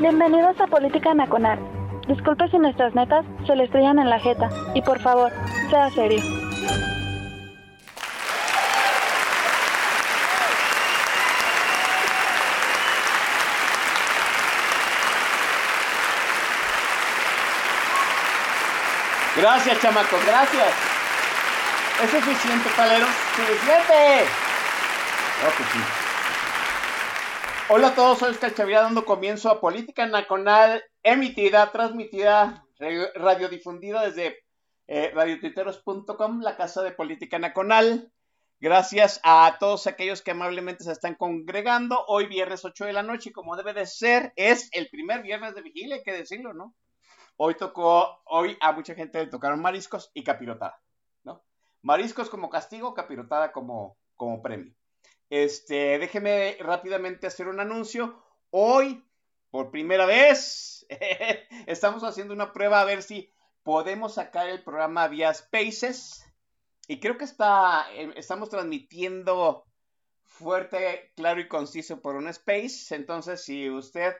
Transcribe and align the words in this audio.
Bienvenidos 0.00 0.58
a 0.58 0.66
Política 0.66 1.12
Nacional. 1.12 1.58
Disculpe 2.08 2.48
si 2.48 2.56
nuestras 2.56 2.94
netas 2.94 3.22
se 3.46 3.54
le 3.54 3.64
estrellan 3.64 3.98
en 3.98 4.08
la 4.08 4.18
jeta. 4.18 4.48
Y 4.74 4.80
por 4.80 4.98
favor, 4.98 5.30
sea 5.68 5.90
serio. 5.90 6.22
Gracias, 19.36 19.80
chamacos, 19.82 20.24
gracias. 20.24 20.74
¿Es 22.02 22.10
suficiente, 22.10 22.70
paleros? 22.74 23.10
¡Suficiente! 23.36 24.24
Creo 25.40 25.56
que 25.58 25.64
sí. 25.64 25.99
Hola 27.72 27.90
a 27.90 27.94
todos, 27.94 28.18
soy 28.18 28.30
Oscar 28.30 28.52
dando 28.68 29.04
comienzo 29.04 29.48
a 29.48 29.60
Política 29.60 30.04
Nacional, 30.04 30.82
emitida, 31.04 31.70
transmitida, 31.70 32.66
radiodifundida 33.14 34.02
desde 34.06 34.38
eh, 34.88 35.12
radiotuiteros.com, 35.14 36.40
la 36.40 36.56
casa 36.56 36.82
de 36.82 36.90
Política 36.90 37.38
Nacional. 37.38 38.10
Gracias 38.58 39.20
a 39.22 39.56
todos 39.60 39.86
aquellos 39.86 40.20
que 40.20 40.32
amablemente 40.32 40.82
se 40.82 40.90
están 40.90 41.14
congregando. 41.14 42.04
Hoy 42.08 42.26
viernes 42.26 42.64
8 42.64 42.86
de 42.86 42.92
la 42.92 43.04
noche, 43.04 43.30
y 43.30 43.32
como 43.32 43.56
debe 43.56 43.72
de 43.72 43.86
ser, 43.86 44.32
es 44.34 44.68
el 44.72 44.88
primer 44.90 45.22
viernes 45.22 45.54
de 45.54 45.62
vigilia, 45.62 45.94
hay 45.94 46.02
que 46.02 46.12
decirlo, 46.12 46.52
¿no? 46.52 46.74
Hoy 47.36 47.54
tocó, 47.54 48.20
hoy 48.24 48.58
a 48.60 48.72
mucha 48.72 48.96
gente 48.96 49.20
le 49.20 49.30
tocaron 49.30 49.62
mariscos 49.62 50.10
y 50.12 50.24
capirotada, 50.24 50.82
¿no? 51.22 51.44
Mariscos 51.82 52.30
como 52.30 52.50
castigo, 52.50 52.94
capirotada 52.94 53.52
como, 53.52 53.96
como 54.16 54.42
premio. 54.42 54.74
Este, 55.30 55.98
déjeme 56.00 56.56
rápidamente 56.58 57.28
hacer 57.28 57.46
un 57.46 57.60
anuncio. 57.60 58.20
Hoy, 58.50 59.04
por 59.50 59.70
primera 59.70 60.04
vez, 60.04 60.84
estamos 61.66 62.02
haciendo 62.02 62.34
una 62.34 62.52
prueba 62.52 62.80
a 62.80 62.84
ver 62.84 63.04
si 63.04 63.32
podemos 63.62 64.14
sacar 64.14 64.48
el 64.48 64.64
programa 64.64 65.06
vía 65.06 65.32
Spaces. 65.32 66.24
Y 66.88 66.98
creo 66.98 67.16
que 67.16 67.24
está, 67.24 67.86
eh, 67.94 68.12
estamos 68.16 68.50
transmitiendo 68.50 69.64
fuerte, 70.24 71.12
claro 71.14 71.40
y 71.40 71.46
conciso 71.46 72.00
por 72.00 72.16
un 72.16 72.26
Space. 72.26 72.92
Entonces, 72.96 73.44
si 73.44 73.70
usted 73.70 74.16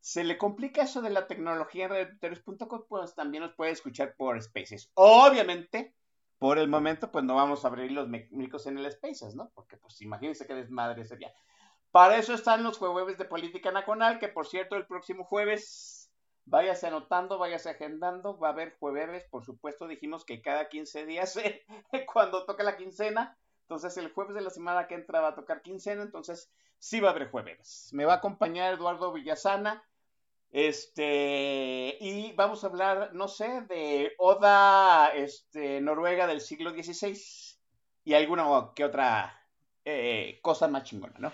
se 0.00 0.24
le 0.24 0.38
complica 0.38 0.82
eso 0.82 1.00
de 1.02 1.10
la 1.10 1.28
tecnología 1.28 1.84
en 1.84 1.90
radiotuiteros.com, 1.90 2.82
pues 2.88 3.14
también 3.14 3.44
nos 3.44 3.54
puede 3.54 3.70
escuchar 3.70 4.16
por 4.16 4.42
Spaces. 4.42 4.90
Obviamente, 4.94 5.94
por 6.38 6.58
el 6.58 6.68
momento, 6.68 7.10
pues 7.10 7.24
no 7.24 7.34
vamos 7.34 7.64
a 7.64 7.68
abrir 7.68 7.90
los 7.92 8.08
micros 8.08 8.66
en 8.66 8.78
el 8.78 8.90
Spaces, 8.90 9.34
¿no? 9.34 9.50
Porque, 9.54 9.76
pues, 9.76 10.00
imagínense 10.02 10.46
qué 10.46 10.54
desmadre 10.54 11.04
sería. 11.04 11.32
Para 11.90 12.18
eso 12.18 12.34
están 12.34 12.62
los 12.62 12.78
jueves 12.78 13.18
de 13.18 13.24
Política 13.24 13.72
Nacional, 13.72 14.18
que 14.18 14.28
por 14.28 14.46
cierto, 14.46 14.76
el 14.76 14.86
próximo 14.86 15.24
jueves, 15.24 16.10
váyase 16.44 16.86
anotando, 16.86 17.38
váyase 17.38 17.70
agendando, 17.70 18.38
va 18.38 18.48
a 18.48 18.52
haber 18.52 18.76
jueves, 18.78 19.24
por 19.30 19.44
supuesto, 19.44 19.88
dijimos 19.88 20.24
que 20.24 20.42
cada 20.42 20.68
15 20.68 21.06
días, 21.06 21.36
eh, 21.38 21.64
cuando 22.12 22.44
toca 22.44 22.62
la 22.62 22.76
quincena, 22.76 23.36
entonces 23.62 23.96
el 23.96 24.12
jueves 24.12 24.34
de 24.34 24.42
la 24.42 24.50
semana 24.50 24.86
que 24.86 24.94
entra 24.94 25.20
va 25.20 25.28
a 25.28 25.34
tocar 25.34 25.62
quincena, 25.62 26.02
entonces 26.02 26.50
sí 26.78 27.00
va 27.00 27.08
a 27.08 27.12
haber 27.12 27.30
jueves. 27.30 27.90
Me 27.92 28.04
va 28.04 28.14
a 28.14 28.16
acompañar 28.16 28.74
Eduardo 28.74 29.12
Villasana, 29.12 29.82
este, 30.50 31.96
y 32.00 32.32
vamos 32.32 32.64
a 32.64 32.68
hablar, 32.68 33.10
no 33.12 33.28
sé, 33.28 33.62
de 33.68 34.12
Oda 34.18 35.08
este, 35.08 35.80
Noruega 35.80 36.26
del 36.26 36.40
siglo 36.40 36.70
XVI 36.70 37.18
y 38.04 38.14
alguna 38.14 38.72
que 38.74 38.84
otra 38.84 39.46
eh, 39.84 40.38
cosa 40.42 40.68
más 40.68 40.84
chingona, 40.84 41.18
¿no? 41.18 41.32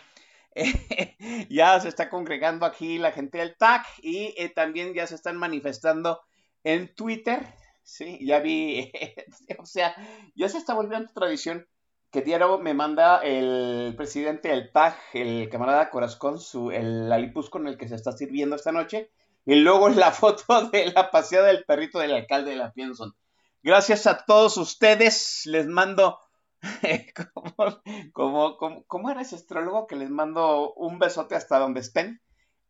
ya 1.51 1.81
se 1.81 1.89
está 1.89 2.09
congregando 2.09 2.67
aquí 2.67 2.99
la 2.99 3.13
gente 3.13 3.39
del 3.39 3.57
TAC 3.57 3.87
y 4.03 4.35
eh, 4.37 4.49
también 4.49 4.95
ya 4.95 5.07
se 5.07 5.15
están 5.17 5.37
manifestando 5.37 6.21
en 6.63 6.95
Twitter, 6.95 7.55
¿sí? 7.83 8.19
Ya 8.25 8.41
vi, 8.41 8.93
o 9.59 9.67
sea, 9.67 9.95
ya 10.35 10.49
se 10.49 10.59
está 10.59 10.75
volviendo 10.75 11.13
tradición 11.13 11.69
que 12.15 12.23
diario 12.23 12.59
me 12.61 12.75
manda 12.75 13.19
el 13.25 13.93
presidente 13.97 14.47
del 14.47 14.71
TAG, 14.71 14.97
el 15.15 15.49
camarada 15.49 15.91
Corazón, 15.91 16.39
su, 16.39 16.71
el 16.71 17.11
alipus 17.11 17.51
con 17.51 17.67
el 17.67 17.77
que 17.77 17.89
se 17.89 17.97
está 17.97 18.13
sirviendo 18.13 18.55
esta 18.55 18.71
noche, 18.71 19.11
y 19.45 19.57
luego 19.57 19.89
la 19.89 20.13
foto 20.13 20.71
de 20.71 20.93
la 20.93 21.11
paseada 21.11 21.49
del 21.49 21.65
perrito 21.65 21.99
del 21.99 22.15
alcalde 22.15 22.53
de 22.53 22.57
la 22.57 22.73
Pienson. 22.73 23.17
Gracias 23.65 24.07
a 24.07 24.25
todos 24.25 24.57
ustedes, 24.59 25.45
les 25.47 25.67
mando, 25.67 26.21
como, 27.35 27.83
como, 28.13 28.57
como, 28.59 28.85
¿cómo 28.85 29.11
era 29.11 29.23
ese 29.23 29.35
astrólogo 29.35 29.89
que 29.89 29.97
les 29.97 30.09
mando 30.09 30.73
un 30.75 31.01
besote 31.01 31.35
hasta 31.35 31.59
donde 31.59 31.81
estén? 31.81 32.21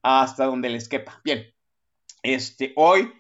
Hasta 0.00 0.47
donde 0.47 0.71
les 0.71 0.88
quepa. 0.88 1.21
Bien, 1.22 1.53
este, 2.22 2.72
hoy 2.77 3.12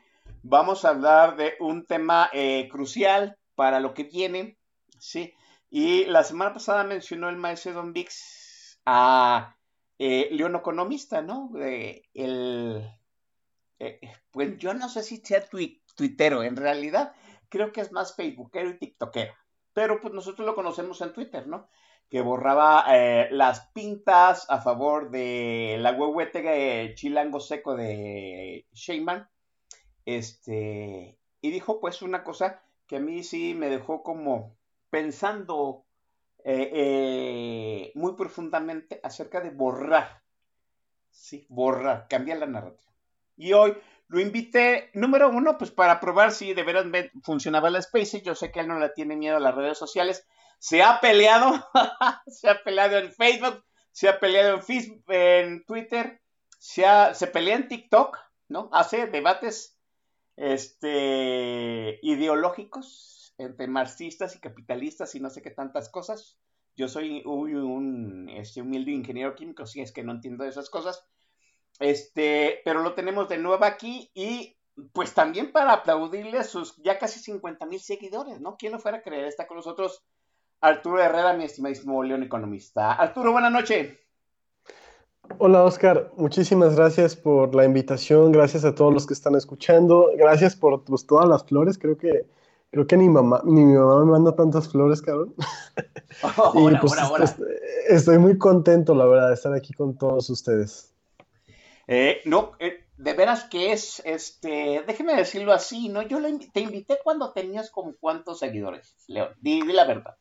vamos 0.42 0.86
a 0.86 0.88
hablar 0.88 1.36
de 1.36 1.52
un 1.60 1.84
tema 1.84 2.30
eh, 2.32 2.66
crucial 2.70 3.36
para 3.54 3.78
lo 3.78 3.92
que 3.92 4.04
viene, 4.04 4.56
¿sí? 4.98 5.34
Y 5.76 6.04
la 6.04 6.22
semana 6.22 6.52
pasada 6.52 6.84
mencionó 6.84 7.28
el 7.28 7.36
maestro 7.36 7.72
Don 7.72 7.92
Vix 7.92 8.80
a 8.86 9.56
eh, 9.98 10.28
León 10.30 10.54
Economista, 10.54 11.20
¿no? 11.20 11.50
El, 11.58 12.88
eh, 13.80 14.00
pues 14.30 14.56
yo 14.56 14.72
no 14.72 14.88
sé 14.88 15.02
si 15.02 15.16
sea 15.16 15.44
tui 15.44 15.82
tuitero, 15.96 16.44
en 16.44 16.54
realidad 16.54 17.12
creo 17.48 17.72
que 17.72 17.80
es 17.80 17.90
más 17.90 18.14
facebookero 18.14 18.70
y 18.70 18.78
tiktokero, 18.78 19.34
pero 19.72 20.00
pues 20.00 20.14
nosotros 20.14 20.46
lo 20.46 20.54
conocemos 20.54 21.00
en 21.00 21.12
Twitter, 21.12 21.48
¿no? 21.48 21.68
Que 22.08 22.20
borraba 22.20 22.84
eh, 22.90 23.26
las 23.32 23.66
pintas 23.72 24.48
a 24.48 24.60
favor 24.60 25.10
de 25.10 25.76
la 25.80 25.90
huehuete 25.90 26.94
chilango 26.94 27.40
seco 27.40 27.74
de 27.74 28.64
Sheinman, 28.74 29.28
este, 30.04 31.18
y 31.40 31.50
dijo 31.50 31.80
pues 31.80 32.00
una 32.00 32.22
cosa 32.22 32.62
que 32.86 32.98
a 32.98 33.00
mí 33.00 33.24
sí 33.24 33.54
me 33.54 33.68
dejó 33.68 34.04
como 34.04 34.56
pensando 34.94 35.86
eh, 36.44 36.70
eh, 36.72 37.92
muy 37.96 38.14
profundamente 38.14 39.00
acerca 39.02 39.40
de 39.40 39.50
borrar, 39.50 40.22
sí, 41.10 41.46
borrar, 41.48 42.06
cambiar 42.08 42.38
la 42.38 42.46
narrativa. 42.46 42.92
Y 43.36 43.54
hoy 43.54 43.76
lo 44.06 44.20
invité, 44.20 44.92
número 44.94 45.30
uno, 45.30 45.58
pues 45.58 45.72
para 45.72 45.98
probar 45.98 46.30
si 46.30 46.54
de 46.54 46.62
veras 46.62 46.86
funcionaba 47.24 47.70
la 47.70 47.80
Space. 47.80 48.22
Yo 48.22 48.36
sé 48.36 48.52
que 48.52 48.60
él 48.60 48.68
no 48.68 48.78
le 48.78 48.88
tiene 48.90 49.16
miedo 49.16 49.38
a 49.38 49.40
las 49.40 49.56
redes 49.56 49.78
sociales. 49.78 50.28
Se 50.60 50.80
ha 50.84 51.00
peleado, 51.00 51.52
se 52.28 52.48
ha 52.48 52.62
peleado 52.62 52.98
en 52.98 53.12
Facebook, 53.12 53.64
se 53.90 54.08
ha 54.08 54.20
peleado 54.20 54.60
en 55.08 55.64
Twitter, 55.64 56.20
se, 56.56 56.86
ha, 56.86 57.14
se 57.14 57.26
pelea 57.26 57.56
en 57.56 57.66
TikTok, 57.66 58.16
¿no? 58.46 58.70
Hace 58.72 59.08
debates 59.08 59.76
este, 60.36 61.98
ideológicos 62.00 63.23
entre 63.38 63.66
marxistas 63.66 64.36
y 64.36 64.40
capitalistas 64.40 65.14
y 65.14 65.20
no 65.20 65.30
sé 65.30 65.42
qué 65.42 65.50
tantas 65.50 65.88
cosas. 65.88 66.38
Yo 66.76 66.88
soy 66.88 67.22
un, 67.24 67.54
un 67.54 68.28
este, 68.30 68.62
humilde 68.62 68.92
ingeniero 68.92 69.34
químico, 69.34 69.66
si 69.66 69.80
es 69.80 69.92
que 69.92 70.02
no 70.02 70.12
entiendo 70.12 70.44
esas 70.44 70.70
cosas. 70.70 71.06
Este, 71.78 72.60
pero 72.64 72.82
lo 72.82 72.94
tenemos 72.94 73.28
de 73.28 73.38
nuevo 73.38 73.64
aquí 73.64 74.10
y 74.14 74.56
pues 74.92 75.14
también 75.14 75.52
para 75.52 75.72
aplaudirle 75.72 76.38
a 76.38 76.44
sus 76.44 76.76
ya 76.82 76.98
casi 76.98 77.20
50 77.20 77.66
mil 77.66 77.80
seguidores, 77.80 78.40
¿no? 78.40 78.56
¿Quién 78.56 78.72
lo 78.72 78.78
fuera 78.78 78.98
a 78.98 79.02
creer? 79.02 79.26
Está 79.26 79.46
con 79.46 79.56
nosotros 79.56 80.04
Arturo 80.60 81.00
Herrera, 81.00 81.34
mi 81.34 81.44
estimadísimo 81.44 82.02
León 82.02 82.22
Economista. 82.22 82.92
Arturo, 82.92 83.32
buenas 83.32 83.52
noches. 83.52 83.98
Hola 85.38 85.64
Oscar, 85.64 86.12
muchísimas 86.16 86.76
gracias 86.76 87.16
por 87.16 87.54
la 87.54 87.64
invitación, 87.64 88.30
gracias 88.30 88.64
a 88.64 88.74
todos 88.74 88.92
los 88.92 89.06
que 89.06 89.14
están 89.14 89.34
escuchando, 89.34 90.10
gracias 90.16 90.54
por 90.54 90.84
pues, 90.84 91.06
todas 91.06 91.26
las 91.28 91.44
flores, 91.44 91.78
creo 91.78 91.96
que 91.96 92.26
creo 92.74 92.86
que 92.88 92.96
ni 92.96 93.08
mamá 93.08 93.40
ni 93.44 93.64
mi 93.64 93.74
mamá 93.74 94.04
me 94.04 94.10
manda 94.10 94.34
tantas 94.34 94.68
flores, 94.68 95.00
cabrón. 95.00 95.32
Oh, 96.36 96.52
y 96.58 96.66
hola, 96.66 96.80
pues 96.80 96.92
hola, 96.92 97.08
hola. 97.12 97.24
est- 97.24 97.40
estoy 97.88 98.18
muy 98.18 98.36
contento, 98.36 98.94
la 98.96 99.06
verdad, 99.06 99.28
de 99.28 99.34
estar 99.34 99.54
aquí 99.54 99.72
con 99.74 99.96
todos 99.96 100.28
ustedes. 100.28 100.92
Eh, 101.86 102.20
no, 102.24 102.52
eh, 102.58 102.84
de 102.96 103.12
veras 103.12 103.44
que 103.44 103.72
es, 103.72 104.02
este, 104.04 104.82
déjeme 104.86 105.14
decirlo 105.14 105.52
así, 105.52 105.88
¿no? 105.88 106.02
Yo 106.02 106.18
te 106.52 106.60
invité 106.60 106.98
cuando 107.04 107.32
tenías 107.32 107.70
como 107.70 107.94
cuántos 108.00 108.40
seguidores, 108.40 108.96
León, 109.06 109.28
di, 109.40 109.62
di 109.62 109.72
la 109.72 109.84
verdad. 109.84 110.16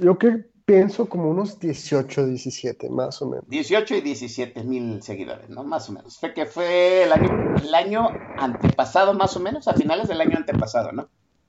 Yo 0.00 0.16
que 0.16 0.44
pienso 0.64 1.08
como 1.08 1.30
unos 1.30 1.58
18, 1.58 2.26
17, 2.26 2.88
más 2.90 3.20
o 3.22 3.30
menos. 3.30 3.48
18 3.48 3.96
y 3.96 4.00
17 4.00 4.62
mil 4.62 5.02
seguidores, 5.02 5.48
¿no? 5.48 5.64
Más 5.64 5.88
o 5.88 5.92
menos. 5.92 6.18
Fue 6.18 6.34
que 6.34 6.46
fue 6.46 7.04
el 7.04 7.12
año, 7.12 7.56
el 7.56 7.74
año 7.74 8.08
antepasado, 8.36 9.14
más 9.14 9.36
o 9.36 9.40
menos, 9.40 9.66
a 9.66 9.74
finales 9.74 10.08
del 10.08 10.20
año 10.20 10.36
antepasado, 10.36 10.92
¿no? 10.92 11.08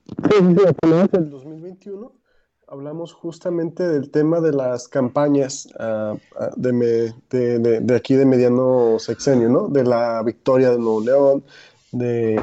Sí, 0.10 0.36
a 0.68 0.74
finales 0.88 1.12
del 1.12 1.30
2021 1.30 2.20
hablamos 2.70 3.14
justamente 3.14 3.88
del 3.88 4.12
tema 4.12 4.40
de 4.40 4.54
las 4.54 4.88
campañas 4.88 5.68
de, 6.56 6.74
me, 6.74 6.86
de, 6.86 7.60
de, 7.60 7.80
de, 7.82 7.96
aquí 7.96 8.16
de 8.16 8.26
mediano 8.26 9.00
sexenio, 9.00 9.50
¿no? 9.50 9.68
De 9.68 9.84
la 9.84 10.22
victoria 10.24 10.70
de 10.70 10.78
Nuevo 10.78 11.02
León, 11.02 11.44
de... 11.92 12.42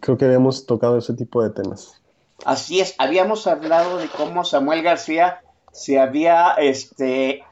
Creo 0.00 0.16
que 0.16 0.24
habíamos 0.24 0.66
tocado 0.66 0.98
ese 0.98 1.14
tipo 1.14 1.42
de 1.42 1.50
temas. 1.50 2.00
Así 2.44 2.80
es, 2.80 2.94
habíamos 2.98 3.46
hablado 3.46 3.98
de 3.98 4.08
cómo 4.08 4.44
Samuel 4.44 4.82
García 4.82 5.42
se 5.72 5.98
había, 5.98 6.52
este, 6.52 7.42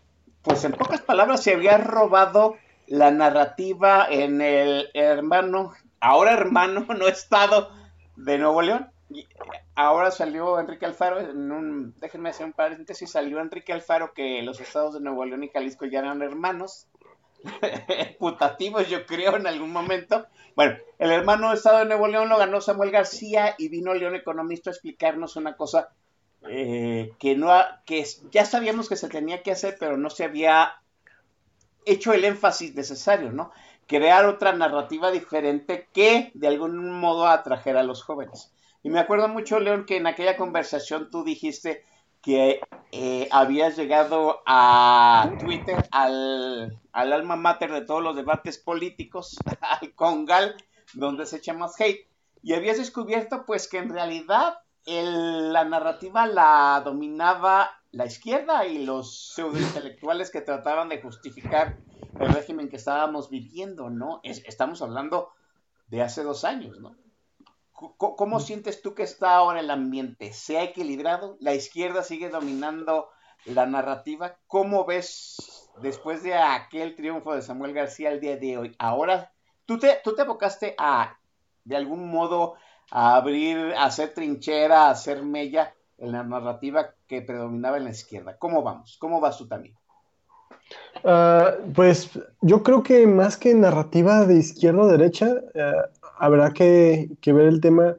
pues 0.42 0.64
en 0.64 0.72
pocas 0.72 1.00
palabras, 1.00 1.42
se 1.42 1.54
había 1.54 1.78
robado 1.78 2.54
la 2.86 3.10
narrativa 3.10 4.06
en 4.08 4.40
el 4.40 4.88
hermano, 4.94 5.72
ahora 6.00 6.32
hermano, 6.32 6.86
no 6.98 7.08
estado 7.08 7.68
de 8.16 8.38
Nuevo 8.38 8.62
León. 8.62 8.90
Ahora 9.74 10.10
salió 10.10 10.58
Enrique 10.58 10.86
Alfaro, 10.86 11.20
en 11.20 11.52
un, 11.52 11.94
déjenme 12.00 12.30
hacer 12.30 12.46
un 12.46 12.52
paréntesis, 12.52 13.10
salió 13.10 13.40
Enrique 13.40 13.72
Alfaro 13.72 14.12
que 14.14 14.42
los 14.42 14.60
estados 14.60 14.94
de 14.94 15.00
Nuevo 15.00 15.24
León 15.24 15.44
y 15.44 15.48
Jalisco 15.48 15.84
ya 15.84 16.00
eran 16.00 16.22
hermanos, 16.22 16.86
putativos 18.18 18.88
yo 18.88 19.04
creo 19.06 19.36
en 19.36 19.46
algún 19.46 19.72
momento. 19.72 20.26
Bueno, 20.56 20.76
el 20.98 21.10
hermano 21.10 21.52
estado 21.52 21.78
de 21.78 21.86
Nuevo 21.86 22.08
León 22.08 22.28
lo 22.28 22.38
ganó 22.38 22.60
Samuel 22.60 22.90
García 22.90 23.54
y 23.58 23.68
vino 23.68 23.94
León 23.94 24.14
Economista 24.14 24.70
a 24.70 24.72
explicarnos 24.72 25.36
una 25.36 25.56
cosa 25.56 25.90
eh, 26.48 27.12
que, 27.18 27.36
no 27.36 27.50
ha, 27.50 27.82
que 27.84 28.04
ya 28.30 28.44
sabíamos 28.44 28.88
que 28.88 28.96
se 28.96 29.08
tenía 29.08 29.42
que 29.42 29.52
hacer, 29.52 29.76
pero 29.78 29.96
no 29.96 30.10
se 30.10 30.24
había 30.24 30.76
hecho 31.84 32.12
el 32.12 32.24
énfasis 32.24 32.74
necesario, 32.74 33.32
¿no? 33.32 33.50
Crear 33.86 34.26
otra 34.26 34.52
narrativa 34.52 35.10
diferente 35.10 35.88
que 35.92 36.30
de 36.34 36.48
algún 36.48 36.90
modo 36.92 37.26
atrajera 37.26 37.80
a 37.80 37.84
los 37.84 38.02
jóvenes. 38.02 38.52
Y 38.82 38.90
me 38.90 39.00
acuerdo 39.00 39.28
mucho, 39.28 39.60
León, 39.60 39.84
que 39.86 39.96
en 39.96 40.06
aquella 40.06 40.36
conversación 40.36 41.10
tú 41.10 41.24
dijiste 41.24 41.84
que 42.22 42.60
eh, 42.92 43.28
habías 43.30 43.76
llegado 43.76 44.42
a 44.46 45.30
Twitter, 45.40 45.86
al, 45.90 46.80
al, 46.92 47.12
alma 47.12 47.36
mater 47.36 47.70
de 47.70 47.82
todos 47.82 48.02
los 48.02 48.16
debates 48.16 48.58
políticos, 48.58 49.36
al 49.60 49.94
Congal, 49.94 50.56
donde 50.94 51.26
se 51.26 51.36
echa 51.36 51.52
más 51.52 51.78
hate, 51.80 52.06
y 52.42 52.54
habías 52.54 52.78
descubierto 52.78 53.44
pues 53.46 53.68
que 53.68 53.78
en 53.78 53.90
realidad 53.90 54.58
el, 54.86 55.52
la 55.52 55.64
narrativa 55.64 56.26
la 56.26 56.82
dominaba 56.84 57.70
la 57.94 58.06
izquierda 58.06 58.66
y 58.66 58.84
los 58.84 59.32
pseudointelectuales 59.34 60.30
que 60.30 60.40
trataban 60.40 60.88
de 60.88 61.00
justificar 61.00 61.76
el 62.20 62.32
régimen 62.32 62.68
que 62.68 62.76
estábamos 62.76 63.30
viviendo, 63.30 63.90
¿no? 63.90 64.20
Es, 64.22 64.42
estamos 64.46 64.82
hablando 64.82 65.32
de 65.88 66.02
hace 66.02 66.22
dos 66.22 66.44
años, 66.44 66.78
¿no? 66.80 66.96
¿Cómo 67.72 68.38
sientes 68.38 68.82
tú 68.82 68.94
que 68.94 69.02
está 69.02 69.34
ahora 69.34 69.58
el 69.60 69.70
ambiente? 69.70 70.32
¿Se 70.32 70.58
ha 70.58 70.62
equilibrado? 70.62 71.36
¿La 71.40 71.54
izquierda 71.54 72.04
sigue 72.04 72.30
dominando 72.30 73.08
la 73.46 73.66
narrativa? 73.66 74.36
¿Cómo 74.46 74.84
ves 74.84 75.68
después 75.82 76.22
de 76.22 76.34
aquel 76.34 76.94
triunfo 76.94 77.34
de 77.34 77.42
Samuel 77.42 77.72
García 77.72 78.10
el 78.10 78.20
día 78.20 78.36
de 78.36 78.58
hoy? 78.58 78.76
Ahora, 78.78 79.32
tú 79.66 79.78
te, 79.78 80.00
tú 80.04 80.14
te 80.14 80.22
abocaste 80.22 80.76
a, 80.78 81.18
de 81.64 81.76
algún 81.76 82.08
modo, 82.08 82.54
a 82.90 83.16
abrir, 83.16 83.74
a 83.74 83.86
hacer 83.86 84.14
trinchera, 84.14 84.86
a 84.86 84.90
hacer 84.90 85.22
mella 85.24 85.74
en 85.98 86.12
la 86.12 86.22
narrativa 86.22 86.94
que 87.08 87.22
predominaba 87.22 87.76
en 87.76 87.84
la 87.84 87.90
izquierda. 87.90 88.38
¿Cómo 88.38 88.62
vamos? 88.62 88.96
¿Cómo 89.00 89.20
vas 89.20 89.36
tú 89.36 89.48
también? 89.48 89.76
Uh, 91.04 91.70
pues 91.74 92.18
yo 92.40 92.62
creo 92.62 92.82
que 92.82 93.06
más 93.06 93.36
que 93.36 93.54
narrativa 93.54 94.24
de 94.24 94.36
izquierda 94.36 94.82
o 94.82 94.88
derecha, 94.88 95.34
uh, 95.54 96.08
habrá 96.18 96.52
que, 96.52 97.10
ver 97.26 97.46
el 97.46 97.60
tema 97.60 97.96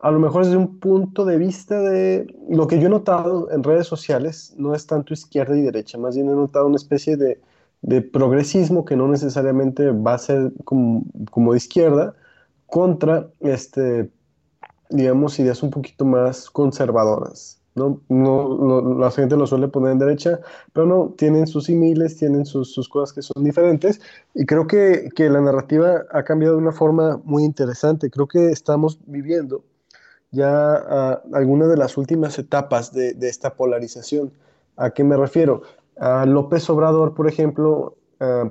a 0.00 0.10
lo 0.10 0.18
mejor 0.18 0.44
desde 0.44 0.58
un 0.58 0.78
punto 0.78 1.24
de 1.24 1.38
vista 1.38 1.80
de 1.80 2.26
lo 2.50 2.66
que 2.66 2.78
yo 2.80 2.86
he 2.86 2.90
notado 2.90 3.50
en 3.50 3.64
redes 3.64 3.86
sociales, 3.86 4.54
no 4.58 4.74
es 4.74 4.86
tanto 4.86 5.14
izquierda 5.14 5.56
y 5.56 5.62
derecha, 5.62 5.96
más 5.96 6.16
bien 6.16 6.28
he 6.28 6.34
notado 6.34 6.66
una 6.66 6.76
especie 6.76 7.16
de, 7.16 7.40
de 7.80 8.02
progresismo 8.02 8.84
que 8.84 8.96
no 8.96 9.08
necesariamente 9.08 9.90
va 9.90 10.14
a 10.14 10.18
ser 10.18 10.52
como, 10.64 11.04
como 11.30 11.52
de 11.52 11.58
izquierda, 11.58 12.14
contra, 12.66 13.28
este, 13.40 14.10
digamos, 14.90 15.38
ideas 15.38 15.62
un 15.62 15.70
poquito 15.70 16.04
más 16.04 16.50
conservadoras. 16.50 17.57
¿No? 17.78 18.00
No, 18.08 18.98
la 18.98 19.10
gente 19.10 19.36
lo 19.36 19.46
suele 19.46 19.68
poner 19.68 19.92
en 19.92 19.98
derecha, 19.98 20.40
pero 20.72 20.86
no, 20.86 21.14
tienen 21.16 21.46
sus 21.46 21.64
similes, 21.64 22.16
tienen 22.16 22.44
sus, 22.44 22.72
sus 22.72 22.88
cosas 22.88 23.14
que 23.14 23.22
son 23.22 23.44
diferentes, 23.44 24.00
y 24.34 24.44
creo 24.44 24.66
que, 24.66 25.08
que, 25.14 25.30
la 25.30 25.40
narrativa 25.40 26.04
ha 26.10 26.24
cambiado 26.24 26.56
de 26.56 26.62
una 26.62 26.72
forma 26.72 27.20
muy 27.24 27.44
interesante. 27.44 28.10
Creo 28.10 28.26
que 28.26 28.50
estamos 28.50 28.98
viviendo 29.06 29.62
ya 30.30 31.20
uh, 31.24 31.36
algunas 31.36 31.68
de 31.68 31.76
las 31.76 31.96
últimas 31.96 32.38
etapas 32.38 32.92
de, 32.92 33.14
de, 33.14 33.28
esta 33.28 33.54
polarización. 33.54 34.32
¿A 34.76 34.90
qué 34.90 35.04
me 35.04 35.16
refiero? 35.16 35.62
A 35.98 36.26
López 36.26 36.68
Obrador, 36.70 37.14
por 37.14 37.28
ejemplo, 37.28 37.96
uh, 38.20 38.50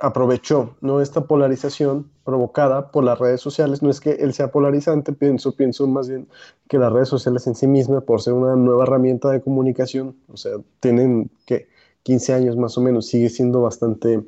aprovechó 0.00 0.76
¿no? 0.80 1.00
esta 1.00 1.22
polarización 1.26 2.10
provocada 2.24 2.90
por 2.90 3.04
las 3.04 3.18
redes 3.18 3.40
sociales. 3.40 3.82
No 3.82 3.90
es 3.90 4.00
que 4.00 4.12
él 4.12 4.32
sea 4.32 4.50
polarizante, 4.50 5.12
pienso, 5.12 5.54
pienso 5.54 5.86
más 5.86 6.08
bien 6.08 6.26
que 6.68 6.78
las 6.78 6.92
redes 6.92 7.08
sociales 7.08 7.46
en 7.46 7.54
sí 7.54 7.66
mismas, 7.66 8.02
por 8.04 8.22
ser 8.22 8.32
una 8.32 8.56
nueva 8.56 8.84
herramienta 8.84 9.30
de 9.30 9.40
comunicación, 9.40 10.16
o 10.32 10.36
sea, 10.36 10.52
tienen 10.80 11.30
que 11.46 11.68
15 12.02 12.32
años 12.32 12.56
más 12.56 12.76
o 12.78 12.80
menos, 12.80 13.06
sigue 13.06 13.28
siendo 13.28 13.60
bastante, 13.60 14.22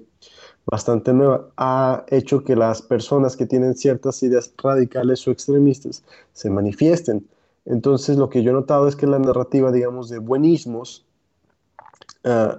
bastante 0.66 1.12
nueva, 1.12 1.48
ha 1.56 2.04
hecho 2.08 2.44
que 2.44 2.56
las 2.56 2.82
personas 2.82 3.37
que 3.37 3.46
tienen 3.46 3.75
ciertas 3.75 4.22
ideas 4.22 4.52
radicales 4.58 5.26
o 5.26 5.31
extremistas 5.31 6.02
se 6.32 6.50
manifiesten. 6.50 7.26
Entonces, 7.64 8.16
lo 8.16 8.31
que 8.31 8.42
yo 8.42 8.50
he 8.50 8.54
notado 8.54 8.88
es 8.88 8.96
que 8.96 9.06
la 9.06 9.19
narrativa, 9.19 9.72
digamos, 9.72 10.08
de 10.08 10.19
buenismos, 10.19 11.04
uh, 12.25 12.58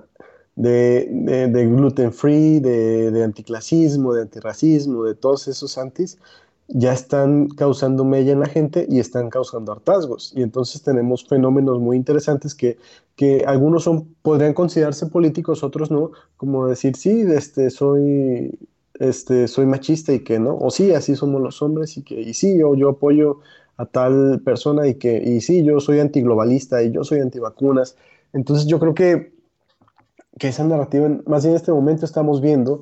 de, 0.58 1.08
de, 1.12 1.48
de 1.48 1.66
gluten 1.68 2.12
free, 2.12 2.60
de, 2.60 3.12
de, 3.12 3.24
anticlasismo, 3.24 4.14
de 4.14 4.24
antirracismo, 4.24 5.04
de 5.06 5.14
todos 5.14 5.48
esos 5.48 5.78
antis, 5.78 6.18
ya 6.68 6.94
están 6.94 7.48
causando 7.50 8.04
mella 8.04 8.34
en 8.34 8.40
la 8.40 8.48
gente 8.48 8.88
y 8.90 9.00
están 9.00 9.30
causando 9.30 9.72
hartazgos. 9.72 10.34
Y 10.36 10.42
entonces 10.42 10.82
tenemos 10.82 11.26
fenómenos 11.26 11.80
muy 11.80 11.96
interesantes 11.96 12.56
que, 12.56 12.78
que 13.16 13.44
algunos 13.46 13.84
son, 13.84 14.16
podrían 14.24 14.54
considerarse 14.54 15.06
políticos, 15.06 15.64
otros 15.64 15.92
no, 15.92 16.12
como 16.38 16.68
decir, 16.68 16.96
sí, 16.96 17.22
este, 17.22 17.70
soy, 17.70 18.58
este, 19.00 19.48
soy 19.48 19.68
machista 19.68 20.12
y 20.12 20.22
que 20.24 20.40
no, 20.40 20.58
o 20.58 20.72
sí, 20.72 20.92
así 20.92 21.16
somos 21.16 21.40
los 21.40 21.62
hombres 21.62 21.98
y 21.98 22.02
que, 22.04 22.20
y 22.20 22.34
sí, 22.34 22.58
yo, 22.58 22.74
yo 22.76 22.90
apoyo 22.90 23.40
a 23.78 23.86
tal 23.86 24.42
persona 24.44 24.88
y 24.88 24.96
que, 24.96 25.18
y 25.24 25.40
sí, 25.42 25.64
yo 25.64 25.80
soy 25.80 26.00
antiglobalista 26.00 26.82
y 26.82 26.92
yo 26.92 27.04
soy 27.04 27.20
antivacunas. 27.20 27.96
Entonces 28.34 28.66
yo 28.66 28.80
creo 28.80 28.96
que 28.96 29.37
que 30.40 30.50
esa 30.50 30.64
narrativa, 30.64 31.10
más 31.26 31.44
bien 31.44 31.52
en 31.54 31.58
este 31.58 31.72
momento 31.72 32.06
estamos 32.06 32.42
viendo 32.42 32.82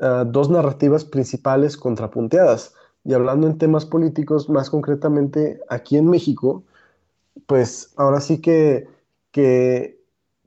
uh, 0.00 0.24
dos 0.26 0.50
narrativas 0.50 1.04
principales 1.04 1.76
contrapunteadas. 1.76 2.74
Y 3.04 3.14
hablando 3.14 3.46
en 3.46 3.58
temas 3.58 3.84
políticos, 3.84 4.48
más 4.48 4.70
concretamente 4.70 5.60
aquí 5.68 5.96
en 5.96 6.08
México, 6.08 6.62
pues 7.46 7.92
ahora 7.96 8.20
sí 8.20 8.40
que, 8.40 8.86
que, 9.32 10.00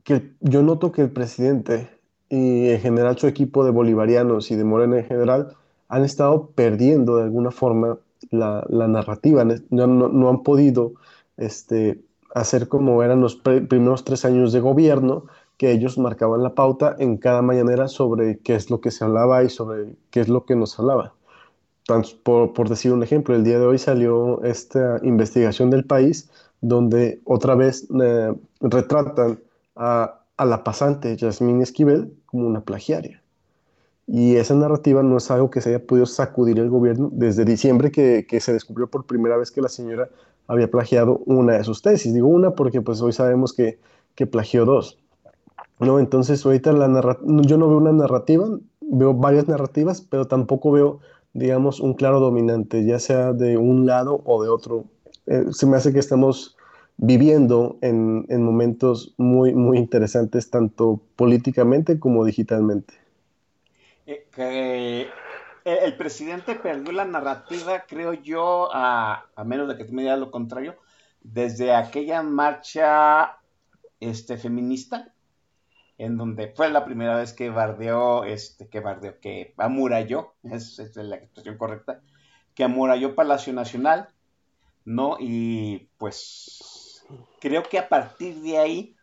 que 0.04 0.32
yo 0.40 0.62
noto 0.62 0.92
que 0.92 1.02
el 1.02 1.10
presidente 1.10 1.90
y 2.28 2.70
en 2.70 2.80
general 2.80 3.18
su 3.18 3.26
equipo 3.26 3.64
de 3.64 3.70
bolivarianos 3.70 4.50
y 4.50 4.56
de 4.56 4.64
Morena 4.64 4.98
en 4.98 5.04
general 5.04 5.56
han 5.88 6.04
estado 6.04 6.50
perdiendo 6.50 7.16
de 7.16 7.24
alguna 7.24 7.50
forma 7.50 7.98
la, 8.30 8.64
la 8.68 8.88
narrativa, 8.88 9.44
no, 9.44 9.86
no, 9.86 10.08
no, 10.08 10.28
han 10.28 10.42
podido 10.42 10.94
este, 11.36 12.00
hacer 12.34 12.68
como 12.68 13.02
eran 13.02 13.20
los 13.20 13.36
primeros 13.36 14.04
tres 14.04 14.24
años 14.24 14.52
de 14.52 14.60
gobierno, 14.60 15.26
que 15.56 15.72
ellos 15.72 15.98
marcaban 15.98 16.42
la 16.42 16.54
pauta 16.54 16.96
en 16.98 17.16
cada 17.16 17.42
mañanera 17.42 17.88
sobre 17.88 18.38
qué 18.38 18.54
es 18.54 18.70
lo 18.70 18.80
que 18.80 18.90
se 18.90 19.04
hablaba 19.04 19.42
y 19.42 19.48
sobre 19.48 19.96
qué 20.10 20.20
es 20.20 20.28
lo 20.28 20.44
que 20.44 20.56
nos 20.56 20.78
hablaba. 20.78 21.14
Por, 22.24 22.68
decir 22.68 22.92
un 22.92 23.02
ejemplo, 23.02 23.34
el 23.34 23.44
día 23.44 23.58
de 23.58 23.66
hoy 23.66 23.78
salió 23.78 24.42
esta 24.42 24.98
investigación 25.02 25.70
del 25.70 25.84
país 25.84 26.28
donde 26.60 27.20
otra 27.24 27.54
vez 27.54 27.86
eh, 28.02 28.34
retratan 28.60 29.38
a, 29.76 30.20
la 30.38 30.64
pasante 30.64 31.16
Yasmín 31.16 31.62
Esquivel 31.62 32.12
como 32.26 32.46
una 32.48 32.60
plagiaria. 32.60 33.22
Y 34.08 34.36
esa 34.36 34.54
narrativa 34.54 35.02
no 35.02 35.16
es 35.16 35.30
algo 35.30 35.50
que 35.50 35.60
se 35.60 35.70
haya 35.70 35.86
podido 35.86 36.06
sacudir 36.06 36.58
el 36.58 36.70
gobierno 36.70 37.08
desde 37.12 37.44
diciembre 37.44 37.90
que, 37.90 38.40
se 38.40 38.52
descubrió 38.52 38.88
por 38.88 39.06
primera 39.06 39.36
vez 39.36 39.50
que 39.50 39.62
la 39.62 39.68
señora 39.68 40.08
había 40.48 40.70
plagiado 40.70 41.22
una 41.26 41.54
de 41.54 41.64
sus 41.64 41.82
tesis. 41.82 42.12
Digo 42.12 42.28
una 42.28 42.52
porque 42.52 42.82
pues 42.82 43.00
hoy 43.00 43.12
sabemos 43.12 43.52
que 43.52 43.78
plagió 44.26 44.64
dos. 44.64 44.98
¿No? 45.78 45.98
Entonces 45.98 46.44
ahorita 46.44 46.72
la 46.72 47.18
yo 47.42 47.58
no 47.58 47.68
veo 47.68 47.78
una 47.78 47.92
narrativa, 47.92 48.46
veo 48.80 49.14
varias 49.14 49.48
narrativas, 49.48 50.00
pero 50.00 50.26
tampoco 50.26 50.72
veo, 50.72 51.00
digamos, 51.32 51.80
un 51.80 51.94
claro 51.94 52.20
dominante, 52.20 52.84
ya 52.84 52.98
sea 52.98 53.32
de 53.32 53.56
un 53.56 53.86
lado 53.86 54.22
o 54.24 54.42
de 54.42 54.48
otro. 54.48 54.84
Eh, 55.26 55.46
se 55.50 55.66
me 55.66 55.76
hace 55.76 55.92
que 55.92 55.98
estamos 55.98 56.56
viviendo 56.98 57.76
en, 57.82 58.24
en 58.28 58.42
momentos 58.42 59.14
muy, 59.18 59.54
muy 59.54 59.78
interesantes, 59.78 60.50
tanto 60.50 61.00
políticamente 61.16 61.98
como 61.98 62.24
digitalmente. 62.24 62.94
Eh, 64.06 64.22
eh, 64.36 65.78
el 65.82 65.96
presidente 65.96 66.54
perdió 66.54 66.92
la 66.92 67.04
narrativa, 67.04 67.84
creo 67.86 68.12
yo, 68.14 68.70
a, 68.72 69.26
a 69.34 69.44
menos 69.44 69.68
de 69.68 69.76
que 69.76 69.84
tú 69.84 69.92
me 69.92 70.02
digas 70.02 70.18
lo 70.18 70.30
contrario, 70.30 70.76
desde 71.22 71.74
aquella 71.74 72.22
marcha 72.22 73.38
este, 74.00 74.36
feminista, 74.38 75.12
en 75.98 76.16
donde 76.16 76.52
fue 76.54 76.70
la 76.70 76.84
primera 76.84 77.16
vez 77.16 77.32
que 77.32 77.50
bardeó, 77.50 78.24
este, 78.24 78.68
que 78.68 78.80
bardeó, 78.80 79.18
que 79.20 79.54
amuralló, 79.56 80.34
es 80.42 80.78
la 80.96 81.16
expresión 81.16 81.56
correcta, 81.56 82.02
que 82.54 82.64
amuralló 82.64 83.14
Palacio 83.14 83.52
Nacional, 83.52 84.08
¿no? 84.84 85.16
Y 85.18 85.88
pues 85.98 87.04
creo 87.40 87.62
que 87.62 87.78
a 87.78 87.88
partir 87.88 88.36
de 88.36 88.58
ahí, 88.58 88.96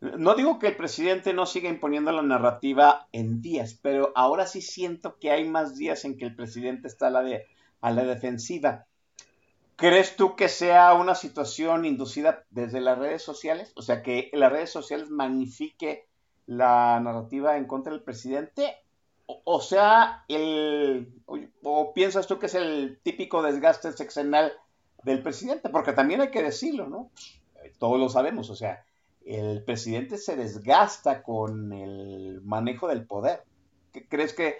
no 0.00 0.34
digo 0.34 0.58
que 0.58 0.68
el 0.68 0.76
presidente 0.76 1.34
no 1.34 1.44
siga 1.44 1.68
imponiendo 1.68 2.12
la 2.12 2.22
narrativa 2.22 3.08
en 3.12 3.42
días, 3.42 3.78
pero 3.82 4.12
ahora 4.14 4.46
sí 4.46 4.62
siento 4.62 5.18
que 5.18 5.30
hay 5.30 5.48
más 5.48 5.76
días 5.76 6.04
en 6.04 6.16
que 6.16 6.24
el 6.24 6.34
presidente 6.34 6.88
está 6.88 7.08
a 7.08 7.10
la, 7.10 7.24
a 7.80 7.90
la 7.90 8.04
defensiva. 8.04 8.86
¿Crees 9.76 10.16
tú 10.16 10.36
que 10.36 10.48
sea 10.48 10.92
una 10.94 11.14
situación 11.14 11.84
inducida 11.84 12.44
desde 12.50 12.80
las 12.80 12.98
redes 12.98 13.22
sociales? 13.22 13.72
O 13.76 13.82
sea, 13.82 14.02
que 14.02 14.30
las 14.34 14.52
redes 14.52 14.70
sociales 14.70 15.10
magnifique 15.10 16.06
la 16.50 16.98
narrativa 16.98 17.56
en 17.56 17.66
contra 17.66 17.92
del 17.92 18.02
presidente. 18.02 18.76
O, 19.44 19.60
sea, 19.60 20.24
el, 20.26 21.22
o, 21.62 21.94
piensas 21.94 22.26
tú 22.26 22.40
que 22.40 22.46
es 22.46 22.56
el 22.56 22.98
típico 23.04 23.40
desgaste 23.40 23.92
sexenal 23.92 24.52
del 25.04 25.22
presidente? 25.22 25.68
Porque 25.68 25.92
también 25.92 26.20
hay 26.20 26.32
que 26.32 26.42
decirlo, 26.42 26.88
¿no? 26.88 27.10
Todos 27.78 28.00
lo 28.00 28.08
sabemos, 28.08 28.50
o 28.50 28.56
sea, 28.56 28.84
el 29.24 29.62
presidente 29.62 30.18
se 30.18 30.34
desgasta 30.34 31.22
con 31.22 31.72
el 31.72 32.40
manejo 32.42 32.88
del 32.88 33.06
poder. 33.06 33.44
¿Crees 34.08 34.34
que 34.34 34.56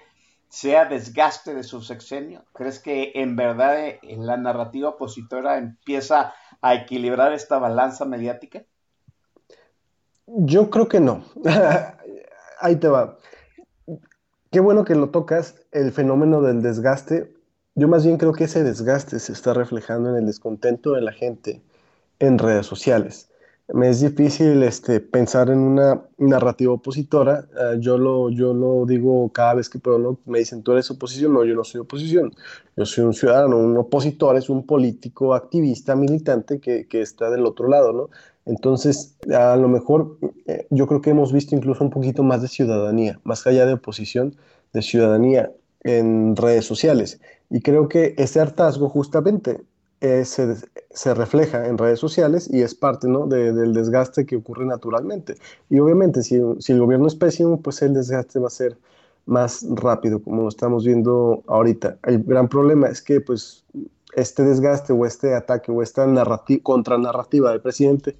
sea 0.49 0.85
desgaste 0.85 1.55
de 1.55 1.65
su 1.65 1.83
sexenio? 1.83 2.45
¿Crees 2.53 2.79
que 2.79 3.11
en 3.17 3.35
verdad 3.35 3.85
eh, 3.85 3.99
la 4.03 4.37
narrativa 4.37 4.91
opositora 4.91 5.59
empieza 5.59 6.35
a 6.61 6.75
equilibrar 6.75 7.33
esta 7.33 7.59
balanza 7.59 8.05
mediática? 8.05 8.63
Yo 10.39 10.71
creo 10.71 10.89
que 10.89 11.01
no. 11.01 11.25
Ahí 12.61 12.77
te 12.77 12.89
va. 12.89 13.19
Qué 14.51 14.61
bueno 14.61 14.85
que 14.85 14.95
lo 14.95 15.11
tocas, 15.11 15.55
el 15.73 15.93
fenómeno 15.93 16.43
del 16.43 16.63
desgaste. 16.63 17.33
Yo 17.75 17.89
más 17.89 18.05
bien 18.05 18.19
creo 18.19 18.33
que 18.33 18.45
ese 18.45 18.65
desgaste 18.65 19.19
se 19.19 19.33
está 19.33 19.55
reflejando 19.55 20.11
en 20.11 20.17
el 20.17 20.27
descontento 20.27 20.93
de 20.93 21.03
la 21.03 21.13
gente 21.13 21.63
en 22.19 22.39
redes 22.39 22.67
sociales 22.67 23.31
me 23.73 23.89
es 23.89 24.01
difícil 24.01 24.63
este, 24.63 25.01
pensar 25.01 25.51
en 25.51 25.59
una 25.59 26.03
narrativa 26.19 26.73
opositora. 26.73 27.47
Uh, 27.55 27.79
yo, 27.79 27.99
lo, 27.99 28.31
yo 28.31 28.53
lo 28.53 28.85
digo 28.87 29.31
cada 29.33 29.55
vez 29.55 29.69
que 29.69 29.79
puedo, 29.79 29.99
¿no? 29.99 30.19
me 30.27 30.41
dicen, 30.41 30.63
¿tú 30.63 30.73
eres 30.73 30.91
oposición? 30.91 31.33
No, 31.33 31.45
yo 31.45 31.55
no 31.55 31.65
soy 31.65 31.81
oposición. 31.81 32.33
Yo 32.77 32.87
soy 32.87 33.05
un 33.05 33.15
ciudadano, 33.15 33.59
un 33.59 33.77
opositor 33.77 34.37
es 34.37 34.49
un 34.49 34.67
político, 34.67 35.35
activista, 35.35 35.95
militante 35.95 36.61
que, 36.61 36.89
que 36.89 37.01
está 37.01 37.31
del 37.31 37.47
otro 37.47 37.69
lado, 37.69 37.93
¿no? 37.93 38.11
Entonces, 38.51 39.17
a 39.33 39.55
lo 39.55 39.69
mejor 39.69 40.19
eh, 40.47 40.67
yo 40.71 40.89
creo 40.89 41.01
que 41.01 41.11
hemos 41.11 41.33
visto 41.33 41.55
incluso 41.55 41.85
un 41.85 41.91
poquito 41.91 42.25
más 42.25 42.43
de 42.43 42.49
ciudadanía, 42.49 43.21
más 43.23 43.47
allá 43.47 43.65
de 43.65 43.75
oposición, 43.75 44.35
de 44.73 44.83
ciudadanía 44.83 45.53
en 45.85 46.35
redes 46.35 46.65
sociales. 46.65 47.21
Y 47.49 47.61
creo 47.61 47.89
que 47.89 48.15
ese 48.19 48.41
hartazgo 48.41 48.89
justamente 48.89 49.61
eh, 50.01 50.25
se, 50.25 50.57
se, 50.91 51.15
refleja 51.15 51.69
en 51.69 51.79
redes 51.79 52.01
sociales 52.01 52.51
y 52.53 52.63
es 52.63 52.75
parte 52.75 53.07
¿no? 53.07 53.29
de, 53.29 53.53
del 53.53 53.73
desgaste 53.73 54.27
que 54.27 54.35
ocurre 54.35 54.67
naturalmente. 54.67 55.37
Y 55.69 55.79
obviamente 55.79 56.23
si, 56.25 56.41
si, 56.59 56.73
el 56.73 56.81
gobierno 56.81 57.07
es 57.07 57.15
pésimo, 57.15 57.61
pues 57.61 57.81
el 57.83 57.95
desgaste 57.95 58.41
va 58.41 58.49
a 58.49 58.51
ser 58.51 58.77
más 59.27 59.65
rápido, 59.77 60.21
como 60.21 60.43
lo 60.43 60.49
estamos 60.49 60.85
viendo 60.85 61.45
ahorita. 61.47 61.99
El 62.03 62.25
gran 62.25 62.49
problema 62.49 62.89
es 62.89 63.01
que 63.01 63.21
pues 63.21 63.63
este 64.17 64.43
desgaste 64.43 64.93
o 64.93 65.07
este 65.07 65.37
ataque 65.37 65.71
o 65.71 65.83
esta 65.83 66.05
contranarrativa 66.65 67.53
del 67.53 67.61
presidente 67.61 68.17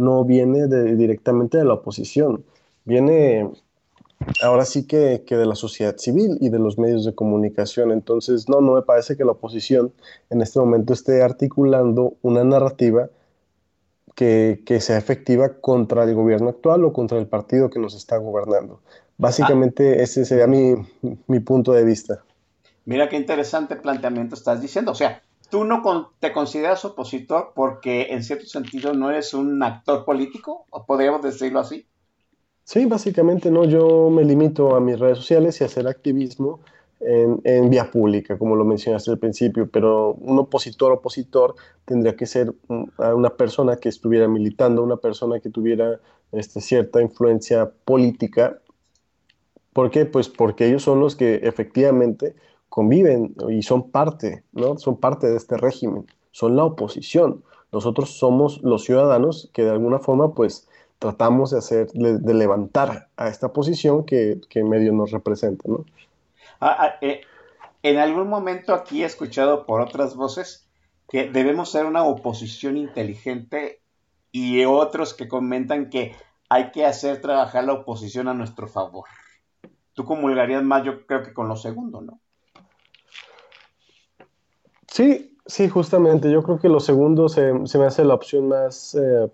no 0.00 0.24
viene 0.24 0.66
de, 0.66 0.96
directamente 0.96 1.58
de 1.58 1.64
la 1.64 1.74
oposición, 1.74 2.44
viene 2.84 3.50
ahora 4.42 4.64
sí 4.64 4.86
que, 4.86 5.22
que, 5.26 5.36
de 5.36 5.46
la 5.46 5.54
sociedad 5.54 5.96
civil 5.96 6.36
y 6.40 6.48
de 6.48 6.58
los 6.58 6.78
medios 6.78 7.04
de 7.04 7.14
comunicación. 7.14 7.90
Entonces, 7.90 8.48
no, 8.48 8.60
no 8.60 8.74
me 8.74 8.82
parece 8.82 9.16
que 9.16 9.24
la 9.24 9.32
oposición 9.32 9.92
en 10.30 10.42
este 10.42 10.58
momento 10.58 10.92
esté 10.92 11.22
articulando 11.22 12.14
una 12.22 12.44
narrativa 12.44 13.08
que, 14.14 14.62
que 14.66 14.80
sea 14.80 14.98
efectiva 14.98 15.60
contra 15.60 16.04
el 16.04 16.14
gobierno 16.14 16.50
actual 16.50 16.84
o 16.84 16.92
contra 16.92 17.18
el 17.18 17.26
partido 17.26 17.70
que 17.70 17.78
nos 17.78 17.94
está 17.94 18.18
gobernando. 18.18 18.80
Básicamente 19.16 19.98
ah. 19.98 20.02
ese 20.02 20.24
sería 20.24 20.46
mi, 20.46 20.74
mi 21.26 21.40
punto 21.40 21.72
de 21.72 21.84
vista. 21.84 22.22
Mira 22.84 23.08
qué 23.08 23.16
interesante 23.16 23.76
planteamiento 23.76 24.34
estás 24.34 24.60
diciendo. 24.60 24.92
O 24.92 24.94
sea, 24.94 25.22
tú 25.50 25.64
no 25.64 26.12
te 26.20 26.32
consideras 26.32 26.84
opositor 26.84 27.52
porque 27.54 28.08
en 28.10 28.22
cierto 28.22 28.46
sentido 28.46 28.94
no 28.94 29.10
eres 29.10 29.34
un 29.34 29.62
actor 29.62 30.04
político, 30.04 30.66
o 30.70 30.86
podríamos 30.86 31.22
decirlo 31.22 31.60
así. 31.60 31.86
Sí, 32.64 32.86
básicamente 32.86 33.50
no, 33.50 33.64
yo 33.64 34.10
me 34.10 34.24
limito 34.24 34.76
a 34.76 34.80
mis 34.80 34.98
redes 34.98 35.18
sociales 35.18 35.60
y 35.60 35.64
a 35.64 35.66
hacer 35.66 35.88
activismo 35.88 36.60
en, 37.00 37.40
en, 37.44 37.70
vía 37.70 37.90
pública, 37.90 38.38
como 38.38 38.54
lo 38.54 38.64
mencionaste 38.64 39.10
al 39.10 39.18
principio, 39.18 39.68
pero 39.68 40.12
un 40.12 40.38
opositor 40.38 40.92
opositor 40.92 41.54
tendría 41.84 42.14
que 42.14 42.26
ser 42.26 42.54
una 42.98 43.30
persona 43.30 43.76
que 43.76 43.88
estuviera 43.88 44.28
militando, 44.28 44.82
una 44.82 44.98
persona 44.98 45.40
que 45.40 45.50
tuviera 45.50 45.98
este, 46.30 46.60
cierta 46.60 47.00
influencia 47.00 47.72
política. 47.84 48.60
¿Por 49.72 49.90
qué? 49.90 50.04
Pues 50.04 50.28
porque 50.28 50.66
ellos 50.66 50.82
son 50.82 51.00
los 51.00 51.16
que 51.16 51.36
efectivamente 51.42 52.36
conviven 52.70 53.34
y 53.50 53.62
son 53.62 53.90
parte, 53.90 54.44
¿no? 54.52 54.78
Son 54.78 54.96
parte 54.96 55.28
de 55.28 55.36
este 55.36 55.58
régimen, 55.58 56.06
son 56.30 56.56
la 56.56 56.64
oposición. 56.64 57.44
Nosotros 57.72 58.18
somos 58.18 58.62
los 58.62 58.84
ciudadanos 58.84 59.50
que 59.52 59.64
de 59.64 59.70
alguna 59.70 59.98
forma, 59.98 60.34
pues, 60.34 60.68
tratamos 60.98 61.50
de 61.50 61.58
hacer, 61.58 61.88
de, 61.92 62.34
levantar 62.34 63.08
a 63.16 63.28
esta 63.28 63.52
posición 63.52 64.04
que, 64.04 64.40
que 64.48 64.64
medio 64.64 64.92
nos 64.92 65.10
representa, 65.10 65.64
¿no? 65.68 65.84
Ah, 66.60 66.76
ah, 66.78 66.94
eh, 67.00 67.22
en 67.82 67.98
algún 67.98 68.28
momento 68.28 68.74
aquí 68.74 69.02
he 69.02 69.06
escuchado 69.06 69.66
por 69.66 69.80
otras 69.80 70.14
voces 70.14 70.68
que 71.08 71.28
debemos 71.28 71.70
ser 71.70 71.86
una 71.86 72.04
oposición 72.04 72.76
inteligente 72.76 73.80
y 74.30 74.64
otros 74.64 75.14
que 75.14 75.26
comentan 75.26 75.90
que 75.90 76.14
hay 76.48 76.70
que 76.70 76.84
hacer 76.84 77.20
trabajar 77.20 77.64
la 77.64 77.72
oposición 77.72 78.28
a 78.28 78.34
nuestro 78.34 78.68
favor. 78.68 79.06
Tú 79.94 80.04
comulgarías 80.04 80.62
más, 80.62 80.84
yo 80.84 81.06
creo 81.06 81.22
que 81.22 81.32
con 81.32 81.48
lo 81.48 81.56
segundo, 81.56 82.00
¿no? 82.00 82.20
Sí, 84.90 85.38
sí, 85.46 85.68
justamente. 85.68 86.30
Yo 86.30 86.42
creo 86.42 86.58
que 86.58 86.68
lo 86.68 86.80
segundo 86.80 87.28
se, 87.28 87.52
me 87.52 87.84
hace 87.86 88.04
la 88.04 88.14
opción 88.14 88.48
más 88.48 88.94
eh, 88.94 89.30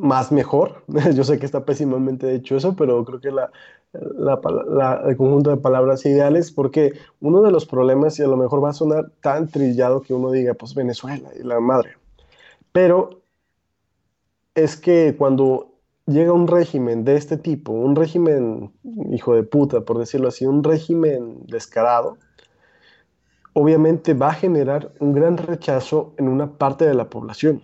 más 0.00 0.32
mejor. 0.32 0.82
Yo 1.14 1.24
sé 1.24 1.38
que 1.38 1.46
está 1.46 1.64
pésimamente 1.64 2.34
hecho 2.34 2.56
eso, 2.56 2.74
pero 2.74 3.04
creo 3.04 3.20
que 3.20 3.30
la, 3.30 3.50
el 3.92 5.16
conjunto 5.16 5.50
de 5.50 5.56
palabras 5.56 6.04
ideales, 6.06 6.50
porque 6.50 6.94
uno 7.20 7.42
de 7.42 7.50
los 7.50 7.66
problemas, 7.66 8.18
y 8.18 8.22
a 8.22 8.26
lo 8.26 8.36
mejor 8.36 8.62
va 8.64 8.70
a 8.70 8.74
sonar 8.74 9.10
tan 9.20 9.48
trillado 9.48 10.00
que 10.02 10.14
uno 10.14 10.30
diga, 10.30 10.54
pues 10.54 10.74
Venezuela 10.74 11.30
y 11.38 11.42
la 11.42 11.60
madre, 11.60 11.96
pero 12.72 13.20
es 14.54 14.76
que 14.76 15.14
cuando 15.16 15.72
llega 16.06 16.32
un 16.32 16.48
régimen 16.48 17.04
de 17.04 17.16
este 17.16 17.36
tipo, 17.36 17.72
un 17.72 17.94
régimen 17.94 18.72
hijo 19.12 19.34
de 19.34 19.42
puta, 19.42 19.82
por 19.82 19.98
decirlo 19.98 20.28
así, 20.28 20.46
un 20.46 20.64
régimen 20.64 21.46
descarado, 21.46 22.16
obviamente 23.52 24.14
va 24.14 24.28
a 24.28 24.34
generar 24.34 24.92
un 25.00 25.12
gran 25.12 25.36
rechazo 25.36 26.14
en 26.18 26.28
una 26.28 26.52
parte 26.58 26.86
de 26.86 26.94
la 26.94 27.10
población 27.10 27.62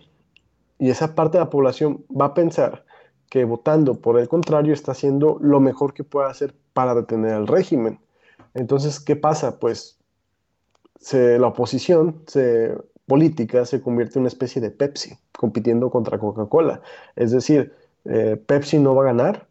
y 0.79 0.89
esa 0.89 1.15
parte 1.15 1.37
de 1.37 1.43
la 1.43 1.49
población 1.49 2.05
va 2.09 2.25
a 2.25 2.33
pensar 2.33 2.85
que 3.29 3.43
votando 3.45 3.95
por 3.95 4.19
el 4.19 4.27
contrario 4.27 4.73
está 4.73 4.91
haciendo 4.91 5.37
lo 5.41 5.59
mejor 5.59 5.93
que 5.93 6.03
puede 6.03 6.29
hacer 6.29 6.55
para 6.73 6.95
detener 6.95 7.33
al 7.33 7.47
régimen. 7.47 7.99
Entonces, 8.53 8.99
¿qué 8.99 9.15
pasa? 9.15 9.59
Pues 9.59 9.97
la 11.11 11.47
oposición 11.47 12.23
política 13.05 13.65
se 13.65 13.81
convierte 13.81 14.19
en 14.19 14.21
una 14.21 14.29
especie 14.29 14.61
de 14.61 14.71
Pepsi, 14.71 15.17
compitiendo 15.37 15.89
contra 15.89 16.19
Coca-Cola. 16.19 16.81
Es 17.15 17.31
decir, 17.31 17.73
eh, 18.05 18.41
Pepsi 18.45 18.79
no 18.79 18.95
va 18.95 19.03
a 19.03 19.07
ganar, 19.07 19.47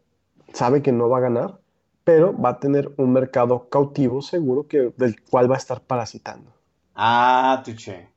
sabe 0.53 0.81
que 0.81 0.91
no 0.91 1.09
va 1.09 1.17
a 1.17 1.21
ganar, 1.21 1.59
pero 2.07 2.33
va 2.39 2.51
a 2.51 2.59
tener 2.61 2.89
un 2.95 3.11
mercado 3.11 3.67
cautivo 3.67 4.21
seguro 4.21 4.65
que, 4.69 4.93
del 4.95 5.21
cual 5.29 5.51
va 5.51 5.55
a 5.55 5.57
estar 5.57 5.81
parasitando. 5.81 6.53
Ah, 6.95 7.61
tuche. 7.65 8.09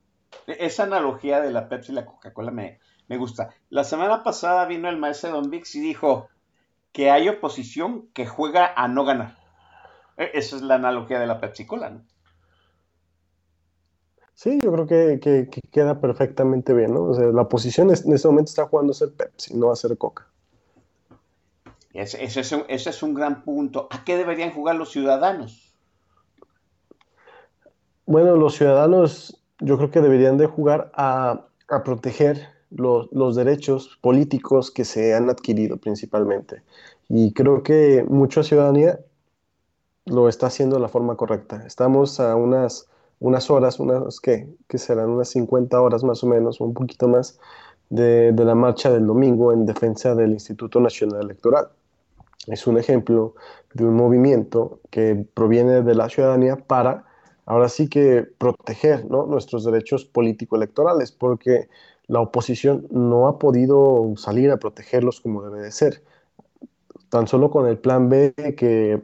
E-, 0.46 0.58
esa 0.66 0.84
analogía 0.84 1.40
de 1.40 1.50
la 1.50 1.68
Pepsi 1.68 1.90
y 1.90 1.96
la 1.96 2.06
Coca-Cola 2.06 2.52
me, 2.52 2.78
me 3.08 3.16
gusta. 3.16 3.48
La 3.68 3.82
semana 3.82 4.22
pasada 4.22 4.64
vino 4.66 4.88
el 4.88 4.96
maestro 4.96 5.30
Don 5.32 5.50
Vix 5.50 5.74
y 5.74 5.80
dijo 5.80 6.28
que 6.92 7.10
hay 7.10 7.28
oposición 7.28 8.06
que 8.14 8.26
juega 8.28 8.72
a 8.76 8.86
no 8.86 9.04
ganar. 9.04 9.36
E, 10.16 10.30
esa 10.34 10.54
es 10.54 10.62
la 10.62 10.76
analogía 10.76 11.18
de 11.18 11.26
la 11.26 11.40
Pepsi 11.40 11.66
Cola, 11.66 11.90
¿no? 11.90 12.04
Sí, 14.34 14.58
yo 14.62 14.72
creo 14.72 14.86
que, 14.86 15.20
que- 15.20 15.48
que 15.50 15.60
queda 15.70 16.00
perfectamente 16.00 16.72
bien, 16.74 16.94
¿no? 16.94 17.02
O 17.04 17.14
sea, 17.14 17.26
la 17.26 17.42
oposición 17.42 17.90
es- 17.90 18.04
en 18.04 18.12
este 18.14 18.28
momento 18.28 18.50
está 18.50 18.66
jugando 18.66 18.92
a 18.92 18.94
ser 18.94 19.12
Pepsi, 19.14 19.54
no 19.56 19.70
a 19.70 19.76
ser 19.76 19.96
Coca. 19.98 20.28
Ese, 21.92 22.22
es 22.24 23.02
un, 23.02 23.14
gran 23.14 23.42
punto. 23.42 23.88
¿A 23.90 24.04
qué 24.04 24.16
deberían 24.16 24.52
jugar 24.52 24.76
los 24.76 24.90
ciudadanos? 24.90 25.74
Bueno, 28.06 28.36
los 28.36 28.54
ciudadanos 28.54 29.42
yo 29.58 29.76
creo 29.76 29.90
que 29.90 30.00
deberían 30.00 30.36
de 30.36 30.46
jugar 30.46 30.92
a, 30.94 31.46
proteger 31.84 32.48
los, 32.70 33.36
derechos 33.36 33.98
políticos 34.00 34.70
que 34.70 34.84
se 34.84 35.14
han 35.14 35.30
adquirido 35.30 35.78
principalmente. 35.78 36.62
Y 37.08 37.32
creo 37.32 37.62
que 37.64 38.04
mucha 38.08 38.44
ciudadanía 38.44 39.00
lo 40.06 40.28
está 40.28 40.46
haciendo 40.46 40.76
de 40.76 40.82
la 40.82 40.88
forma 40.88 41.16
correcta. 41.16 41.64
Estamos 41.66 42.20
a 42.20 42.36
unas, 42.36 42.86
horas, 43.50 43.80
unas, 43.80 44.20
¿qué? 44.20 44.48
¿Qué 44.68 44.78
serán? 44.78 45.10
Unas 45.10 45.28
50 45.30 45.80
horas 45.80 46.04
más 46.04 46.22
o 46.22 46.28
menos, 46.28 46.60
un 46.60 46.72
poquito 46.72 47.08
más, 47.08 47.38
de 47.88 48.32
la 48.32 48.54
marcha 48.54 48.90
del 48.90 49.06
domingo 49.06 49.52
en 49.52 49.66
defensa 49.66 50.14
del 50.14 50.30
Instituto 50.30 50.80
Nacional 50.80 51.22
Electoral. 51.22 51.68
Es 52.46 52.66
un 52.66 52.78
ejemplo 52.78 53.34
de 53.74 53.84
un 53.84 53.94
movimiento 53.94 54.80
que 54.90 55.26
proviene 55.34 55.82
de 55.82 55.94
la 55.94 56.08
ciudadanía 56.08 56.56
para, 56.56 57.04
ahora 57.46 57.68
sí 57.68 57.88
que, 57.88 58.26
proteger, 58.38 59.06
¿no? 59.06 59.26
nuestros 59.26 59.64
derechos 59.64 60.04
político-electorales, 60.04 61.12
porque 61.12 61.68
la 62.06 62.20
oposición 62.20 62.86
no 62.90 63.28
ha 63.28 63.38
podido 63.38 64.12
salir 64.16 64.50
a 64.50 64.58
protegerlos 64.58 65.20
como 65.20 65.42
debe 65.42 65.62
de 65.62 65.70
ser. 65.70 66.02
Tan 67.08 67.28
solo 67.28 67.50
con 67.50 67.68
el 67.68 67.78
plan 67.78 68.08
B 68.08 68.34
que 68.56 69.00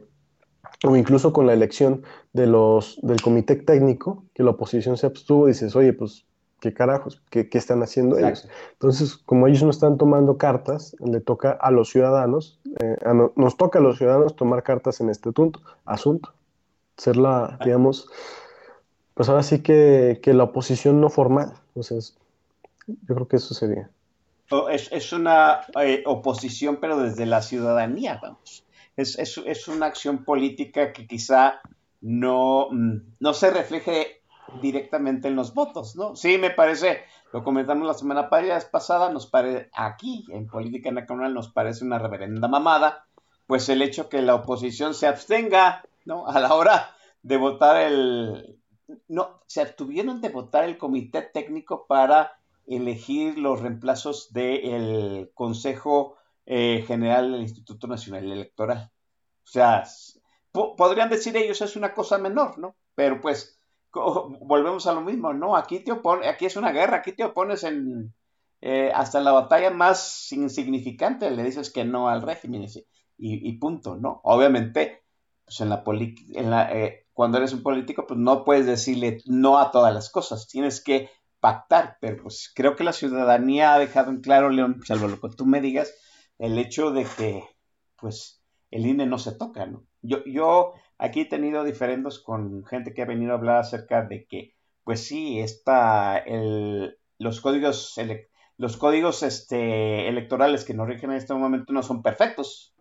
o 0.85 0.95
incluso 0.95 1.33
con 1.33 1.47
la 1.47 1.53
elección 1.53 2.03
de 2.33 2.47
los, 2.47 2.99
del 3.01 3.21
comité 3.21 3.55
técnico, 3.55 4.25
que 4.33 4.43
la 4.43 4.51
oposición 4.51 4.97
se 4.97 5.07
abstuvo, 5.07 5.47
dices, 5.47 5.75
oye, 5.75 5.93
pues, 5.93 6.25
¿qué 6.59 6.73
carajos? 6.73 7.21
¿Qué, 7.29 7.49
qué 7.49 7.57
están 7.57 7.83
haciendo 7.83 8.17
ellos? 8.17 8.47
Entonces, 8.73 9.15
como 9.17 9.47
ellos 9.47 9.63
no 9.63 9.69
están 9.69 9.97
tomando 9.97 10.37
cartas, 10.37 10.95
le 10.99 11.19
toca 11.21 11.51
a 11.51 11.71
los 11.71 11.89
ciudadanos, 11.89 12.59
eh, 12.81 12.97
a 13.05 13.13
no- 13.13 13.31
nos 13.35 13.57
toca 13.57 13.79
a 13.79 13.81
los 13.81 13.97
ciudadanos 13.97 14.35
tomar 14.35 14.63
cartas 14.63 14.99
en 15.01 15.09
este 15.09 15.31
tunto- 15.31 15.61
asunto. 15.85 16.33
Ser 16.97 17.15
la, 17.17 17.59
digamos, 17.63 18.09
pues 19.13 19.29
ahora 19.29 19.43
sí 19.43 19.61
que, 19.61 20.19
que 20.21 20.33
la 20.33 20.45
oposición 20.45 20.99
no 21.01 21.09
formal. 21.09 21.53
Entonces, 21.69 22.17
yo 22.87 23.15
creo 23.15 23.27
que 23.27 23.35
eso 23.37 23.53
sería. 23.53 23.89
O 24.49 24.69
Es, 24.69 24.89
es 24.91 25.11
una 25.13 25.61
eh, 25.81 26.03
oposición, 26.05 26.77
pero 26.79 26.97
desde 26.97 27.25
la 27.25 27.41
ciudadanía, 27.41 28.19
vamos. 28.21 28.63
Es, 28.95 29.19
es, 29.19 29.37
es 29.45 29.67
una 29.67 29.87
acción 29.87 30.23
política 30.23 30.93
que 30.93 31.05
quizá 31.05 31.59
no, 32.01 32.69
mm, 32.71 32.97
no 33.19 33.33
se 33.33 33.51
refleje 33.51 34.16
directamente 34.61 35.27
en 35.27 35.35
los 35.35 35.53
votos, 35.53 35.95
¿no? 35.95 36.15
Sí, 36.15 36.37
me 36.37 36.49
parece, 36.49 37.03
lo 37.33 37.43
comentamos 37.43 37.87
la 37.87 37.93
semana 37.93 38.29
pa- 38.29 38.41
pasada, 38.71 39.09
nos 39.09 39.27
parece, 39.27 39.69
aquí 39.73 40.25
en 40.29 40.47
Política 40.47 40.91
Nacional 40.91 41.33
nos 41.33 41.49
parece 41.49 41.83
una 41.83 41.99
reverenda 41.99 42.47
mamada, 42.47 43.05
pues 43.45 43.69
el 43.69 43.81
hecho 43.81 44.09
que 44.09 44.21
la 44.21 44.35
oposición 44.35 44.93
se 44.93 45.07
abstenga, 45.07 45.83
¿no? 46.05 46.27
A 46.27 46.39
la 46.39 46.53
hora 46.53 46.95
de 47.21 47.37
votar 47.37 47.77
el... 47.77 48.59
No, 49.09 49.41
se 49.47 49.61
abstuvieron 49.61 50.21
de 50.21 50.29
votar 50.29 50.63
el 50.63 50.77
comité 50.77 51.21
técnico 51.21 51.85
para 51.87 52.39
elegir 52.65 53.37
los 53.37 53.61
reemplazos 53.61 54.31
del 54.31 55.29
Consejo 55.33 56.15
eh, 56.45 56.83
General 56.87 57.31
del 57.31 57.41
Instituto 57.41 57.87
Nacional 57.87 58.31
Electoral. 58.31 58.91
O 59.43 59.47
sea, 59.49 59.83
podrían 60.51 61.09
decir 61.09 61.35
ellos 61.35 61.61
es 61.61 61.75
una 61.75 61.93
cosa 61.93 62.17
menor, 62.17 62.57
¿no? 62.57 62.75
Pero 62.95 63.19
pues 63.21 63.56
volvemos 64.41 64.87
a 64.87 64.93
lo 64.93 65.01
mismo, 65.01 65.33
¿no? 65.33 65.55
Aquí 65.55 65.79
te 65.79 65.91
opone, 65.91 66.27
aquí 66.27 66.45
es 66.45 66.55
una 66.55 66.71
guerra, 66.71 66.97
aquí 66.97 67.13
te 67.13 67.23
opones 67.23 67.63
en 67.63 68.13
eh, 68.61 68.91
hasta 68.93 69.19
la 69.19 69.31
batalla 69.31 69.69
más 69.69 70.31
insignificante 70.31 71.29
le 71.29 71.43
dices 71.43 71.69
que 71.69 71.85
no 71.85 72.09
al 72.09 72.23
régimen 72.23 72.65
y, 73.19 73.57
punto, 73.59 73.95
¿no? 73.95 74.19
Obviamente, 74.23 75.03
pues 75.45 75.61
en 75.61 75.69
la 75.69 75.83
en 75.85 76.53
eh, 76.53 77.05
cuando 77.13 77.37
eres 77.37 77.53
un 77.53 77.63
político, 77.63 78.05
pues 78.07 78.19
no 78.19 78.43
puedes 78.43 78.65
decirle 78.65 79.19
no 79.25 79.59
a 79.59 79.71
todas 79.71 79.93
las 79.93 80.09
cosas, 80.09 80.47
tienes 80.47 80.83
que 80.83 81.09
pactar, 81.39 81.97
pero 82.01 82.23
pues 82.23 82.51
creo 82.53 82.75
que 82.75 82.83
la 82.83 82.93
ciudadanía 82.93 83.73
ha 83.73 83.79
dejado 83.79 84.11
en 84.11 84.21
claro, 84.21 84.49
León, 84.49 84.81
salvo 84.85 85.07
lo 85.07 85.19
que 85.19 85.29
tú 85.35 85.45
me 85.45 85.61
digas, 85.61 85.93
el 86.37 86.57
hecho 86.57 86.91
de 86.91 87.05
que, 87.05 87.43
pues, 87.99 88.43
el 88.71 88.85
INE 88.85 89.05
no 89.05 89.17
se 89.17 89.31
toca, 89.33 89.65
¿no? 89.65 89.85
Yo, 90.01 90.23
yo 90.25 90.73
aquí 90.97 91.21
he 91.21 91.25
tenido 91.25 91.63
diferendos 91.63 92.19
con 92.19 92.65
gente 92.65 92.93
que 92.93 93.01
ha 93.01 93.05
venido 93.05 93.31
a 93.31 93.35
hablar 93.35 93.57
acerca 93.57 94.03
de 94.03 94.25
que, 94.25 94.55
pues 94.83 95.05
sí, 95.05 95.39
está 95.39 96.17
el, 96.17 96.97
los 97.19 97.41
códigos, 97.41 97.95
los 98.57 98.77
códigos 98.77 99.23
este, 99.23 100.07
electorales 100.07 100.65
que 100.65 100.73
nos 100.73 100.87
rigen 100.87 101.11
en 101.11 101.17
este 101.17 101.33
momento 101.33 101.73
no 101.73 101.83
son 101.83 102.01
perfectos. 102.01 102.73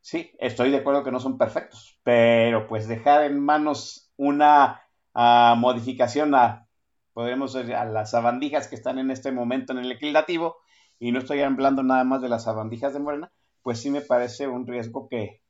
Sí, 0.00 0.32
estoy 0.38 0.70
de 0.70 0.78
acuerdo 0.78 1.04
que 1.04 1.12
no 1.12 1.20
son 1.20 1.38
perfectos, 1.38 1.98
pero 2.02 2.66
pues 2.66 2.88
dejar 2.88 3.22
en 3.24 3.38
manos 3.38 4.10
una 4.16 4.82
ah, 5.14 5.54
modificación 5.56 6.34
a, 6.34 6.66
podríamos 7.12 7.52
decir, 7.52 7.74
a 7.74 7.84
las 7.84 8.10
sabandijas 8.10 8.66
que 8.66 8.74
están 8.74 8.98
en 8.98 9.10
este 9.10 9.30
momento 9.30 9.72
en 9.72 9.78
el 9.78 9.88
legislativo, 9.88 10.56
y 10.98 11.12
no 11.12 11.18
estoy 11.18 11.40
hablando 11.40 11.82
nada 11.82 12.04
más 12.04 12.22
de 12.22 12.28
las 12.28 12.44
sabandijas 12.44 12.94
de 12.94 13.00
Morena, 13.00 13.32
pues 13.62 13.80
sí 13.80 13.90
me 13.90 14.00
parece 14.00 14.48
un 14.48 14.66
riesgo 14.66 15.08
que 15.08 15.41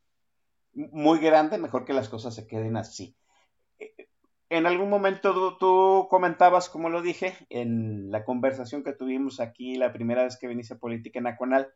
muy 0.74 1.18
grande, 1.18 1.58
mejor 1.58 1.84
que 1.84 1.92
las 1.92 2.08
cosas 2.08 2.34
se 2.34 2.46
queden 2.46 2.76
así. 2.76 3.16
En 4.48 4.66
algún 4.66 4.90
momento 4.90 5.56
tú, 5.58 6.06
comentabas, 6.10 6.68
como 6.68 6.88
lo 6.90 7.00
dije, 7.00 7.34
en 7.48 8.10
la 8.10 8.24
conversación 8.24 8.84
que 8.84 8.92
tuvimos 8.92 9.40
aquí 9.40 9.76
la 9.76 9.92
primera 9.92 10.24
vez 10.24 10.36
que 10.36 10.48
viniste 10.48 10.74
a 10.74 10.78
Política 10.78 11.20
Nacional, 11.20 11.72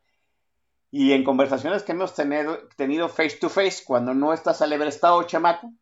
y 0.90 1.12
en 1.12 1.24
conversaciones 1.24 1.82
que 1.82 1.92
hemos 1.92 2.14
tenido, 2.14 2.59
tenido 2.76 3.09
face 3.09 3.38
to 3.38 3.48
face, 3.48 3.82
cuando 3.85 4.14
no 4.14 4.32
estás 4.32 4.62
al 4.62 4.72
estado 4.82 5.22
chamaco, 5.24 5.72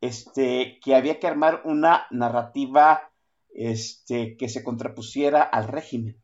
este, 0.00 0.78
que 0.82 0.94
había 0.94 1.18
que 1.18 1.26
armar 1.26 1.62
una 1.64 2.06
narrativa 2.10 3.10
este, 3.50 4.36
que 4.36 4.48
se 4.48 4.62
contrapusiera 4.62 5.42
al 5.42 5.66
régimen. 5.68 6.22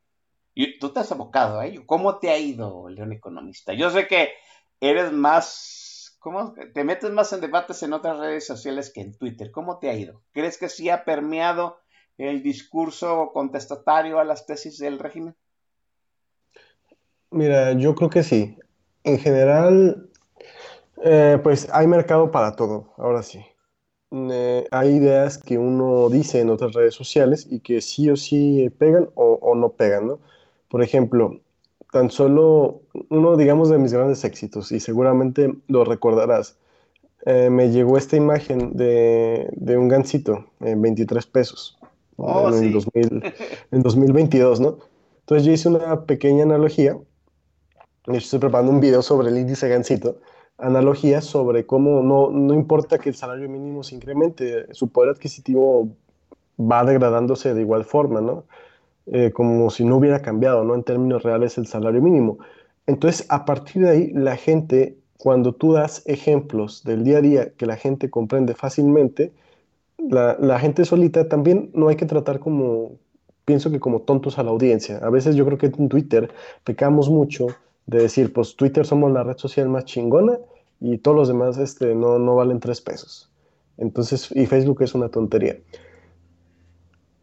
Y 0.55 0.79
tú 0.79 0.93
te 0.93 1.01
has 1.01 1.11
abocado 1.11 1.59
a 1.59 1.67
ello. 1.67 1.85
¿Cómo 1.87 2.19
te 2.19 2.31
ha 2.31 2.39
ido, 2.39 2.89
León 2.89 3.13
Economista? 3.13 3.75
Yo 3.75 3.91
sé 3.91 4.07
que 4.07 4.31
eres 4.81 5.13
más, 5.13 5.84
¿cómo? 6.25 6.55
Te 6.73 6.85
metes 6.85 7.11
más 7.11 7.35
en 7.35 7.43
debates 7.43 7.83
en 7.83 7.93
otras 7.93 8.19
redes 8.19 8.47
sociales 8.47 8.91
que 8.91 9.03
en 9.03 9.15
Twitter. 9.15 9.51
¿Cómo 9.51 9.79
te 9.79 9.91
ha 9.91 9.95
ido? 9.95 10.23
¿Crees 10.33 10.57
que 10.57 10.71
sí 10.71 10.89
ha 10.89 11.05
permeado 11.05 11.77
el 12.17 12.43
discurso 12.43 13.31
contestatario 13.35 14.19
a 14.19 14.25
las 14.25 14.47
tesis 14.47 14.79
del 14.79 14.99
régimen? 14.99 15.37
Mira, 17.31 17.73
yo 17.73 17.95
creo 17.95 18.09
que 18.09 18.23
sí. 18.23 18.57
En 19.03 19.19
general, 19.19 20.09
eh, 21.05 21.39
pues 21.43 21.69
hay 21.71 21.87
mercado 21.87 22.31
para 22.31 22.57
todo, 22.57 22.95
ahora 22.97 23.23
sí. 23.23 23.45
Eh, 24.11 24.67
hay 24.71 24.95
ideas 24.95 25.37
que 25.37 25.59
uno 25.59 26.09
dice 26.09 26.41
en 26.41 26.49
otras 26.49 26.73
redes 26.73 26.95
sociales 26.95 27.47
y 27.51 27.61
que 27.61 27.83
sí 27.83 28.09
o 28.09 28.17
sí 28.17 28.73
pegan 28.79 29.11
o, 29.15 29.39
o 29.43 29.55
no 29.55 29.73
pegan, 29.73 30.07
¿no? 30.07 30.21
Por 30.69 30.83
ejemplo, 30.83 31.39
tan 31.95 32.11
solo 32.11 32.83
uno, 33.09 33.37
digamos, 33.37 33.71
de 33.71 33.79
mis 33.79 33.93
grandes 33.93 34.25
éxitos, 34.25 34.73
y 34.73 34.81
seguramente 34.81 35.55
lo 35.69 35.85
recordarás, 35.85 36.59
eh, 37.25 37.51
me 37.51 37.71
llegó 37.71 37.97
esta 37.97 38.17
imagen 38.17 38.77
de, 38.77 39.49
de 39.53 39.79
un 39.79 39.87
gansito 39.87 40.47
en 40.59 40.83
23 40.83 41.25
pesos 41.27 41.79
Oh, 42.17 42.49
en, 42.49 42.55
sí. 42.55 42.71
2000 42.71 43.23
en 43.71 43.83
2022, 43.83 44.61
¿no? 44.61 44.79
Entonces 45.21 45.47
yo 45.47 45.53
hice 45.53 45.69
una 45.69 46.03
pequeña 46.03 46.43
analogía, 46.43 46.99
estoy 48.07 48.39
preparando 48.39 48.73
un 48.73 48.81
video 48.81 49.03
sobre 49.03 49.29
el 49.29 49.39
índice 49.39 49.69
gansito, 49.69 50.19
analogía 50.59 51.21
sobre 51.21 51.65
cómo 51.65 52.03
no, 52.03 52.31
no 52.31 52.55
importa 52.55 52.99
que 52.99 53.09
el 53.09 53.15
salario 53.15 53.49
mínimo 53.49 53.83
se 53.83 53.95
incremente, 53.95 54.67
su 54.75 54.89
poder 54.89 55.11
adquisitivo 55.11 55.89
va 56.59 56.85
degradándose 56.85 57.55
de 57.55 57.61
igual 57.63 57.85
forma, 57.85 58.21
¿no? 58.21 58.45
Eh, 59.07 59.33
como 59.33 59.69
si 59.69 59.85
no 59.85 59.97
hubiera 59.99 60.23
cambiado, 60.23 60.65
¿no? 60.65 60.75
En 60.75 60.83
términos 60.83 61.23
reales 61.23 61.59
el 61.59 61.67
salario 61.67 62.01
mínimo. 62.01 62.39
Entonces, 62.87 63.27
a 63.29 63.45
partir 63.45 63.83
de 63.83 63.91
ahí, 63.91 64.13
la 64.13 64.37
gente, 64.37 64.97
cuando 65.19 65.55
tú 65.55 65.73
das 65.75 66.03
ejemplos 66.07 66.85
del 66.85 67.05
día 67.05 67.19
a 67.19 67.21
día 67.21 67.53
que 67.55 67.67
la 67.67 67.77
gente 67.77 68.09
comprende 68.11 68.55
fácilmente, 68.55 69.33
la, 69.99 70.37
la 70.41 70.59
gente 70.59 70.85
solita 70.85 71.29
también 71.29 71.71
no 71.75 71.89
hay 71.89 71.97
que 71.97 72.07
tratar 72.07 72.41
como, 72.41 72.93
pienso 73.45 73.71
que 73.71 73.81
como 73.81 74.01
tontos 74.03 74.39
a 74.39 74.43
la 74.43 74.51
audiencia. 74.51 74.99
A 74.99 75.11
veces 75.11 75.37
yo 75.37 75.45
creo 75.47 75.59
que 75.59 75.67
en 75.67 75.89
Twitter 75.89 76.31
pecamos 76.65 77.11
mucho 77.11 77.49
de 77.87 78.01
decir, 78.03 78.33
pues 78.33 78.57
Twitter 78.57 78.87
somos 78.87 79.13
la 79.13 79.23
red 79.23 79.37
social 79.37 79.69
más 79.69 79.85
chingona 79.85 80.39
y 80.81 80.99
todos 80.99 81.17
los 81.17 81.29
demás 81.29 81.59
este, 81.59 81.95
no, 81.95 82.19
no 82.19 82.37
valen 82.37 82.61
tres 82.61 82.81
pesos. 82.81 83.31
Entonces, 83.77 84.31
y 84.35 84.47
Facebook 84.47 84.83
es 84.83 84.95
una 84.95 85.09
tontería. 85.11 85.59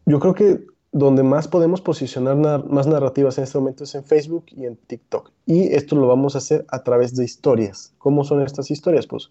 Yo 0.06 0.20
creo 0.20 0.34
que 0.34 0.71
donde 0.92 1.22
más 1.22 1.48
podemos 1.48 1.80
posicionar 1.80 2.36
nar- 2.36 2.64
más 2.66 2.86
narrativas 2.86 3.38
en 3.38 3.44
este 3.44 3.58
momento 3.58 3.84
es 3.84 3.94
en 3.94 4.04
Facebook 4.04 4.44
y 4.48 4.66
en 4.66 4.76
TikTok. 4.76 5.30
Y 5.46 5.74
esto 5.74 5.96
lo 5.96 6.06
vamos 6.06 6.34
a 6.34 6.38
hacer 6.38 6.66
a 6.68 6.82
través 6.82 7.16
de 7.16 7.24
historias. 7.24 7.94
¿Cómo 7.98 8.24
son 8.24 8.42
estas 8.42 8.70
historias? 8.70 9.06
Pues 9.06 9.30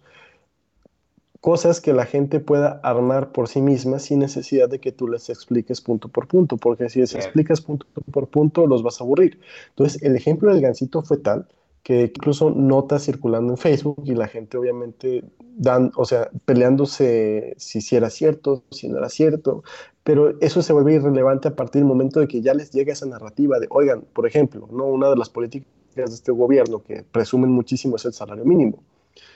cosas 1.40 1.80
que 1.80 1.92
la 1.92 2.04
gente 2.04 2.38
pueda 2.40 2.80
armar 2.82 3.32
por 3.32 3.48
sí 3.48 3.60
misma 3.60 3.98
sin 3.98 4.20
necesidad 4.20 4.68
de 4.68 4.78
que 4.78 4.92
tú 4.92 5.08
les 5.08 5.28
expliques 5.28 5.80
punto 5.80 6.08
por 6.08 6.28
punto, 6.28 6.56
porque 6.56 6.88
si 6.88 7.00
les 7.00 7.14
explicas 7.14 7.60
punto 7.60 7.86
por 8.12 8.28
punto 8.28 8.66
los 8.66 8.82
vas 8.82 9.00
a 9.00 9.04
aburrir. 9.04 9.40
Entonces, 9.70 10.02
el 10.02 10.14
ejemplo 10.14 10.52
del 10.52 10.62
gancito 10.62 11.02
fue 11.02 11.16
tal 11.16 11.48
que 11.82 12.02
incluso 12.02 12.50
notas 12.50 13.04
circulando 13.04 13.52
en 13.52 13.58
Facebook 13.58 14.02
y 14.04 14.14
la 14.14 14.28
gente 14.28 14.56
obviamente 14.56 15.24
dan, 15.40 15.90
o 15.96 16.04
sea, 16.04 16.30
peleándose 16.44 17.54
si, 17.56 17.80
si 17.80 17.96
era 17.96 18.08
cierto, 18.08 18.62
si 18.70 18.88
no 18.88 18.98
era 18.98 19.08
cierto, 19.08 19.64
pero 20.04 20.38
eso 20.40 20.62
se 20.62 20.72
vuelve 20.72 20.94
irrelevante 20.94 21.48
a 21.48 21.56
partir 21.56 21.80
del 21.80 21.88
momento 21.88 22.20
de 22.20 22.28
que 22.28 22.40
ya 22.40 22.54
les 22.54 22.70
llega 22.70 22.92
esa 22.92 23.06
narrativa 23.06 23.58
de, 23.58 23.66
oigan, 23.70 24.02
por 24.12 24.26
ejemplo, 24.26 24.68
¿no? 24.72 24.86
una 24.86 25.10
de 25.10 25.16
las 25.16 25.28
políticas 25.28 25.66
de 25.94 26.04
este 26.04 26.32
gobierno 26.32 26.82
que 26.82 27.02
presumen 27.02 27.50
muchísimo 27.50 27.96
es 27.96 28.04
el 28.04 28.12
salario 28.12 28.44
mínimo. 28.44 28.82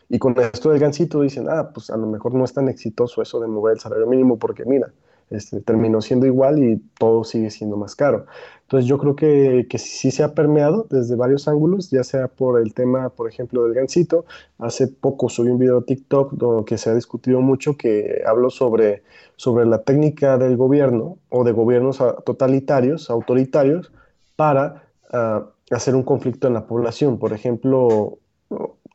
Y 0.09 0.19
con 0.19 0.39
esto 0.41 0.71
del 0.71 0.79
gancito 0.79 1.21
dicen, 1.21 1.49
ah, 1.49 1.71
pues 1.75 1.91
a 1.91 1.97
lo 1.97 2.07
mejor 2.07 2.35
no 2.35 2.45
es 2.45 2.53
tan 2.53 2.69
exitoso 2.69 3.23
eso 3.23 3.41
de 3.41 3.49
mover 3.49 3.75
el 3.75 3.81
salario 3.81 4.07
mínimo 4.07 4.39
porque 4.39 4.65
mira, 4.65 4.93
este, 5.31 5.61
terminó 5.61 6.01
siendo 6.01 6.27
igual 6.27 6.63
y 6.63 6.77
todo 6.99 7.25
sigue 7.25 7.51
siendo 7.51 7.77
más 7.77 7.95
caro. 7.97 8.27
Entonces 8.63 8.89
yo 8.89 8.99
creo 8.99 9.15
que, 9.15 9.67
que 9.71 9.79
sí 9.79 10.11
se 10.11 10.25
ha 10.25 10.35
permeado 10.35 10.87
desde 10.91 11.15
varios 11.15 11.47
ángulos, 11.47 11.91
ya 11.91 12.03
sea 12.03 12.27
por 12.29 12.61
el 12.61 12.75
tema, 12.75 13.11
por 13.11 13.29
ejemplo, 13.29 13.65
del 13.65 13.75
gancito. 13.75 14.25
Hace 14.59 14.89
poco 14.89 15.29
subí 15.29 15.51
un 15.51 15.59
video 15.59 15.79
a 15.79 15.85
TikTok 15.85 16.33
donde 16.33 16.77
se 16.77 16.91
ha 16.91 16.95
discutido 16.95 17.41
mucho 17.41 17.77
que 17.77 18.23
hablo 18.27 18.51
sobre, 18.51 19.05
sobre 19.37 19.67
la 19.67 19.83
técnica 19.83 20.37
del 20.37 20.57
gobierno 20.57 21.19
o 21.29 21.45
de 21.45 21.53
gobiernos 21.53 21.99
totalitarios, 22.25 23.09
autoritarios, 23.09 23.93
para 24.35 24.83
uh, 25.13 25.75
hacer 25.75 25.95
un 25.95 26.03
conflicto 26.03 26.49
en 26.49 26.55
la 26.55 26.67
población. 26.67 27.19
Por 27.19 27.33
ejemplo, 27.33 28.19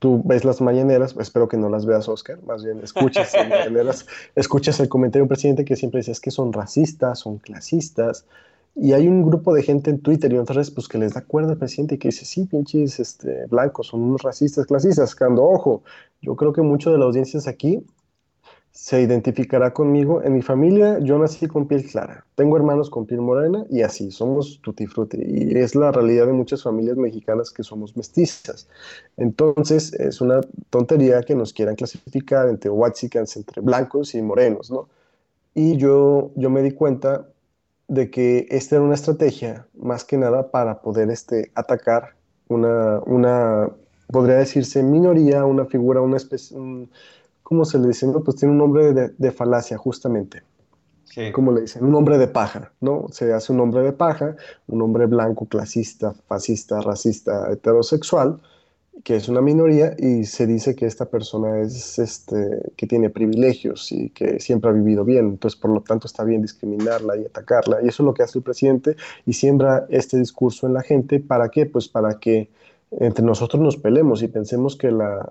tú 0.02 0.20
ves 0.26 0.44
las 0.44 0.62
mañaneras, 0.62 1.16
espero 1.20 1.48
que 1.48 1.58
no 1.58 1.70
las 1.70 1.86
veas, 1.86 2.10
Oscar, 2.10 2.42
más 2.42 2.66
bien 2.66 2.80
escuchas, 2.80 3.34
mañaneras, 3.38 4.08
escuchas 4.34 4.80
el 4.80 4.90
comentario 4.90 5.26
del 5.26 5.30
presidente 5.30 5.64
que 5.64 5.76
siempre 5.76 6.00
dice 6.00 6.20
que 6.20 6.32
son 6.32 6.52
racistas, 6.52 7.20
son 7.20 7.38
clasistas, 7.38 8.26
y 8.76 8.94
hay 8.94 9.08
un 9.08 9.22
grupo 9.22 9.54
de 9.54 9.62
gente 9.62 9.92
en 9.92 10.00
Twitter 10.00 10.32
y 10.32 10.36
en 10.38 10.42
otras 10.42 10.56
redes 10.56 10.72
pues, 10.72 10.88
que 10.88 10.98
les 10.98 11.14
da 11.14 11.22
cuerda 11.22 11.52
al 11.52 11.60
presidente 11.60 11.96
y 11.96 11.98
que 12.00 12.08
dice, 12.08 12.26
sí, 12.26 12.46
pinches 12.46 13.00
este, 13.00 13.46
blancos, 13.46 13.88
son 13.88 14.02
unos 14.02 14.24
racistas, 14.24 14.66
clasistas, 14.66 15.14
cuando, 15.14 15.44
ojo, 15.44 15.84
yo 16.20 16.36
creo 16.36 16.52
que 16.52 16.64
mucho 16.64 16.92
de 16.92 16.98
la 16.98 17.06
audiencia 17.06 17.40
aquí 17.46 17.86
se 18.72 19.02
identificará 19.02 19.74
conmigo. 19.74 20.22
En 20.24 20.34
mi 20.34 20.42
familia 20.42 20.98
yo 21.00 21.18
nací 21.18 21.48
con 21.48 21.68
piel 21.68 21.86
clara, 21.86 22.26
tengo 22.36 22.58
hermanos 22.58 22.90
con 22.90 23.06
piel 23.06 23.22
morena 23.22 23.66
y 23.70 23.82
así, 23.82 24.12
somos 24.12 24.60
tutti 24.62 24.88
frutti. 24.88 25.18
Y 25.22 25.58
es 25.58 25.76
la 25.76 25.92
realidad 25.92 26.28
de 26.28 26.34
muchas 26.34 26.64
familias 26.64 26.98
mexicanas 26.98 27.52
que 27.52 27.64
somos 27.64 27.96
mestizas. 27.96 28.68
Entonces 29.18 29.94
es 29.94 30.22
una 30.22 30.42
tontería 30.70 31.22
que 31.22 31.36
nos 31.36 31.54
quieran 31.54 31.76
clasificar 31.76 32.50
entre 32.50 32.70
whitexicans, 32.70 33.36
entre 33.38 33.62
blancos 33.62 34.16
y 34.16 34.22
morenos, 34.22 34.72
¿no? 34.72 34.88
Y 35.54 35.76
yo, 35.78 36.32
yo 36.36 36.50
me 36.50 36.62
di 36.62 36.72
cuenta 36.72 37.28
de 37.90 38.10
que 38.10 38.48
esta 38.50 38.78
era 38.78 38.86
una 38.86 38.96
estrategia 38.96 39.68
más 39.78 40.06
que 40.06 40.18
nada 40.18 40.50
para 40.50 40.82
poder 40.82 41.10
este, 41.10 41.52
atacar 41.56 42.16
una, 42.48 43.00
una, 43.06 43.70
podría 44.08 44.38
decirse, 44.38 44.82
minoría, 44.82 45.46
una 45.46 45.66
figura, 45.66 46.02
una 46.02 46.18
especie... 46.18 46.58
¿cómo 47.52 47.66
se 47.66 47.78
le 47.78 47.90
dice? 47.90 48.08
Pues 48.24 48.38
tiene 48.38 48.54
un 48.54 48.60
nombre 48.60 48.94
de, 48.94 49.32
falacia, 49.34 49.78
justamente. 49.78 50.42
Sí. 51.04 51.34
Como 51.34 51.52
le 51.52 51.60
dicen, 51.60 51.84
un 51.84 51.94
hombre 51.96 52.18
de 52.18 52.30
paja, 52.30 52.72
¿no? 52.80 53.08
Se 53.12 53.34
hace 53.34 53.52
un 53.52 53.60
hombre 53.60 53.82
de 53.84 53.92
paja, 53.92 54.38
un 54.68 54.82
hombre 54.82 55.06
blanco, 55.06 55.46
clasista, 55.48 56.14
fascista, 56.30 56.80
racista, 56.80 57.52
heterosexual, 57.52 58.40
que 59.04 59.18
es 59.18 59.28
una 59.28 59.42
minoría 59.42 59.94
y 60.00 60.24
se 60.24 60.48
dice 60.48 60.78
que 60.78 60.86
esta 60.86 61.08
persona 61.10 61.60
es 61.60 62.00
este 62.00 62.72
que 62.78 62.88
tiene 62.88 63.10
privilegios 63.10 63.92
y 63.92 64.12
que 64.12 64.40
siempre 64.40 64.70
ha 64.70 64.74
vivido 64.74 65.04
bien, 65.04 65.28
entonces 65.28 65.60
por 65.60 65.72
lo 65.72 65.82
tanto 65.82 66.08
está 66.08 66.24
bien 66.24 66.42
discriminarla 66.42 67.18
y 67.18 67.26
atacarla 67.26 67.80
y 67.84 67.90
eso 67.90 68.04
es 68.04 68.06
lo 68.06 68.14
que 68.14 68.24
hace 68.24 68.38
el 68.40 68.44
presidente 68.44 68.96
y 69.26 69.34
siembra 69.34 69.86
este 69.90 70.18
discurso 70.18 70.68
en 70.68 70.74
la 70.74 70.84
gente 70.84 71.20
para 71.20 71.50
qué? 71.50 71.66
Pues 71.66 71.90
para 71.90 72.18
que 72.18 72.50
entre 72.92 73.26
nosotros 73.26 73.62
nos 73.62 73.76
pelemos 73.76 74.24
y 74.24 74.30
pensemos 74.30 74.78
que 74.78 74.92
la 74.92 75.30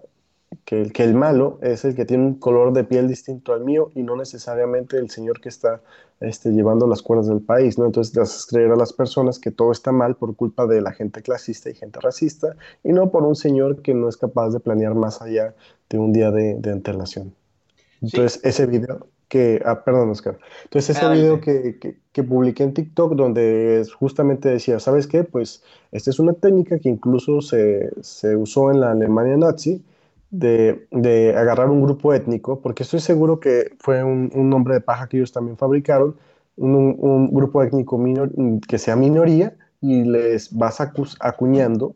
que 0.64 0.80
el, 0.80 0.92
que 0.92 1.04
el 1.04 1.14
malo 1.14 1.58
es 1.62 1.84
el 1.84 1.94
que 1.94 2.04
tiene 2.04 2.24
un 2.24 2.34
color 2.34 2.72
de 2.72 2.84
piel 2.84 3.08
distinto 3.08 3.52
al 3.52 3.64
mío 3.64 3.90
y 3.94 4.02
no 4.02 4.16
necesariamente 4.16 4.98
el 4.98 5.10
señor 5.10 5.40
que 5.40 5.48
está 5.48 5.80
este, 6.20 6.50
llevando 6.50 6.86
las 6.86 7.02
cuerdas 7.02 7.28
del 7.28 7.40
país, 7.40 7.78
¿no? 7.78 7.86
Entonces 7.86 8.12
te 8.12 8.20
haces 8.20 8.46
creer 8.46 8.70
a 8.72 8.76
las 8.76 8.92
personas 8.92 9.38
que 9.38 9.50
todo 9.50 9.72
está 9.72 9.92
mal 9.92 10.16
por 10.16 10.34
culpa 10.36 10.66
de 10.66 10.80
la 10.80 10.92
gente 10.92 11.22
clasista 11.22 11.70
y 11.70 11.74
gente 11.74 12.00
racista 12.00 12.56
y 12.82 12.92
no 12.92 13.10
por 13.10 13.22
un 13.22 13.36
señor 13.36 13.80
que 13.82 13.94
no 13.94 14.08
es 14.08 14.16
capaz 14.16 14.50
de 14.50 14.60
planear 14.60 14.94
más 14.94 15.22
allá 15.22 15.54
de 15.88 15.98
un 15.98 16.12
día 16.12 16.30
de, 16.30 16.54
de 16.54 16.72
antelación. 16.72 17.34
Entonces 18.02 18.40
ese 18.44 18.66
video 18.66 19.06
que, 19.28 19.62
ah, 19.64 19.84
perdón 19.84 20.10
Oscar, 20.10 20.38
entonces 20.64 20.96
ese 20.96 21.08
video 21.08 21.40
que, 21.40 21.78
que, 21.78 21.96
que, 22.12 22.24
publiqué 22.24 22.64
en 22.64 22.74
TikTok 22.74 23.14
donde 23.14 23.86
justamente 23.96 24.48
decía, 24.48 24.80
¿sabes 24.80 25.06
qué? 25.06 25.22
Pues 25.22 25.62
esta 25.92 26.10
es 26.10 26.18
una 26.18 26.32
técnica 26.32 26.80
que 26.80 26.88
incluso 26.88 27.40
se, 27.40 27.90
se 28.00 28.34
usó 28.34 28.72
en 28.72 28.80
la 28.80 28.90
Alemania 28.90 29.36
nazi, 29.36 29.84
de, 30.30 31.34
agarrar 31.36 31.70
un 31.70 31.82
grupo 31.82 32.14
étnico, 32.14 32.60
porque 32.60 32.82
estoy 32.84 33.00
seguro 33.00 33.40
que 33.40 33.72
fue 33.78 34.02
un, 34.04 34.30
nombre 34.48 34.74
de 34.74 34.80
paja 34.80 35.08
que 35.08 35.18
ellos 35.18 35.32
también 35.32 35.56
fabricaron, 35.56 36.16
un, 36.56 37.30
grupo 37.32 37.62
étnico 37.62 37.98
que 38.68 38.78
sea 38.78 38.96
minoría 38.96 39.56
y 39.80 40.04
les 40.04 40.54
vas 40.56 40.80
acuñando 40.80 41.94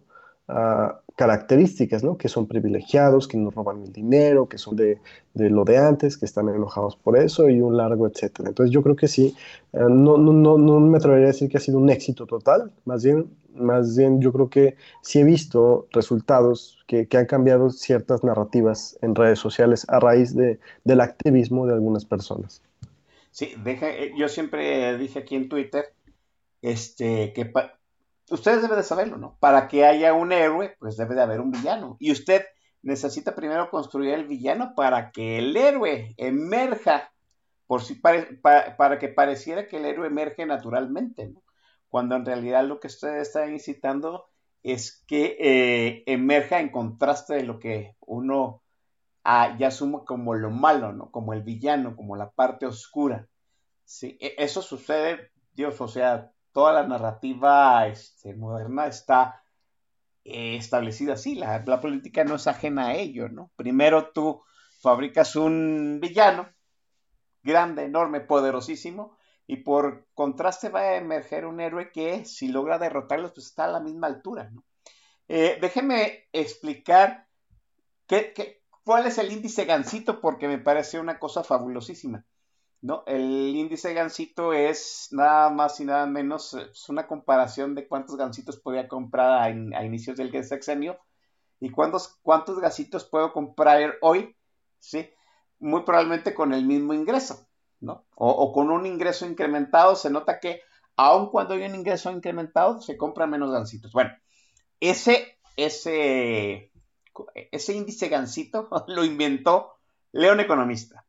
uh, 0.49 0.95
características, 1.17 2.03
¿no? 2.03 2.17
Que 2.17 2.29
son 2.29 2.47
privilegiados, 2.47 3.29
que 3.29 3.37
nos 3.37 3.55
roban 3.55 3.83
el 3.83 3.93
dinero, 3.93 4.49
que 4.49 4.59
son 4.59 4.75
de, 4.75 5.01
lo 5.35 5.65
de 5.65 5.79
antes, 5.79 6.17
que 6.17 6.25
están 6.25 6.49
enojados 6.49 6.97
por 6.97 7.17
eso 7.17 7.49
y 7.49 7.61
un 7.61 7.77
largo 7.77 8.07
etcétera. 8.07 8.49
Entonces 8.49 8.73
yo 8.73 8.83
creo 8.83 8.97
que 8.97 9.07
sí, 9.07 9.37
eh, 9.73 9.79
no, 9.89 10.17
no, 10.19 10.33
no, 10.33 10.59
no 10.59 10.81
me 10.81 10.97
atrevería 10.97 11.27
a 11.27 11.33
decir 11.33 11.49
que 11.49 11.59
ha 11.59 11.61
sido 11.61 11.79
un 11.79 11.91
éxito 11.91 12.27
total, 12.27 12.73
más 12.85 13.05
bien 13.05 13.27
más 13.55 13.97
bien 13.97 14.21
yo 14.21 14.33
creo 14.33 14.51
que 14.51 14.77
sí 15.03 15.21
he 15.21 15.25
visto 15.25 15.87
resultados 15.93 16.85
que, 16.87 17.09
han 17.17 17.27
cambiado 17.27 17.71
ciertas 17.71 18.25
narrativas 18.25 18.99
en 19.03 19.15
redes 19.15 19.39
sociales 19.39 19.87
a 19.89 20.01
raíz 20.01 20.35
de, 20.35 20.59
del 20.85 21.01
activismo 21.01 21.67
de 21.67 21.75
algunas 21.75 22.05
personas. 22.05 22.63
Sí, 23.31 23.55
deja, 23.65 23.91
eh, 23.91 24.13
yo 24.17 24.29
siempre 24.29 24.97
dije 24.99 25.21
aquí 25.21 25.35
en 25.35 25.49
Twitter 25.49 25.93
este, 26.63 27.33
que 27.33 27.53
ustedes 28.31 28.63
deben 28.63 28.77
de 28.77 28.83
saberlo, 28.83 29.17
¿no? 29.17 29.37
Para 29.39 29.69
que 29.69 29.85
haya 29.85 30.15
un 30.15 30.33
héroe, 30.33 30.77
pues 30.79 30.97
debe 30.97 31.15
de 31.15 31.23
haber 31.23 31.41
un 31.41 31.51
villano. 31.51 31.97
Y 32.01 32.11
usted 32.13 32.45
necesita 32.83 33.35
primero 33.35 33.71
construir 33.71 34.15
el 34.15 34.27
villano 34.27 34.75
para 34.75 35.11
que 35.11 35.39
el 35.39 35.57
héroe 35.57 36.15
emerja, 36.17 37.13
por 37.67 37.83
si 37.83 37.95
para 37.95 38.99
que 38.99 39.09
pareciera 39.09 39.69
que 39.69 39.77
el 39.77 39.85
héroe 39.85 40.07
emerge 40.07 40.47
naturalmente, 40.47 41.29
¿no? 41.29 41.44
Cuando 41.95 42.17
en 42.17 42.27
realidad 42.27 42.67
lo 42.67 42.81
que 42.81 42.89
usted 42.89 43.19
está 43.19 43.49
incitando 43.49 44.27
es 44.65 45.05
que 45.07 45.37
eh, 45.39 46.03
emerja 46.07 46.59
en 46.59 46.71
contraste 46.73 47.35
de 47.35 47.45
lo 47.45 47.61
que 47.61 47.95
uno 48.01 48.65
ah, 49.23 49.57
ya 49.61 49.69
asume 49.69 50.01
como 50.05 50.35
lo 50.35 50.51
malo, 50.51 50.93
¿no? 50.93 51.13
Como 51.13 51.35
el 51.35 51.45
villano, 51.45 51.95
como 51.95 52.17
la 52.17 52.33
parte 52.33 52.67
oscura. 52.67 53.29
Sí, 53.85 54.19
e, 54.21 54.35
eso 54.39 54.61
sucede, 54.61 55.31
Dios, 55.53 55.81
o 55.81 55.87
sea, 55.87 56.33
toda 56.51 56.73
la 56.73 56.85
narrativa 56.85 57.87
este, 57.87 58.35
moderna 58.35 58.89
está 58.89 59.45
eh, 60.25 60.57
establecida 60.57 61.13
así, 61.13 61.37
la, 61.37 61.63
la, 61.65 61.81
política 61.81 62.25
no 62.25 62.35
es 62.35 62.49
ajena 62.49 62.89
a 62.89 62.95
ello, 62.97 63.29
¿no? 63.29 63.53
Primero 63.55 64.11
tú 64.11 64.43
fabricas 64.83 65.37
un 65.37 66.01
villano 66.03 66.49
grande, 67.45 67.85
enorme, 67.85 68.21
poderosísimo, 68.21 69.17
y 69.47 69.59
por 69.59 70.07
contraste 70.15 70.69
va 70.69 70.81
a 70.81 70.97
emerger 70.97 71.47
un 71.47 71.61
héroe 71.61 71.93
que 71.93 72.25
si 72.25 72.49
logra 72.49 72.79
derrotarlos 72.79 73.33
pues 73.33 73.47
está 73.47 73.65
a 73.65 73.73
la 73.73 73.81
misma 73.81 74.07
altura. 74.07 74.51
¿no? 74.51 74.65
Eh, 75.29 75.59
déjeme 75.61 76.29
explicar 76.33 77.27
qué, 78.07 78.63
cuál 78.85 79.07
es 79.07 79.19
el 79.19 79.33
índice 79.33 79.65
gansito 79.65 80.21
porque 80.21 80.49
me 80.49 80.59
parece 80.59 80.99
una 80.99 81.19
cosa 81.19 81.45
fabulosísima. 81.45 82.25
¿no? 82.81 83.03
El 83.07 83.57
índice 83.57 83.95
gansito 83.95 84.53
es 84.53 85.09
nada 85.11 85.51
más 85.51 85.81
y 85.81 85.85
nada 85.85 86.07
menos 86.07 86.55
es 86.55 86.89
una 86.89 87.07
comparación 87.07 87.75
de 87.75 87.89
cuántos 87.89 88.17
gansitos 88.17 88.59
podía 88.59 88.89
comprar 88.89 89.43
a, 89.43 89.51
inicios 89.85 90.17
del 90.19 90.45
sexenio 90.45 90.99
y 91.61 91.71
cuántos, 91.71 92.19
cuántos 92.23 92.59
gasitos 92.59 93.07
puedo 93.07 93.33
comprar 93.33 93.95
hoy, 94.03 94.37
¿sí? 94.81 95.09
Muy 95.59 95.83
probablemente 95.83 96.35
con 96.35 96.53
el 96.53 96.67
mismo 96.67 96.93
ingreso. 96.93 97.49
O, 98.15 98.53
con 98.53 98.71
un 98.71 98.87
ingreso 98.87 99.27
incrementado, 99.27 99.97
se 99.97 100.11
nota 100.11 100.41
que 100.41 100.63
aun 100.97 101.31
cuando 101.31 101.55
hay 101.55 101.65
un 101.65 101.75
ingreso 101.75 102.11
incrementado, 102.11 102.81
se 102.81 102.97
compran 102.97 103.31
menos 103.31 103.51
gancitos. 103.51 103.93
Bueno, 103.93 104.11
ese, 104.81 105.39
ese, 105.57 106.73
ese 107.51 107.73
índice 107.75 108.09
gancito 108.09 108.69
lo 108.89 109.05
inventó 109.05 109.75
León 110.13 110.41
Economista, 110.41 111.05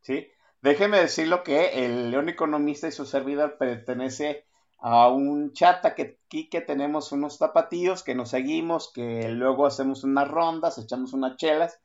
¿sí? 0.00 0.28
Déjeme 0.60 0.98
decirlo 0.98 1.42
que 1.42 1.84
el 1.84 2.10
León 2.10 2.28
Economista 2.28 2.86
y 2.86 2.92
su 2.92 3.04
servidor 3.04 3.58
pertenece 3.58 4.46
a 4.78 5.08
un 5.08 5.52
chat 5.52 5.84
que 5.94 6.18
aquí 6.24 6.48
que 6.48 6.60
tenemos 6.60 7.12
unos 7.12 7.38
zapatillos 7.38 8.02
que 8.02 8.14
nos 8.14 8.30
seguimos, 8.30 8.92
que 8.92 9.28
luego 9.28 9.66
hacemos 9.66 10.04
unas 10.04 10.28
rondas, 10.28 10.78
echamos 10.78 11.12
unas 11.12 11.36
chelas 11.36 11.80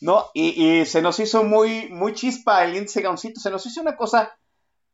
¿no? 0.00 0.30
Y, 0.34 0.84
se 0.86 1.02
nos 1.02 1.20
hizo 1.20 1.44
muy, 1.44 1.88
muy 1.90 2.14
chispa 2.14 2.64
el 2.64 2.76
índice 2.76 3.02
Gancito, 3.02 3.40
se 3.40 3.50
nos 3.50 3.64
hizo 3.66 3.80
una 3.80 3.96
cosa 3.96 4.36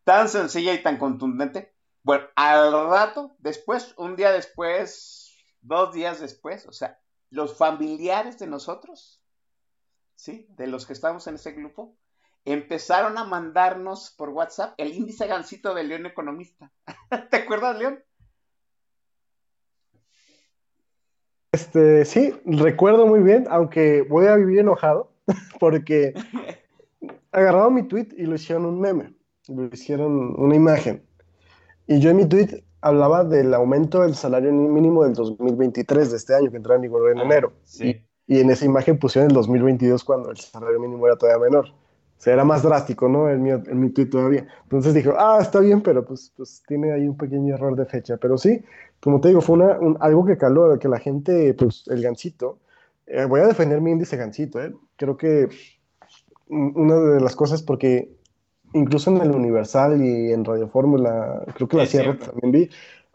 tan 0.05 0.29
sencilla 0.29 0.75
y 0.75 0.83
tan 0.83 0.99
contundente. 0.99 1.73
Bueno, 2.03 2.27
al 2.37 2.73
rato, 2.89 3.37
después, 3.39 3.95
un 3.97 4.17
día 4.17 4.33
después, 4.33 5.37
dos 5.61 5.93
días 5.93 6.21
después, 6.21 6.67
o 6.67 6.73
sea, 6.73 7.01
los 7.31 7.57
familiares 7.57 8.39
de 8.39 8.47
nosotros, 8.47 9.21
¿sí? 10.15 10.47
De 10.51 10.67
los 10.67 10.87
que 10.87 10.93
estamos 10.93 11.27
en 11.27 11.37
ese 11.37 11.53
grupo, 11.53 11.97
empezaron 12.45 13.19
a 13.19 13.25
mandarnos 13.25 14.15
por 14.17 14.29
WhatsApp 14.29 14.75
el 14.79 14.95
índice 14.95 15.27
gancito 15.27 15.75
de 15.75 15.85
León 15.85 16.07
Economista. 16.07 16.73
¿Te 17.31 17.39
acuerdas, 17.39 17.77
León? 17.77 18.03
Este, 21.57 22.05
sí, 22.05 22.35
recuerdo 22.45 23.07
muy 23.07 23.21
bien, 23.21 23.47
aunque 23.49 24.03
voy 24.03 24.27
a 24.27 24.37
vivir 24.37 24.59
enojado, 24.59 25.11
porque 25.59 26.13
agarraron 27.33 27.73
mi 27.73 27.83
tweet 27.85 28.09
y 28.15 28.27
lo 28.27 28.35
hicieron 28.35 28.67
un 28.67 28.79
meme, 28.79 29.15
lo 29.49 29.65
hicieron 29.65 30.39
una 30.39 30.55
imagen. 30.55 31.03
Y 31.87 31.99
yo 31.99 32.11
en 32.11 32.19
mi 32.19 32.27
tweet 32.27 32.63
hablaba 32.83 33.25
del 33.25 33.55
aumento 33.55 34.03
del 34.03 34.15
salario 34.15 34.53
mínimo 34.53 35.05
del 35.05 35.15
2023, 35.15 36.11
de 36.11 36.17
este 36.19 36.35
año, 36.35 36.51
que 36.51 36.59
entra 36.59 36.75
en 36.75 36.83
vigor 36.83 37.11
en 37.11 37.21
ah, 37.21 37.25
enero. 37.25 37.55
Y, 37.81 38.03
y, 38.27 38.41
en 38.41 38.51
esa 38.51 38.67
imagen 38.67 38.99
pusieron 38.99 39.31
el 39.31 39.35
2022 39.35 40.05
cuando 40.05 40.31
el 40.31 40.37
salario 40.37 40.79
mínimo 40.79 41.07
era 41.07 41.17
todavía 41.17 41.49
menor. 41.49 41.69
O 41.71 42.21
sea, 42.21 42.35
era 42.35 42.45
más 42.45 42.65
drástico, 42.65 43.09
¿no? 43.09 43.31
En 43.31 43.43
mi, 43.43 43.49
en 43.49 43.81
mi 43.81 43.89
tweet 43.89 44.11
todavía. 44.11 44.47
Entonces 44.65 44.93
dijo, 44.93 45.15
ah, 45.19 45.39
está 45.41 45.61
bien, 45.61 45.81
pero 45.81 46.05
pues, 46.05 46.35
pues 46.37 46.63
tiene 46.69 46.93
ahí 46.93 47.09
un 47.09 47.17
pequeño 47.17 47.55
error 47.55 47.75
de 47.77 47.87
fecha. 47.87 48.19
Pero 48.19 48.37
sí, 48.37 48.63
como 49.01 49.21
te 49.21 49.29
digo, 49.29 49.41
fue 49.41 49.57
una, 49.57 49.99
algo 50.01 50.25
que 50.25 50.37
caló, 50.37 50.79
que 50.79 50.89
la 50.89 50.99
gente, 50.99 51.55
pues 51.55 51.85
el 51.89 52.03
gancito, 52.03 52.59
eh, 53.07 53.25
voy 53.25 53.41
a 53.41 53.47
defender 53.47 53.81
mi 53.81 53.93
índice 53.93 54.17
gancito, 54.17 54.61
¿eh? 54.63 54.73
Creo 54.97 55.17
que 55.17 55.49
una 56.49 56.97
de 56.97 57.21
las 57.21 57.37
cosas, 57.37 57.63
porque 57.63 58.11
incluso 58.73 59.11
en 59.11 59.19
el 59.19 59.31
Universal 59.31 60.03
y 60.05 60.33
en 60.33 60.45
Radio 60.45 60.69
Fórmula, 60.69 61.45
creo 61.55 61.69
que 61.69 61.77
la 61.77 61.87
Sierra 61.87 62.19
también 62.19 62.53
vi, 62.53 62.71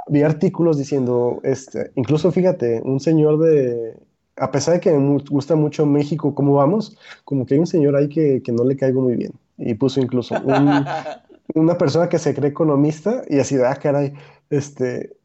vi 0.07 0.23
artículos 0.23 0.77
diciendo, 0.77 1.39
este, 1.43 1.91
incluso 1.95 2.31
fíjate, 2.31 2.81
un 2.83 2.99
señor 2.99 3.39
de, 3.39 3.97
a 4.37 4.51
pesar 4.51 4.75
de 4.75 4.79
que 4.79 4.91
me 4.91 5.19
gusta 5.29 5.55
mucho 5.55 5.85
México, 5.85 6.33
cómo 6.35 6.55
vamos, 6.55 6.97
como 7.25 7.45
que 7.45 7.55
hay 7.55 7.59
un 7.59 7.67
señor 7.67 7.95
ahí 7.95 8.09
que, 8.09 8.41
que 8.43 8.51
no 8.51 8.63
le 8.63 8.75
caigo 8.75 9.01
muy 9.01 9.15
bien. 9.15 9.33
Y 9.57 9.75
puso 9.75 9.99
incluso 9.99 10.35
una 11.55 11.77
persona 11.77 12.09
que 12.09 12.19
se 12.19 12.33
cree 12.33 12.49
economista 12.49 13.23
y 13.29 13.39
así 13.39 13.57
ah, 13.63 13.75
caray, 13.75 14.13
este, 14.49 15.15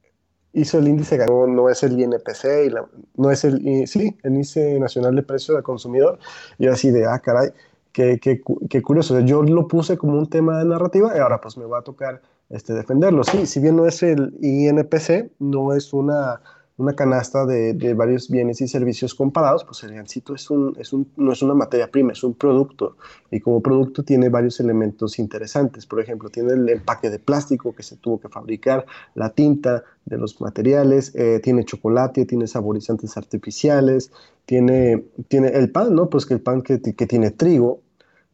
hizo 0.56 0.78
el 0.78 0.88
índice, 0.88 1.18
no, 1.18 1.46
no 1.46 1.68
es 1.68 1.82
el 1.82 1.98
INPC, 2.00 2.44
y 2.66 2.74
no 3.16 3.30
es 3.30 3.44
el, 3.44 3.86
sí, 3.86 4.16
el 4.22 4.32
índice 4.32 4.80
nacional 4.80 5.14
de 5.14 5.22
precio 5.22 5.54
del 5.54 5.62
consumidor. 5.62 6.18
Y 6.58 6.66
así 6.66 6.90
de, 6.90 7.06
ah, 7.06 7.18
caray, 7.18 7.50
qué, 7.92 8.18
qué, 8.18 8.42
qué 8.68 8.82
curioso. 8.82 9.20
Yo 9.20 9.42
lo 9.42 9.68
puse 9.68 9.96
como 9.96 10.18
un 10.18 10.28
tema 10.28 10.58
de 10.58 10.64
narrativa 10.64 11.12
y 11.14 11.20
ahora 11.20 11.40
pues 11.40 11.56
me 11.56 11.66
va 11.66 11.80
a 11.80 11.82
tocar 11.82 12.22
este, 12.48 12.72
defenderlo. 12.72 13.22
Sí, 13.24 13.46
si 13.46 13.60
bien 13.60 13.76
no 13.76 13.86
es 13.86 14.02
el 14.02 14.34
INPC, 14.40 15.30
no 15.38 15.74
es 15.74 15.92
una 15.92 16.40
una 16.78 16.92
canasta 16.92 17.46
de, 17.46 17.72
de, 17.72 17.94
varios 17.94 18.28
bienes 18.28 18.60
y 18.60 18.68
servicios 18.68 19.14
comparados, 19.14 19.64
pues 19.64 19.82
el 19.84 19.94
gancito 19.94 20.34
es 20.34 20.50
un, 20.50 20.76
es 20.78 20.92
un, 20.92 21.10
no 21.16 21.32
es 21.32 21.40
una 21.40 21.54
materia 21.54 21.90
prima, 21.90 22.12
es 22.12 22.22
un 22.22 22.34
producto. 22.34 22.96
Y 23.30 23.40
como 23.40 23.62
producto 23.62 24.02
tiene 24.02 24.28
varios 24.28 24.60
elementos 24.60 25.18
interesantes. 25.18 25.86
Por 25.86 26.00
ejemplo, 26.00 26.28
tiene 26.28 26.52
el 26.52 26.68
empaque 26.68 27.08
de 27.08 27.18
plástico 27.18 27.74
que 27.74 27.82
se 27.82 27.96
tuvo 27.96 28.20
que 28.20 28.28
fabricar, 28.28 28.84
la 29.14 29.30
tinta 29.30 29.84
de 30.04 30.18
los 30.18 30.38
materiales, 30.40 31.14
eh, 31.14 31.40
tiene 31.42 31.64
chocolate, 31.64 32.26
tiene 32.26 32.46
saborizantes 32.46 33.16
artificiales, 33.16 34.12
tiene, 34.44 35.02
tiene 35.28 35.48
el 35.48 35.70
pan, 35.70 35.94
¿no? 35.94 36.10
Pues 36.10 36.26
que 36.26 36.34
el 36.34 36.40
pan 36.40 36.60
que, 36.60 36.80
que 36.80 37.06
tiene 37.06 37.30
trigo, 37.30 37.80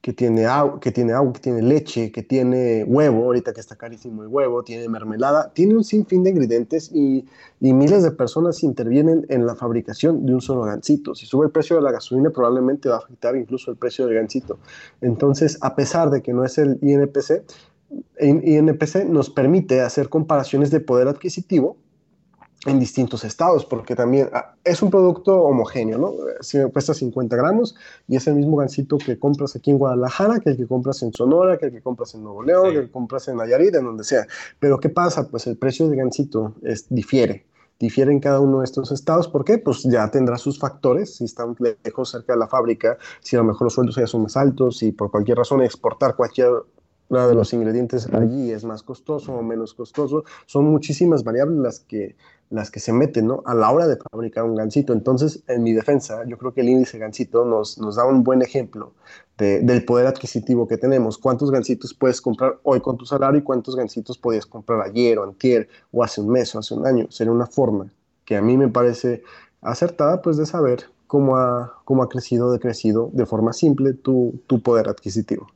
que 0.02 0.12
tiene, 0.12 0.46
agua, 0.46 0.80
que 0.80 0.90
tiene 0.90 1.12
agua, 1.12 1.32
que 1.32 1.38
tiene 1.38 1.62
leche, 1.62 2.10
que 2.10 2.24
tiene 2.24 2.82
huevo, 2.82 3.24
ahorita 3.24 3.52
que 3.52 3.60
está 3.60 3.76
carísimo 3.76 4.24
el 4.24 4.28
huevo, 4.28 4.64
tiene 4.64 4.88
mermelada, 4.88 5.52
tiene 5.54 5.76
un 5.76 5.84
sinfín 5.84 6.24
de 6.24 6.30
ingredientes 6.30 6.90
y, 6.92 7.24
y, 7.60 7.72
miles 7.72 8.02
de 8.02 8.10
personas 8.10 8.64
intervienen 8.64 9.24
en 9.28 9.46
la 9.46 9.54
fabricación 9.54 10.26
de 10.26 10.34
un 10.34 10.40
solo 10.40 10.62
gansito. 10.62 11.14
Si 11.14 11.24
sube 11.24 11.46
el 11.46 11.52
precio 11.52 11.76
de 11.76 11.82
la 11.82 11.92
gasolina, 11.92 12.30
probablemente 12.30 12.88
va 12.88 12.96
a 12.96 12.98
afectar 12.98 13.36
incluso 13.36 13.70
el 13.70 13.76
precio 13.76 14.04
del 14.06 14.16
gansito. 14.16 14.58
Entonces, 15.00 15.56
a 15.60 15.76
pesar 15.76 16.10
de 16.10 16.20
que 16.20 16.32
no 16.32 16.44
es 16.44 16.58
el 16.58 16.80
INPC, 16.82 17.44
INPC 18.20 19.04
nos 19.04 19.30
permite 19.30 19.82
hacer 19.82 20.08
comparaciones 20.08 20.72
de 20.72 20.80
poder 20.80 21.06
adquisitivo 21.06 21.76
en 22.64 22.78
distintos 22.78 23.24
estados, 23.24 23.64
porque 23.64 23.96
también 23.96 24.28
ah, 24.32 24.54
es 24.62 24.82
un 24.82 24.90
producto 24.90 25.42
homogéneo, 25.42 25.98
¿no? 25.98 26.12
Si 26.40 26.58
cuesta 26.70 26.94
50 26.94 27.34
gramos 27.34 27.74
y 28.06 28.16
es 28.16 28.26
el 28.28 28.36
mismo 28.36 28.56
gansito 28.56 28.98
que 28.98 29.18
compras 29.18 29.56
aquí 29.56 29.72
en 29.72 29.78
Guadalajara, 29.78 30.38
que 30.38 30.50
el 30.50 30.56
que 30.56 30.66
compras 30.66 31.02
en 31.02 31.12
Sonora, 31.12 31.58
que 31.58 31.66
el 31.66 31.72
que 31.72 31.82
compras 31.82 32.14
en 32.14 32.22
Nuevo 32.22 32.42
León, 32.42 32.70
que 32.70 32.78
el 32.78 32.86
que 32.86 32.92
compras 32.92 33.26
en 33.28 33.36
Nayarit, 33.36 33.74
en 33.74 33.84
donde 33.84 34.04
sea. 34.04 34.26
Pero 34.60 34.78
¿qué 34.78 34.88
pasa? 34.88 35.28
Pues 35.28 35.46
el 35.48 35.56
precio 35.56 35.88
del 35.88 35.96
gansito 35.96 36.54
es, 36.62 36.86
difiere, 36.88 37.46
difiere 37.80 38.12
en 38.12 38.20
cada 38.20 38.38
uno 38.38 38.60
de 38.60 38.64
estos 38.64 38.92
estados. 38.92 39.26
¿Por 39.26 39.44
qué? 39.44 39.58
Pues 39.58 39.82
ya 39.82 40.08
tendrá 40.12 40.38
sus 40.38 40.60
factores, 40.60 41.16
si 41.16 41.24
están 41.24 41.56
lejos 41.84 42.10
cerca 42.10 42.34
de 42.34 42.38
la 42.38 42.46
fábrica, 42.46 42.96
si 43.20 43.34
a 43.34 43.40
lo 43.40 43.44
mejor 43.46 43.64
los 43.64 43.74
sueldos 43.74 43.96
ya 43.96 44.06
son 44.06 44.22
más 44.22 44.36
altos, 44.36 44.78
si 44.78 44.92
por 44.92 45.10
cualquier 45.10 45.38
razón 45.38 45.62
exportar 45.62 46.14
cualquier 46.14 46.50
uno 47.12 47.28
de 47.28 47.34
los 47.34 47.52
ingredientes 47.52 48.08
allí 48.14 48.52
es 48.52 48.64
más 48.64 48.82
costoso 48.82 49.34
o 49.34 49.42
menos 49.42 49.74
costoso. 49.74 50.24
Son 50.46 50.64
muchísimas 50.64 51.22
variables 51.24 51.58
las 51.58 51.80
que 51.80 52.16
las 52.52 52.70
que 52.70 52.80
se 52.80 52.92
meten 52.92 53.26
¿no? 53.26 53.42
a 53.46 53.54
la 53.54 53.70
hora 53.70 53.88
de 53.88 53.96
fabricar 53.96 54.44
un 54.44 54.54
gansito. 54.54 54.92
Entonces, 54.92 55.42
en 55.48 55.62
mi 55.62 55.72
defensa, 55.72 56.22
yo 56.26 56.36
creo 56.38 56.52
que 56.52 56.60
el 56.60 56.68
índice 56.68 56.98
gansito 56.98 57.44
nos, 57.44 57.78
nos 57.78 57.96
da 57.96 58.04
un 58.04 58.22
buen 58.22 58.42
ejemplo 58.42 58.92
del 59.38 59.84
poder 59.84 60.06
adquisitivo 60.06 60.68
que 60.68 60.76
tenemos. 60.76 61.18
¿Cuántos 61.18 61.50
gansitos 61.50 61.94
puedes 61.94 62.20
comprar 62.20 62.60
hoy 62.62 62.80
con 62.80 62.96
tu 62.96 63.06
salario 63.06 63.40
y 63.40 63.42
cuántos 63.42 63.74
gansitos 63.74 64.16
podías 64.16 64.46
comprar 64.46 64.80
ayer 64.82 65.18
o 65.18 65.24
antier 65.24 65.68
o 65.90 66.04
hace 66.04 66.20
un 66.20 66.28
mes 66.28 66.54
o 66.54 66.60
hace 66.60 66.74
un 66.74 66.86
año? 66.86 67.10
Sería 67.10 67.32
una 67.32 67.46
forma 67.46 67.92
que 68.24 68.36
a 68.36 68.42
mí 68.42 68.56
me 68.56 68.68
parece 68.68 69.24
acertada 69.60 70.22
pues 70.22 70.36
de 70.36 70.46
saber 70.46 70.84
cómo 71.08 71.38
ha, 71.38 71.80
cómo 71.84 72.04
ha 72.04 72.08
crecido, 72.08 72.52
decrecido 72.52 73.10
de 73.12 73.26
forma 73.26 73.52
simple 73.52 73.94
tu, 73.94 74.40
tu 74.46 74.62
poder 74.62 74.88
adquisitivo. 74.88 75.48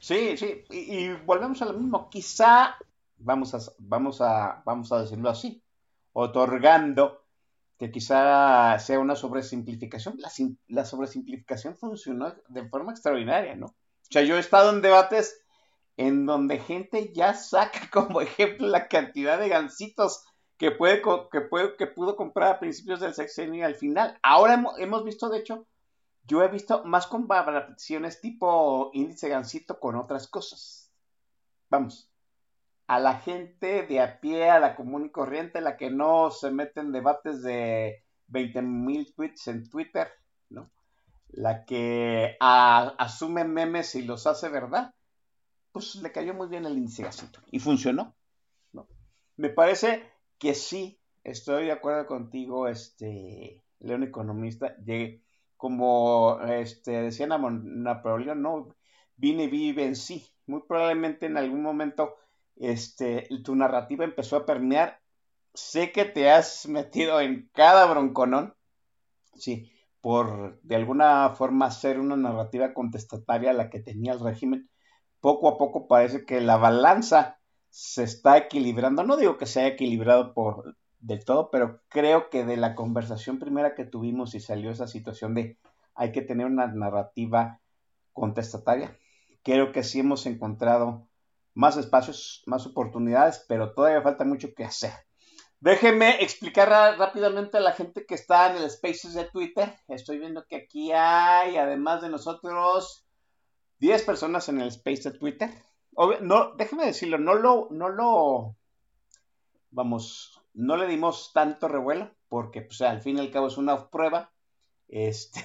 Sí, 0.00 0.36
sí, 0.36 0.64
y, 0.70 0.76
y, 0.76 1.12
volvemos 1.26 1.62
a 1.62 1.66
lo 1.66 1.74
mismo. 1.74 2.08
Quizá, 2.10 2.76
vamos 3.18 3.54
a, 3.54 3.58
vamos 3.78 4.20
a, 4.20 4.62
vamos 4.64 4.90
a 4.92 5.00
decirlo 5.02 5.28
así, 5.28 5.62
otorgando, 6.18 7.24
que 7.78 7.90
quizá 7.90 8.76
sea 8.80 8.98
una 8.98 9.14
sobresimplificación. 9.14 10.18
La, 10.66 10.84
sobresimplificación 10.84 11.76
funcionó 11.76 12.34
de 12.48 12.68
forma 12.68 12.92
extraordinaria, 12.92 13.54
¿no? 13.54 13.66
O 13.66 14.10
sea, 14.10 14.22
yo 14.22 14.36
he 14.36 14.40
estado 14.40 14.70
en 14.70 14.82
debates 14.82 15.40
en 15.96 16.26
donde 16.26 16.58
gente 16.58 17.12
ya 17.12 17.34
saca 17.34 17.88
como 17.92 18.20
ejemplo 18.20 18.66
la 18.66 18.88
cantidad 18.88 19.38
de 19.38 19.48
gansitos 19.48 20.24
que, 20.56 20.72
puede, 20.72 21.02
que 21.78 21.86
pudo 21.86 22.16
comprar 22.16 22.52
a 22.52 22.58
principios 22.58 22.98
del 22.98 23.14
sexenio 23.14 23.60
y 23.60 23.62
al 23.62 23.76
final. 23.76 24.18
Ahora 24.22 24.54
hemos, 24.54 24.78
hemos 24.80 25.04
visto, 25.04 25.28
de 25.28 25.38
hecho, 25.38 25.66
yo 26.24 26.42
he 26.42 26.48
visto 26.48 26.84
más 26.84 27.06
comparaciones 27.06 28.20
tipo 28.20 28.90
índice 28.92 29.28
gansito 29.28 29.78
con 29.78 29.94
otras 29.94 30.26
cosas. 30.26 30.90
Vamos, 31.70 32.07
a 32.88 32.98
la 32.98 33.20
gente 33.20 33.86
de 33.86 34.00
a 34.00 34.18
pie, 34.18 34.48
a 34.48 34.58
la 34.58 34.74
común 34.74 35.04
y 35.04 35.10
corriente, 35.10 35.60
la 35.60 35.76
que 35.76 35.90
no 35.90 36.30
se 36.30 36.50
mete 36.50 36.80
en 36.80 36.90
debates 36.90 37.42
de 37.42 38.02
20 38.28 38.62
mil 38.62 39.14
tweets 39.14 39.46
en 39.48 39.68
Twitter, 39.68 40.08
¿no? 40.48 40.70
La 41.28 41.66
que 41.66 42.38
asume 42.40 43.44
memes 43.44 43.94
y 43.94 44.02
los 44.02 44.26
hace 44.26 44.48
verdad, 44.48 44.94
pues 45.70 45.96
le 45.96 46.10
cayó 46.10 46.32
muy 46.32 46.48
bien 46.48 46.64
el 46.64 46.78
índice 46.78 47.02
gasito 47.02 47.40
y 47.50 47.58
funcionó, 47.58 48.16
¿no? 48.72 48.88
Me 49.36 49.50
parece 49.50 50.10
que 50.38 50.54
sí, 50.54 50.98
estoy 51.24 51.66
de 51.66 51.72
acuerdo 51.72 52.06
contigo, 52.06 52.68
este, 52.68 53.62
León 53.80 54.02
Economista, 54.02 54.74
de, 54.78 55.22
como 55.58 56.40
este, 56.40 57.02
decía 57.02 57.26
Napoleón, 57.26 58.40
no, 58.40 58.74
vine, 59.14 59.46
vive 59.48 59.84
en 59.84 59.94
sí, 59.94 60.26
muy 60.46 60.62
probablemente 60.66 61.26
en 61.26 61.36
algún 61.36 61.62
momento 61.62 62.16
este, 62.60 63.28
tu 63.44 63.54
narrativa 63.54 64.04
empezó 64.04 64.36
a 64.36 64.46
permear. 64.46 65.00
Sé 65.54 65.92
que 65.92 66.04
te 66.04 66.30
has 66.30 66.66
metido 66.68 67.20
en 67.20 67.50
cada 67.54 67.86
bronconón, 67.86 68.54
sí, 69.36 69.72
por 70.00 70.60
de 70.62 70.76
alguna 70.76 71.30
forma 71.30 71.66
hacer 71.66 71.98
una 71.98 72.16
narrativa 72.16 72.74
contestataria 72.74 73.50
a 73.50 73.54
la 73.54 73.70
que 73.70 73.80
tenía 73.80 74.12
el 74.12 74.20
régimen. 74.20 74.68
Poco 75.20 75.48
a 75.48 75.58
poco 75.58 75.88
parece 75.88 76.24
que 76.24 76.40
la 76.40 76.56
balanza 76.56 77.38
se 77.70 78.04
está 78.04 78.38
equilibrando. 78.38 79.02
No 79.02 79.16
digo 79.16 79.36
que 79.36 79.46
se 79.46 79.60
haya 79.60 79.68
equilibrado 79.70 80.32
por 80.32 80.76
del 81.00 81.24
todo, 81.24 81.50
pero 81.50 81.80
creo 81.88 82.28
que 82.30 82.44
de 82.44 82.56
la 82.56 82.74
conversación 82.74 83.38
primera 83.38 83.74
que 83.74 83.84
tuvimos 83.84 84.34
y 84.34 84.40
salió 84.40 84.70
esa 84.70 84.86
situación 84.88 85.34
de 85.34 85.58
hay 85.94 86.12
que 86.12 86.22
tener 86.22 86.46
una 86.46 86.66
narrativa 86.66 87.60
contestataria. 88.12 88.96
Creo 89.42 89.72
que 89.72 89.82
sí 89.82 90.00
hemos 90.00 90.26
encontrado 90.26 91.08
más 91.58 91.76
espacios, 91.76 92.44
más 92.46 92.66
oportunidades, 92.66 93.44
pero 93.48 93.74
todavía 93.74 94.00
falta 94.00 94.24
mucho 94.24 94.54
que 94.54 94.62
hacer. 94.62 94.92
Déjenme 95.58 96.22
explicar 96.22 96.68
rápidamente 96.68 97.56
a 97.56 97.60
la 97.60 97.72
gente 97.72 98.06
que 98.06 98.14
está 98.14 98.48
en 98.50 98.62
el 98.62 98.70
Spaces 98.70 99.14
de 99.14 99.24
Twitter. 99.24 99.74
Estoy 99.88 100.20
viendo 100.20 100.46
que 100.46 100.54
aquí 100.54 100.92
hay, 100.92 101.56
además 101.56 102.00
de 102.00 102.10
nosotros, 102.10 103.08
10 103.80 104.02
personas 104.04 104.48
en 104.48 104.60
el 104.60 104.68
Space 104.68 105.10
de 105.10 105.18
Twitter. 105.18 105.50
no, 106.20 106.54
déjenme 106.54 106.86
decirlo, 106.86 107.18
no 107.18 107.34
lo, 107.34 107.66
no 107.72 107.88
lo, 107.88 108.54
vamos, 109.70 110.40
no 110.54 110.76
le 110.76 110.86
dimos 110.86 111.32
tanto 111.34 111.66
revuelo, 111.66 112.14
porque 112.28 112.62
pues, 112.62 112.82
al 112.82 113.02
fin 113.02 113.18
y 113.18 113.20
al 113.20 113.32
cabo 113.32 113.48
es 113.48 113.58
una 113.58 113.90
prueba. 113.90 114.30
Este, 114.86 115.44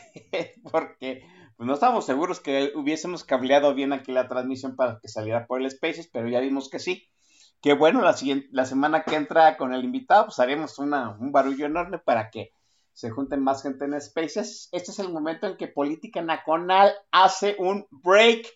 porque 0.72 1.24
pues, 1.58 1.68
no 1.68 1.74
estábamos 1.74 2.06
seguros 2.06 2.40
que 2.40 2.72
hubiésemos 2.76 3.24
cableado 3.24 3.74
bien 3.74 3.94
aquí 3.94 4.12
la 4.12 4.28
transmisión 4.28 4.76
para 4.76 5.00
que 5.00 5.08
saliera 5.08 5.48
por 5.48 5.62
el 5.62 5.70
Spaces, 5.70 6.10
pero 6.12 6.28
ya 6.28 6.40
vimos 6.40 6.70
que 6.70 6.80
sí 6.80 7.08
que 7.64 7.74
bueno, 7.74 8.02
la, 8.02 8.12
siguiente, 8.12 8.50
la 8.52 8.66
semana 8.66 9.06
que 9.06 9.16
entra 9.16 9.56
con 9.56 9.74
el 9.74 9.86
invitado, 9.86 10.26
pues 10.26 10.40
haremos 10.40 10.78
un 10.80 11.32
barullo 11.32 11.66
enorme 11.66 11.98
para 11.98 12.30
que 12.30 12.52
se 12.92 13.10
junten 13.10 13.42
más 13.42 13.64
gente 13.64 13.86
en 13.86 14.00
Spaces. 14.02 14.68
Este 14.74 14.92
es 14.92 15.00
el 15.00 15.08
momento 15.10 15.48
en 15.48 15.56
que 15.56 15.70
Política 15.70 16.22
Nacional 16.22 16.94
hace 17.10 17.56
un 17.58 17.88
break 17.90 18.48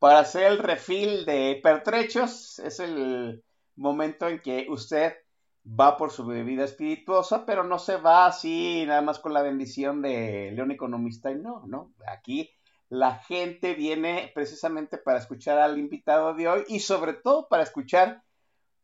para 0.00 0.18
hacer 0.18 0.50
el 0.50 0.58
refill 0.58 1.24
de 1.26 1.60
pertrechos. 1.62 2.58
Es 2.58 2.80
el 2.80 3.44
momento 3.76 4.26
en 4.26 4.40
que 4.40 4.66
usted 4.68 5.14
va 5.64 5.96
por 5.96 6.10
su 6.10 6.26
bebida 6.26 6.64
espirituosa, 6.64 7.44
pero 7.44 7.64
no 7.64 7.78
se 7.78 7.96
va 7.96 8.26
así 8.26 8.84
nada 8.86 9.02
más 9.02 9.18
con 9.18 9.32
la 9.32 9.42
bendición 9.42 10.02
de 10.02 10.50
León 10.52 10.70
Economista 10.70 11.30
y 11.30 11.36
no, 11.36 11.64
no. 11.66 11.92
Aquí 12.06 12.50
la 12.88 13.16
gente 13.16 13.74
viene 13.74 14.32
precisamente 14.34 14.98
para 14.98 15.18
escuchar 15.18 15.58
al 15.58 15.78
invitado 15.78 16.34
de 16.34 16.48
hoy 16.48 16.64
y 16.68 16.80
sobre 16.80 17.12
todo 17.12 17.48
para 17.48 17.62
escuchar 17.62 18.22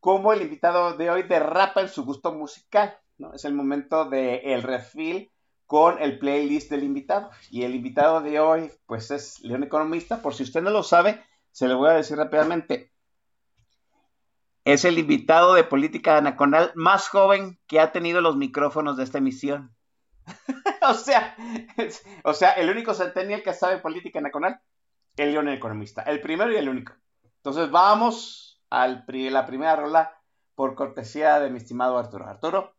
cómo 0.01 0.33
el 0.33 0.43
invitado 0.43 0.97
de 0.97 1.11
hoy 1.11 1.23
derrapa 1.25 1.81
en 1.81 1.89
su 1.89 2.05
gusto 2.05 2.33
musical. 2.33 2.99
¿no? 3.19 3.35
Es 3.35 3.45
el 3.45 3.55
momento 3.55 4.05
del 4.05 4.41
el 4.45 4.63
refill 4.63 5.31
con 5.67 6.01
el 6.01 6.19
playlist 6.19 6.71
del 6.71 6.85
invitado. 6.85 7.31
Y 7.51 7.65
el 7.65 7.75
invitado 7.75 8.21
de 8.21 8.39
hoy, 8.39 8.71
pues 8.87 9.11
es 9.11 9.41
León 9.41 9.65
Economista. 9.65 10.23
Por 10.23 10.35
si 10.35 10.45
usted 10.45 10.63
no 10.63 10.71
lo 10.71 10.83
sabe, 10.83 11.23
se 11.51 11.67
lo 11.67 11.79
voy 11.79 11.91
a 11.91 11.95
decir 11.95 12.17
rápidamente. 12.17 12.93
Es 14.67 14.85
el 14.85 14.99
invitado 14.99 15.55
de 15.55 15.63
política 15.63 16.21
nacional 16.21 16.73
más 16.75 17.09
joven 17.09 17.57
que 17.69 17.79
ha 17.79 17.93
tenido 17.93 18.21
los 18.21 18.37
micrófonos 18.37 18.97
de 18.97 19.05
esta 19.05 19.19
emisión. 19.19 19.73
o 20.83 20.95
sea, 20.95 21.37
o 22.25 22.35
sea, 22.35 22.51
el 22.51 22.69
único 22.69 22.93
centennial 22.93 23.45
que 23.45 23.55
sabe 23.55 23.79
política 23.79 24.21
nacional, 24.21 24.61
el 25.17 25.31
León 25.31 25.51
Economista. 25.51 26.03
El 26.03 26.21
primero 26.21 26.51
y 26.51 26.57
el 26.57 26.69
único. 26.69 26.95
Entonces 27.37 27.71
vamos 27.71 28.61
al 28.69 29.05
la 29.07 29.47
primera 29.47 29.77
rola 29.77 30.21
por 30.57 30.75
cortesía 30.75 31.39
de 31.39 31.49
mi 31.49 31.59
estimado 31.59 31.97
Arturo. 31.97 32.27
Arturo. 32.27 32.75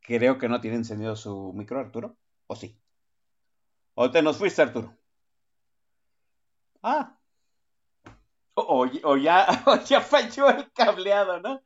Creo 0.00 0.38
que 0.38 0.48
no 0.48 0.62
tiene 0.62 0.78
encendido 0.78 1.14
su 1.16 1.52
micro, 1.52 1.80
Arturo. 1.80 2.16
¿O 2.46 2.56
sí? 2.56 2.80
¿O 3.92 4.10
te 4.10 4.22
nos 4.22 4.38
fuiste, 4.38 4.62
Arturo? 4.62 4.96
Ah. 6.82 7.17
O, 8.66 9.16
ya, 9.16 9.46
ya 9.86 10.00
falló 10.00 10.50
el 10.50 10.70
cableado, 10.72 11.40
¿no? 11.40 11.62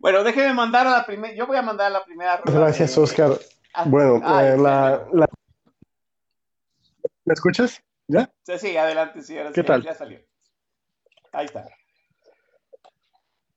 Bueno, 0.00 0.22
déjeme 0.22 0.52
mandar 0.52 0.86
a 0.86 0.90
la 0.90 1.06
primera. 1.06 1.34
Yo 1.34 1.46
voy 1.46 1.56
a 1.56 1.62
mandar 1.62 1.86
a 1.86 1.90
la 1.90 2.04
primera. 2.04 2.40
Gracias, 2.44 2.96
Oscar. 2.98 3.38
Ah, 3.72 3.84
bueno, 3.86 4.16
eh, 4.16 4.56
la, 4.56 5.28
¿Me 7.24 7.34
escuchas? 7.34 7.82
¿Ya? 8.06 8.30
Sí, 8.42 8.58
sí, 8.58 8.76
adelante, 8.76 9.22
sí, 9.22 9.34
¿Qué 9.54 9.62
tal? 9.62 9.82
ya 9.82 9.94
salió. 9.94 10.20
Ahí 11.32 11.46
está. 11.46 11.66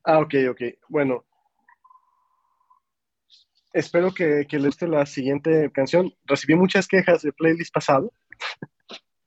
Ah, 0.04 0.20
ok, 0.20 0.34
ok. 0.50 0.60
Bueno. 0.88 1.24
Espero 3.74 4.12
que, 4.12 4.46
que 4.48 4.58
le 4.58 4.68
guste 4.68 4.88
la 4.88 5.04
siguiente 5.04 5.70
canción. 5.72 6.12
Recibí 6.24 6.54
muchas 6.54 6.88
quejas 6.88 7.22
de 7.22 7.32
playlist 7.32 7.72
pasado. 7.72 8.12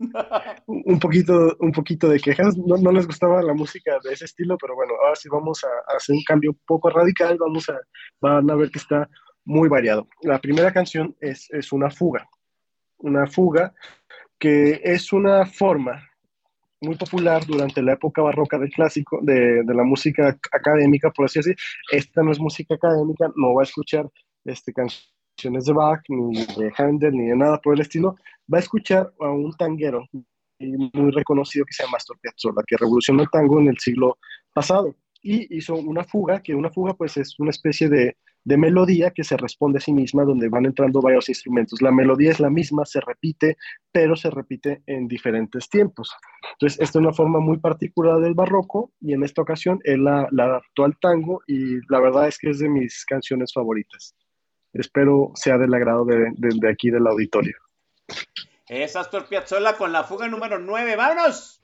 un, 0.68 1.00
poquito, 1.00 1.56
un 1.60 1.72
poquito 1.72 2.10
de 2.10 2.20
quejas. 2.20 2.58
No, 2.58 2.92
les 2.92 3.08
gustaba 3.08 3.42
la 3.42 3.54
música 3.54 3.98
de 4.04 4.14
ese 4.14 4.26
estilo, 4.26 4.58
pero 4.58 4.76
bueno, 4.76 4.94
ahora 5.02 5.16
sí 5.16 5.30
vamos 5.30 5.64
a, 5.64 5.96
hacer 5.96 6.16
un 6.16 6.24
cambio 6.24 6.56
poco 6.66 6.90
radical. 6.90 7.38
Vamos 7.40 7.70
a, 7.70 7.80
van 8.20 8.50
a 8.50 8.56
ver 8.56 8.72
que 8.72 8.80
está 8.80 9.10
muy 9.46 9.70
variado. 9.70 10.08
La 10.22 10.40
primera 10.40 10.72
canción 10.72 11.16
es, 11.20 11.48
es 11.52 11.72
una 11.72 11.90
fuga. 11.90 12.28
Una 12.98 13.28
fuga 13.28 13.74
que 14.38 14.82
es 14.84 15.14
una 15.14 15.46
forma 15.46 16.08
muy 16.82 16.96
popular 16.96 17.46
durante 17.46 17.82
la 17.84 17.94
época 17.94 18.24
barroca 18.24 18.58
del 18.58 18.72
clásico, 18.72 19.20
de, 19.22 19.64
de, 19.64 19.74
la 19.74 19.84
música 19.84 20.36
académica, 20.52 21.12
por 21.12 21.26
así 21.26 21.40
decir. 21.40 21.56
Esta 21.92 22.24
no 22.24 22.32
es 22.32 22.40
música 22.40 22.76
académica, 22.76 23.32
no 23.36 23.54
va 23.54 23.62
a 23.62 23.66
escuchar 23.66 24.10
este, 24.46 24.74
canciones 24.74 25.14
de 25.44 25.74
Bach, 25.74 26.02
ni 26.10 26.46
de 26.46 26.72
Handel, 26.78 27.14
ni 27.14 27.28
de 27.28 27.36
nada 27.36 27.60
por 27.60 27.76
el 27.76 27.82
estilo. 27.82 28.16
Va 28.52 28.58
a 28.58 28.62
escuchar 28.62 29.12
a 29.20 29.30
un 29.30 29.52
tanguero 29.54 30.06
muy 30.60 31.12
reconocido 31.12 31.66
que 31.66 31.74
se 31.74 31.84
llama 31.84 31.98
Astor 31.98 32.20
Piazzolla, 32.20 32.64
que 32.66 32.78
revolucionó 32.78 33.24
el 33.24 33.30
tango 33.30 33.60
en 33.60 33.70
el 33.70 33.78
siglo 33.80 34.18
pasado 34.54 34.96
y 35.22 35.56
hizo 35.56 35.76
una 35.76 36.04
fuga, 36.04 36.42
que 36.42 36.56
una 36.56 36.70
fuga 36.70 36.94
pues 36.94 37.18
es 37.18 37.40
una 37.40 37.52
especie 37.52 37.90
de, 37.90 38.18
de 38.44 38.58
melodía 38.58 39.12
que 39.12 39.24
se 39.24 39.38
responde 39.38 39.78
a 39.78 39.82
sí 39.82 39.94
misma, 39.94 40.24
donde 40.24 40.50
van 40.50 40.66
entrando 40.66 41.02
varios 41.02 41.30
instrumentos. 41.30 41.82
La 41.82 41.92
melodía 41.92 42.32
es 42.32 42.40
la 42.40 42.50
misma, 42.50 42.86
se 42.86 43.00
repite, 43.02 43.58
pero 43.92 44.16
se 44.16 44.30
repite 44.32 44.82
en 44.88 45.08
diferentes 45.08 45.70
tiempos. 45.70 46.12
Entonces, 46.54 46.80
esta 46.80 47.00
es 47.00 47.04
una 47.04 47.14
forma 47.14 47.40
muy 47.40 47.58
particular 47.58 48.20
del 48.20 48.34
barroco 48.34 48.92
y 49.00 49.14
en 49.14 49.24
esta 49.24 49.42
ocasión 49.42 49.80
él 49.84 50.04
la, 50.04 50.28
la 50.32 50.46
adaptó 50.46 50.86
al 50.86 50.98
tango 51.00 51.42
y 51.48 51.80
la 51.90 52.00
verdad 52.00 52.28
es 52.28 52.38
que 52.38 52.50
es 52.50 52.60
de 52.60 52.70
mis 52.70 53.06
canciones 53.06 53.54
favoritas. 53.54 54.16
Espero 54.74 55.32
sea 55.36 55.58
del 55.58 55.74
agrado 55.74 56.06
de, 56.06 56.32
de, 56.36 56.70
aquí 56.70 56.90
del 56.90 57.08
auditorio. 57.08 57.58
Es 58.68 58.96
Astor 58.96 59.28
Piazzolla 59.28 59.76
con 59.78 59.92
la 59.92 60.04
fuga 60.04 60.28
número 60.28 60.60
9. 60.60 60.96
¡Vámonos! 60.96 61.62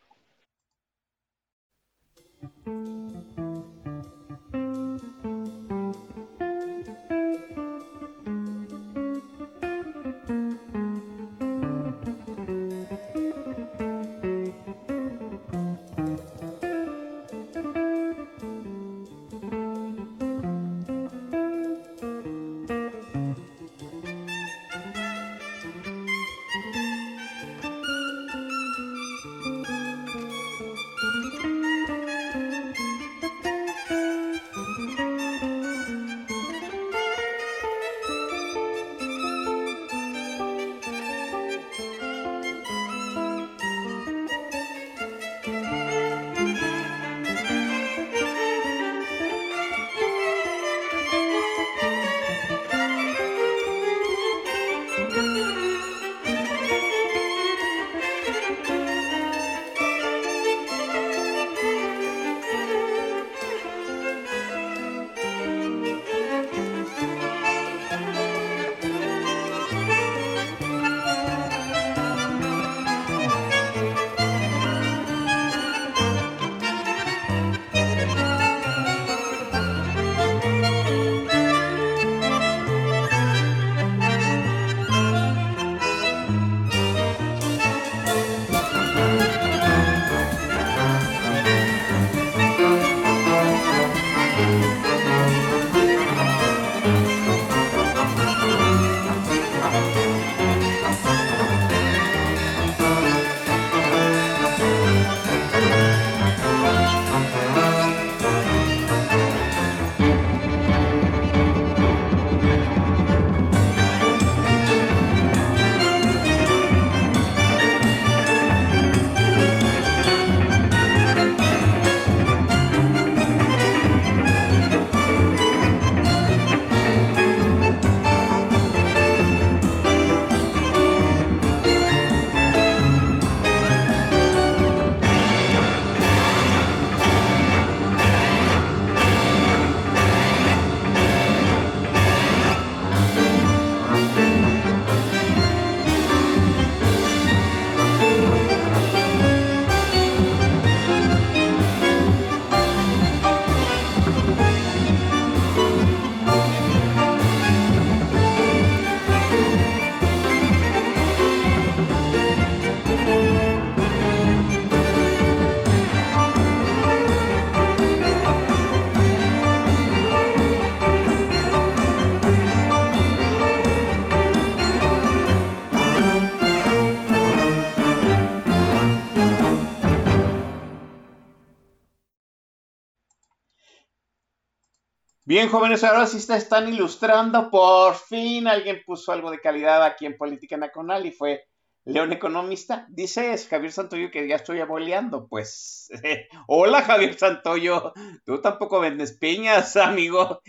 Bien, 185.38 185.50
jóvenes, 185.50 185.84
ahora 185.84 186.08
sí 186.08 186.20
se 186.20 186.36
están 186.36 186.68
ilustrando. 186.68 187.52
Por 187.52 187.94
fin 187.94 188.48
alguien 188.48 188.82
puso 188.84 189.12
algo 189.12 189.30
de 189.30 189.40
calidad 189.40 189.84
aquí 189.84 190.08
en 190.08 190.18
Política 190.18 190.58
Nacional 190.58 191.06
y 191.06 191.12
fue 191.12 191.46
León 191.86 192.12
Economista. 192.12 192.88
Dice 192.90 193.38
Javier 193.38 193.72
Santoyo 193.72 194.10
que 194.10 194.28
ya 194.28 194.38
estoy 194.38 194.62
aboleando. 194.62 195.28
Pues, 195.28 195.92
hola 196.48 196.82
Javier 196.82 197.14
Santoyo. 197.20 197.94
Tú 198.26 198.42
tampoco 198.42 198.80
vendes 198.80 199.16
piñas, 199.16 199.76
amigo. 199.78 200.42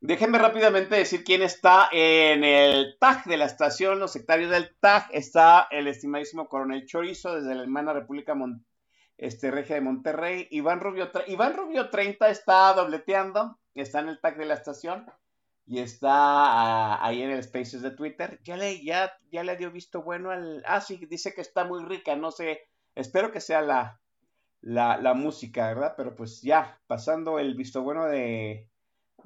Déjenme 0.00 0.38
rápidamente 0.38 0.94
decir 0.94 1.22
quién 1.22 1.42
está 1.42 1.90
en 1.92 2.42
el 2.42 2.96
TAG 2.98 3.26
de 3.26 3.36
la 3.36 3.44
estación, 3.44 3.98
los 3.98 4.12
sectarios 4.12 4.50
del 4.50 4.74
TAG. 4.80 5.10
Está 5.12 5.68
el 5.70 5.86
estimadísimo 5.86 6.48
Coronel 6.48 6.86
Chorizo 6.86 7.34
desde 7.34 7.54
la 7.54 7.60
hermana 7.60 7.92
República 7.92 8.34
este, 9.18 9.50
Regia 9.50 9.74
de 9.74 9.82
Monterrey. 9.82 10.48
Iván 10.50 10.80
Rubio, 10.80 11.10
Iván 11.26 11.54
Rubio 11.54 11.90
30 11.90 12.30
está 12.30 12.72
dobleteando 12.72 13.59
está 13.74 14.00
en 14.00 14.08
el 14.08 14.20
tag 14.20 14.36
de 14.36 14.46
la 14.46 14.54
estación 14.54 15.06
y 15.66 15.78
está 15.78 16.10
ah, 16.12 17.06
ahí 17.06 17.22
en 17.22 17.30
el 17.30 17.42
Spaces 17.42 17.82
de 17.82 17.92
Twitter. 17.92 18.40
Ya 18.42 18.56
le, 18.56 18.82
ya, 18.82 19.12
ya 19.30 19.44
le 19.44 19.56
dio 19.56 19.70
visto 19.70 20.02
bueno 20.02 20.30
al... 20.30 20.62
Ah, 20.66 20.80
sí, 20.80 20.96
dice 21.08 21.32
que 21.32 21.40
está 21.40 21.64
muy 21.64 21.84
rica, 21.84 22.16
no 22.16 22.32
sé, 22.32 22.68
espero 22.94 23.30
que 23.30 23.40
sea 23.40 23.62
la, 23.62 24.00
la, 24.62 25.14
música, 25.14 25.68
¿verdad? 25.68 25.94
Pero 25.96 26.14
pues 26.16 26.42
ya, 26.42 26.80
pasando 26.86 27.38
el 27.38 27.54
visto 27.54 27.82
bueno 27.82 28.06
de, 28.06 28.68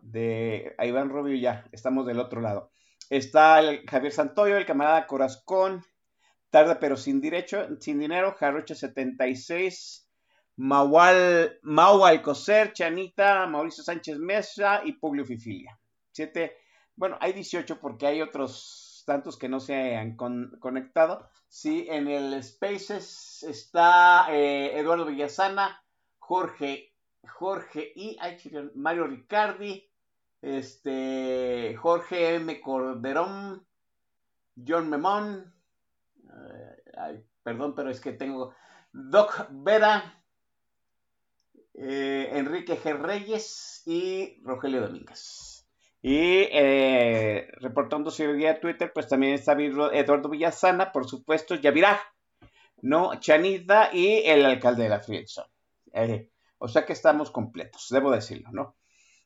de 0.02 0.74
Iván 0.78 1.10
Rubio, 1.10 1.36
ya, 1.36 1.66
estamos 1.72 2.06
del 2.06 2.20
otro 2.20 2.40
lado. 2.40 2.70
Está 3.10 3.60
el 3.60 3.86
Javier 3.86 4.12
Santoyo, 4.12 4.56
el 4.56 4.66
camarada 4.66 5.06
Corazcón, 5.06 5.84
tarde 6.50 6.76
pero 6.76 6.96
sin 6.96 7.20
derecho, 7.20 7.66
sin 7.80 7.98
dinero, 7.98 8.36
Jaroche 8.38 8.74
76, 8.74 10.03
Maual, 10.56 11.58
Mau 11.62 12.04
Alcocer, 12.04 12.72
Chanita, 12.72 13.46
Mauricio 13.46 13.82
Sánchez 13.82 14.18
Mesa 14.18 14.82
y 14.84 14.92
Publio 14.92 15.24
Fifilia. 15.24 15.78
Siete, 16.12 16.56
bueno, 16.94 17.16
hay 17.20 17.32
18 17.32 17.80
porque 17.80 18.06
hay 18.06 18.22
otros 18.22 19.02
tantos 19.06 19.36
que 19.36 19.48
no 19.48 19.60
se 19.60 19.96
han 19.96 20.16
conectado. 20.16 21.28
Sí, 21.48 21.86
en 21.88 22.08
el 22.08 22.42
Spaces 22.42 23.42
está 23.42 24.26
eh, 24.30 24.78
Eduardo 24.78 25.06
Villasana, 25.06 25.82
Jorge, 26.18 26.92
Jorge 27.26 27.92
y 27.94 28.16
Mario 28.74 29.06
Ricardi, 29.06 29.88
este, 30.42 31.76
Jorge 31.80 32.36
M. 32.36 32.60
Corderón, 32.60 33.66
John 34.66 34.88
Memón, 34.90 35.54
eh, 36.28 37.24
perdón, 37.42 37.74
pero 37.74 37.90
es 37.90 38.00
que 38.00 38.12
tengo 38.12 38.54
Doc 38.92 39.48
Vera, 39.50 40.23
eh, 41.74 42.30
Enrique 42.32 42.78
G. 42.78 42.96
Reyes 42.96 43.82
y 43.84 44.40
Rogelio 44.44 44.80
Domínguez. 44.80 45.66
Y 46.00 46.48
eh, 46.52 47.48
reportando 47.60 48.10
su 48.10 48.22
a 48.22 48.60
Twitter, 48.60 48.92
pues 48.92 49.08
también 49.08 49.34
está 49.34 49.52
Eduardo 49.54 50.28
Villasana, 50.28 50.92
por 50.92 51.08
supuesto, 51.08 51.54
Yavirá, 51.54 51.98
¿no? 52.82 53.18
Chanita 53.18 53.90
y 53.92 54.22
el 54.24 54.44
alcalde 54.44 54.84
de 54.84 54.88
la 54.90 55.00
Friendzone. 55.00 55.48
Eh, 55.92 56.28
o 56.58 56.68
sea 56.68 56.84
que 56.84 56.92
estamos 56.92 57.30
completos, 57.30 57.88
debo 57.90 58.10
decirlo, 58.10 58.50
¿no? 58.52 58.76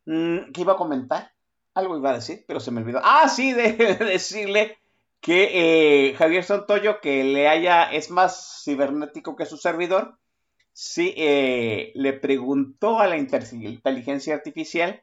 Mm, 0.07 0.53
¿Qué 0.53 0.61
iba 0.61 0.75
a 0.75 0.77
comentar? 0.77 1.33
Algo 1.75 1.99
iba 1.99 2.11
a 2.11 2.15
decir, 2.15 2.45
pero 2.47 2.61
se 2.61 2.71
me 2.71 2.81
olvidó. 2.81 3.01
Ah, 3.03 3.29
sí, 3.29 3.53
de 3.55 3.73
decirle 3.99 4.79
que 5.21 6.15
Javier 6.17 6.45
Santoyo, 6.45 7.01
que 7.01 7.25
le 7.25 7.49
haya, 7.49 7.91
es 7.93 8.11
más 8.11 8.63
cibernético 8.65 9.35
que 9.35 9.47
su 9.47 9.57
servidor, 9.57 10.17
sí 10.81 11.13
eh, 11.17 11.91
le 11.97 12.13
preguntó 12.13 13.01
a 13.01 13.09
la 13.09 13.17
inteligencia 13.17 14.33
artificial 14.33 15.03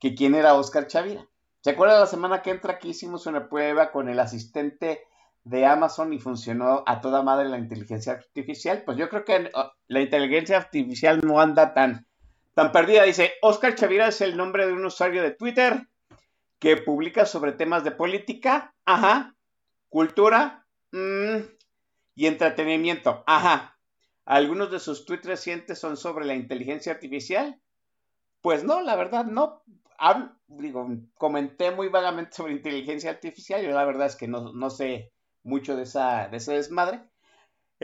que 0.00 0.16
quién 0.16 0.34
era 0.34 0.54
Oscar 0.54 0.88
Chavira. 0.88 1.28
¿Se 1.60 1.70
acuerda 1.70 2.00
la 2.00 2.06
semana 2.06 2.42
que 2.42 2.50
entra 2.50 2.80
que 2.80 2.88
hicimos 2.88 3.26
una 3.26 3.48
prueba 3.48 3.92
con 3.92 4.08
el 4.08 4.18
asistente 4.18 5.04
de 5.44 5.64
Amazon 5.64 6.12
y 6.12 6.18
funcionó 6.18 6.82
a 6.86 7.00
toda 7.00 7.22
madre 7.22 7.48
la 7.48 7.58
inteligencia 7.58 8.14
artificial? 8.14 8.82
Pues 8.84 8.98
yo 8.98 9.08
creo 9.08 9.24
que 9.24 9.48
oh, 9.54 9.70
la 9.86 10.00
inteligencia 10.00 10.56
artificial 10.56 11.20
no 11.24 11.40
anda 11.40 11.72
tan, 11.72 12.04
tan 12.54 12.72
perdida. 12.72 13.04
Dice, 13.04 13.34
Oscar 13.42 13.76
Chavira 13.76 14.08
es 14.08 14.20
el 14.22 14.36
nombre 14.36 14.66
de 14.66 14.72
un 14.72 14.84
usuario 14.84 15.22
de 15.22 15.30
Twitter 15.30 15.86
que 16.58 16.78
publica 16.78 17.26
sobre 17.26 17.52
temas 17.52 17.84
de 17.84 17.92
política, 17.92 18.74
ajá, 18.84 19.36
cultura 19.88 20.66
mm, 20.90 21.36
y 22.16 22.26
entretenimiento, 22.26 23.22
ajá. 23.24 23.71
¿Algunos 24.24 24.70
de 24.70 24.78
sus 24.78 25.04
tweets 25.04 25.26
recientes 25.26 25.78
son 25.78 25.96
sobre 25.96 26.24
la 26.24 26.34
inteligencia 26.34 26.92
artificial? 26.92 27.60
Pues 28.40 28.64
no, 28.64 28.80
la 28.82 28.96
verdad 28.96 29.24
no. 29.24 29.62
digo, 30.46 30.88
comenté 31.18 31.70
muy 31.70 31.88
vagamente 31.88 32.32
sobre 32.32 32.52
inteligencia 32.52 33.10
artificial. 33.10 33.62
Yo 33.62 33.70
la 33.70 33.84
verdad 33.84 34.06
es 34.06 34.16
que 34.16 34.28
no, 34.28 34.70
sé 34.70 35.12
mucho 35.42 35.76
de, 35.76 35.84
esa, 35.84 36.28
de 36.28 36.36
ese 36.36 36.54
desmadre. 36.54 37.02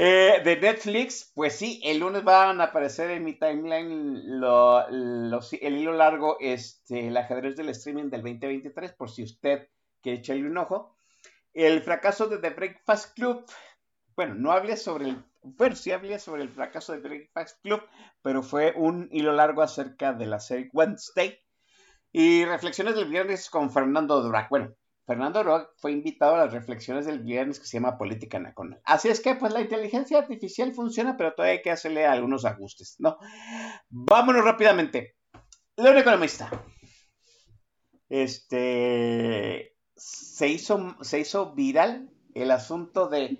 Eh, 0.00 0.42
de 0.44 0.56
Netflix, 0.56 1.32
pues 1.34 1.56
sí, 1.56 1.80
el 1.82 1.98
lunes 1.98 2.22
van 2.22 2.60
a 2.60 2.64
aparecer 2.64 3.10
en 3.10 3.24
mi 3.24 3.32
timeline 3.32 4.38
lo, 4.38 4.86
el 4.86 5.76
hilo 5.76 5.92
largo, 5.92 6.36
este, 6.38 7.08
el 7.08 7.16
ajedrez 7.16 7.56
del 7.56 7.70
streaming 7.70 8.08
del 8.08 8.22
2023, 8.22 8.92
por 8.92 9.10
si 9.10 9.24
usted 9.24 9.66
quiere 10.00 10.18
echarle 10.18 10.46
un 10.46 10.56
ojo. 10.56 10.94
El 11.52 11.82
fracaso 11.82 12.28
de 12.28 12.38
The 12.38 12.50
Breakfast 12.50 13.16
Club, 13.16 13.44
bueno, 14.14 14.36
no 14.36 14.52
hablé 14.52 14.76
sobre 14.76 15.06
el 15.06 15.24
sobre 16.18 16.42
el 16.42 16.50
fracaso 16.50 16.92
de 16.92 17.00
Breakfast 17.00 17.62
Club, 17.62 17.82
pero 18.22 18.42
fue 18.42 18.72
un 18.76 19.08
hilo 19.12 19.32
largo 19.32 19.62
acerca 19.62 20.12
de 20.12 20.26
la 20.26 20.40
serie 20.40 20.70
Wednesday. 20.72 21.38
Y 22.10 22.44
reflexiones 22.44 22.94
del 22.94 23.08
viernes 23.08 23.50
con 23.50 23.70
Fernando 23.70 24.22
Durac. 24.22 24.48
Bueno, 24.48 24.74
Fernando 25.06 25.42
Durac 25.42 25.70
fue 25.76 25.92
invitado 25.92 26.34
a 26.34 26.44
las 26.44 26.52
reflexiones 26.52 27.06
del 27.06 27.20
viernes 27.20 27.60
que 27.60 27.66
se 27.66 27.78
llama 27.78 27.96
Política 27.96 28.38
Nacional. 28.38 28.80
Así 28.84 29.08
es 29.08 29.20
que, 29.20 29.34
pues, 29.34 29.52
la 29.52 29.60
inteligencia 29.60 30.18
artificial 30.18 30.72
funciona, 30.74 31.16
pero 31.16 31.34
todavía 31.34 31.58
hay 31.58 31.62
que 31.62 31.70
hacerle 31.70 32.06
algunos 32.06 32.44
ajustes, 32.44 32.96
¿no? 32.98 33.18
Vámonos 33.88 34.44
rápidamente. 34.44 35.16
León 35.76 35.98
Economista. 35.98 36.50
Este. 38.08 39.74
Se 39.94 40.48
hizo, 40.48 40.96
se 41.00 41.20
hizo 41.20 41.54
viral 41.54 42.10
el 42.34 42.50
asunto 42.50 43.08
de 43.08 43.38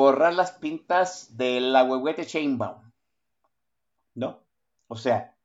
borrar 0.00 0.32
las 0.32 0.52
pintas 0.52 1.36
de 1.36 1.60
la 1.60 1.84
huehuete 1.84 2.24
Chainbaum. 2.24 2.90
¿No? 4.14 4.42
O 4.88 4.96
sea, 4.96 5.36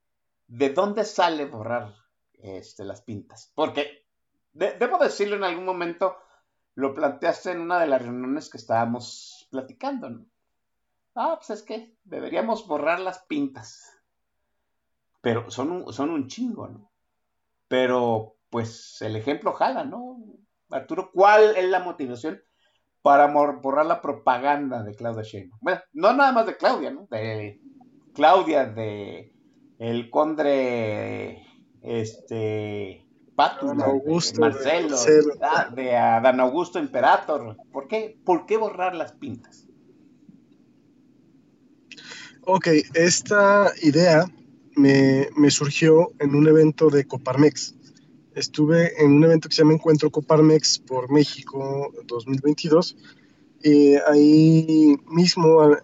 ¿de 0.47 0.69
dónde 0.69 1.03
sale 1.03 1.43
borrar 1.43 1.93
este, 2.35 2.85
las 2.85 3.01
pintas? 3.01 3.51
Porque, 3.53 4.07
debo 4.53 4.97
decirlo 4.97 5.35
en 5.35 5.43
algún 5.43 5.65
momento, 5.65 6.15
lo 6.75 6.93
planteaste 6.93 7.51
en 7.51 7.59
una 7.59 7.81
de 7.81 7.87
las 7.87 8.01
reuniones 8.01 8.49
que 8.49 8.55
estábamos 8.55 9.45
platicando, 9.51 10.09
¿no? 10.09 10.25
Ah, 11.15 11.35
pues 11.35 11.49
es 11.49 11.61
que 11.61 11.93
deberíamos 12.05 12.65
borrar 12.65 13.01
las 13.01 13.19
pintas. 13.25 13.91
Pero 15.19 15.51
son 15.51 15.69
un, 15.71 15.91
son 15.91 16.11
un 16.11 16.29
chingo, 16.29 16.69
¿no? 16.69 16.89
Pero, 17.67 18.37
pues, 18.49 19.01
el 19.01 19.17
ejemplo 19.17 19.51
jala, 19.51 19.83
¿no? 19.83 20.17
Arturo, 20.69 21.11
¿cuál 21.11 21.57
es 21.57 21.65
la 21.65 21.79
motivación? 21.79 22.41
Para 23.05 23.27
borrar 23.27 23.85
la 23.85 24.01
propaganda 24.01 24.81
de 24.81 24.95
Claudia 24.95 25.21
Sheinbaum. 25.21 25.59
Bueno, 25.61 25.79
no 25.93 26.13
nada 26.13 26.31
más 26.31 26.47
de 26.47 26.57
Claudia, 26.57 26.89
¿no? 26.89 27.07
De 27.11 27.61
Claudia, 28.15 28.65
de 28.65 29.31
el 29.77 30.09
conde, 30.09 31.45
este, 31.83 33.05
Pátula, 33.35 33.85
Augusto, 33.85 34.41
Marcelo, 34.41 34.97
de, 35.75 35.95
Adán 35.95 36.39
Augusto 36.39 36.79
Imperator. 36.79 37.55
¿Por 37.71 37.87
qué? 37.87 38.17
¿Por 38.25 38.47
qué 38.47 38.57
borrar 38.57 38.95
las 38.95 39.11
pintas? 39.11 39.67
Ok, 42.41 42.69
esta 42.95 43.71
idea 43.83 44.25
me, 44.75 45.29
me 45.37 45.51
surgió 45.51 46.11
en 46.17 46.33
un 46.33 46.47
evento 46.47 46.89
de 46.89 47.05
Coparmex 47.05 47.75
estuve 48.36 49.01
en 49.01 49.13
un 49.13 49.23
evento 49.23 49.49
que 49.49 49.55
se 49.55 49.61
llama 49.61 49.73
Encuentro 49.73 50.11
Coparmex 50.11 50.79
por 50.79 51.09
México 51.11 51.91
2022. 52.05 52.95
Y 53.63 53.95
ahí 53.95 54.95
mismo, 55.07 55.75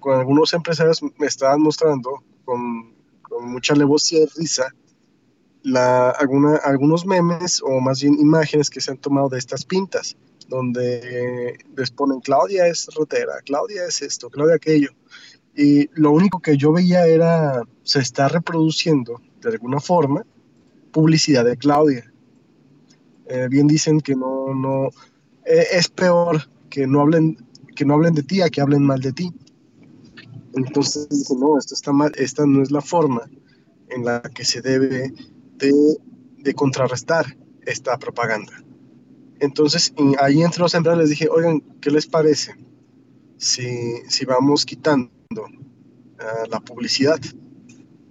con 0.00 0.18
algunos 0.18 0.52
empresarios, 0.52 1.00
me 1.02 1.26
estaban 1.26 1.62
mostrando 1.62 2.22
con, 2.44 2.98
mucha 3.42 3.74
alevosía 3.74 4.24
y 4.24 4.26
risa 4.38 4.74
la, 5.62 6.10
algunos 6.10 7.06
memes 7.06 7.62
o 7.62 7.80
más 7.80 8.02
bien 8.02 8.18
imágenes 8.18 8.68
que 8.68 8.80
se 8.80 8.90
han 8.90 8.98
tomado 8.98 9.28
de 9.28 9.38
estas 9.38 9.64
pintas, 9.64 10.16
donde 10.48 11.56
les 11.76 11.90
ponen 11.92 12.20
Claudia 12.20 12.66
es 12.66 12.88
rotera, 12.94 13.40
Claudia 13.44 13.84
es 13.84 14.02
esto, 14.02 14.28
Claudia 14.30 14.56
aquello. 14.56 14.90
Y 15.54 15.88
lo 15.94 16.10
único 16.10 16.40
que 16.40 16.56
yo 16.56 16.72
veía 16.72 17.06
era, 17.06 17.62
se 17.84 18.00
está 18.00 18.28
reproduciendo 18.28 19.22
de 19.40 19.50
alguna 19.50 19.78
forma 19.78 20.26
publicidad 20.92 21.44
de 21.44 21.56
Claudia. 21.56 22.12
Eh, 23.26 23.48
bien 23.48 23.66
dicen 23.66 24.00
que 24.00 24.14
no, 24.14 24.54
no, 24.54 24.88
eh, 25.44 25.66
es 25.72 25.88
peor 25.88 26.50
que 26.68 26.86
no 26.86 27.00
hablen, 27.00 27.36
que 27.76 27.84
no 27.84 27.94
hablen 27.94 28.14
de 28.14 28.22
ti 28.22 28.40
a 28.40 28.50
que 28.50 28.60
hablen 28.60 28.82
mal 28.82 29.00
de 29.00 29.12
ti. 29.12 29.32
Entonces 30.54 31.30
no, 31.30 31.56
esto 31.58 31.74
está 31.74 31.92
mal, 31.92 32.12
esta 32.16 32.44
no 32.44 32.62
es 32.62 32.70
la 32.70 32.80
forma 32.80 33.30
en 33.88 34.04
la 34.04 34.20
que 34.22 34.44
se 34.44 34.60
debe 34.60 35.12
de 35.58 36.54
contrarrestar 36.54 37.36
esta 37.66 37.98
propaganda. 37.98 38.52
Entonces, 39.40 39.92
ahí 40.20 40.42
entre 40.42 40.60
los 40.60 40.74
empleados 40.74 41.00
les 41.00 41.10
dije, 41.10 41.28
oigan, 41.28 41.60
¿qué 41.80 41.90
les 41.90 42.06
parece 42.06 42.54
si, 43.38 43.96
si 44.08 44.24
vamos 44.26 44.66
quitando 44.66 45.10
uh, 45.34 46.48
la 46.50 46.60
publicidad? 46.60 47.18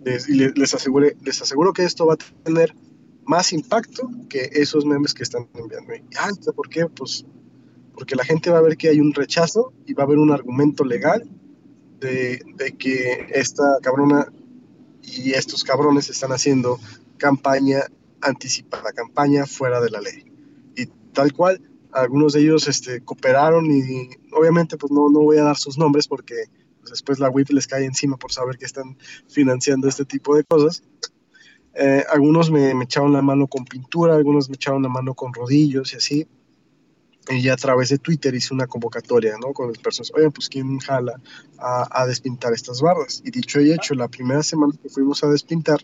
Les, 0.03 0.29
y 0.29 0.35
les, 0.35 0.73
aseguré, 0.73 1.17
les 1.23 1.41
aseguro 1.41 1.73
que 1.73 1.83
esto 1.83 2.05
va 2.05 2.13
a 2.13 2.43
tener 2.43 2.73
más 3.25 3.53
impacto 3.53 4.09
que 4.29 4.49
esos 4.53 4.85
memes 4.85 5.13
que 5.13 5.23
están 5.23 5.47
enviando. 5.53 5.93
Y, 5.95 6.01
ah, 6.17 6.29
¿por 6.55 6.69
qué? 6.69 6.85
Pues 6.87 7.25
porque 7.93 8.15
la 8.15 8.23
gente 8.23 8.49
va 8.49 8.59
a 8.59 8.61
ver 8.61 8.77
que 8.77 8.89
hay 8.89 9.01
un 9.01 9.13
rechazo 9.13 9.73
y 9.85 9.93
va 9.93 10.03
a 10.03 10.05
haber 10.05 10.19
un 10.19 10.31
argumento 10.31 10.85
legal 10.85 11.29
de, 11.99 12.41
de 12.55 12.71
que 12.77 13.27
esta 13.33 13.63
cabrona 13.81 14.31
y 15.01 15.31
estos 15.31 15.63
cabrones 15.63 16.09
están 16.09 16.31
haciendo 16.31 16.79
campaña 17.17 17.83
anticipada, 18.21 18.93
campaña 18.93 19.45
fuera 19.45 19.81
de 19.81 19.89
la 19.89 19.99
ley 19.99 20.29
tal 21.13 21.33
cual. 21.33 21.61
Algunos 21.91 22.33
de 22.33 22.41
ellos 22.41 22.67
este, 22.67 23.01
cooperaron 23.01 23.65
y 23.65 24.09
obviamente 24.31 24.77
pues 24.77 24.91
no, 24.91 25.09
no 25.09 25.21
voy 25.21 25.37
a 25.37 25.43
dar 25.43 25.57
sus 25.57 25.77
nombres 25.77 26.07
porque 26.07 26.35
después 26.89 27.19
la 27.19 27.29
WIP 27.29 27.51
les 27.51 27.67
cae 27.67 27.85
encima 27.85 28.17
por 28.17 28.31
saber 28.31 28.57
que 28.57 28.65
están 28.65 28.97
financiando 29.27 29.87
este 29.87 30.05
tipo 30.05 30.35
de 30.35 30.43
cosas. 30.43 30.83
Eh, 31.73 32.03
algunos 32.11 32.51
me, 32.51 32.73
me, 32.73 32.85
echaron 32.85 33.13
la 33.13 33.21
mano 33.21 33.47
con 33.47 33.65
pintura, 33.65 34.15
algunos 34.15 34.49
me 34.49 34.55
echaron 34.55 34.83
la 34.83 34.89
mano 34.89 35.13
con 35.13 35.33
rodillos 35.33 35.93
y 35.93 35.97
así. 35.97 36.27
Y 37.29 37.47
a 37.49 37.55
través 37.55 37.89
de 37.89 37.99
Twitter 37.99 38.33
hice 38.33 38.53
una 38.53 38.65
convocatoria, 38.65 39.35
¿no? 39.39 39.53
Con 39.53 39.67
las 39.67 39.77
personas, 39.77 40.11
oye, 40.15 40.31
pues 40.31 40.49
¿quién 40.49 40.79
jala 40.79 41.21
a, 41.59 42.01
a 42.01 42.07
despintar 42.07 42.53
estas 42.53 42.81
barras? 42.81 43.21
Y 43.23 43.29
dicho 43.29 43.61
y 43.61 43.71
hecho, 43.71 43.93
la 43.93 44.07
primera 44.07 44.41
semana 44.41 44.73
que 44.81 44.89
fuimos 44.89 45.23
a 45.23 45.27
despintar, 45.29 45.79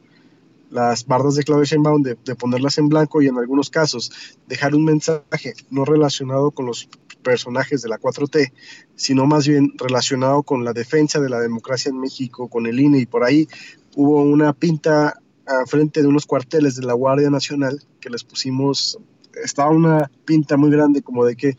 las 0.71 1.05
bardas 1.05 1.35
de 1.35 1.43
Claudia 1.43 1.65
Sheinbaum 1.65 2.01
de, 2.01 2.17
de, 2.25 2.35
ponerlas 2.35 2.77
en 2.79 2.89
blanco 2.89 3.21
y 3.21 3.27
en 3.27 3.37
algunos 3.37 3.69
casos 3.69 4.11
dejar 4.47 4.75
un 4.75 4.83
mensaje 4.83 5.53
no 5.69 5.85
relacionado 5.85 6.51
con 6.51 6.65
los 6.65 6.89
personajes 7.25 7.81
de 7.81 7.89
la 7.89 7.99
4T, 7.99 8.53
sino 8.95 9.25
más 9.25 9.47
bien 9.47 9.73
relacionado 9.77 10.43
con 10.43 10.63
la 10.63 10.71
defensa 10.71 11.19
de 11.19 11.29
la 11.29 11.41
democracia 11.41 11.89
en 11.89 11.99
México, 11.99 12.47
con 12.47 12.67
el 12.67 12.79
INE 12.79 12.99
y 12.99 13.05
por 13.05 13.23
ahí 13.23 13.47
hubo 13.95 14.21
una 14.21 14.53
pinta 14.53 15.19
frente 15.67 16.01
de 16.01 16.07
unos 16.07 16.25
cuarteles 16.25 16.75
de 16.75 16.85
la 16.85 16.93
Guardia 16.93 17.29
Nacional 17.29 17.81
que 17.99 18.09
les 18.09 18.23
pusimos, 18.23 18.97
estaba 19.43 19.69
una 19.71 20.09
pinta 20.25 20.57
muy 20.57 20.71
grande 20.71 21.01
como 21.01 21.25
de 21.25 21.35
que, 21.35 21.57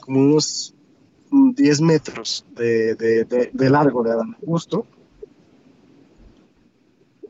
como 0.00 0.20
unos 0.20 0.74
10 1.30 1.80
metros 1.82 2.44
de, 2.56 2.94
de, 2.94 3.70
largo 3.70 4.02
de 4.02 4.12
Adán 4.12 4.36
Justo. 4.44 4.86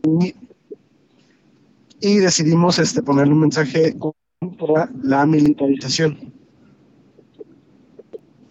Y 0.02 0.34
y 2.00 2.16
decidimos 2.16 2.78
este, 2.78 3.02
ponerle 3.02 3.34
un 3.34 3.40
mensaje 3.40 3.94
contra 3.98 4.90
la 5.02 5.26
militarización. 5.26 6.32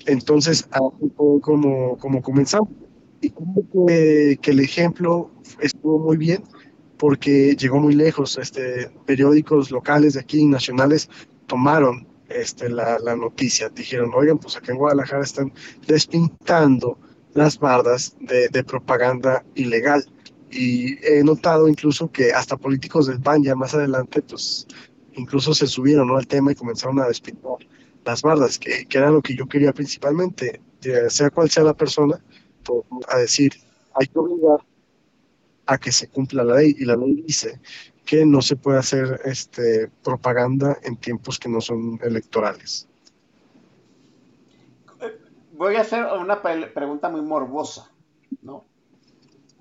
Entonces, 0.10 0.68
así 0.72 1.12
fue 1.16 1.40
como, 1.42 1.98
como 1.98 2.22
comenzamos. 2.22 2.70
Y 3.22 3.32
que, 3.32 4.40
que 4.42 4.52
el 4.52 4.62
ejemplo 4.62 5.30
estuvo 5.60 6.00
muy 6.00 6.18
bien 6.18 6.44
porque 6.98 7.56
llegó 7.56 7.80
muy 7.80 7.96
lejos. 7.96 8.38
Este, 8.38 8.90
periódicos 9.06 9.72
locales 9.72 10.14
de 10.14 10.22
aquí, 10.22 10.46
nacionales, 10.46 11.10
tomaron 11.48 12.08
este, 12.30 12.70
la, 12.70 12.98
noticia. 13.16 13.70
Dijeron, 13.70 14.12
oigan, 14.16 14.38
pues 14.38 14.56
acá 14.56 14.72
en 14.72 14.78
Guadalajara 14.78 15.24
están 15.24 15.52
despintando 15.88 16.98
las 17.34 17.60
bardas 17.60 18.16
de, 18.20 18.64
propaganda 18.64 19.44
ilegal 19.56 20.04
y 20.52 20.98
he 21.06 21.24
notado 21.24 21.68
incluso 21.68 22.12
que 22.12 22.32
hasta 22.32 22.58
políticos 22.58 23.06
del 23.08 23.22
PAN 23.22 23.44
ya 23.44 23.56
más 23.56 23.76
adelante, 23.76 24.22
pues 24.24 24.66
incluso 25.14 25.54
se 25.54 25.68
subieron 25.68 26.10
al 26.16 26.26
tema 26.26 26.52
y 26.52 26.56
comenzaron 26.56 27.00
a 27.00 27.08
despintar 27.08 27.58
las 28.10 28.22
bardas, 28.22 28.60
que, 28.60 28.86
que, 28.86 28.98
era 28.98 29.10
lo 29.12 29.22
que 29.22 29.36
yo 29.36 29.48
quería 29.48 29.74
principalmente, 29.74 30.62
sea 31.10 31.30
cual 31.30 31.50
sea 31.50 31.64
la 31.64 31.74
persona, 31.74 32.20
pues, 32.64 32.84
a 33.10 33.18
decir, 33.18 33.54
hay 33.96 34.08
que 34.08 34.20
obligar 34.20 34.60
a 35.66 35.78
que 35.78 35.92
se 35.92 36.08
cumpla 36.10 36.44
la 36.44 36.56
ley 36.56 36.76
y 36.78 36.86
la 36.86 36.96
ley 36.96 37.22
dice 37.22 37.60
que 38.06 38.26
no 38.26 38.42
se 38.42 38.56
puede 38.56 38.80
hacer 38.80 39.22
este, 39.26 39.90
propaganda 40.04 40.78
en 40.84 40.98
tiempos 40.98 41.38
que 41.38 41.48
no 41.48 41.62
son 41.62 42.00
electorales. 42.02 42.88
Voy 45.54 45.76
a 45.76 45.82
hacer 45.82 46.06
una 46.06 46.42
pregunta 46.42 47.10
muy 47.10 47.22
morbosa, 47.22 47.92
¿no? 48.42 48.66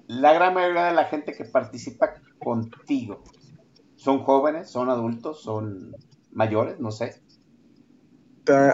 la 0.08 0.32
gran 0.32 0.54
mayoría 0.54 0.86
de 0.86 0.94
la 0.94 1.04
gente 1.04 1.34
que 1.34 1.44
participa 1.44 2.14
contigo 2.38 3.22
son 3.96 4.24
jóvenes, 4.24 4.70
son 4.70 4.88
adultos, 4.88 5.42
son 5.42 5.94
mayores, 6.32 6.80
no 6.80 6.90
sé. 6.90 7.20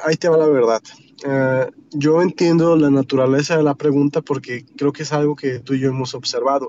Ahí 0.04 0.16
te 0.16 0.28
va 0.28 0.36
la 0.36 0.46
verdad. 0.46 0.82
Uh, 1.24 1.70
yo 1.92 2.20
entiendo 2.22 2.76
la 2.76 2.90
naturaleza 2.90 3.56
de 3.56 3.62
la 3.62 3.74
pregunta 3.74 4.20
porque 4.20 4.64
creo 4.76 4.92
que 4.92 5.04
es 5.04 5.12
algo 5.12 5.36
que 5.36 5.60
tú 5.60 5.74
y 5.74 5.80
yo 5.80 5.90
hemos 5.90 6.14
observado. 6.14 6.68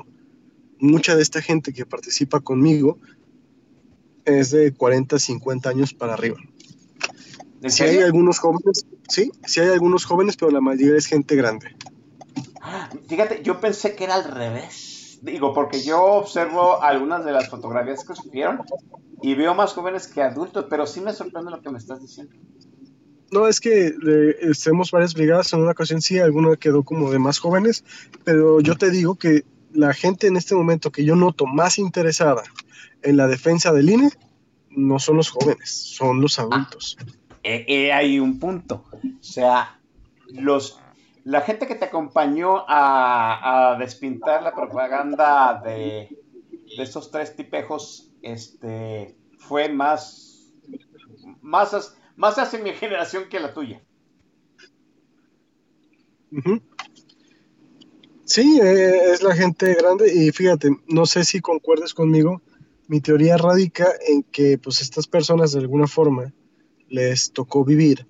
Mucha 0.79 1.15
de 1.15 1.21
esta 1.21 1.41
gente 1.41 1.73
que 1.73 1.85
participa 1.85 2.39
conmigo 2.39 2.97
es 4.25 4.51
de 4.51 4.73
40, 4.73 5.19
50 5.19 5.69
años 5.69 5.93
para 5.93 6.13
arriba. 6.13 6.37
Si 7.67 7.83
hay 7.83 7.99
algunos 7.99 8.39
jóvenes, 8.39 8.85
sí, 9.07 9.31
sí 9.45 9.59
hay 9.59 9.69
algunos 9.69 10.05
jóvenes, 10.05 10.37
pero 10.37 10.51
la 10.51 10.61
mayoría 10.61 10.97
es 10.97 11.07
gente 11.07 11.35
grande. 11.35 11.75
Fíjate, 13.07 13.41
yo 13.43 13.59
pensé 13.59 13.95
que 13.95 14.03
era 14.03 14.15
al 14.15 14.23
revés. 14.23 15.19
Digo, 15.21 15.53
porque 15.53 15.81
yo 15.81 16.03
observo 16.03 16.81
algunas 16.81 17.25
de 17.25 17.31
las 17.31 17.49
fotografías 17.49 18.03
que 18.03 18.15
subieron 18.15 18.61
y 19.21 19.33
veo 19.33 19.55
más 19.55 19.73
jóvenes 19.73 20.07
que 20.07 20.21
adultos, 20.21 20.65
pero 20.69 20.85
sí 20.85 21.01
me 21.01 21.13
sorprende 21.13 21.51
lo 21.51 21.61
que 21.61 21.69
me 21.69 21.79
estás 21.79 22.01
diciendo. 22.01 22.35
No, 23.31 23.47
es 23.47 23.59
que 23.59 23.87
eh, 23.87 24.49
hacemos 24.49 24.91
varias 24.91 25.13
brigadas, 25.13 25.51
en 25.53 25.61
una 25.61 25.71
ocasión 25.71 26.01
sí, 26.01 26.19
alguna 26.19 26.55
quedó 26.55 26.83
como 26.83 27.11
de 27.11 27.19
más 27.19 27.39
jóvenes, 27.39 27.83
pero 28.23 28.61
yo 28.61 28.75
te 28.75 28.91
digo 28.91 29.15
que 29.15 29.43
la 29.73 29.93
gente 29.93 30.27
en 30.27 30.37
este 30.37 30.55
momento 30.55 30.91
que 30.91 31.03
yo 31.03 31.15
noto 31.15 31.45
más 31.45 31.79
interesada 31.79 32.43
en 33.01 33.17
la 33.17 33.27
defensa 33.27 33.73
del 33.73 33.89
INE 33.89 34.09
no 34.69 34.99
son 34.99 35.17
los 35.17 35.29
jóvenes, 35.29 35.69
son 35.69 36.21
los 36.21 36.39
adultos. 36.39 36.97
Ah, 36.99 37.05
eh, 37.43 37.65
eh, 37.67 37.93
hay 37.93 38.19
un 38.19 38.39
punto. 38.39 38.85
O 38.93 39.23
sea, 39.23 39.79
los 40.27 40.79
la 41.25 41.41
gente 41.41 41.67
que 41.67 41.75
te 41.75 41.85
acompañó 41.85 42.63
a, 42.67 43.71
a 43.71 43.77
despintar 43.79 44.43
la 44.43 44.53
propaganda 44.53 45.59
de, 45.65 46.07
de, 46.77 46.83
esos 46.83 47.09
tres 47.09 47.35
tipejos, 47.35 48.11
este, 48.21 49.17
fue 49.39 49.67
más, 49.69 50.51
más, 51.41 51.97
más 52.15 52.37
hacia 52.37 52.59
mi 52.59 52.71
generación 52.73 53.29
que 53.29 53.39
la 53.39 53.53
tuya. 53.53 53.81
Sí, 58.25 58.59
eh, 58.61 59.11
es 59.13 59.21
la 59.21 59.35
gente 59.35 59.73
grande 59.75 60.11
y 60.13 60.31
fíjate, 60.31 60.69
no 60.87 61.05
sé 61.05 61.23
si 61.23 61.39
concuerdes 61.39 61.93
conmigo, 61.93 62.41
mi 62.87 62.99
teoría 62.99 63.37
radica 63.37 63.87
en 64.07 64.23
que 64.23 64.57
pues 64.57 64.81
estas 64.81 65.07
personas 65.07 65.51
de 65.51 65.59
alguna 65.59 65.87
forma 65.87 66.33
les 66.89 67.31
tocó 67.31 67.63
vivir 67.63 68.07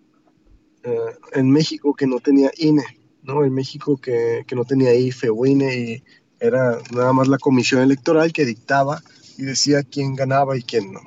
eh, 0.83 0.97
en 1.33 1.49
México 1.49 1.93
que 1.93 2.07
no 2.07 2.19
tenía 2.19 2.51
INE. 2.57 2.83
¿no? 3.23 3.43
En 3.43 3.53
México 3.53 3.97
que, 3.97 4.43
que, 4.45 4.55
no 4.55 4.65
tenía 4.65 4.93
IFE 4.93 5.29
o 5.29 5.45
INE 5.45 5.75
y 5.75 6.03
era 6.39 6.77
nada 6.93 7.11
más 7.11 7.27
la 7.27 7.39
comisión 7.39 7.81
electoral 7.81 8.31
que 8.31 8.45
dictaba 8.45 9.01
y 9.37 9.43
decía 9.43 9.81
quién 9.81 10.15
ganaba 10.15 10.55
y 10.57 10.61
quién 10.61 10.93
no. 10.93 11.01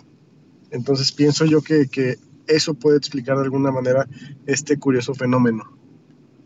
Entonces 0.71 1.13
pienso 1.13 1.45
yo 1.45 1.63
que 1.63 2.19
eso 2.49 2.75
puede 2.75 2.97
explicar 2.97 3.37
de 3.37 3.45
alguna 3.45 3.71
manera 3.71 4.07
este 4.47 4.79
curioso 4.79 5.15
fenómeno. 5.15 5.79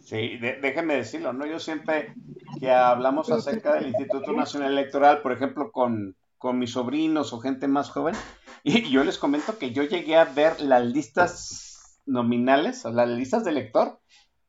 Sí, 0.00 0.36
de, 0.36 0.58
déjenme 0.60 0.96
decirlo, 0.96 1.32
¿no? 1.32 1.46
Yo 1.46 1.58
siempre 1.58 2.14
que 2.60 2.70
hablamos 2.70 3.30
acerca 3.30 3.74
del 3.74 3.86
Instituto 3.86 4.32
Nacional 4.32 4.72
Electoral, 4.72 5.22
por 5.22 5.32
ejemplo, 5.32 5.72
con, 5.72 6.16
con 6.36 6.58
mis 6.58 6.72
sobrinos 6.72 7.32
o 7.32 7.40
gente 7.40 7.66
más 7.66 7.88
joven, 7.88 8.14
y 8.62 8.90
yo 8.90 9.04
les 9.04 9.16
comento 9.16 9.58
que 9.58 9.72
yo 9.72 9.84
llegué 9.84 10.16
a 10.16 10.24
ver 10.24 10.60
las 10.60 10.84
listas 10.84 11.98
nominales, 12.04 12.84
o 12.84 12.90
las 12.90 13.08
listas 13.08 13.44
de 13.44 13.52
elector, 13.52 14.00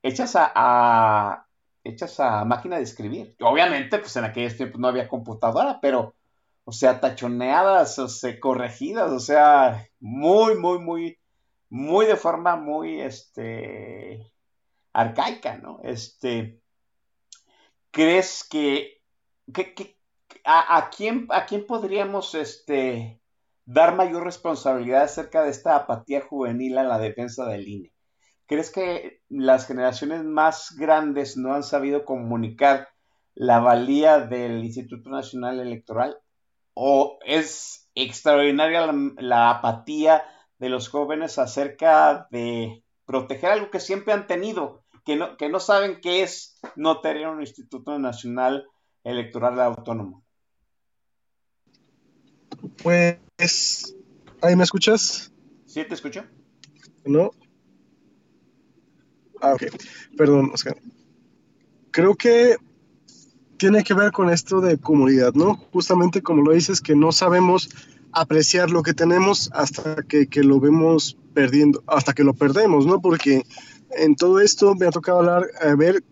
hechas 0.01 0.35
a, 0.35 0.51
a, 0.53 1.47
hechas 1.83 2.19
a 2.19 2.43
máquina 2.45 2.77
de 2.77 2.83
escribir. 2.83 3.35
Obviamente, 3.39 3.99
pues 3.99 4.15
en 4.15 4.25
aquellos 4.25 4.57
tiempos 4.57 4.79
no 4.79 4.87
había 4.87 5.07
computadora, 5.07 5.79
pero, 5.81 6.15
o 6.65 6.71
sea, 6.71 6.99
tachoneadas, 6.99 7.99
o 7.99 8.07
sea, 8.07 8.39
corregidas, 8.39 9.11
o 9.11 9.19
sea, 9.19 9.87
muy, 9.99 10.55
muy, 10.55 10.79
muy, 10.79 11.17
muy 11.73 12.05
de 12.05 12.17
forma 12.17 12.55
muy, 12.55 13.01
este, 13.01 14.31
arcaica, 14.93 15.57
¿no? 15.57 15.79
Este, 15.81 16.61
¿crees 17.89 18.47
que, 18.47 19.01
que, 19.51 19.97
a, 20.43 20.77
a, 20.77 20.91
quién, 20.91 21.25
a 21.31 21.47
quién 21.47 21.65
podríamos, 21.65 22.35
este, 22.35 23.19
dar 23.65 23.95
mayor 23.95 24.23
responsabilidad 24.23 25.01
acerca 25.01 25.41
de 25.41 25.49
esta 25.49 25.75
apatía 25.75 26.21
juvenil 26.21 26.77
en 26.77 26.89
la 26.89 26.99
defensa 26.99 27.47
del 27.47 27.67
INE? 27.67 27.91
¿Crees 28.45 28.69
que 28.69 29.23
las 29.29 29.65
generaciones 29.65 30.23
más 30.23 30.75
grandes 30.77 31.37
no 31.37 31.55
han 31.55 31.63
sabido 31.63 32.05
comunicar 32.05 32.89
la 33.33 33.57
valía 33.57 34.19
del 34.19 34.63
Instituto 34.63 35.09
Nacional 35.09 35.59
Electoral? 35.59 36.19
¿O 36.75 37.17
es 37.25 37.89
extraordinaria 37.95 38.85
la, 38.85 38.93
la 39.17 39.49
apatía 39.49 40.23
de 40.63 40.69
los 40.69 40.87
jóvenes 40.87 41.39
acerca 41.39 42.29
de 42.31 42.85
proteger 43.05 43.49
algo 43.49 43.69
que 43.69 43.81
siempre 43.81 44.13
han 44.13 44.27
tenido, 44.27 44.85
que 45.03 45.17
no, 45.17 45.35
que 45.35 45.49
no 45.49 45.59
saben 45.59 45.99
qué 46.01 46.23
es 46.23 46.57
no 46.77 47.01
tener 47.01 47.27
un 47.27 47.41
Instituto 47.41 47.99
Nacional 47.99 48.65
Electoral 49.03 49.59
Autónomo. 49.59 50.23
Pues, 52.81 53.93
¿ahí 54.41 54.55
me 54.55 54.63
escuchas? 54.63 55.33
¿Sí 55.65 55.83
te 55.83 55.95
escucho? 55.95 56.23
¿No? 57.03 57.31
Ah, 59.41 59.55
ok. 59.55 59.63
Perdón, 60.15 60.49
Oscar. 60.53 60.77
Creo 61.91 62.15
que 62.15 62.55
tiene 63.57 63.83
que 63.83 63.93
ver 63.93 64.13
con 64.13 64.29
esto 64.29 64.61
de 64.61 64.77
comunidad, 64.77 65.33
¿no? 65.33 65.57
Justamente 65.73 66.21
como 66.21 66.41
lo 66.41 66.53
dices, 66.53 66.79
que 66.79 66.95
no 66.95 67.11
sabemos 67.11 67.69
apreciar 68.13 68.69
lo 68.69 68.83
que 68.83 68.93
tenemos 68.93 69.49
hasta 69.53 70.03
que, 70.03 70.27
que 70.27 70.43
lo 70.43 70.59
vemos 70.59 71.17
perdiendo, 71.33 71.83
hasta 71.87 72.13
que 72.13 72.23
lo 72.23 72.33
perdemos, 72.33 72.85
¿no? 72.85 73.01
Porque 73.01 73.43
en 73.97 74.15
todo 74.15 74.39
esto 74.39 74.75
me 74.75 74.85
ha 74.85 74.91
tocado 74.91 75.19
hablar, 75.19 75.47
a 75.61 75.75
ver 75.75 76.03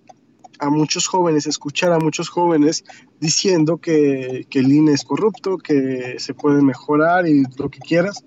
a 0.59 0.69
muchos 0.69 1.07
jóvenes, 1.07 1.47
escuchar 1.47 1.91
a 1.91 1.99
muchos 1.99 2.29
jóvenes 2.29 2.83
diciendo 3.19 3.77
que, 3.77 4.45
que 4.49 4.59
el 4.59 4.71
INE 4.71 4.93
es 4.93 5.03
corrupto, 5.03 5.57
que 5.57 6.15
se 6.19 6.33
puede 6.33 6.61
mejorar 6.61 7.27
y 7.27 7.43
lo 7.57 7.69
que 7.69 7.79
quieras, 7.79 8.23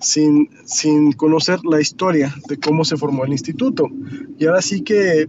sin, 0.00 0.48
sin 0.64 1.12
conocer 1.12 1.60
la 1.64 1.80
historia 1.80 2.34
de 2.48 2.58
cómo 2.58 2.84
se 2.84 2.96
formó 2.96 3.24
el 3.24 3.32
instituto. 3.32 3.88
Y 4.38 4.46
ahora 4.46 4.62
sí 4.62 4.82
que 4.82 5.28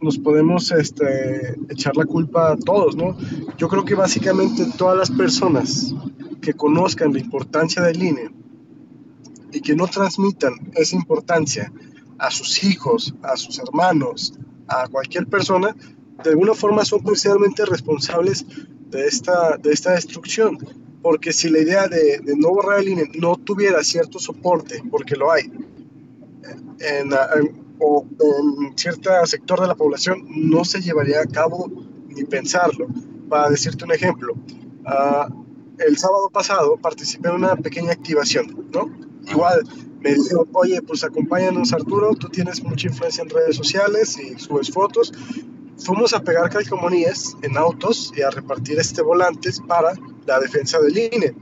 nos 0.00 0.18
podemos 0.18 0.70
este, 0.70 1.56
echar 1.68 1.96
la 1.96 2.04
culpa 2.04 2.52
a 2.52 2.56
todos, 2.56 2.96
¿no? 2.96 3.16
Yo 3.56 3.68
creo 3.68 3.84
que 3.84 3.94
básicamente 3.94 4.66
todas 4.76 4.96
las 4.96 5.10
personas 5.10 5.94
que 6.40 6.54
conozcan 6.54 7.12
la 7.12 7.20
importancia 7.20 7.82
del 7.82 8.02
INE 8.02 8.30
y 9.52 9.60
que 9.60 9.74
no 9.74 9.86
transmitan 9.86 10.52
esa 10.74 10.96
importancia 10.96 11.72
a 12.18 12.30
sus 12.30 12.62
hijos, 12.64 13.14
a 13.22 13.36
sus 13.36 13.58
hermanos, 13.58 14.34
a 14.68 14.88
cualquier 14.88 15.26
persona, 15.26 15.74
de 16.22 16.30
alguna 16.30 16.54
forma 16.54 16.84
son 16.84 17.02
parcialmente 17.02 17.64
responsables 17.64 18.44
de 18.90 19.06
esta, 19.06 19.56
de 19.56 19.72
esta 19.72 19.92
destrucción. 19.92 20.58
Porque 21.02 21.32
si 21.32 21.48
la 21.48 21.60
idea 21.60 21.86
de, 21.86 22.20
no 22.36 22.50
borrar 22.50 22.80
el 22.80 22.88
INE 22.88 23.10
no 23.18 23.36
tuviera 23.36 23.82
cierto 23.84 24.18
soporte, 24.18 24.82
porque 24.90 25.16
lo 25.16 25.30
hay, 25.30 25.44
en, 26.80 27.12
en, 27.12 27.67
o 27.80 28.04
en 28.20 28.76
cierto 28.76 29.10
sector 29.26 29.60
de 29.60 29.68
la 29.68 29.74
población, 29.74 30.24
no 30.28 30.64
se 30.64 30.80
llevaría 30.80 31.20
a 31.20 31.26
cabo 31.26 31.70
ni 32.08 32.24
pensarlo. 32.24 32.86
Para 33.28 33.50
decirte 33.50 33.84
un 33.84 33.92
ejemplo, 33.92 34.34
uh, 34.34 35.32
el 35.78 35.98
sábado 35.98 36.30
pasado 36.30 36.76
participé 36.76 37.28
en 37.28 37.36
una 37.36 37.56
pequeña 37.56 37.92
activación, 37.92 38.68
¿no? 38.72 38.90
Igual 39.30 39.62
me 40.00 40.14
dijo, 40.14 40.46
oye, 40.52 40.80
pues 40.82 41.04
acompáñanos 41.04 41.72
Arturo, 41.72 42.14
tú 42.14 42.28
tienes 42.28 42.62
mucha 42.62 42.88
influencia 42.88 43.22
en 43.22 43.30
redes 43.30 43.56
sociales 43.56 44.16
y 44.18 44.38
subes 44.38 44.70
fotos. 44.70 45.12
Fuimos 45.76 46.12
a 46.14 46.22
pegar 46.22 46.50
calcomanías 46.50 47.36
en 47.42 47.56
autos 47.56 48.12
y 48.16 48.22
a 48.22 48.30
repartir 48.30 48.78
este 48.78 49.02
volantes 49.02 49.60
para 49.60 49.92
la 50.26 50.40
defensa 50.40 50.78
del 50.80 50.98
INE. 50.98 51.34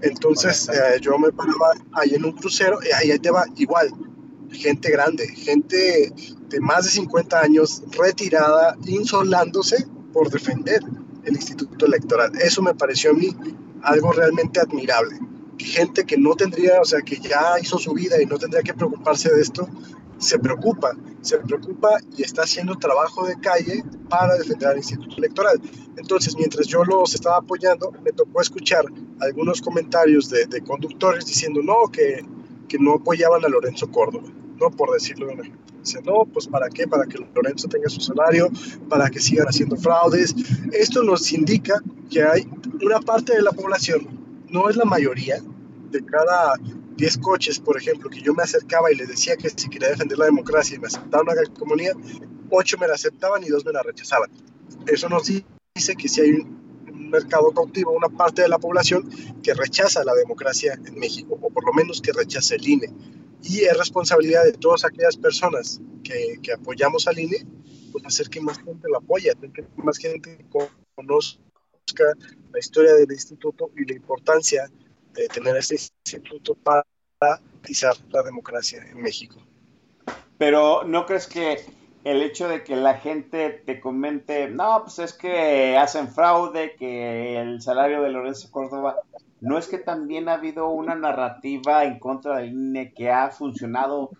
Entonces 0.00 0.68
eh, 0.68 0.98
yo 1.00 1.16
me 1.18 1.30
paraba 1.30 1.72
ahí 1.92 2.14
en 2.14 2.24
un 2.24 2.32
crucero 2.32 2.78
y 2.82 2.92
ahí 2.92 3.16
te 3.18 3.30
va 3.30 3.44
igual, 3.56 3.88
gente 4.52 4.90
grande, 4.90 5.28
gente 5.28 6.12
de 6.48 6.60
más 6.60 6.84
de 6.84 6.90
50 6.90 7.40
años 7.40 7.82
retirada, 7.92 8.76
insolándose 8.86 9.86
por 10.12 10.30
defender 10.30 10.80
el 11.24 11.34
Instituto 11.34 11.86
Electoral. 11.86 12.32
Eso 12.40 12.62
me 12.62 12.74
pareció 12.74 13.10
a 13.10 13.14
mí 13.14 13.34
algo 13.82 14.12
realmente 14.12 14.60
admirable 14.60 15.18
gente 15.62 16.04
que 16.04 16.16
no 16.16 16.34
tendría, 16.34 16.80
o 16.80 16.84
sea, 16.84 17.00
que 17.02 17.16
ya 17.16 17.58
hizo 17.60 17.78
su 17.78 17.92
vida 17.92 18.20
y 18.20 18.26
no 18.26 18.38
tendría 18.38 18.62
que 18.62 18.74
preocuparse 18.74 19.32
de 19.32 19.40
esto, 19.40 19.68
se 20.18 20.38
preocupa, 20.38 20.96
se 21.20 21.38
preocupa 21.38 21.98
y 22.16 22.22
está 22.22 22.42
haciendo 22.42 22.76
trabajo 22.76 23.26
de 23.26 23.38
calle 23.40 23.82
para 24.08 24.36
defender 24.36 24.68
al 24.68 24.76
Instituto 24.76 25.16
Electoral. 25.18 25.60
Entonces, 25.96 26.36
mientras 26.36 26.66
yo 26.66 26.84
los 26.84 27.14
estaba 27.14 27.38
apoyando, 27.38 27.92
me 28.04 28.12
tocó 28.12 28.40
escuchar 28.40 28.84
algunos 29.20 29.60
comentarios 29.60 30.30
de, 30.30 30.46
de 30.46 30.62
conductores 30.62 31.26
diciendo, 31.26 31.60
no, 31.62 31.90
que, 31.90 32.24
que, 32.68 32.78
no 32.78 32.94
apoyaban 32.94 33.44
a 33.44 33.48
Lorenzo 33.48 33.90
Córdoba, 33.90 34.28
¿no? 34.58 34.70
Por 34.70 34.92
decirlo 34.92 35.26
de 35.26 35.34
una 35.34 35.42
Dice, 35.82 36.00
no, 36.02 36.24
pues 36.32 36.46
para 36.46 36.68
qué, 36.68 36.86
para 36.86 37.06
que 37.06 37.18
Lorenzo 37.34 37.66
tenga 37.66 37.88
su 37.88 38.00
salario, 38.00 38.48
para 38.88 39.10
que 39.10 39.18
sigan 39.18 39.48
haciendo 39.48 39.76
fraudes. 39.76 40.32
Esto 40.72 41.02
nos 41.02 41.32
indica 41.32 41.82
que 42.08 42.22
hay 42.22 42.48
una 42.80 43.00
parte 43.00 43.34
de 43.34 43.42
la 43.42 43.50
población, 43.50 44.06
no 44.48 44.68
es 44.70 44.76
la 44.76 44.84
mayoría, 44.84 45.42
de 45.90 46.04
cada 46.04 46.54
10 46.96 47.18
coches, 47.18 47.58
por 47.58 47.76
ejemplo, 47.76 48.08
que 48.10 48.20
yo 48.20 48.32
me 48.32 48.42
acercaba 48.42 48.92
y 48.92 48.94
les 48.94 49.08
decía 49.08 49.36
que 49.36 49.50
si 49.50 49.68
quería 49.68 49.88
defender 49.88 50.18
la 50.18 50.26
democracia 50.26 50.76
y 50.76 50.78
me 50.78 50.86
aceptaban 50.86 51.26
una 51.28 51.54
comunidad, 51.58 51.94
8 52.50 52.76
me 52.78 52.86
la 52.86 52.94
aceptaban 52.94 53.42
y 53.42 53.48
2 53.48 53.64
me 53.64 53.72
la 53.72 53.82
rechazaban. 53.82 54.30
Eso 54.86 55.08
nos 55.08 55.26
dice 55.26 55.96
que 55.96 56.08
si 56.08 56.20
hay 56.20 56.30
un, 56.30 56.62
mercado 57.10 57.50
cautivo, 57.52 57.92
una 57.92 58.08
parte 58.08 58.40
de 58.40 58.48
la 58.48 58.58
población 58.58 59.06
que 59.42 59.52
rechaza 59.52 60.02
la 60.02 60.14
democracia 60.14 60.78
en 60.86 60.98
México, 60.98 61.38
o 61.42 61.50
por 61.50 61.66
lo 61.66 61.74
menos 61.74 62.00
que 62.00 62.10
rechaza 62.10 62.54
el 62.54 62.66
INE. 62.66 62.88
Y 63.42 63.64
es 63.64 63.76
responsabilidad 63.76 64.44
de 64.44 64.52
todas 64.52 64.84
aquellas 64.84 65.16
personas 65.16 65.80
que, 66.04 66.38
que 66.42 66.52
apoyamos 66.52 67.06
al 67.08 67.18
INE, 67.18 67.44
pues 67.90 68.04
hacer 68.06 68.28
que 68.28 68.40
más 68.40 68.58
gente 68.58 68.88
lo 68.88 68.98
apoye, 68.98 69.32
que 69.52 69.64
más 69.76 69.98
gente 69.98 70.44
conozca 70.94 71.42
la 72.52 72.58
historia 72.58 72.94
del 72.94 73.10
instituto 73.10 73.70
y 73.76 73.84
la 73.84 73.96
importancia 73.96 74.70
de 75.12 75.28
tener 75.28 75.56
este 75.56 75.74
instituto 75.74 76.54
para 76.54 76.84
garantizar 77.20 77.94
la 78.10 78.22
democracia 78.22 78.84
en 78.90 79.00
México. 79.00 79.42
Pero 80.38 80.84
¿no 80.84 81.06
crees 81.06 81.26
que 81.26 81.64
el 82.04 82.22
hecho 82.22 82.48
de 82.48 82.64
que 82.64 82.74
la 82.76 82.94
gente 82.94 83.50
te 83.50 83.80
comente, 83.80 84.48
no, 84.48 84.82
pues 84.84 84.98
es 84.98 85.12
que 85.12 85.76
hacen 85.76 86.08
fraude, 86.08 86.74
que 86.76 87.38
el 87.40 87.62
salario 87.62 88.02
de 88.02 88.10
Lorenzo 88.10 88.50
Córdoba, 88.50 88.96
no 89.42 89.58
es 89.58 89.66
que 89.66 89.78
también 89.78 90.28
ha 90.28 90.34
habido 90.34 90.68
una 90.68 90.94
narrativa 90.94 91.84
en 91.84 91.98
contra 91.98 92.36
del 92.36 92.52
INE 92.52 92.94
que 92.94 93.10
ha 93.10 93.28
funcionado 93.30 94.10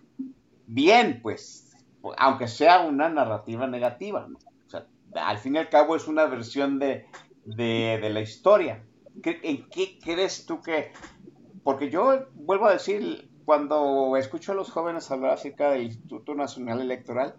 bien, 0.67 1.21
pues, 1.23 1.71
aunque 2.17 2.49
sea 2.49 2.81
una 2.81 3.07
narrativa 3.07 3.65
negativa. 3.65 4.27
O 4.67 4.69
sea, 4.69 4.85
al 5.15 5.37
fin 5.37 5.55
y 5.55 5.59
al 5.59 5.69
cabo 5.69 5.95
es 5.95 6.09
una 6.09 6.25
versión 6.25 6.77
de, 6.77 7.05
de, 7.45 7.99
de 8.01 8.09
la 8.09 8.19
historia. 8.19 8.83
¿En 9.23 9.69
qué 9.69 9.97
crees 10.03 10.45
tú 10.45 10.61
que.? 10.61 10.91
Porque 11.63 11.89
yo 11.89 12.25
vuelvo 12.33 12.65
a 12.65 12.73
decir, 12.73 13.29
cuando 13.45 14.17
escucho 14.17 14.51
a 14.51 14.55
los 14.55 14.71
jóvenes 14.71 15.09
hablar 15.09 15.31
acerca 15.31 15.71
del 15.71 15.83
Instituto 15.83 16.35
Nacional 16.35 16.81
Electoral, 16.81 17.35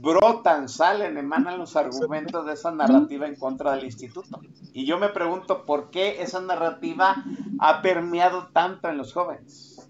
brotan, 0.00 0.68
salen, 0.68 1.16
emanan 1.16 1.58
los 1.58 1.76
argumentos 1.76 2.46
de 2.46 2.54
esa 2.54 2.70
narrativa 2.70 3.26
en 3.26 3.36
contra 3.36 3.74
del 3.74 3.84
instituto. 3.84 4.40
Y 4.72 4.84
yo 4.84 4.98
me 4.98 5.08
pregunto 5.08 5.64
por 5.64 5.90
qué 5.90 6.22
esa 6.22 6.40
narrativa 6.40 7.24
ha 7.58 7.82
permeado 7.82 8.48
tanto 8.52 8.88
en 8.88 8.98
los 8.98 9.12
jóvenes. 9.12 9.88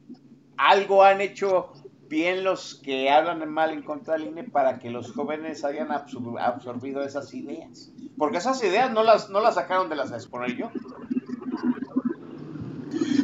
Algo 0.56 1.02
han 1.02 1.20
hecho 1.20 1.72
bien 2.08 2.44
los 2.44 2.76
que 2.84 3.10
hablan 3.10 3.48
mal 3.50 3.70
en 3.70 3.82
contra 3.82 4.14
del 4.14 4.28
INE 4.28 4.44
para 4.44 4.78
que 4.78 4.90
los 4.90 5.12
jóvenes 5.12 5.64
hayan 5.64 5.90
absorbido 5.90 7.02
esas 7.02 7.32
ideas. 7.34 7.90
Porque 8.18 8.36
esas 8.36 8.62
ideas 8.62 8.92
no 8.92 9.02
las, 9.02 9.30
no 9.30 9.40
las 9.40 9.54
sacaron 9.54 9.88
de 9.88 9.96
las 9.96 10.12
exponer 10.12 10.56
yo. 10.56 10.70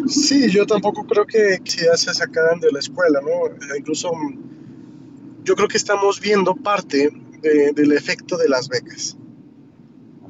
Sí, 0.08 0.50
yo 0.50 0.66
tampoco 0.66 1.04
creo 1.04 1.26
que 1.26 1.58
ya 1.64 1.96
se 1.96 2.14
sacaran 2.14 2.58
de 2.60 2.72
la 2.72 2.78
escuela, 2.78 3.20
¿no? 3.20 3.76
Incluso 3.76 4.10
yo 5.48 5.56
creo 5.56 5.66
que 5.66 5.78
estamos 5.78 6.20
viendo 6.20 6.54
parte 6.54 7.10
de, 7.40 7.72
del 7.72 7.92
efecto 7.92 8.36
de 8.36 8.50
las 8.50 8.68
becas. 8.68 9.16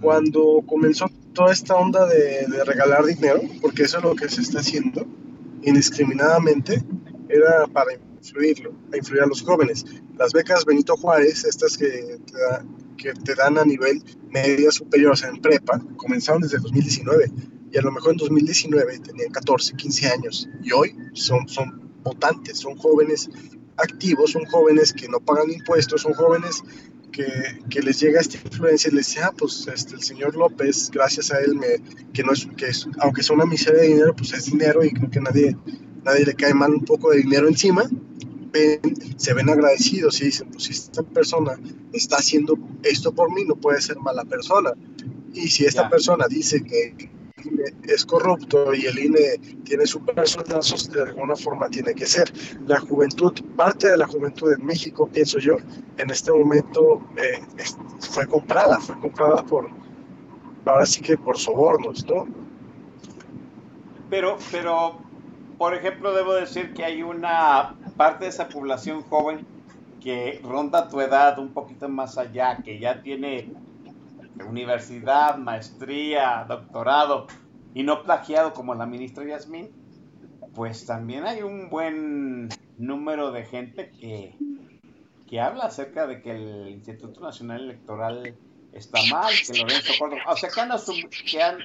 Cuando 0.00 0.62
comenzó 0.64 1.10
toda 1.32 1.52
esta 1.52 1.74
onda 1.74 2.06
de, 2.06 2.46
de 2.46 2.64
regalar 2.64 3.04
dinero, 3.04 3.40
porque 3.60 3.82
eso 3.82 3.98
es 3.98 4.04
lo 4.04 4.14
que 4.14 4.28
se 4.28 4.42
está 4.42 4.60
haciendo 4.60 5.04
indiscriminadamente, 5.64 6.84
era 7.28 7.66
para 7.66 7.94
influirlo, 7.94 8.72
a 8.92 8.96
influir 8.96 9.22
a 9.22 9.26
los 9.26 9.42
jóvenes. 9.42 9.84
Las 10.16 10.32
becas 10.32 10.64
Benito 10.64 10.96
Juárez, 10.96 11.44
estas 11.44 11.76
que 11.76 12.20
te, 12.24 12.38
da, 12.38 12.64
que 12.96 13.12
te 13.12 13.34
dan 13.34 13.58
a 13.58 13.64
nivel 13.64 14.00
media 14.30 14.70
superior, 14.70 15.14
o 15.14 15.16
sea, 15.16 15.30
en 15.30 15.40
prepa, 15.40 15.80
comenzaron 15.96 16.42
desde 16.42 16.58
2019 16.58 17.32
y 17.72 17.76
a 17.76 17.82
lo 17.82 17.90
mejor 17.90 18.12
en 18.12 18.18
2019 18.18 19.00
tenían 19.00 19.32
14, 19.32 19.74
15 19.74 20.06
años 20.06 20.48
y 20.62 20.70
hoy 20.70 20.96
son, 21.12 21.48
son 21.48 21.90
votantes, 22.04 22.58
son 22.58 22.76
jóvenes 22.76 23.28
activos, 23.78 24.32
son 24.32 24.44
jóvenes 24.46 24.92
que 24.92 25.08
no 25.08 25.20
pagan 25.20 25.50
impuestos, 25.50 26.02
son 26.02 26.12
jóvenes 26.14 26.62
que, 27.12 27.26
que, 27.70 27.80
les 27.80 28.00
llega 28.00 28.20
esta 28.20 28.36
influencia 28.36 28.90
y 28.90 28.94
les 28.94 29.08
dice, 29.08 29.20
ah, 29.22 29.32
pues 29.36 29.66
este, 29.72 29.94
el 29.94 30.02
señor 30.02 30.36
López, 30.36 30.90
gracias 30.92 31.32
a 31.32 31.40
él, 31.40 31.54
me, 31.54 31.66
que 32.12 32.22
no 32.22 32.32
es, 32.32 32.46
que 32.56 32.66
es, 32.66 32.86
aunque 33.00 33.22
es 33.22 33.30
una 33.30 33.46
miseria 33.46 33.80
de 33.80 33.88
dinero, 33.88 34.14
pues 34.14 34.32
es 34.32 34.46
dinero 34.46 34.84
y 34.84 34.90
creo 34.90 35.10
que 35.10 35.20
nadie, 35.20 35.56
nadie 36.04 36.26
le 36.26 36.34
cae 36.34 36.54
mal 36.54 36.72
un 36.72 36.84
poco 36.84 37.10
de 37.10 37.18
dinero 37.18 37.48
encima, 37.48 37.88
ven, 38.52 38.80
se 39.16 39.34
ven 39.34 39.48
agradecidos 39.48 40.20
y 40.20 40.26
dicen, 40.26 40.48
pues 40.50 40.64
si 40.64 40.72
esta 40.72 41.02
persona 41.02 41.58
está 41.92 42.16
haciendo 42.16 42.58
esto 42.82 43.12
por 43.12 43.32
mí, 43.32 43.44
no 43.44 43.56
puede 43.56 43.80
ser 43.80 43.98
mala 43.98 44.24
persona. 44.24 44.72
Y 45.34 45.48
si 45.48 45.64
esta 45.64 45.82
yeah. 45.82 45.90
persona 45.90 46.26
dice 46.28 46.62
que, 46.62 47.10
es 47.84 48.04
corrupto 48.04 48.74
y 48.74 48.86
el 48.86 48.98
INE 48.98 49.38
tiene 49.64 49.86
supersoldazos, 49.86 50.90
de 50.90 51.02
alguna 51.02 51.36
forma 51.36 51.68
tiene 51.68 51.94
que 51.94 52.06
ser. 52.06 52.32
La 52.66 52.80
juventud, 52.80 53.32
parte 53.56 53.90
de 53.90 53.96
la 53.96 54.06
juventud 54.06 54.52
en 54.52 54.64
México, 54.64 55.08
pienso 55.08 55.38
yo, 55.38 55.56
en 55.96 56.10
este 56.10 56.32
momento 56.32 57.02
eh, 57.16 57.42
fue 58.00 58.26
comprada, 58.26 58.78
fue 58.80 58.98
comprada 59.00 59.42
por, 59.44 59.68
ahora 60.64 60.86
sí 60.86 61.00
que 61.00 61.16
por 61.16 61.38
sobornos, 61.38 62.06
¿no? 62.06 62.26
Pero, 64.10 64.38
pero, 64.50 64.98
por 65.58 65.74
ejemplo, 65.74 66.14
debo 66.14 66.34
decir 66.34 66.72
que 66.72 66.84
hay 66.84 67.02
una 67.02 67.76
parte 67.96 68.24
de 68.24 68.30
esa 68.30 68.48
población 68.48 69.02
joven 69.02 69.46
que 70.00 70.40
ronda 70.42 70.88
tu 70.88 71.00
edad 71.00 71.38
un 71.38 71.52
poquito 71.52 71.88
más 71.88 72.16
allá, 72.16 72.58
que 72.62 72.78
ya 72.78 73.02
tiene 73.02 73.52
universidad, 74.46 75.36
maestría, 75.38 76.44
doctorado 76.48 77.26
y 77.74 77.82
no 77.82 78.02
plagiado 78.02 78.54
como 78.54 78.74
la 78.74 78.86
ministra 78.86 79.24
Yasmín, 79.24 79.70
pues 80.54 80.86
también 80.86 81.24
hay 81.24 81.42
un 81.42 81.70
buen 81.70 82.48
número 82.78 83.30
de 83.32 83.44
gente 83.44 83.90
que, 83.90 84.36
que 85.28 85.40
habla 85.40 85.64
acerca 85.64 86.06
de 86.06 86.22
que 86.22 86.30
el 86.30 86.68
Instituto 86.68 87.20
Nacional 87.20 87.62
Electoral 87.62 88.36
está 88.72 89.00
mal, 89.10 89.32
que 89.46 89.58
Lorenzo 89.58 89.92
Córdoba, 89.98 90.22
o 90.28 90.36
sea, 90.36 90.50
que 90.50 90.60
han, 90.60 90.70
que 91.30 91.42
han, 91.42 91.58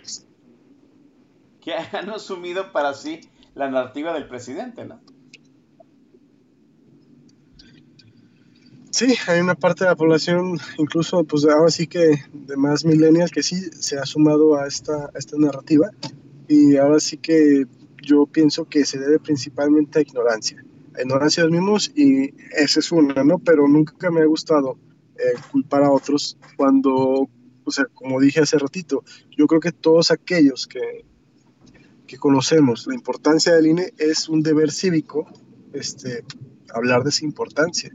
que 1.62 1.74
han 1.74 2.10
asumido 2.10 2.72
para 2.72 2.94
sí 2.94 3.22
la 3.56 3.70
narrativa 3.70 4.14
del 4.14 4.28
presidente, 4.28 4.86
¿no? 4.86 5.00
Sí, 8.94 9.16
hay 9.26 9.40
una 9.40 9.56
parte 9.56 9.86
de 9.86 9.90
la 9.90 9.96
población, 9.96 10.60
incluso 10.78 11.24
pues 11.24 11.46
ahora 11.46 11.72
sí 11.72 11.88
que 11.88 12.22
de 12.32 12.56
más 12.56 12.86
millennials, 12.86 13.32
que 13.32 13.42
sí 13.42 13.56
se 13.80 13.98
ha 13.98 14.06
sumado 14.06 14.56
a 14.56 14.68
esta, 14.68 15.10
esta 15.16 15.36
narrativa. 15.36 15.90
Y 16.48 16.78
ahora 16.78 17.00
sí 17.00 17.18
que 17.18 17.66
yo 18.04 18.28
pienso 18.28 18.66
que 18.66 18.86
se 18.86 19.00
debe 19.00 19.18
principalmente 19.18 19.98
a 19.98 20.04
ignorancia, 20.04 20.64
a 20.96 21.02
ignorancia 21.02 21.42
de 21.42 21.50
los 21.50 21.60
mismos 21.60 21.92
y 21.96 22.36
esa 22.56 22.82
es 22.82 22.92
una, 22.92 23.24
¿no? 23.24 23.40
Pero 23.40 23.68
nunca 23.68 24.12
me 24.12 24.22
ha 24.22 24.26
gustado 24.26 24.78
eh, 25.16 25.40
culpar 25.52 25.82
a 25.82 25.92
otros 25.92 26.38
cuando, 26.56 27.28
o 27.64 27.72
sea, 27.72 27.86
como 27.96 28.22
dije 28.22 28.42
hace 28.42 28.60
ratito, 28.60 29.04
yo 29.36 29.48
creo 29.48 29.60
que 29.60 29.72
todos 29.72 30.12
aquellos 30.12 30.68
que, 30.68 31.04
que 32.06 32.18
conocemos 32.18 32.86
la 32.86 32.94
importancia 32.94 33.56
del 33.56 33.66
INE 33.66 33.92
es 33.98 34.30
un 34.30 34.44
deber 34.44 34.72
cívico 34.72 35.26
este, 35.74 36.24
hablar 36.70 37.02
de 37.02 37.10
esa 37.10 37.26
importancia 37.26 37.92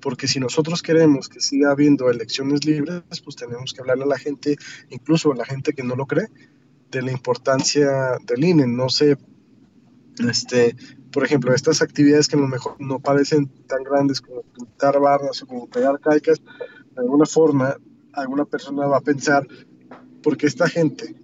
porque 0.00 0.28
si 0.28 0.40
nosotros 0.40 0.82
queremos 0.82 1.28
que 1.28 1.40
siga 1.40 1.70
habiendo 1.70 2.10
elecciones 2.10 2.64
libres, 2.64 3.02
pues 3.22 3.36
tenemos 3.36 3.72
que 3.72 3.80
hablarle 3.80 4.04
a 4.04 4.08
la 4.08 4.18
gente, 4.18 4.56
incluso 4.88 5.32
a 5.32 5.36
la 5.36 5.44
gente 5.44 5.72
que 5.72 5.82
no 5.82 5.96
lo 5.96 6.06
cree, 6.06 6.28
de 6.90 7.02
la 7.02 7.12
importancia 7.12 8.18
del 8.26 8.44
INE. 8.44 8.66
No 8.66 8.88
sé, 8.88 9.16
este, 10.28 10.76
por 11.12 11.24
ejemplo, 11.24 11.54
estas 11.54 11.82
actividades 11.82 12.28
que 12.28 12.36
a 12.36 12.40
lo 12.40 12.48
mejor 12.48 12.76
no 12.80 13.00
parecen 13.00 13.48
tan 13.66 13.82
grandes 13.82 14.20
como 14.20 14.42
pintar 14.42 14.98
barras 15.00 15.42
o 15.42 15.46
como 15.46 15.68
pegar 15.68 16.00
calcas, 16.00 16.40
de 16.40 17.00
alguna 17.00 17.26
forma, 17.26 17.76
alguna 18.12 18.44
persona 18.44 18.86
va 18.86 18.98
a 18.98 19.02
pensar, 19.02 19.46
porque 20.22 20.46
esta 20.46 20.68
gente 20.68 21.14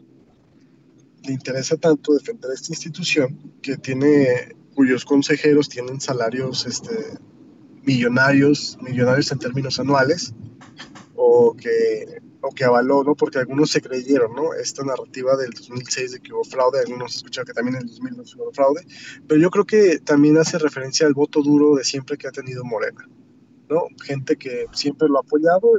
le 1.25 1.33
interesa 1.33 1.77
tanto 1.77 2.15
defender 2.15 2.51
esta 2.53 2.73
institución 2.73 3.53
que 3.61 3.77
tiene, 3.77 4.55
cuyos 4.75 5.05
consejeros 5.05 5.69
tienen 5.69 6.01
salarios, 6.01 6.67
este, 6.67 7.19
millonarios, 7.87 8.77
millonarios 8.83 9.33
en 9.33 9.39
términos 9.39 9.79
anuales, 9.79 10.35
o 11.15 11.57
que, 11.57 12.21
o 12.43 12.51
que 12.51 12.65
avaló, 12.65 13.05
¿no? 13.05 13.15
Porque 13.15 13.39
algunos 13.39 13.71
se 13.71 13.81
creyeron, 13.81 14.35
¿no? 14.35 14.53
Esta 14.53 14.85
narrativa 14.85 15.37
del 15.37 15.51
2006 15.51 16.13
de 16.13 16.21
que 16.21 16.33
hubo 16.33 16.45
fraude, 16.45 16.81
algunos 16.81 17.17
escucharon 17.17 17.47
que 17.47 17.53
también 17.55 17.77
en 17.77 17.83
el 17.83 17.89
2002 17.89 18.37
hubo 18.37 18.53
fraude, 18.53 18.87
pero 19.27 19.41
yo 19.41 19.51
creo 19.51 19.65
que 19.65 19.99
también 20.01 20.37
hace 20.37 20.59
referencia 20.59 21.07
al 21.07 21.15
voto 21.15 21.43
duro 21.43 21.77
de 21.77 21.85
siempre 21.85 22.19
que 22.19 22.29
ha 22.29 22.33
tenido 22.33 22.65
Morena, 22.65 23.09
¿no? 23.71 23.85
Gente 24.05 24.37
que 24.37 24.67
siempre 24.73 25.09
lo 25.09 25.19
ha 25.19 25.21
apoyado 25.21 25.71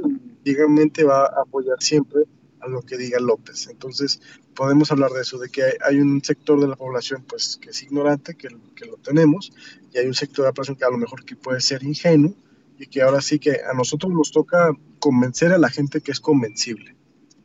y 0.44 0.50
legalmente 0.50 1.04
va 1.04 1.26
a 1.26 1.42
apoyar 1.42 1.76
siempre 1.80 2.24
a 2.60 2.68
lo 2.68 2.82
que 2.82 2.96
diga 2.96 3.20
López. 3.20 3.68
Entonces, 3.68 4.20
podemos 4.54 4.90
hablar 4.90 5.10
de 5.10 5.22
eso, 5.22 5.38
de 5.38 5.48
que 5.48 5.62
hay, 5.84 6.00
un 6.00 6.22
sector 6.22 6.60
de 6.60 6.68
la 6.68 6.76
población 6.76 7.24
pues 7.28 7.58
que 7.60 7.70
es 7.70 7.82
ignorante, 7.82 8.34
que, 8.34 8.48
que, 8.74 8.86
lo 8.86 8.96
tenemos, 8.96 9.52
y 9.92 9.98
hay 9.98 10.06
un 10.06 10.14
sector 10.14 10.44
de 10.44 10.50
la 10.50 10.52
población 10.52 10.76
que 10.76 10.84
a 10.84 10.90
lo 10.90 10.98
mejor 10.98 11.24
que 11.24 11.36
puede 11.36 11.60
ser 11.60 11.82
ingenuo, 11.82 12.34
y 12.78 12.86
que 12.86 13.02
ahora 13.02 13.20
sí 13.20 13.38
que 13.38 13.60
a 13.68 13.74
nosotros 13.74 14.12
nos 14.12 14.30
toca 14.30 14.72
convencer 15.00 15.52
a 15.52 15.58
la 15.58 15.68
gente 15.68 16.00
que 16.00 16.12
es 16.12 16.20
convencible, 16.20 16.94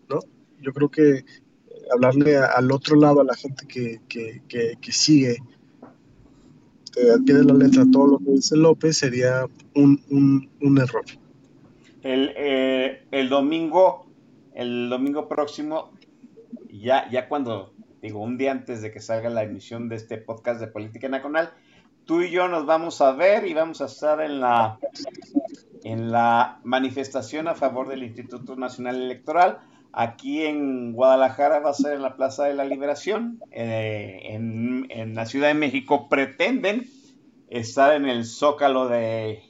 ¿no? 0.09 0.19
Yo 0.61 0.73
creo 0.73 0.89
que 0.89 1.09
eh, 1.09 1.25
hablarle 1.91 2.37
al 2.37 2.71
otro 2.71 2.95
lado, 2.95 3.21
a 3.21 3.23
la 3.23 3.35
gente 3.35 3.65
que, 3.67 4.01
que, 4.07 4.41
que 4.79 4.91
sigue 4.91 5.37
pie 7.25 7.35
de 7.35 7.43
la 7.43 7.53
letra 7.53 7.85
todo 7.91 8.07
lo 8.07 8.19
que 8.19 8.31
dice 8.31 8.55
López, 8.55 8.97
sería 8.97 9.47
un, 9.75 10.01
un, 10.09 10.49
un 10.61 10.77
error. 10.77 11.05
El, 12.03 12.33
eh, 12.35 13.03
el 13.11 13.29
domingo 13.29 14.02
el 14.53 14.89
domingo 14.89 15.27
próximo, 15.27 15.91
ya, 16.69 17.09
ya 17.09 17.27
cuando, 17.27 17.73
digo, 18.01 18.19
un 18.19 18.37
día 18.37 18.51
antes 18.51 18.81
de 18.81 18.91
que 18.91 18.99
salga 18.99 19.29
la 19.29 19.43
emisión 19.43 19.89
de 19.89 19.95
este 19.95 20.17
podcast 20.17 20.59
de 20.59 20.67
Política 20.67 21.09
Nacional, 21.09 21.51
tú 22.05 22.21
y 22.21 22.31
yo 22.31 22.47
nos 22.47 22.65
vamos 22.65 23.01
a 23.01 23.11
ver 23.13 23.47
y 23.47 23.53
vamos 23.53 23.81
a 23.81 23.85
estar 23.85 24.21
en 24.21 24.39
la, 24.39 24.79
en 25.83 26.11
la 26.11 26.59
manifestación 26.63 27.47
a 27.47 27.55
favor 27.55 27.87
del 27.87 28.03
Instituto 28.03 28.55
Nacional 28.55 29.01
Electoral. 29.01 29.59
Aquí 29.91 30.43
en 30.43 30.93
Guadalajara 30.93 31.59
va 31.59 31.69
a 31.69 31.73
ser 31.73 31.93
en 31.93 32.01
la 32.01 32.15
Plaza 32.15 32.45
de 32.45 32.55
la 32.55 32.65
Liberación. 32.65 33.39
Eh, 33.51 34.19
en, 34.23 34.87
en, 34.89 35.13
la 35.13 35.25
Ciudad 35.25 35.49
de 35.49 35.53
México 35.53 36.09
pretenden 36.09 36.89
estar 37.49 37.93
en 37.93 38.07
el 38.07 38.25
Zócalo 38.25 38.87
de, 38.87 39.43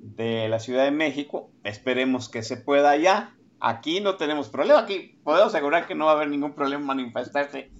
de 0.00 0.48
la 0.48 0.58
Ciudad 0.58 0.84
de 0.84 0.90
México. 0.90 1.50
Esperemos 1.64 2.30
que 2.30 2.42
se 2.42 2.56
pueda 2.56 2.96
ya. 2.96 3.34
Aquí 3.60 4.00
no 4.00 4.16
tenemos 4.16 4.48
problema, 4.48 4.80
aquí 4.80 5.18
podemos 5.24 5.52
asegurar 5.52 5.86
que 5.86 5.94
no 5.94 6.06
va 6.06 6.12
a 6.12 6.14
haber 6.14 6.28
ningún 6.28 6.52
problema 6.54 6.84
manifestarse 6.84 7.70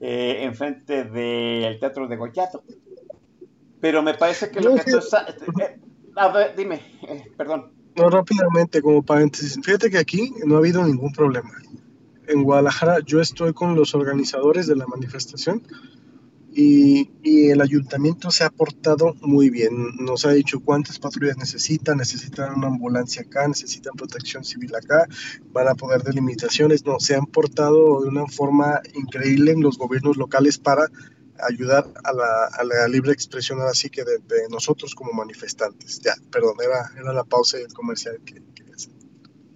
eh, 0.00 0.38
enfrente 0.42 1.04
del 1.04 1.78
Teatro 1.78 2.08
de 2.08 2.16
Goyato. 2.16 2.62
Pero 3.80 4.02
me 4.02 4.14
parece 4.14 4.50
que 4.50 4.60
lo 4.60 4.74
que 4.74 4.90
tú 4.90 4.98
estás... 4.98 5.28
Eh, 5.28 5.34
eh, 5.60 5.80
a 6.16 6.28
ver, 6.28 6.54
dime, 6.56 6.80
eh, 7.02 7.24
perdón. 7.36 7.72
No, 7.96 8.10
rápidamente, 8.10 8.82
como 8.82 9.02
paréntesis. 9.02 9.58
Fíjate 9.62 9.90
que 9.90 9.98
aquí 9.98 10.32
no 10.44 10.56
ha 10.56 10.58
habido 10.58 10.84
ningún 10.84 11.12
problema. 11.12 11.50
En 12.26 12.42
Guadalajara 12.42 13.00
yo 13.00 13.20
estoy 13.20 13.52
con 13.52 13.74
los 13.74 13.94
organizadores 13.94 14.66
de 14.66 14.76
la 14.76 14.86
manifestación 14.86 15.62
y, 16.52 17.10
y, 17.22 17.50
el 17.50 17.60
ayuntamiento 17.60 18.30
se 18.30 18.44
ha 18.44 18.50
portado 18.50 19.14
muy 19.20 19.50
bien. 19.50 19.72
Nos 19.98 20.24
ha 20.24 20.32
dicho 20.32 20.60
cuántas 20.60 20.98
patrullas 20.98 21.36
necesitan, 21.36 21.98
necesitan 21.98 22.54
una 22.54 22.66
ambulancia 22.66 23.22
acá, 23.22 23.46
necesitan 23.46 23.94
protección 23.94 24.44
civil 24.44 24.74
acá, 24.74 25.06
van 25.52 25.68
a 25.68 25.74
poder 25.74 26.02
delimitaciones. 26.02 26.84
No, 26.84 26.98
se 26.98 27.14
han 27.14 27.26
portado 27.26 28.02
de 28.02 28.08
una 28.08 28.26
forma 28.26 28.80
increíble 28.94 29.52
en 29.52 29.60
los 29.60 29.78
gobiernos 29.78 30.16
locales 30.16 30.58
para 30.58 30.86
ayudar 31.48 31.86
a 32.04 32.12
la, 32.12 32.46
a 32.52 32.64
la 32.64 32.88
libre 32.88 33.12
expresión 33.12 33.60
así 33.62 33.88
que 33.88 34.04
de, 34.04 34.20
nosotros 34.50 34.94
como 34.94 35.12
manifestantes. 35.12 36.00
Ya, 36.00 36.14
perdón, 36.30 36.56
era, 36.62 36.90
era 37.00 37.12
la 37.12 37.24
pausa 37.24 37.58
y 37.60 37.72
comercial 37.72 38.18
que 38.24 38.42
hacer. 38.74 38.92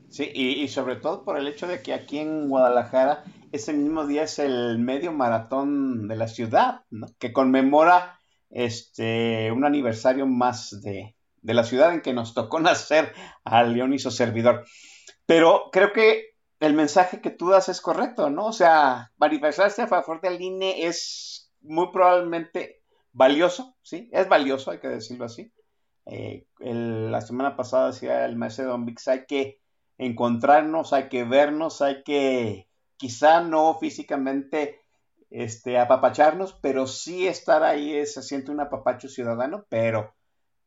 Sí, 0.09 0.31
y 0.33 0.69
sobre 0.69 0.97
todo 0.97 1.25
por 1.25 1.37
el 1.37 1.49
hecho 1.49 1.67
de 1.67 1.83
que 1.83 1.93
aquí 1.93 2.19
en 2.19 2.49
Guadalajara 2.49 3.25
ese 3.55 3.73
mismo 3.73 4.05
día 4.05 4.25
es 4.25 4.41
el 4.41 4.79
medio 4.81 5.13
maratón 5.13 6.09
de 6.09 6.17
la 6.17 6.27
ciudad, 6.27 6.81
¿no? 6.91 7.07
que 7.21 7.33
conmemora 7.33 8.19
este, 8.51 9.53
un 9.53 9.65
aniversario 9.65 10.27
más 10.27 10.81
de, 10.83 11.15
de, 11.41 11.55
la 11.55 11.63
ciudad 11.63 11.95
en 11.95 12.03
que 12.03 12.13
nos 12.13 12.35
tocó 12.35 12.59
nacer 12.61 13.13
a 13.45 13.63
Leoniso 13.63 14.11
Servidor. 14.11 14.65
Pero 15.25 15.71
creo 15.71 15.93
que 15.93 16.35
el 16.59 16.75
mensaje 16.75 17.21
que 17.21 17.31
tú 17.31 17.49
das 17.49 17.69
es 17.69 17.81
correcto, 17.81 18.29
¿no? 18.29 18.47
O 18.47 18.53
sea, 18.53 19.13
manifestarse 19.19 19.83
a 19.83 19.87
favor 19.87 20.21
del 20.21 20.41
INE 20.41 20.87
es 20.87 21.53
muy 21.61 21.93
probablemente 21.93 22.83
valioso, 23.13 23.77
¿sí? 23.83 24.09
Es 24.13 24.29
valioso, 24.29 24.73
hay 24.73 24.81
que 24.81 24.89
decirlo 24.89 25.27
así. 25.27 25.53
Eh, 26.07 26.47
la 26.59 27.21
semana 27.21 27.57
pasada 27.57 27.93
decía 27.93 28.25
el 28.27 28.37
maestro 28.37 28.67
Don 28.67 28.85
Vix, 28.85 29.07
hay 29.07 29.27
que 29.27 29.61
encontrarnos, 29.97 30.93
hay 30.93 31.09
que 31.09 31.23
vernos, 31.23 31.81
hay 31.83 32.03
que 32.03 32.69
quizá 33.05 33.43
no 33.43 33.79
físicamente 33.79 34.81
este, 35.29 35.79
apapacharnos, 35.79 36.55
pero 36.55 36.87
sí 36.87 37.27
estar 37.27 37.63
ahí, 37.63 38.07
se 38.07 38.23
siente 38.23 38.51
un 38.51 38.61
apapacho 38.61 39.11
ciudadano, 39.11 39.67
pero 39.69 40.15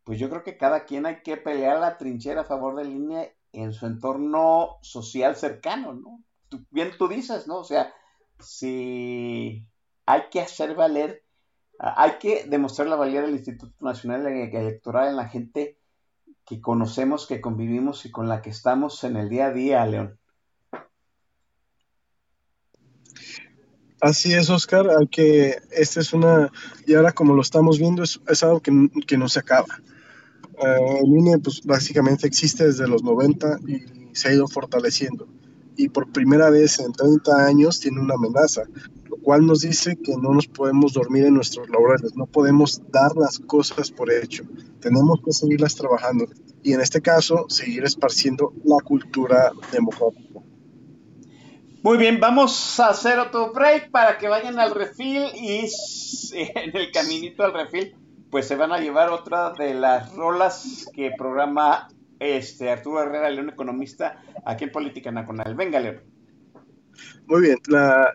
pues 0.04 0.20
yo 0.20 0.30
creo 0.30 0.44
que 0.44 0.56
cada 0.56 0.86
quien 0.86 1.08
hay 1.08 1.24
que 1.24 1.38
pelear 1.38 1.80
la 1.80 1.98
trinchera 1.98 2.42
a 2.42 2.46
favor 2.46 2.76
de 2.76 2.86
línea 2.86 3.28
en 3.54 3.74
su 3.74 3.88
entorno 3.88 4.78
social 4.84 5.36
cercano, 5.36 5.94
¿no? 5.94 6.24
Bien 6.70 6.92
tú 7.00 7.08
dices, 7.08 7.48
¿no? 7.48 7.58
O 7.58 7.64
sea, 7.64 7.92
si 8.40 9.66
hay 10.06 10.22
que 10.30 10.40
hacer 10.40 10.76
valer, 10.76 11.24
hay 11.80 12.20
que 12.20 12.44
demostrar 12.44 12.88
la 12.88 12.98
valía 12.98 13.24
del 13.24 13.32
Instituto 13.32 13.84
Nacional 13.84 14.28
Electoral 14.28 15.08
en 15.08 15.16
la 15.16 15.28
gente 15.28 15.80
que 16.46 16.62
conocemos, 16.62 17.26
que 17.26 17.42
convivimos 17.42 18.06
y 18.06 18.12
con 18.12 18.30
la 18.30 18.44
que 18.44 18.52
estamos 18.52 19.04
en 19.04 19.18
el 19.18 19.28
día 19.28 19.48
a 19.48 19.54
día, 19.54 19.84
León. 19.88 20.17
Así 24.00 24.34
es, 24.34 24.50
Oscar, 24.52 24.88
hay 24.90 25.08
que, 25.08 25.56
esta 25.72 26.00
es 26.00 26.14
una, 26.14 26.52
y 26.86 26.94
ahora 26.94 27.14
como 27.14 27.34
lo 27.34 27.42
estamos 27.42 27.80
viendo, 27.80 28.04
es, 28.04 28.44
algo 28.44 28.60
que, 28.60 28.90
que, 29.08 29.18
no 29.18 29.28
se 29.28 29.40
acaba. 29.40 29.66
Uh, 30.60 31.04
el 31.04 31.18
INE, 31.18 31.40
pues 31.40 31.62
básicamente 31.64 32.28
existe 32.28 32.68
desde 32.68 32.88
los 32.88 33.04
90 33.04 33.60
y 33.68 34.16
se 34.16 34.30
ha 34.30 34.34
ido 34.34 34.48
fortaleciendo. 34.48 35.28
Y 35.76 35.90
por 35.90 36.12
primera 36.12 36.52
vez 36.52 36.80
en 36.80 36.92
30 36.92 37.46
años 37.46 37.80
tiene 37.80 38.00
una 38.00 38.16
amenaza, 38.16 38.64
lo 39.10 39.18
cual 39.18 39.48
nos 39.48 39.62
dice 39.62 39.96
que 39.96 40.16
no 40.16 40.32
nos 40.32 40.48
podemos 40.48 40.94
dormir 40.94 41.26
en 41.26 41.34
nuestros 41.34 41.68
laureles, 41.70 42.16
no 42.16 42.28
podemos 42.28 42.82
dar 42.92 43.16
las 43.16 43.40
cosas 43.40 43.90
por 43.90 44.12
hecho, 44.12 44.44
tenemos 44.80 45.22
que 45.24 45.32
seguirlas 45.32 45.76
trabajando 45.76 46.26
y 46.62 46.74
en 46.74 46.82
este 46.82 47.02
caso 47.02 47.46
seguir 47.50 47.84
esparciendo 47.84 48.54
la 48.64 48.78
cultura 48.84 49.52
democrática. 49.72 50.40
Muy 51.84 51.98
bien, 51.98 52.20
vamos 52.20 52.80
a 52.80 52.90
hacer 52.90 53.20
otro 53.20 53.54
break 53.54 53.92
para 53.92 54.18
que 54.18 54.28
vayan 54.28 54.60
al 54.60 54.74
refil 54.74 55.24
y 55.36 55.70
en 56.34 56.76
el 56.76 56.92
caminito 56.92 57.44
al 57.44 57.54
refil 57.54 57.96
pues 58.30 58.48
se 58.48 58.56
van 58.56 58.72
a 58.72 58.80
llevar 58.80 59.10
otra 59.10 59.54
de 59.54 59.74
las 59.74 60.14
rolas 60.14 60.90
que 60.94 61.12
programa 61.18 61.88
este 62.20 62.70
Arturo 62.70 63.02
Herrera, 63.02 63.30
León 63.30 63.50
Economista, 63.50 64.22
aquí 64.46 64.66
en 64.66 64.72
Política 64.72 65.12
Nacional. 65.12 65.56
Venga, 65.56 65.80
León. 65.80 66.02
Muy 67.28 67.42
bien, 67.42 67.58
la, 67.68 68.14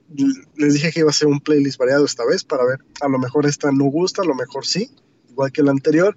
les 0.56 0.74
dije 0.74 0.90
que 0.90 1.00
iba 1.00 1.10
a 1.10 1.14
ser 1.14 1.28
un 1.28 1.40
playlist 1.40 1.78
variado 1.78 2.04
esta 2.04 2.24
vez 2.24 2.42
para 2.42 2.64
ver, 2.64 2.80
a 3.00 3.08
lo 3.08 3.18
mejor 3.18 3.46
esta 3.46 3.70
no 3.70 3.84
gusta, 3.84 4.22
a 4.22 4.24
lo 4.24 4.34
mejor 4.34 4.66
sí, 4.66 4.90
igual 5.30 5.52
que 5.52 5.62
la 5.62 5.70
anterior. 5.70 6.16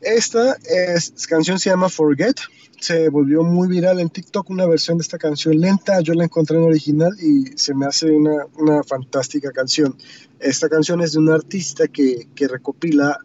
Esta 0.00 0.56
es, 0.94 1.26
canción 1.26 1.58
se 1.58 1.70
llama 1.70 1.88
Forget, 1.88 2.36
se 2.80 3.08
volvió 3.08 3.42
muy 3.42 3.68
viral 3.68 4.00
en 4.00 4.08
TikTok 4.08 4.50
una 4.50 4.66
versión 4.66 4.98
de 4.98 5.02
esta 5.02 5.18
canción 5.18 5.58
lenta, 5.60 6.00
yo 6.00 6.14
la 6.14 6.24
encontré 6.24 6.56
en 6.56 6.64
original 6.64 7.12
y 7.20 7.56
se 7.56 7.74
me 7.74 7.86
hace 7.86 8.10
una, 8.10 8.46
una 8.56 8.82
fantástica 8.82 9.50
canción. 9.50 9.96
Esta 10.38 10.68
canción 10.68 11.00
es 11.00 11.12
de 11.12 11.18
un 11.18 11.30
artista 11.30 11.88
que, 11.88 12.28
que 12.34 12.48
recopila 12.48 13.18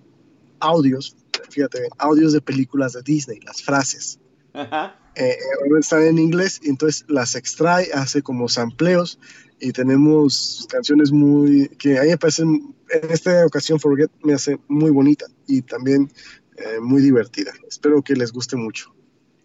audios, 0.59 1.15
fíjate, 1.49 1.87
audios 1.97 2.33
de 2.33 2.41
películas 2.41 2.93
de 2.93 3.01
Disney, 3.03 3.39
las 3.41 3.61
frases. 3.61 4.19
Ajá. 4.53 4.99
Eh, 5.15 5.37
están 5.79 6.03
en 6.03 6.17
inglés, 6.17 6.59
y 6.63 6.69
entonces 6.69 7.05
las 7.07 7.35
extrae, 7.35 7.89
hace 7.93 8.23
como 8.23 8.49
sampleos 8.49 9.19
y 9.59 9.71
tenemos 9.71 10.67
canciones 10.69 11.11
muy 11.11 11.69
que 11.77 11.97
a 11.97 12.01
mí 12.01 12.09
me 12.09 12.17
parecen, 12.17 12.75
en 12.89 13.11
esta 13.11 13.45
ocasión 13.45 13.79
Forget 13.79 14.11
me 14.23 14.33
hace 14.33 14.59
muy 14.67 14.91
bonita 14.91 15.25
y 15.47 15.61
también 15.61 16.11
eh, 16.57 16.79
muy 16.81 17.01
divertida. 17.01 17.51
Espero 17.67 18.01
que 18.01 18.15
les 18.15 18.31
guste 18.31 18.57
mucho. 18.57 18.93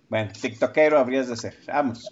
Bueno, 0.08 0.30
TikTokero 0.32 0.98
habrías 0.98 1.28
de 1.28 1.36
ser. 1.36 1.54
Vamos. 1.66 2.08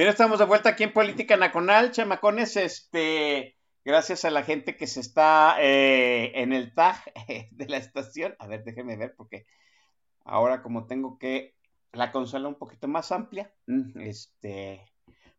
Bien, 0.00 0.08
estamos 0.08 0.38
de 0.38 0.46
vuelta 0.46 0.70
aquí 0.70 0.84
en 0.84 0.94
Política 0.94 1.36
Nacional, 1.36 1.90
chamacones, 1.90 2.56
este, 2.56 3.58
gracias 3.84 4.24
a 4.24 4.30
la 4.30 4.44
gente 4.44 4.74
que 4.74 4.86
se 4.86 4.98
está 4.98 5.56
eh, 5.60 6.32
en 6.40 6.54
el 6.54 6.72
tag 6.72 6.96
de 7.50 7.68
la 7.68 7.76
estación. 7.76 8.34
A 8.38 8.46
ver, 8.46 8.64
déjenme 8.64 8.96
ver 8.96 9.14
porque 9.14 9.44
ahora 10.24 10.62
como 10.62 10.86
tengo 10.86 11.18
que 11.18 11.54
la 11.92 12.12
consola 12.12 12.48
un 12.48 12.54
poquito 12.54 12.88
más 12.88 13.12
amplia, 13.12 13.52
mm, 13.66 14.00
este, 14.00 14.86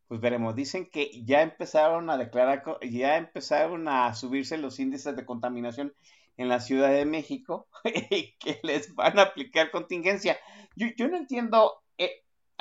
pues 0.07 0.21
veremos. 0.21 0.55
Dicen 0.55 0.91
que 0.91 1.09
ya 1.25 1.41
empezaron 1.41 2.11
a 2.11 2.17
declarar, 2.19 2.63
ya 2.83 3.17
empezaron 3.17 3.87
a 3.87 4.13
subirse 4.13 4.59
los 4.59 4.79
índices 4.79 5.15
de 5.15 5.25
contaminación 5.25 5.91
en 6.37 6.49
la 6.49 6.59
Ciudad 6.59 6.91
de 6.91 7.05
México 7.05 7.67
y 8.11 8.37
que 8.37 8.59
les 8.61 8.93
van 8.93 9.17
a 9.17 9.23
aplicar 9.23 9.71
contingencia. 9.71 10.37
Yo, 10.75 10.85
yo 10.95 11.07
no 11.07 11.17
entiendo 11.17 11.81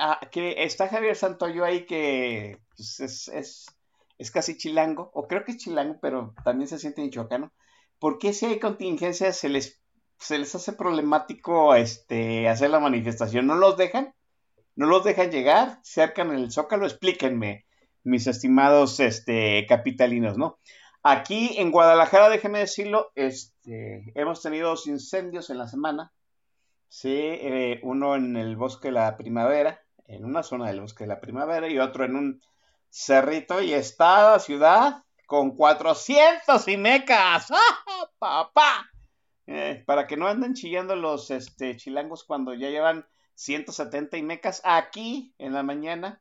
Ah, 0.02 0.18
que 0.32 0.64
está 0.64 0.88
Javier 0.88 1.14
Santoyo 1.14 1.62
ahí 1.62 1.84
que 1.84 2.58
pues, 2.74 3.00
es, 3.00 3.66
es, 4.18 4.30
casi 4.30 4.56
chilango, 4.56 5.10
o 5.12 5.28
creo 5.28 5.44
que 5.44 5.52
es 5.52 5.58
chilango, 5.58 5.98
pero 6.00 6.34
también 6.42 6.68
se 6.68 6.78
siente 6.78 7.02
michoacano. 7.02 7.52
¿Por 7.98 8.18
qué 8.18 8.32
si 8.32 8.46
hay 8.46 8.58
contingencias 8.58 9.36
se 9.36 9.50
les, 9.50 9.82
se 10.18 10.38
les 10.38 10.54
hace 10.54 10.72
problemático 10.72 11.74
este, 11.74 12.48
hacer 12.48 12.70
la 12.70 12.80
manifestación? 12.80 13.46
¿No 13.46 13.56
los 13.56 13.76
dejan? 13.76 14.14
¿No 14.74 14.86
los 14.86 15.04
dejan 15.04 15.30
llegar? 15.30 15.80
¿Cercan 15.82 16.32
el 16.32 16.50
zócalo? 16.50 16.86
Explíquenme, 16.86 17.66
mis 18.02 18.26
estimados 18.26 19.00
este, 19.00 19.66
capitalinos, 19.68 20.38
¿no? 20.38 20.60
Aquí 21.02 21.56
en 21.58 21.70
Guadalajara, 21.70 22.30
déjeme 22.30 22.60
decirlo, 22.60 23.12
este, 23.16 24.12
hemos 24.14 24.40
tenido 24.40 24.70
dos 24.70 24.86
incendios 24.86 25.50
en 25.50 25.58
la 25.58 25.68
semana. 25.68 26.10
Sí, 26.88 27.12
eh, 27.12 27.80
uno 27.82 28.16
en 28.16 28.36
el 28.36 28.56
bosque 28.56 28.88
de 28.88 28.92
la 28.92 29.16
primavera, 29.18 29.82
en 30.10 30.24
una 30.24 30.42
zona 30.42 30.68
del 30.68 30.80
bosque 30.80 31.04
de 31.04 31.08
la 31.08 31.20
primavera, 31.20 31.68
y 31.68 31.78
otro 31.78 32.04
en 32.04 32.16
un 32.16 32.42
cerrito, 32.88 33.62
y 33.62 33.72
está 33.72 34.32
la 34.32 34.38
ciudad 34.38 35.04
con 35.26 35.56
400 35.56 36.66
mecas. 36.78 37.50
¡Ah, 37.50 38.10
papá! 38.18 38.90
Eh, 39.46 39.82
para 39.86 40.06
que 40.06 40.16
no 40.16 40.26
anden 40.26 40.54
chillando 40.54 40.96
los 40.96 41.30
este, 41.30 41.76
chilangos 41.76 42.24
cuando 42.24 42.54
ya 42.54 42.70
llevan 42.70 43.06
170 43.34 44.18
mecas. 44.22 44.60
Aquí 44.64 45.34
en 45.38 45.52
la 45.52 45.62
mañana 45.62 46.20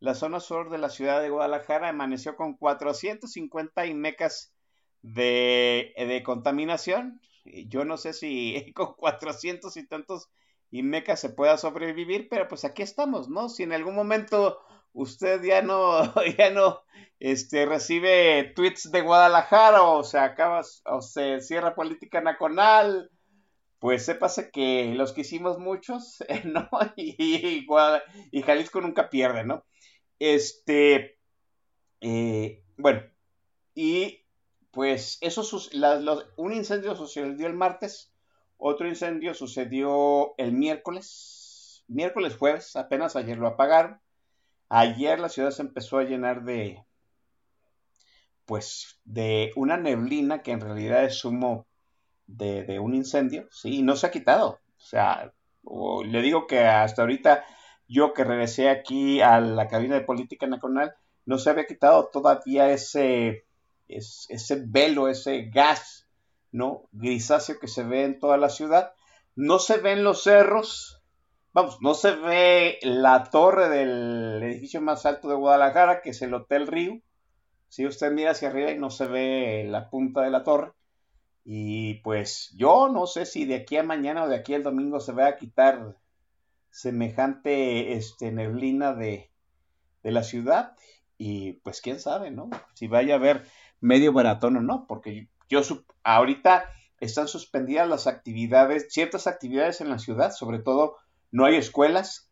la 0.00 0.14
zona 0.14 0.38
sur 0.38 0.70
de 0.70 0.78
la 0.78 0.90
ciudad 0.90 1.22
de 1.22 1.30
Guadalajara 1.30 1.88
amaneció 1.88 2.36
con 2.36 2.54
450 2.54 3.86
IMECAS 3.86 4.52
de, 5.02 5.94
de 5.96 6.22
contaminación. 6.22 7.20
Yo 7.44 7.84
no 7.84 7.96
sé 7.96 8.12
si 8.12 8.72
con 8.74 8.94
400 8.94 9.76
y 9.76 9.86
tantos 9.86 10.30
IMECAS 10.74 11.20
se 11.20 11.28
pueda 11.30 11.56
sobrevivir, 11.56 12.28
pero 12.28 12.48
pues 12.48 12.64
aquí 12.64 12.82
estamos, 12.82 13.28
¿no? 13.28 13.48
Si 13.48 13.62
en 13.62 13.72
algún 13.72 13.94
momento 13.94 14.58
usted 14.92 15.42
ya 15.42 15.62
no, 15.62 16.02
ya 16.38 16.50
no 16.50 16.82
este, 17.20 17.64
recibe 17.66 18.52
tweets 18.56 18.90
de 18.90 19.00
Guadalajara 19.02 19.82
o 19.82 20.02
se 20.02 20.18
acaba 20.18 20.62
o 20.86 21.00
se 21.00 21.40
cierra 21.40 21.74
política 21.74 22.20
nacional, 22.20 23.10
pues 23.78 24.04
sépase 24.04 24.50
que 24.50 24.94
los 24.96 25.12
que 25.12 25.20
hicimos 25.20 25.58
muchos, 25.58 26.24
¿no? 26.44 26.68
Y, 26.96 27.66
y 28.32 28.42
Jalisco 28.42 28.80
nunca 28.80 29.10
pierde, 29.10 29.44
¿no? 29.44 29.64
Este, 30.18 31.18
eh, 32.00 32.64
bueno, 32.76 33.02
y 33.74 34.24
pues 34.70 35.18
eso, 35.20 35.42
un 36.36 36.52
incendio 36.52 36.96
sucedió 36.96 37.46
el 37.46 37.54
martes, 37.54 38.13
otro 38.56 38.88
incendio 38.88 39.34
sucedió 39.34 40.34
el 40.38 40.52
miércoles, 40.52 41.84
miércoles, 41.88 42.36
jueves, 42.36 42.76
apenas 42.76 43.16
ayer 43.16 43.38
lo 43.38 43.48
apagaron. 43.48 44.00
Ayer 44.68 45.20
la 45.20 45.28
ciudad 45.28 45.50
se 45.50 45.62
empezó 45.62 45.98
a 45.98 46.04
llenar 46.04 46.44
de, 46.44 46.84
pues, 48.44 48.98
de 49.04 49.52
una 49.56 49.76
neblina 49.76 50.42
que 50.42 50.52
en 50.52 50.60
realidad 50.60 51.04
es 51.04 51.24
humo 51.24 51.66
de, 52.26 52.78
un 52.78 52.94
incendio, 52.94 53.46
sí, 53.50 53.78
y 53.78 53.82
no 53.82 53.96
se 53.96 54.06
ha 54.06 54.10
quitado. 54.10 54.60
O 54.78 54.80
sea, 54.80 55.32
le 56.04 56.22
digo 56.22 56.46
que 56.46 56.60
hasta 56.64 57.02
ahorita 57.02 57.44
yo 57.88 58.14
que 58.14 58.24
regresé 58.24 58.70
aquí 58.70 59.20
a 59.20 59.40
la 59.40 59.68
cabina 59.68 59.94
de 59.94 60.00
política 60.02 60.46
nacional, 60.46 60.94
no 61.26 61.38
se 61.38 61.50
había 61.50 61.66
quitado 61.66 62.08
todavía 62.12 62.70
ese, 62.70 63.44
ese, 63.88 64.62
velo, 64.66 65.08
ese 65.08 65.50
gas, 65.50 66.03
¿no? 66.54 66.84
Grisáceo 66.92 67.58
que 67.58 67.66
se 67.66 67.82
ve 67.82 68.04
en 68.04 68.20
toda 68.20 68.36
la 68.36 68.48
ciudad. 68.48 68.92
No 69.34 69.58
se 69.58 69.78
ven 69.78 70.04
los 70.04 70.22
cerros, 70.22 71.02
vamos, 71.52 71.78
no 71.80 71.94
se 71.94 72.12
ve 72.14 72.78
la 72.82 73.24
torre 73.24 73.68
del 73.68 74.40
edificio 74.40 74.80
más 74.80 75.04
alto 75.04 75.28
de 75.28 75.34
Guadalajara, 75.34 76.00
que 76.00 76.10
es 76.10 76.22
el 76.22 76.32
Hotel 76.32 76.68
Río. 76.68 77.00
Si 77.68 77.84
usted 77.84 78.12
mira 78.12 78.30
hacia 78.30 78.48
arriba 78.48 78.70
y 78.70 78.78
no 78.78 78.90
se 78.90 79.06
ve 79.06 79.66
la 79.68 79.90
punta 79.90 80.22
de 80.22 80.30
la 80.30 80.44
torre. 80.44 80.70
Y 81.44 81.94
pues 81.94 82.54
yo 82.56 82.88
no 82.88 83.08
sé 83.08 83.26
si 83.26 83.46
de 83.46 83.56
aquí 83.56 83.76
a 83.76 83.82
mañana 83.82 84.22
o 84.22 84.28
de 84.28 84.36
aquí 84.36 84.54
al 84.54 84.62
domingo 84.62 85.00
se 85.00 85.12
va 85.12 85.26
a 85.26 85.36
quitar 85.36 85.96
semejante 86.70 87.94
este, 87.94 88.30
neblina 88.30 88.94
de, 88.94 89.28
la 90.04 90.22
ciudad 90.22 90.76
y 91.18 91.54
pues 91.64 91.80
quién 91.80 91.98
sabe, 91.98 92.30
¿no? 92.30 92.50
Si 92.74 92.86
vaya 92.86 93.14
a 93.14 93.16
haber 93.16 93.44
medio 93.80 94.12
maratón 94.12 94.58
o 94.58 94.60
no, 94.60 94.86
porque 94.86 95.28
yo, 95.48 95.60
ahorita 96.02 96.64
están 97.00 97.28
suspendidas 97.28 97.88
las 97.88 98.06
actividades, 98.06 98.86
ciertas 98.90 99.26
actividades 99.26 99.80
en 99.80 99.90
la 99.90 99.98
ciudad, 99.98 100.32
sobre 100.32 100.58
todo 100.58 100.96
no 101.30 101.44
hay 101.44 101.56
escuelas, 101.56 102.30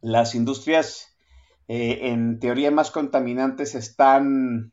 las 0.00 0.34
industrias 0.34 1.16
eh, 1.68 2.10
en 2.10 2.38
teoría 2.38 2.70
más 2.70 2.90
contaminantes 2.90 3.74
están 3.74 4.72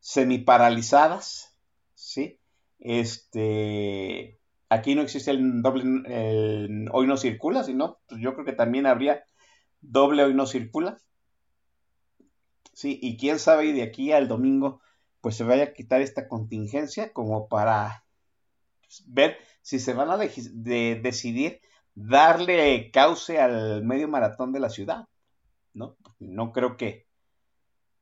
semiparalizadas, 0.00 1.56
¿sí? 1.94 2.38
Este, 2.78 4.38
aquí 4.68 4.94
no 4.94 5.02
existe 5.02 5.30
el 5.30 5.62
doble, 5.62 5.82
hoy 6.92 7.06
no 7.06 7.16
circula, 7.16 7.64
sino 7.64 7.98
pues 8.08 8.20
yo 8.20 8.34
creo 8.34 8.44
que 8.44 8.52
también 8.52 8.86
habría 8.86 9.24
doble 9.80 10.24
hoy 10.24 10.34
no 10.34 10.46
circula. 10.46 10.98
Sí, 12.72 12.98
y 13.00 13.16
quién 13.16 13.38
sabe, 13.38 13.66
y 13.66 13.72
de 13.72 13.82
aquí 13.82 14.12
al 14.12 14.28
domingo, 14.28 14.80
pues 15.26 15.34
se 15.34 15.42
vaya 15.42 15.64
a 15.64 15.72
quitar 15.72 16.02
esta 16.02 16.28
contingencia 16.28 17.12
como 17.12 17.48
para 17.48 18.04
ver 19.06 19.36
si 19.60 19.80
se 19.80 19.92
van 19.92 20.08
a 20.08 20.16
decidir 20.16 21.60
darle 21.96 22.92
cauce 22.92 23.40
al 23.40 23.82
medio 23.84 24.06
maratón 24.06 24.52
de 24.52 24.60
la 24.60 24.68
ciudad, 24.70 25.08
¿no? 25.74 25.96
No 26.20 26.52
creo 26.52 26.76
que, 26.76 27.08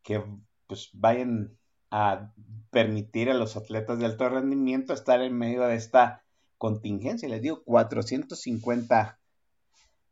que 0.02 0.22
pues 0.66 0.90
vayan 0.92 1.56
a 1.90 2.30
permitir 2.68 3.30
a 3.30 3.34
los 3.34 3.56
atletas 3.56 3.98
de 3.98 4.04
alto 4.04 4.28
rendimiento 4.28 4.92
estar 4.92 5.22
en 5.22 5.38
medio 5.38 5.62
de 5.62 5.76
esta 5.76 6.26
contingencia, 6.58 7.26
les 7.26 7.40
digo, 7.40 7.64
450 7.64 9.18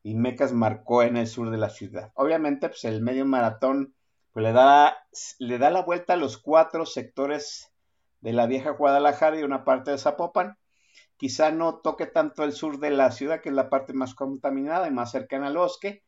y 0.02 0.14
Mecas 0.14 0.54
marcó 0.54 1.02
en 1.02 1.18
el 1.18 1.26
sur 1.26 1.50
de 1.50 1.58
la 1.58 1.68
ciudad. 1.68 2.10
Obviamente, 2.14 2.70
pues 2.70 2.86
el 2.86 3.02
medio 3.02 3.26
maratón 3.26 3.94
pues, 4.32 4.44
le, 4.44 4.52
da, 4.52 4.96
le 5.38 5.58
da 5.58 5.70
la 5.70 5.82
vuelta 5.82 6.14
a 6.14 6.16
los 6.16 6.38
cuatro 6.38 6.86
sectores 6.86 7.72
de 8.20 8.32
la 8.32 8.46
vieja 8.46 8.70
Guadalajara 8.70 9.38
y 9.38 9.42
una 9.42 9.64
parte 9.64 9.90
de 9.90 9.98
Zapopan. 9.98 10.56
Quizá 11.16 11.50
no 11.50 11.76
toque 11.76 12.06
tanto 12.06 12.44
el 12.44 12.52
sur 12.52 12.78
de 12.78 12.90
la 12.90 13.12
ciudad, 13.12 13.40
que 13.40 13.48
es 13.48 13.54
la 13.54 13.70
parte 13.70 13.92
más 13.92 14.14
contaminada 14.14 14.88
y 14.88 14.90
más 14.90 15.12
cercana 15.12 15.46
al 15.48 15.56
bosque, 15.56 16.02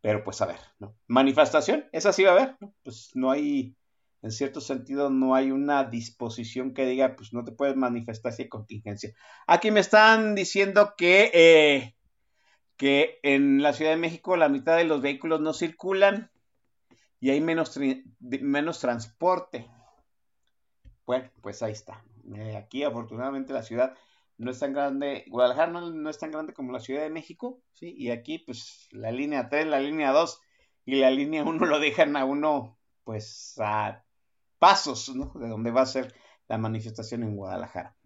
pero 0.00 0.24
pues 0.24 0.40
a 0.40 0.46
ver, 0.46 0.60
¿no? 0.78 0.94
Manifestación, 1.06 1.86
esa 1.92 2.12
sí 2.12 2.24
va 2.24 2.30
a 2.30 2.32
haber, 2.34 2.56
¿no? 2.60 2.72
Pues 2.82 3.10
no 3.14 3.30
hay 3.30 3.76
en 4.22 4.32
cierto 4.32 4.60
sentido 4.60 5.10
no 5.10 5.34
hay 5.34 5.50
una 5.50 5.84
disposición 5.84 6.74
que 6.74 6.86
diga, 6.86 7.14
pues 7.14 7.32
no 7.32 7.44
te 7.44 7.52
puedes 7.52 7.76
manifestar 7.76 8.32
si 8.32 8.42
hay 8.42 8.48
contingencia. 8.48 9.14
Aquí 9.46 9.70
me 9.70 9.80
están 9.80 10.34
diciendo 10.34 10.94
que, 10.96 11.30
eh, 11.32 11.94
que 12.76 13.20
en 13.22 13.62
la 13.62 13.72
Ciudad 13.72 13.92
de 13.92 13.96
México 13.96 14.36
la 14.36 14.48
mitad 14.48 14.76
de 14.76 14.84
los 14.84 15.00
vehículos 15.02 15.40
no 15.40 15.52
circulan 15.52 16.30
y 17.20 17.30
hay 17.30 17.40
menos, 17.40 17.78
menos 18.20 18.80
transporte. 18.80 19.68
Bueno, 21.06 21.30
pues 21.40 21.62
ahí 21.62 21.72
está. 21.72 22.04
Eh, 22.34 22.56
aquí 22.56 22.82
afortunadamente 22.82 23.52
la 23.52 23.62
ciudad 23.62 23.94
no 24.38 24.52
es 24.52 24.58
tan 24.60 24.72
grande, 24.72 25.24
Guadalajara 25.28 25.72
no, 25.72 26.10
es 26.10 26.18
tan 26.18 26.30
grande 26.30 26.54
como 26.54 26.72
la 26.72 26.78
Ciudad 26.78 27.02
de 27.02 27.10
México, 27.10 27.60
¿sí? 27.72 27.94
Y 27.98 28.10
aquí 28.10 28.38
pues 28.38 28.88
la 28.92 29.10
línea 29.10 29.48
3, 29.48 29.66
la 29.66 29.80
línea 29.80 30.12
2 30.12 30.40
y 30.84 30.96
la 30.96 31.10
línea 31.10 31.42
1 31.42 31.66
lo 31.66 31.80
dejan 31.80 32.16
a 32.16 32.24
uno 32.24 32.78
pues 33.02 33.56
a 33.58 34.04
pasos 34.58 35.08
¿no? 35.14 35.32
de 35.34 35.48
donde 35.48 35.70
va 35.70 35.82
a 35.82 35.86
ser 35.86 36.14
la 36.46 36.58
manifestación 36.58 37.22
en 37.24 37.36
Guadalajara. 37.36 37.96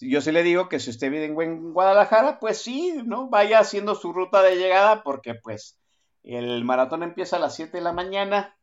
Yo 0.00 0.20
se 0.20 0.32
le 0.32 0.42
digo 0.42 0.68
que 0.68 0.80
si 0.80 0.90
usted 0.90 1.10
vive 1.10 1.24
en 1.24 1.72
Guadalajara, 1.72 2.38
pues 2.40 2.58
sí, 2.58 3.02
¿no? 3.04 3.28
Vaya 3.28 3.60
haciendo 3.60 3.94
su 3.94 4.12
ruta 4.12 4.42
de 4.42 4.56
llegada 4.56 5.02
porque 5.02 5.34
pues 5.34 5.78
el 6.22 6.64
maratón 6.64 7.02
empieza 7.02 7.36
a 7.36 7.40
las 7.40 7.56
7 7.56 7.78
de 7.78 7.82
la 7.82 7.92
mañana, 7.92 8.56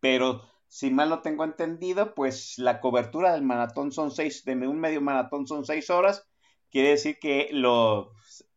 pero 0.00 0.42
si 0.68 0.90
mal 0.90 1.08
no 1.08 1.22
tengo 1.22 1.44
entendido, 1.44 2.14
pues 2.14 2.58
la 2.58 2.80
cobertura 2.80 3.32
del 3.32 3.42
maratón 3.42 3.92
son 3.92 4.10
6, 4.10 4.44
de 4.44 4.66
un 4.66 4.80
medio 4.80 5.00
maratón 5.00 5.46
son 5.46 5.64
6 5.64 5.90
horas, 5.90 6.26
quiere 6.70 6.90
decir 6.90 7.18
que 7.18 7.48
los, 7.52 8.08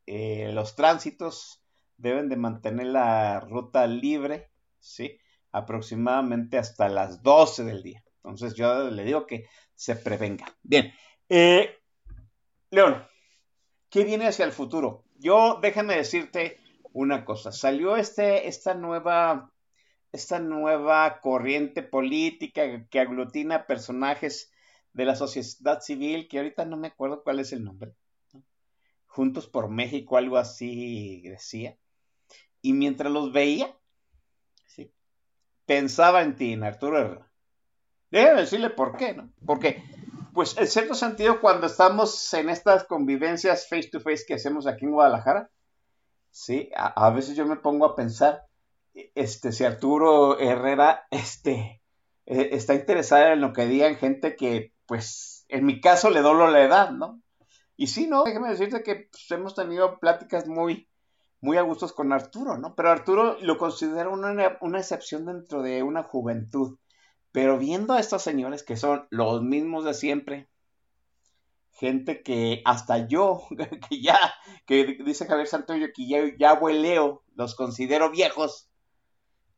eh, 0.06 0.52
los 0.54 0.76
tránsitos 0.76 1.62
deben 1.98 2.30
de 2.30 2.38
mantener 2.38 2.88
la 2.88 3.40
ruta 3.40 3.88
libre, 3.88 4.52
¿sí? 4.80 5.20
aproximadamente 5.52 6.58
hasta 6.58 6.90
las 6.90 7.24
12 7.24 7.64
del 7.64 7.84
día. 7.84 8.04
Entonces 8.18 8.56
yo 8.56 8.90
le 8.90 9.04
digo 9.04 9.26
que 9.26 9.46
se 9.74 9.96
prevenga. 9.96 10.46
Bien, 10.64 10.94
eh, 11.30 11.78
León, 12.70 13.06
¿qué 13.90 14.04
viene 14.04 14.28
hacia 14.28 14.46
el 14.46 14.52
futuro? 14.52 15.06
Yo 15.16 15.60
déjame 15.62 15.96
decirte 15.96 16.60
una 16.98 17.26
cosa. 17.26 17.52
Salió 17.52 17.96
este, 17.96 18.48
esta 18.48 18.74
nueva 18.74 19.52
esta 20.12 20.40
nueva 20.40 21.20
corriente 21.22 21.84
política 21.84 22.88
que 22.90 23.00
aglutina 23.00 23.68
personajes 23.68 24.52
de 24.94 25.06
la 25.06 25.16
sociedad 25.16 25.82
civil, 25.82 26.28
que 26.28 26.38
ahorita 26.38 26.66
no 26.66 26.78
me 26.78 26.88
acuerdo 26.88 27.24
cuál 27.24 27.40
es 27.40 27.54
el 27.54 27.64
nombre. 27.64 27.94
Juntos 29.06 29.48
por 29.48 29.70
México, 29.70 30.18
algo 30.18 30.38
así 30.38 31.22
decía. 31.22 31.78
Y 32.62 32.74
mientras 32.74 33.12
los 33.12 33.32
veía, 33.32 33.76
pensaba 35.66 36.24
en 36.24 36.36
ti, 36.36 36.54
en 36.54 36.64
Arturo 36.64 37.00
Herrera. 37.00 37.32
Déjeme 38.10 38.42
decirle 38.42 38.70
por 38.70 38.96
qué, 38.96 39.14
¿no? 39.14 39.32
Porque, 39.46 39.84
pues, 40.34 40.58
en 40.58 40.68
cierto 40.68 40.94
sentido, 40.96 41.42
cuando 41.42 41.68
estamos 41.68 42.34
en 42.34 42.50
estas 42.50 42.86
convivencias 42.86 43.68
face 43.70 43.90
to 43.90 44.00
face 44.00 44.24
que 44.26 44.36
hacemos 44.36 44.66
aquí 44.66 44.86
en 44.86 44.92
Guadalajara, 44.92 45.52
sí, 46.32 46.70
a, 46.76 47.10
veces 47.12 47.36
yo 47.36 47.46
me 47.46 47.56
pongo 47.56 47.86
a 47.86 47.96
pensar, 47.96 48.46
este, 48.94 49.52
si 49.52 49.64
Arturo 49.64 50.40
Herrera, 50.40 51.08
este, 51.12 51.82
eh, 52.26 52.50
está 52.52 52.74
interesada 52.74 53.34
en 53.34 53.42
lo 53.42 53.54
que 53.54 53.66
digan 53.66 53.96
gente 53.96 54.36
que, 54.36 54.74
pues, 54.86 55.46
en 55.50 55.66
mi 55.66 55.82
caso 55.82 56.10
le 56.10 56.22
dolo 56.22 56.50
la 56.50 56.64
edad, 56.64 56.92
¿no? 56.92 57.22
Y 57.76 57.88
sí, 57.88 58.08
¿no? 58.08 58.24
Déjame 58.24 58.50
decirte 58.50 58.84
que 58.84 59.08
pues, 59.12 59.30
hemos 59.32 59.56
tenido 59.56 60.00
pláticas 60.00 60.48
muy, 60.48 60.90
muy 61.42 61.58
a 61.58 61.62
gustos 61.62 61.94
con 61.94 62.12
Arturo, 62.12 62.58
¿no? 62.58 62.76
Pero 62.76 62.90
Arturo 62.90 63.38
lo 63.42 63.58
considera 63.58 64.10
una, 64.10 64.58
una 64.62 64.80
excepción 64.80 65.26
dentro 65.26 65.62
de 65.62 65.84
una 65.84 66.04
juventud. 66.04 66.80
Pero 67.32 67.60
viendo 67.60 67.94
a 67.94 68.00
estos 68.00 68.24
señores 68.24 68.64
que 68.64 68.78
son 68.78 69.08
los 69.12 69.44
mismos 69.44 69.86
de 69.86 69.94
siempre, 69.94 70.50
gente 71.78 72.24
que 72.24 72.62
hasta 72.66 73.08
yo, 73.08 73.44
que 73.90 74.02
ya, 74.02 74.20
que 74.66 74.98
dice 75.06 75.28
Javier 75.28 75.48
Santoyo 75.48 75.88
que 75.94 76.08
ya, 76.08 76.20
ya 76.38 76.52
abueleo, 76.52 77.24
los 77.36 77.56
considero 77.56 78.12
viejos, 78.12 78.70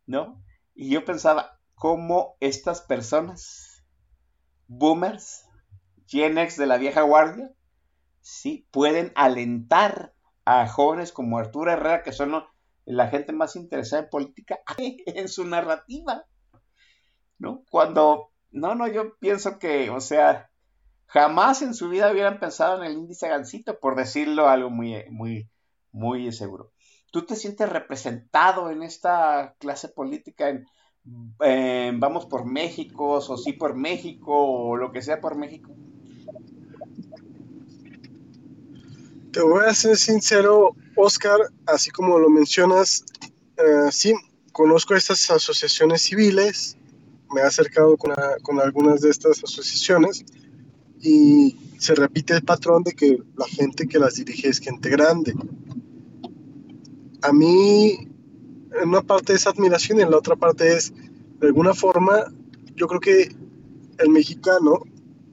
¿no? 0.05 0.43
Y 0.76 0.89
yo 0.89 1.05
pensaba, 1.05 1.59
¿cómo 1.76 2.36
estas 2.39 2.82
personas, 2.82 3.84
boomers, 4.67 5.45
Gen 6.07 6.38
X 6.38 6.57
de 6.57 6.67
la 6.67 6.78
vieja 6.78 7.01
guardia, 7.01 7.51
sí, 8.22 8.67
pueden 8.72 9.11
alentar 9.15 10.13
a 10.43 10.67
jóvenes 10.67 11.11
como 11.11 11.38
Arturo 11.38 11.72
Herrera, 11.72 12.03
que 12.03 12.11
son 12.11 12.43
la 12.86 13.07
gente 13.07 13.32
más 13.32 13.55
interesada 13.55 14.03
en 14.03 14.09
política, 14.09 14.59
en 14.78 15.28
su 15.28 15.45
narrativa, 15.45 16.26
¿no? 17.38 17.63
Cuando, 17.70 18.32
no, 18.51 18.76
no, 18.76 18.88
yo 18.88 19.17
pienso 19.20 19.59
que, 19.59 19.89
o 19.89 20.01
sea, 20.01 20.48
jamás 21.10 21.64
en 21.64 21.74
su 21.74 21.89
vida 21.89 22.12
hubieran 22.12 22.39
pensado 22.39 22.78
en 22.78 22.84
el 22.84 22.97
índice 22.97 23.28
Gancito, 23.28 23.80
por 23.80 23.95
decirlo 23.95 24.47
algo 24.47 24.70
muy, 24.70 25.03
muy, 25.10 25.49
muy 25.91 26.32
seguro. 26.32 26.72
¿Tú 27.12 27.26
te 27.26 27.36
sientes 27.36 27.68
representado 27.68 28.70
en 28.70 28.84
esta 28.84 29.55
clase 29.60 29.89
política 29.89 30.49
en, 30.49 30.66
Vamos 31.99 32.28
por 32.28 32.45
México, 32.45 33.14
o 33.14 33.38
sí 33.38 33.53
por 33.53 33.76
México, 33.76 34.32
o 34.32 34.78
lo 34.78 34.91
que 34.91 35.01
sea 35.01 35.20
por 35.20 35.36
México? 35.36 35.74
Te 39.32 39.41
voy 39.41 39.66
a 39.66 39.74
ser 39.74 39.97
sincero, 39.97 40.76
Oscar, 40.95 41.39
así 41.66 41.89
como 41.89 42.20
lo 42.20 42.30
mencionas, 42.30 43.05
eh, 43.57 43.91
sí, 43.91 44.14
conozco 44.51 44.93
estas 44.93 45.32
asociaciones 45.32 46.03
civiles, 46.03 46.78
me 47.32 47.41
he 47.41 47.43
acercado 47.43 47.97
con, 47.97 48.14
con 48.43 48.60
algunas 48.60 49.01
de 49.01 49.10
estas 49.10 49.43
asociaciones 49.43 50.26
y 51.01 51.55
se 51.77 51.95
repite 51.95 52.33
el 52.33 52.43
patrón 52.43 52.83
de 52.83 52.93
que 52.93 53.17
la 53.37 53.45
gente 53.47 53.87
que 53.87 53.99
las 53.99 54.15
dirige 54.15 54.49
es 54.49 54.59
gente 54.59 54.89
grande. 54.89 55.33
A 57.21 57.31
mí, 57.31 58.07
en 58.81 58.89
una 58.89 59.01
parte 59.01 59.33
es 59.33 59.47
admiración 59.47 59.99
y 59.99 60.01
en 60.01 60.11
la 60.11 60.17
otra 60.17 60.35
parte 60.35 60.75
es, 60.75 60.93
de 61.39 61.47
alguna 61.47 61.73
forma, 61.73 62.25
yo 62.75 62.87
creo 62.87 62.99
que 62.99 63.35
el 63.97 64.09
mexicano 64.09 64.81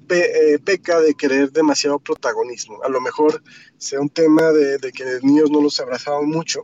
eh, 0.08 0.60
peca 0.64 1.00
de 1.00 1.14
querer 1.14 1.50
demasiado 1.50 1.98
protagonismo. 1.98 2.80
A 2.84 2.88
lo 2.88 3.00
mejor 3.00 3.42
sea 3.76 4.00
un 4.00 4.08
tema 4.08 4.52
de, 4.52 4.78
que 4.92 5.04
los 5.04 5.24
niños 5.24 5.50
no 5.50 5.60
los 5.60 5.80
abrazaban 5.80 6.28
mucho, 6.28 6.62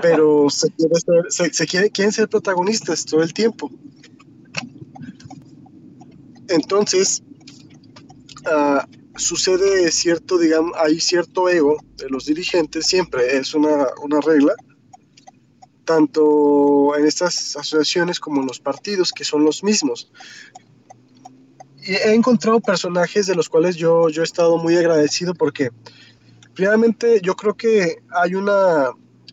pero 0.00 0.48
se, 0.50 1.66
quiere 1.66 1.90
quieren 1.90 2.12
ser 2.12 2.28
protagonistas 2.28 3.04
todo 3.04 3.22
el 3.22 3.34
tiempo. 3.34 3.70
Entonces, 6.48 7.24
Ah, 8.46 8.86
sucede 9.16 9.90
cierto, 9.90 10.38
digamos, 10.38 10.72
hay 10.76 11.00
cierto 11.00 11.48
ego 11.48 11.76
de 11.96 12.08
los 12.08 12.26
dirigentes, 12.26 12.86
siempre 12.86 13.36
es 13.36 13.54
una, 13.54 13.88
una 14.02 14.20
regla, 14.20 14.54
tanto 15.84 16.96
en 16.96 17.06
estas 17.06 17.56
asociaciones 17.56 18.18
como 18.18 18.40
en 18.40 18.46
los 18.46 18.60
partidos, 18.60 19.12
que 19.12 19.24
son 19.24 19.44
los 19.44 19.62
mismos. 19.62 20.10
Y 21.84 21.92
he 21.92 22.14
encontrado 22.14 22.60
personajes 22.60 23.26
de 23.26 23.34
los 23.34 23.48
cuales 23.48 23.76
yo, 23.76 24.08
yo 24.08 24.22
he 24.22 24.24
estado 24.24 24.56
muy 24.56 24.76
agradecido 24.76 25.34
porque, 25.34 25.70
primeramente, 26.54 27.20
yo 27.22 27.34
creo 27.34 27.56
que 27.56 27.96
hay 28.10 28.34
una, 28.34 28.90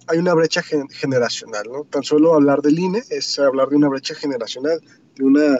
hay 0.07 0.17
una 0.17 0.33
brecha 0.33 0.63
generacional, 0.91 1.63
¿no? 1.71 1.83
Tan 1.85 2.03
solo 2.03 2.33
hablar 2.33 2.61
del 2.61 2.79
INE 2.79 3.03
es 3.09 3.37
hablar 3.37 3.69
de 3.69 3.75
una 3.75 3.89
brecha 3.89 4.15
generacional, 4.15 4.81
de 5.15 5.23
una 5.23 5.59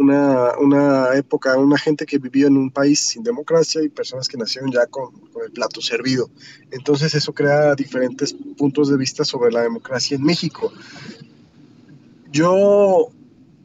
una, 0.00 0.58
una, 0.58 1.14
época, 1.14 1.56
una 1.58 1.78
gente 1.78 2.06
que 2.06 2.18
vivió 2.18 2.46
en 2.46 2.56
un 2.56 2.70
país 2.70 3.00
sin 3.00 3.22
democracia 3.22 3.82
y 3.82 3.90
personas 3.90 4.28
que 4.28 4.38
nacieron 4.38 4.72
ya 4.72 4.86
con, 4.86 5.12
con, 5.32 5.44
el 5.44 5.52
plato 5.52 5.82
servido. 5.82 6.30
Entonces 6.70 7.14
eso 7.14 7.34
crea 7.34 7.74
diferentes 7.74 8.34
puntos 8.56 8.88
de 8.88 8.96
vista 8.96 9.24
sobre 9.24 9.52
la 9.52 9.62
democracia 9.62 10.16
en 10.16 10.22
México. 10.22 10.72
Yo, 12.32 13.08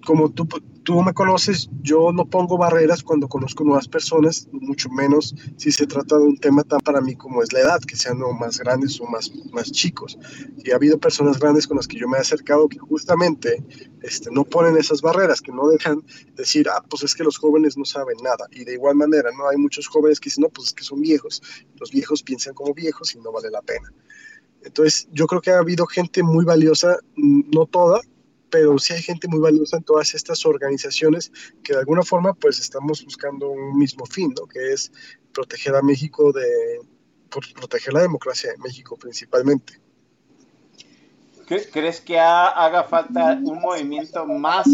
como 0.06 0.30
tú, 0.30 0.48
tú 0.86 1.02
me 1.02 1.14
conoces, 1.14 1.68
yo 1.82 2.12
no 2.14 2.26
pongo 2.30 2.57
barreras 2.57 3.03
cuando 3.03 3.28
conozco 3.28 3.64
nuevas 3.64 3.88
personas, 3.88 4.48
mucho 4.52 4.88
menos 4.90 5.36
si 5.57 5.72
se 5.72 5.88
trata 5.88 6.16
de 6.18 6.24
un 6.24 6.38
tema 6.38 6.64
tan 6.64 6.80
para 6.80 7.02
mí 7.02 7.16
como 7.16 7.41
es 7.41 7.52
la 7.52 7.62
edad, 7.62 7.82
que 7.82 7.95
sean 7.95 8.20
más 8.40 8.60
grandes 8.60 9.02
o 9.02 9.06
más, 9.07 9.32
más 9.52 9.72
chicos. 9.72 10.18
Y 10.64 10.72
ha 10.72 10.76
habido 10.76 10.99
personas 10.99 11.40
grandes 11.40 11.68
con 11.68 11.78
las 11.78 11.88
que 11.88 11.98
yo 11.98 12.07
me 12.07 12.18
he 12.18 12.22
acercado 12.22 12.70
que 12.70 12.78
justamente 12.78 13.64
este, 14.03 14.30
no 14.32 14.44
ponen 14.44 14.78
esas 14.78 15.02
barreras, 15.02 15.41
que 15.41 15.52
no 15.52 15.68
dejan 15.68 16.03
decir, 16.36 16.68
ah, 16.70 16.84
pues 16.88 17.02
es 17.02 17.16
que 17.16 17.24
los 17.24 17.38
jóvenes 17.40 17.76
no 17.78 17.84
saben 17.84 18.18
nada. 18.24 18.45
Y 18.52 18.64
de 18.64 18.74
igual 18.74 18.95
manera, 18.95 19.32
¿no? 19.36 19.49
Hay 19.49 19.57
muchos 19.57 19.88
jóvenes 19.88 20.20
que 20.20 20.28
dicen, 20.30 20.44
no, 20.44 20.49
pues 20.49 20.68
es 20.68 20.74
que 20.74 20.84
son 20.84 21.02
viejos. 21.02 21.41
Los 21.80 21.90
viejos 21.91 22.22
piensan 22.22 22.53
como 22.53 22.76
viejos 22.76 23.16
y 23.16 23.20
no 23.20 23.32
vale 23.32 23.49
la 23.49 23.64
pena. 23.64 23.91
Entonces, 24.64 25.07
yo 25.12 25.26
creo 25.26 25.41
que 25.41 25.49
ha 25.49 25.57
habido 25.57 25.88
gente 25.88 26.22
muy 26.22 26.45
valiosa, 26.45 26.98
no 27.16 27.66
toda, 27.66 28.02
pero 28.56 28.80
sí 28.80 28.94
hay 28.94 29.02
gente 29.02 29.27
muy 29.27 29.40
valiosa 29.40 29.76
en 29.76 29.84
todas 29.84 30.14
estas 30.14 30.45
organizaciones 30.45 31.30
que 31.61 31.73
de 31.73 31.80
alguna 31.80 32.03
forma 32.03 32.34
pues 32.34 32.57
estamos 32.57 33.03
buscando 33.03 33.49
un 33.49 33.77
mismo 33.77 34.06
fin, 34.06 34.34
¿no? 34.40 34.48
Que 34.48 34.72
es 34.72 34.94
proteger 35.34 35.76
a 35.76 35.82
México 35.82 36.32
de, 36.32 36.80
proteger 37.60 37.94
la 37.94 38.03
democracia 38.03 38.52
de 38.52 38.57
México 38.60 38.95
principalmente. 38.95 39.82
¿Crees 41.48 41.99
que 41.99 42.18
haga 42.18 42.86
falta 42.86 43.38
un 43.44 43.60
movimiento 43.60 44.26
más 44.26 44.65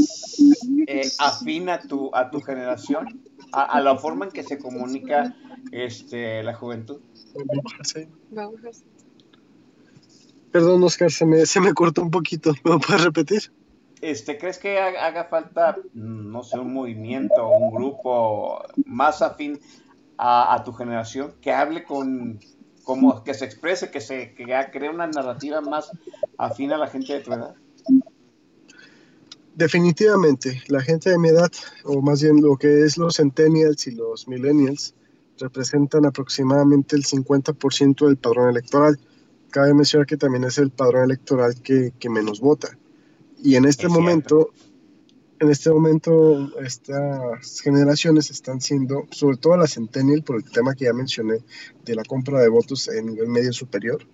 eh, 0.85 1.09
afín 1.17 1.67
a 1.67 1.81
tu, 1.81 2.11
a 2.13 2.29
tu 2.29 2.39
generación? 2.39 3.23
A, 3.51 3.81
la 3.81 3.97
forma 3.97 4.25
en 4.25 4.31
que 4.31 4.43
se 4.43 4.59
comunica 4.59 5.35
este, 5.71 6.43
la 6.43 6.53
juventud. 6.53 7.01
Perdón, 10.51 10.83
Oscar, 10.83 11.11
se 11.11 11.25
me, 11.25 11.45
se 11.47 11.59
me 11.59 11.73
cortó 11.73 12.03
un 12.03 12.11
poquito. 12.11 12.53
¿Me 12.63 12.71
lo 12.71 12.79
puedes 12.79 13.03
repetir? 13.03 13.51
Este, 14.01 14.37
¿crees 14.37 14.57
que 14.57 14.79
haga 14.79 15.25
falta, 15.25 15.77
no 15.93 16.43
sé, 16.43 16.57
un 16.59 16.73
movimiento, 16.73 17.47
un 17.47 17.71
grupo 17.71 18.63
más 18.85 19.21
afín 19.21 19.59
a, 20.17 20.61
tu 20.65 20.73
generación 20.73 21.33
que 21.41 21.51
hable 21.51 21.83
con, 21.83 22.39
como 22.83 23.23
que 23.23 23.33
se 23.33 23.45
exprese, 23.45 23.89
que 23.89 24.01
se 24.01 24.33
que 24.33 24.45
cree 24.71 24.89
una 24.89 25.07
narrativa 25.07 25.61
más 25.61 25.91
afín 26.37 26.71
a 26.73 26.77
la 26.77 26.87
gente 26.87 27.13
de 27.13 27.19
tu 27.21 27.33
edad? 27.33 27.55
Definitivamente, 29.55 30.61
la 30.67 30.81
gente 30.81 31.09
de 31.09 31.19
mi 31.19 31.29
edad, 31.29 31.51
o 31.83 32.01
más 32.01 32.21
bien 32.21 32.41
lo 32.41 32.57
que 32.57 32.83
es 32.83 32.97
los 32.97 33.17
centennials 33.17 33.85
y 33.87 33.91
los 33.91 34.27
millennials, 34.27 34.95
representan 35.37 36.05
aproximadamente 36.05 36.95
el 36.95 37.03
50% 37.03 38.05
del 38.05 38.17
padrón 38.17 38.49
electoral. 38.49 38.99
Cabe 39.49 39.73
mencionar 39.73 40.07
que 40.07 40.17
también 40.17 40.43
es 40.43 40.57
el 40.57 40.71
padrón 40.71 41.03
electoral 41.03 41.55
que 41.61 42.09
menos 42.09 42.39
vota. 42.39 42.77
Y 43.43 43.55
en 43.55 43.65
este 43.65 43.87
momento, 43.87 44.51
en 45.39 45.49
este 45.49 45.71
momento, 45.71 46.59
estas 46.59 47.61
generaciones 47.61 48.29
están 48.29 48.61
siendo, 48.61 49.07
sobre 49.11 49.37
todo 49.37 49.57
la 49.57 49.67
Centennial, 49.67 50.23
por 50.23 50.35
el 50.37 50.43
tema 50.43 50.75
que 50.75 50.85
ya 50.85 50.93
mencioné, 50.93 51.39
de 51.83 51.95
la 51.95 52.03
compra 52.03 52.39
de 52.39 52.49
votos 52.49 52.87
en 52.87 53.07
nivel 53.07 53.29
medio 53.29 53.51
superior, 53.51 54.05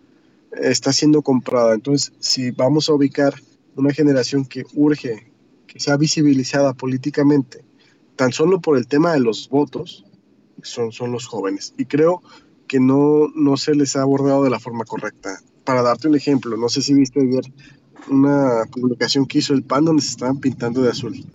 está 0.54 0.94
siendo 0.94 1.22
comprada. 1.22 1.74
Entonces, 1.74 2.14
si 2.20 2.52
vamos 2.52 2.90
a 2.90 2.94
ubicar 2.94 3.34
una 3.76 3.94
generación 3.94 4.46
que 4.46 4.64
urge 4.74 5.32
que 5.68 5.80
sea 5.80 5.98
visibilizada 5.98 6.74
políticamente, 6.74 7.66
tan 8.16 8.32
solo 8.32 8.62
por 8.62 8.78
el 8.78 8.88
tema 8.88 9.14
de 9.14 9.20
los 9.20 9.50
votos, 9.50 10.06
son, 10.64 10.92
son 10.92 11.12
los 11.12 11.28
jóvenes. 11.28 11.74
Y 11.78 11.86
creo 11.86 12.24
que 12.68 12.80
no, 12.80 13.28
no 13.36 13.58
se 13.58 13.76
les 13.76 13.96
ha 13.96 14.02
abordado 14.02 14.44
de 14.44 14.50
la 14.50 14.60
forma 14.60 14.86
correcta. 14.86 15.42
Para 15.66 15.82
darte 15.82 16.08
un 16.08 16.16
ejemplo, 16.16 16.56
no 16.56 16.70
sé 16.70 16.82
si 16.82 16.94
viste 16.94 17.20
ayer 17.20 17.44
una 18.10 18.66
publicación 18.72 19.26
que 19.26 19.40
hizo 19.40 19.54
el 19.54 19.64
PAN 19.64 19.86
donde 19.86 20.02
se 20.02 20.10
estaban 20.10 20.40
pintando 20.40 20.82
de 20.82 20.90
azul. 20.90 21.26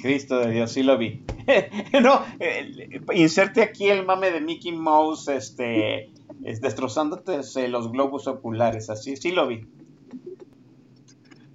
Cristo 0.00 0.38
de 0.38 0.52
Dios, 0.52 0.72
sí 0.72 0.82
lo 0.82 0.98
vi. 0.98 1.24
no, 2.02 2.22
eh, 2.38 3.00
inserte 3.14 3.62
aquí 3.62 3.88
el 3.88 4.04
mame 4.04 4.30
de 4.30 4.40
Mickey 4.40 4.72
Mouse, 4.72 5.28
este, 5.28 6.10
es 6.44 6.60
destrozándote 6.60 7.40
los 7.68 7.90
globos 7.90 8.26
oculares, 8.26 8.90
así, 8.90 9.16
sí 9.16 9.32
lo 9.32 9.48
vi. 9.48 9.66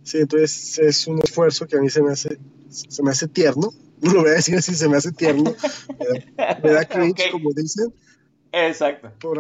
Sí, 0.04 0.18
entonces 0.18 0.80
es 0.80 1.08
un 1.08 1.20
esfuerzo 1.24 1.68
que 1.68 1.78
a 1.78 1.82
mí 1.82 1.90
se 1.90 2.02
me 2.02 2.12
hace, 2.12 2.40
se 2.70 3.04
me 3.04 3.12
hace 3.12 3.28
tierno, 3.28 3.70
no 4.02 4.14
lo 4.14 4.22
voy 4.22 4.32
a 4.32 4.34
decir 4.34 4.56
así, 4.56 4.74
se 4.74 4.90
me 4.90 4.98
hace 4.98 5.12
tierno, 5.12 5.54
me 6.64 6.72
da, 6.72 6.86
cringe, 6.86 7.32
como 7.32 7.52
dicen. 7.54 7.94
Exacto. 8.52 9.12
Por 9.20 9.40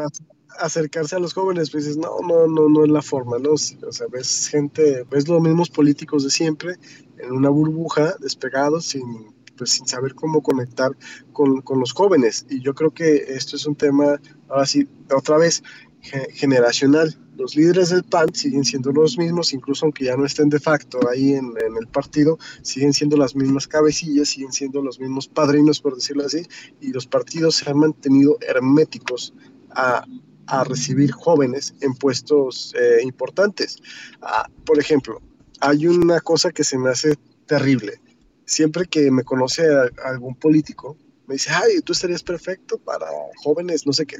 acercarse 0.59 1.15
a 1.15 1.19
los 1.19 1.33
jóvenes, 1.33 1.69
pues 1.69 1.85
dices, 1.85 1.97
no, 1.97 2.19
no, 2.27 2.47
no, 2.47 2.69
no 2.69 2.83
es 2.83 2.91
la 2.91 3.01
forma, 3.01 3.37
¿no? 3.39 3.51
O 3.51 3.57
sea, 3.57 4.07
ves 4.11 4.47
gente, 4.47 5.05
ves 5.09 5.27
los 5.27 5.41
mismos 5.41 5.69
políticos 5.69 6.23
de 6.23 6.29
siempre 6.29 6.75
en 7.17 7.31
una 7.31 7.49
burbuja, 7.49 8.15
despegados, 8.19 8.85
sin, 8.85 9.33
pues, 9.57 9.71
sin 9.71 9.87
saber 9.87 10.15
cómo 10.15 10.41
conectar 10.41 10.91
con, 11.33 11.61
con 11.61 11.79
los 11.79 11.93
jóvenes. 11.93 12.45
Y 12.49 12.61
yo 12.61 12.73
creo 12.73 12.91
que 12.91 13.15
esto 13.29 13.55
es 13.55 13.65
un 13.65 13.75
tema, 13.75 14.19
ahora 14.49 14.65
sí, 14.65 14.87
otra 15.13 15.37
vez, 15.37 15.63
generacional. 16.01 17.15
Los 17.37 17.55
líderes 17.55 17.89
del 17.89 18.03
PAN 18.03 18.33
siguen 18.33 18.65
siendo 18.65 18.91
los 18.91 19.17
mismos, 19.17 19.53
incluso 19.53 19.85
aunque 19.85 20.05
ya 20.05 20.17
no 20.17 20.25
estén 20.25 20.49
de 20.49 20.59
facto 20.59 20.99
ahí 21.09 21.33
en, 21.33 21.53
en, 21.63 21.77
el 21.79 21.87
partido, 21.87 22.37
siguen 22.61 22.93
siendo 22.93 23.17
las 23.17 23.35
mismas 23.35 23.67
cabecillas, 23.67 24.29
siguen 24.29 24.51
siendo 24.51 24.81
los 24.81 24.99
mismos 24.99 25.27
padrinos, 25.27 25.79
por 25.79 25.95
decirlo 25.95 26.25
así, 26.25 26.45
y 26.81 26.91
los 26.91 27.07
partidos 27.07 27.55
se 27.57 27.69
han 27.69 27.77
mantenido 27.77 28.37
herméticos 28.41 29.33
a, 29.69 30.05
a 30.47 30.63
recibir 30.63 31.11
jóvenes 31.11 31.73
en 31.81 31.93
puestos 31.93 32.73
eh, 32.79 32.99
importantes. 33.03 33.77
Ah, 34.21 34.47
por 34.65 34.79
ejemplo, 34.79 35.21
hay 35.59 35.87
una 35.87 36.19
cosa 36.21 36.51
que 36.51 36.63
se 36.63 36.77
me 36.77 36.89
hace 36.89 37.15
terrible. 37.45 37.99
Siempre 38.45 38.85
que 38.85 39.11
me 39.11 39.23
conoce 39.23 39.67
a, 39.67 39.89
algún 40.09 40.35
político, 40.35 40.97
me 41.27 41.35
dice, 41.35 41.51
ay, 41.51 41.81
tú 41.81 41.93
estarías 41.93 42.23
perfecto 42.23 42.77
para 42.77 43.07
jóvenes, 43.37 43.85
no 43.85 43.93
sé 43.93 44.05
qué, 44.05 44.17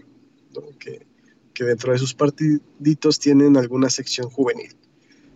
que 1.53 1.63
dentro 1.63 1.91
de 1.91 1.99
sus 1.99 2.13
partiditos 2.13 3.19
tienen 3.19 3.57
alguna 3.57 3.89
sección 3.89 4.29
juvenil. 4.29 4.75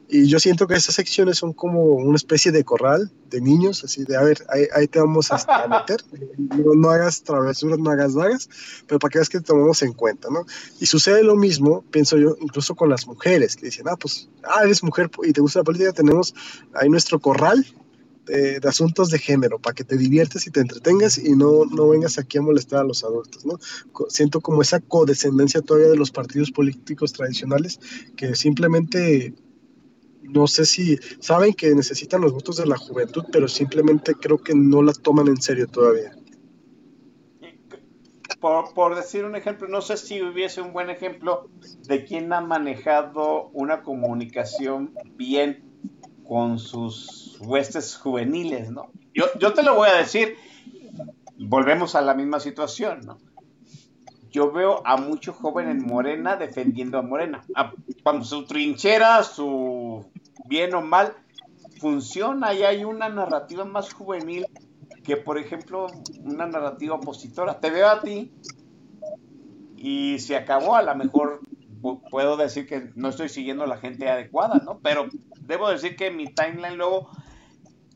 Y 0.07 0.27
yo 0.27 0.39
siento 0.39 0.67
que 0.67 0.75
esas 0.75 0.95
secciones 0.95 1.37
son 1.37 1.53
como 1.53 1.81
una 1.83 2.15
especie 2.15 2.51
de 2.51 2.63
corral 2.63 3.11
de 3.29 3.41
niños, 3.41 3.83
así 3.83 4.03
de, 4.03 4.15
a 4.15 4.21
ver, 4.21 4.45
ahí, 4.49 4.65
ahí 4.75 4.87
te 4.87 4.99
vamos 4.99 5.31
a, 5.31 5.67
meter, 5.67 5.99
no, 6.37 6.75
no, 6.75 6.89
hagas 6.89 7.23
travesuras, 7.23 7.79
no 7.79 7.89
hagas 7.89 8.13
vagas, 8.13 8.49
pero 8.87 8.99
para 8.99 9.11
que 9.11 9.17
veas 9.17 9.29
que 9.29 9.39
te 9.39 9.45
tomamos 9.45 9.81
en 9.81 9.93
cuenta, 9.93 10.29
¿no? 10.29 10.45
Y 10.79 10.85
sucede 10.85 11.23
lo 11.23 11.35
mismo, 11.35 11.83
pienso 11.89 12.17
yo, 12.17 12.35
incluso 12.39 12.75
con 12.75 12.89
las 12.89 13.07
mujeres, 13.07 13.55
que 13.55 13.65
dicen, 13.65 13.87
ah, 13.89 13.95
pues, 13.99 14.29
ah, 14.43 14.61
eres 14.63 14.83
mujer 14.83 15.09
y 15.23 15.33
te 15.33 15.41
gusta 15.41 15.59
la 15.59 15.63
política, 15.63 15.91
tenemos 15.91 16.35
ahí 16.75 16.87
nuestro 16.87 17.19
corral 17.19 17.65
de, 18.27 18.59
de, 18.59 18.69
asuntos 18.69 19.09
de 19.09 19.17
género, 19.17 19.57
para 19.57 19.73
que 19.73 19.83
te 19.83 19.97
diviertes 19.97 20.45
y 20.45 20.51
te 20.51 20.59
entretengas 20.59 21.17
y 21.17 21.31
no, 21.31 21.65
no 21.65 21.89
vengas 21.89 22.19
aquí 22.19 22.37
a 22.37 22.43
molestar 22.43 22.81
a 22.81 22.83
los 22.83 23.03
adultos, 23.03 23.43
¿no? 23.43 23.57
Siento 24.09 24.39
como 24.39 24.61
esa 24.61 24.79
codescendencia 24.81 25.61
todavía 25.61 25.89
de 25.89 25.97
los 25.97 26.11
partidos 26.11 26.51
políticos 26.51 27.11
tradicionales 27.11 27.79
que 28.15 28.35
simplemente 28.35 29.33
no 30.29 30.47
sé 30.47 30.65
si 30.65 30.97
saben 31.19 31.53
que 31.53 31.73
necesitan 31.73 32.21
los 32.21 32.33
votos 32.33 32.57
de 32.57 32.65
la 32.65 32.77
juventud, 32.77 33.23
pero 33.31 33.47
simplemente 33.47 34.15
creo 34.15 34.37
que 34.37 34.53
no 34.55 34.81
la 34.81 34.93
toman 34.93 35.27
en 35.27 35.41
serio 35.41 35.67
todavía. 35.67 36.15
Por, 38.39 38.73
por, 38.73 38.95
decir 38.95 39.25
un 39.25 39.35
ejemplo, 39.35 39.67
no 39.67 39.81
sé 39.81 39.97
si 39.97 40.21
hubiese 40.21 40.61
un 40.61 40.71
buen 40.71 40.89
ejemplo 40.89 41.49
de 41.87 42.05
quién 42.05 42.31
ha 42.31 42.41
manejado 42.41 43.49
una 43.53 43.81
comunicación 43.81 44.93
bien 45.15 45.63
con 46.27 46.59
sus 46.59 47.37
huestes 47.39 47.95
juveniles, 47.95 48.69
¿no? 48.69 48.91
Yo, 49.13 49.25
yo 49.39 49.53
te 49.53 49.63
lo 49.63 49.75
voy 49.75 49.89
a 49.89 49.95
decir, 49.95 50.35
volvemos 51.37 51.95
a 51.95 52.01
la 52.01 52.13
misma 52.13 52.39
situación, 52.39 53.01
¿no? 53.05 53.17
Yo 54.31 54.51
veo 54.51 54.85
a 54.85 54.97
mucho 54.97 55.31
joven 55.31 55.69
en 55.69 55.85
Morena 55.85 56.35
defendiendo 56.35 56.97
a 56.97 57.01
Morena. 57.01 57.41
A, 57.55 57.71
cuando 58.03 58.25
su 58.25 58.45
trinchera, 58.45 59.23
su 59.23 60.05
bien 60.45 60.73
o 60.75 60.81
mal, 60.81 61.15
funciona 61.79 62.53
y 62.53 62.63
hay 62.63 62.83
una 62.83 63.09
narrativa 63.09 63.65
más 63.65 63.93
juvenil 63.93 64.45
que, 65.03 65.17
por 65.17 65.37
ejemplo, 65.37 65.87
una 66.23 66.45
narrativa 66.47 66.95
opositora. 66.95 67.59
Te 67.59 67.69
veo 67.69 67.87
a 67.87 68.01
ti 68.01 68.31
y 69.77 70.19
se 70.19 70.35
acabó, 70.35 70.75
a 70.75 70.81
lo 70.81 70.95
mejor 70.95 71.41
puedo 72.09 72.37
decir 72.37 72.67
que 72.67 72.91
no 72.95 73.09
estoy 73.09 73.29
siguiendo 73.29 73.65
la 73.65 73.77
gente 73.77 74.09
adecuada, 74.09 74.61
¿no? 74.63 74.79
Pero 74.79 75.07
debo 75.41 75.69
decir 75.69 75.95
que 75.95 76.09
mi 76.11 76.33
timeline 76.33 76.77
luego, 76.77 77.09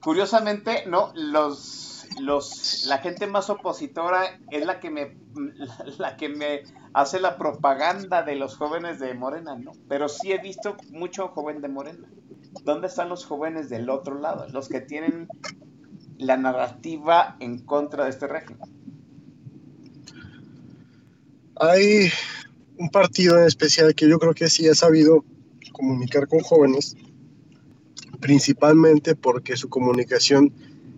curiosamente, 0.02 0.86
¿no? 0.86 1.12
Los, 1.16 2.08
los, 2.20 2.86
la 2.86 3.00
gente 3.00 3.26
más 3.28 3.50
opositora 3.50 4.40
es 4.52 4.66
la 4.66 4.80
que 4.80 4.92
me, 4.92 5.18
la 5.98 6.18
que 6.18 6.30
me 6.30 6.64
hace 6.94 7.20
la 7.20 7.38
propaganda 7.38 8.24
de 8.24 8.36
los 8.36 8.56
jóvenes 8.56 9.00
de 9.00 9.14
Morena, 9.14 9.56
¿no? 9.56 9.72
Pero 9.88 10.10
sí 10.10 10.32
he 10.32 10.38
visto 10.38 10.76
mucho 10.92 11.30
joven 11.30 11.62
de 11.62 11.70
Morena. 11.70 12.08
¿Dónde 12.64 12.88
están 12.88 13.10
los 13.10 13.26
jóvenes 13.26 13.70
del 13.70 13.90
otro 13.90 14.20
lado? 14.20 14.48
Los 14.50 14.70
que 14.70 14.82
tienen 14.82 15.28
la 16.18 16.38
narrativa 16.38 17.38
en 17.40 17.60
contra 17.60 18.04
de 18.06 18.10
este 18.10 18.28
régimen. 18.28 18.70
Hay 21.56 22.10
un 22.78 22.90
partido 22.90 23.38
en 23.38 23.46
especial 23.46 23.94
que 23.96 24.10
yo 24.10 24.20
creo 24.20 24.34
que 24.34 24.50
sí 24.50 24.68
ha 24.68 24.76
sabido 24.76 25.24
comunicar 25.74 26.28
con 26.28 26.40
jóvenes, 26.40 26.96
principalmente 28.20 29.16
porque 29.16 29.58
su 29.58 29.70
comunicación 29.70 30.54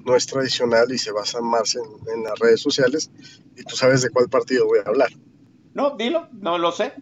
no 0.05 0.15
es 0.15 0.25
tradicional 0.25 0.91
y 0.91 0.97
se 0.97 1.11
basa 1.11 1.41
más 1.41 1.75
en, 1.75 1.83
en 2.13 2.23
las 2.23 2.37
redes 2.39 2.61
sociales. 2.61 3.11
Y 3.55 3.63
tú 3.63 3.75
sabes 3.75 4.01
de 4.01 4.09
cuál 4.09 4.29
partido 4.29 4.65
voy 4.65 4.79
a 4.79 4.89
hablar. 4.89 5.09
No, 5.73 5.95
dilo, 5.95 6.27
no 6.31 6.57
lo 6.57 6.71
sé. 6.71 6.93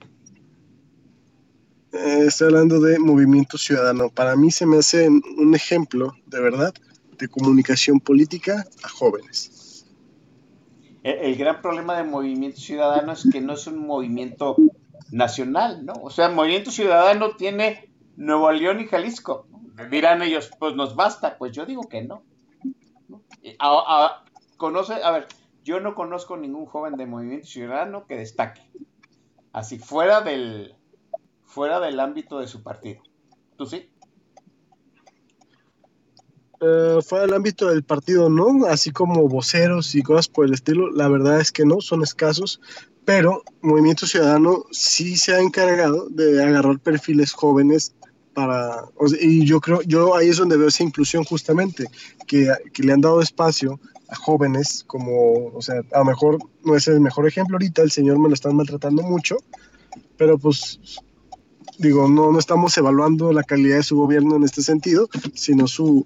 Eh, 1.91 2.25
estoy 2.27 2.47
hablando 2.47 2.79
de 2.79 2.99
Movimiento 2.99 3.57
Ciudadano. 3.57 4.09
Para 4.09 4.35
mí 4.35 4.51
se 4.51 4.65
me 4.65 4.77
hace 4.77 5.09
un 5.09 5.55
ejemplo, 5.55 6.13
de 6.27 6.39
verdad, 6.39 6.73
de 7.17 7.27
comunicación 7.27 7.99
política 7.99 8.65
a 8.83 8.89
jóvenes. 8.89 9.85
El, 11.01 11.35
gran 11.35 11.61
problema 11.61 11.97
de 11.97 12.03
Movimiento 12.03 12.59
Ciudadano 12.59 13.13
es 13.13 13.27
que 13.31 13.41
no 13.41 13.53
es 13.53 13.65
un 13.65 13.87
movimiento 13.87 14.57
nacional, 15.11 15.83
¿no? 15.85 15.93
O 16.03 16.09
sea, 16.11 16.29
Movimiento 16.29 16.71
Ciudadano 16.71 17.35
tiene 17.35 17.91
Nuevo 18.17 18.51
León 18.51 18.81
y 18.81 18.85
Jalisco. 18.85 19.47
Dirán 19.89 20.21
ellos, 20.21 20.51
pues 20.59 20.75
nos 20.75 20.95
basta. 20.95 21.37
Pues 21.37 21.53
yo 21.53 21.65
digo 21.65 21.87
que 21.89 22.03
no. 22.03 22.23
Conoce, 24.57 25.01
a 25.01 25.11
ver, 25.11 25.27
yo 25.63 25.79
no 25.79 25.95
conozco 25.95 26.37
ningún 26.37 26.65
joven 26.65 26.97
de 26.97 27.07
Movimiento 27.07 27.47
Ciudadano 27.47 28.05
que 28.05 28.17
destaque. 28.17 28.61
Así 29.53 29.79
fuera 29.79 30.21
del, 30.21 30.75
fuera 31.49 31.79
del 31.79 31.99
ámbito 31.99 32.39
de 32.39 32.47
su 32.47 32.61
partido. 32.61 33.01
¿Tú 33.57 33.65
sí? 33.65 33.89
Uh, 36.61 37.01
fuera 37.01 37.25
del 37.25 37.33
ámbito 37.33 37.69
del 37.69 37.83
partido, 37.83 38.29
no, 38.29 38.65
así 38.67 38.91
como 38.91 39.27
voceros 39.27 39.95
y 39.95 40.03
cosas 40.03 40.27
por 40.27 40.45
el 40.45 40.53
estilo, 40.53 40.91
la 40.91 41.07
verdad 41.07 41.39
es 41.39 41.51
que 41.51 41.65
no, 41.65 41.81
son 41.81 42.03
escasos, 42.03 42.61
pero 43.05 43.43
Movimiento 43.61 44.05
Ciudadano 44.05 44.65
sí 44.71 45.15
se 45.15 45.33
ha 45.33 45.39
encargado 45.39 46.09
de 46.09 46.43
agarrar 46.43 46.79
perfiles 46.79 47.31
jóvenes 47.31 47.95
para, 48.33 48.83
o 48.97 49.07
sea, 49.07 49.17
y 49.21 49.45
yo 49.45 49.61
creo, 49.61 49.81
yo 49.83 50.15
ahí 50.15 50.27
es 50.27 50.37
donde 50.37 50.57
veo 50.57 50.67
esa 50.67 50.83
inclusión 50.83 51.23
justamente, 51.23 51.85
que, 52.27 52.51
que 52.73 52.83
le 52.83 52.91
han 52.91 53.01
dado 53.01 53.21
espacio 53.21 53.79
a 54.09 54.15
jóvenes, 54.15 54.83
como, 54.85 55.45
o 55.47 55.61
sea, 55.61 55.81
a 55.93 55.99
lo 55.99 56.05
mejor 56.05 56.39
no 56.63 56.75
es 56.75 56.87
el 56.89 56.99
mejor 56.99 57.25
ejemplo 57.25 57.55
ahorita, 57.55 57.81
el 57.81 57.91
señor 57.91 58.19
me 58.19 58.27
lo 58.27 58.33
están 58.33 58.55
maltratando 58.55 59.01
mucho, 59.01 59.37
pero 60.17 60.37
pues 60.37 60.79
digo, 61.79 62.07
no, 62.07 62.31
no 62.31 62.37
estamos 62.37 62.77
evaluando 62.77 63.31
la 63.31 63.43
calidad 63.43 63.77
de 63.77 63.83
su 63.83 63.95
gobierno 63.95 64.35
en 64.35 64.43
este 64.43 64.61
sentido, 64.61 65.09
sino 65.33 65.65
su, 65.65 66.05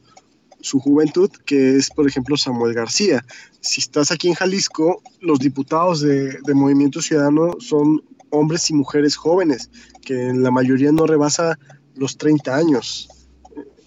su 0.62 0.80
juventud, 0.80 1.30
que 1.46 1.76
es, 1.76 1.90
por 1.90 2.08
ejemplo, 2.08 2.38
Samuel 2.38 2.74
García. 2.74 3.26
Si 3.60 3.82
estás 3.82 4.12
aquí 4.12 4.30
en 4.30 4.36
Jalisco, 4.36 5.02
los 5.20 5.40
diputados 5.40 6.02
de, 6.02 6.38
de 6.46 6.54
Movimiento 6.54 7.02
Ciudadano 7.02 7.56
son 7.60 8.02
hombres 8.30 8.70
y 8.70 8.74
mujeres 8.74 9.16
jóvenes, 9.16 9.70
que 10.02 10.28
en 10.28 10.44
la 10.44 10.52
mayoría 10.52 10.92
no 10.92 11.08
rebasa 11.08 11.58
los 11.96 12.18
30 12.18 12.56
años. 12.56 13.10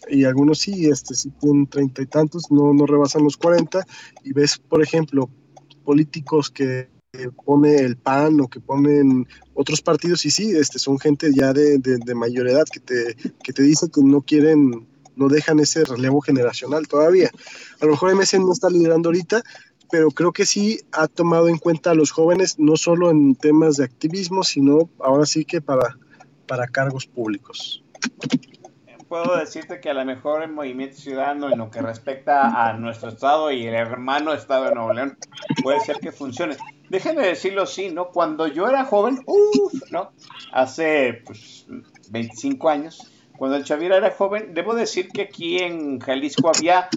Y 0.08 0.24
algunos 0.24 0.58
sí, 0.58 0.86
este, 0.86 1.14
sí 1.14 1.30
tienen 1.40 1.66
treinta 1.66 2.02
y 2.02 2.06
tantos, 2.06 2.50
no, 2.50 2.72
no 2.74 2.86
rebasan 2.86 3.24
los 3.24 3.36
40. 3.36 3.84
Y 4.24 4.32
ves, 4.32 4.58
por 4.58 4.82
ejemplo, 4.82 5.30
políticos 5.84 6.50
que 6.50 6.88
pone 7.44 7.76
el 7.76 7.96
PAN 7.96 8.40
o 8.40 8.48
que 8.48 8.60
ponen 8.60 9.26
otros 9.54 9.82
partidos 9.82 10.24
y 10.24 10.30
sí, 10.30 10.50
este, 10.56 10.78
son 10.78 10.98
gente 10.98 11.30
ya 11.34 11.52
de, 11.52 11.78
de, 11.78 12.14
mayor 12.14 12.48
edad 12.48 12.64
que 12.70 12.80
te, 12.80 13.16
que 13.42 13.52
te 13.52 13.62
dice 13.62 13.90
que 13.90 14.02
no 14.02 14.20
quieren, 14.22 14.86
no 15.16 15.28
dejan 15.28 15.58
ese 15.60 15.84
relevo 15.84 16.20
generacional 16.20 16.86
todavía. 16.88 17.30
A 17.80 17.84
lo 17.84 17.92
mejor 17.92 18.14
MC 18.14 18.38
no 18.38 18.52
está 18.52 18.70
liderando 18.70 19.08
ahorita, 19.08 19.42
pero 19.90 20.10
creo 20.10 20.32
que 20.32 20.46
sí 20.46 20.80
ha 20.92 21.06
tomado 21.06 21.48
en 21.48 21.58
cuenta 21.58 21.90
a 21.90 21.94
los 21.94 22.10
jóvenes, 22.10 22.58
no 22.58 22.76
solo 22.76 23.10
en 23.10 23.34
temas 23.34 23.76
de 23.76 23.84
activismo, 23.84 24.42
sino 24.42 24.90
ahora 25.00 25.26
sí 25.26 25.44
que 25.44 25.60
para, 25.60 25.96
para 26.46 26.66
cargos 26.66 27.06
públicos. 27.06 27.82
Puedo 29.08 29.36
decirte 29.36 29.80
que 29.80 29.90
a 29.90 29.94
lo 29.94 30.04
mejor 30.04 30.42
el 30.42 30.50
Movimiento 30.50 30.96
Ciudadano 30.96 31.50
en 31.50 31.58
lo 31.58 31.70
que 31.70 31.80
respecta 31.80 32.68
a 32.68 32.72
nuestro 32.72 33.10
estado 33.10 33.52
y 33.52 33.66
el 33.66 33.74
hermano 33.74 34.32
estado 34.32 34.64
de 34.64 34.74
Nuevo 34.74 34.92
León 34.92 35.16
puede 35.62 35.80
ser 35.80 35.98
que 36.00 36.10
funcione. 36.10 36.56
Déjenme 36.90 37.24
decirlo 37.24 37.62
así, 37.62 37.90
¿no? 37.90 38.08
Cuando 38.08 38.48
yo 38.48 38.68
era 38.68 38.84
joven, 38.84 39.20
uff, 39.26 39.90
¿no? 39.90 40.10
Hace 40.52 41.22
pues 41.24 41.66
25 42.10 42.68
años, 42.68 43.12
cuando 43.36 43.56
el 43.56 43.64
Chavira 43.64 43.96
era 43.96 44.10
joven, 44.10 44.54
debo 44.54 44.74
decir 44.74 45.08
que 45.08 45.22
aquí 45.22 45.58
en 45.58 46.00
Jalisco 46.00 46.50
había 46.54 46.88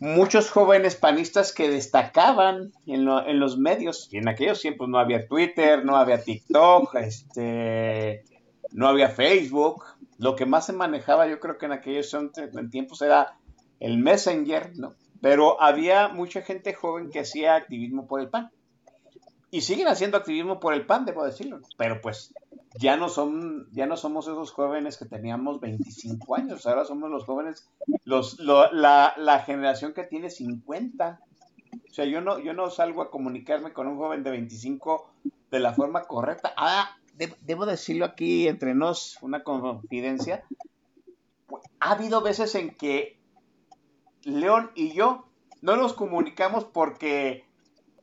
muchos 0.00 0.50
jóvenes 0.50 0.96
panistas 0.96 1.52
que 1.52 1.68
destacaban 1.68 2.72
en, 2.86 3.04
los 3.04 3.58
medios. 3.58 4.08
Y 4.12 4.18
en 4.18 4.28
aquellos 4.28 4.60
tiempos 4.60 4.88
no 4.88 4.98
había 4.98 5.26
Twitter, 5.26 5.84
no 5.84 5.96
había 5.96 6.22
TikTok, 6.22 6.94
este, 6.96 8.22
no 8.72 8.88
había 8.88 9.08
Facebook. 9.08 9.84
Lo 10.18 10.36
que 10.36 10.46
más 10.46 10.66
se 10.66 10.72
manejaba, 10.72 11.26
yo 11.28 11.40
creo 11.40 11.58
que 11.58 11.66
en 11.66 11.72
aquellos 11.72 12.16
tiempos 12.70 13.02
era 13.02 13.36
el 13.80 13.98
Messenger, 13.98 14.76
¿no? 14.76 14.94
Pero 15.20 15.60
había 15.60 16.08
mucha 16.08 16.42
gente 16.42 16.74
joven 16.74 17.10
que 17.10 17.20
hacía 17.20 17.56
activismo 17.56 18.06
por 18.06 18.20
el 18.20 18.28
PAN. 18.28 18.50
Y 19.50 19.62
siguen 19.62 19.88
haciendo 19.88 20.18
activismo 20.18 20.60
por 20.60 20.74
el 20.74 20.86
PAN, 20.86 21.06
debo 21.06 21.24
decirlo. 21.24 21.60
Pero 21.76 22.00
pues 22.00 22.34
ya 22.78 22.96
no 22.96 23.08
son, 23.08 23.68
ya 23.72 23.86
no 23.86 23.96
somos 23.96 24.26
esos 24.26 24.52
jóvenes 24.52 24.98
que 24.98 25.06
teníamos 25.06 25.60
25 25.60 26.36
años, 26.36 26.66
ahora 26.66 26.84
somos 26.84 27.10
los 27.10 27.24
jóvenes, 27.24 27.68
los, 28.04 28.38
la, 28.38 29.14
la, 29.16 29.40
generación 29.40 29.94
que 29.94 30.04
tiene 30.04 30.30
50. 30.30 31.20
O 31.72 31.94
sea, 31.94 32.04
yo 32.04 32.20
no, 32.20 32.38
yo 32.38 32.52
no 32.52 32.70
salgo 32.70 33.02
a 33.02 33.10
comunicarme 33.10 33.72
con 33.72 33.88
un 33.88 33.96
joven 33.96 34.22
de 34.22 34.30
25 34.30 35.10
de 35.50 35.60
la 35.60 35.72
forma 35.72 36.04
correcta. 36.04 36.52
Ah, 36.56 36.96
debo 37.40 37.66
decirlo 37.66 38.04
aquí 38.04 38.48
entre 38.48 38.74
nos, 38.74 39.18
una 39.22 39.42
confidencia. 39.42 40.44
Ha 41.80 41.92
habido 41.92 42.20
veces 42.20 42.54
en 42.54 42.74
que 42.74 43.18
León 44.22 44.70
y 44.74 44.92
yo 44.92 45.26
no 45.62 45.76
nos 45.76 45.94
comunicamos 45.94 46.64
porque 46.64 47.44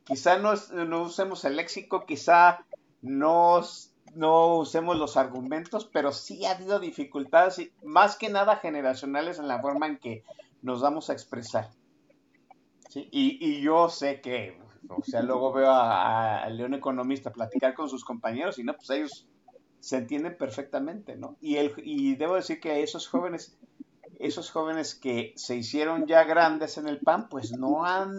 quizá 0.03 0.37
no, 0.37 0.53
no 0.73 1.03
usemos 1.03 1.45
el 1.45 1.55
léxico, 1.55 2.05
quizá 2.05 2.65
nos 3.01 3.91
no 4.15 4.55
usemos 4.57 4.97
los 4.97 5.17
argumentos, 5.17 5.85
pero 5.91 6.11
sí 6.11 6.45
ha 6.45 6.51
habido 6.51 6.79
dificultades, 6.79 7.69
más 7.83 8.15
que 8.15 8.29
nada 8.29 8.55
generacionales 8.57 9.39
en 9.39 9.47
la 9.47 9.61
forma 9.61 9.87
en 9.87 9.97
que 9.97 10.23
nos 10.61 10.81
vamos 10.81 11.09
a 11.09 11.13
expresar. 11.13 11.69
Y, 12.95 13.59
yo 13.61 13.89
sé 13.89 14.21
que, 14.21 14.57
o 14.89 15.03
sea, 15.03 15.21
luego 15.21 15.53
veo 15.53 15.71
a, 15.71 16.47
León 16.49 16.73
Economista 16.73 17.31
platicar 17.31 17.73
con 17.73 17.89
sus 17.89 18.03
compañeros 18.03 18.59
y 18.59 18.63
no, 18.63 18.75
pues 18.75 18.89
ellos 18.89 19.27
se 19.79 19.97
entienden 19.97 20.37
perfectamente, 20.37 21.15
¿no? 21.15 21.37
Y, 21.41 21.57
el, 21.57 21.73
y 21.77 22.15
debo 22.15 22.35
decir 22.35 22.59
que 22.59 22.81
esos 22.81 23.07
jóvenes, 23.07 23.57
esos 24.19 24.49
jóvenes 24.49 24.95
que 24.95 25.33
se 25.35 25.55
hicieron 25.55 26.07
ya 26.07 26.23
grandes 26.23 26.77
en 26.77 26.87
el 26.87 26.99
PAN, 26.99 27.29
pues 27.29 27.51
no 27.51 27.85
han 27.85 28.13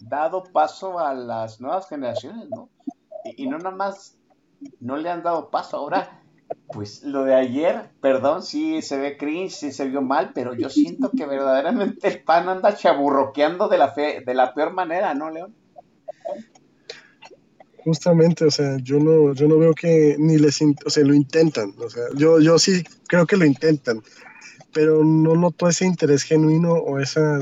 dado 0.00 0.44
paso 0.44 0.98
a 0.98 1.14
las 1.14 1.60
nuevas 1.60 1.88
generaciones, 1.88 2.48
¿no? 2.50 2.68
Y, 3.24 3.44
y 3.44 3.46
no 3.48 3.58
nada 3.58 3.74
más 3.74 4.18
no 4.80 4.96
le 4.96 5.10
han 5.10 5.22
dado 5.22 5.50
paso. 5.50 5.76
Ahora, 5.76 6.22
pues 6.68 7.02
lo 7.02 7.24
de 7.24 7.34
ayer, 7.34 7.90
perdón, 8.00 8.42
sí 8.42 8.82
se 8.82 8.98
ve 8.98 9.16
cringe, 9.16 9.52
sí 9.52 9.72
se 9.72 9.88
vio 9.88 10.02
mal, 10.02 10.32
pero 10.34 10.54
yo 10.54 10.68
siento 10.68 11.10
que 11.10 11.26
verdaderamente 11.26 12.08
el 12.08 12.22
pan 12.22 12.48
anda 12.48 12.74
chaburroqueando 12.74 13.68
de 13.68 13.78
la, 13.78 13.88
fe, 13.88 14.22
de 14.24 14.34
la 14.34 14.54
peor 14.54 14.72
manera, 14.72 15.14
¿no, 15.14 15.30
León? 15.30 15.54
Justamente, 17.84 18.44
o 18.44 18.50
sea, 18.50 18.76
yo 18.82 18.98
no, 18.98 19.34
yo 19.34 19.48
no 19.48 19.58
veo 19.58 19.74
que 19.74 20.16
ni 20.18 20.38
les, 20.38 20.60
o 20.62 20.90
sea, 20.90 21.04
lo 21.04 21.14
intentan, 21.14 21.74
o 21.78 21.90
sea, 21.90 22.04
yo, 22.14 22.40
yo 22.40 22.58
sí 22.58 22.84
creo 23.08 23.26
que 23.26 23.36
lo 23.36 23.44
intentan, 23.44 24.02
pero 24.72 25.04
no 25.04 25.34
noto 25.34 25.68
ese 25.68 25.84
interés 25.84 26.22
genuino 26.22 26.72
o 26.72 27.00
esa 27.00 27.38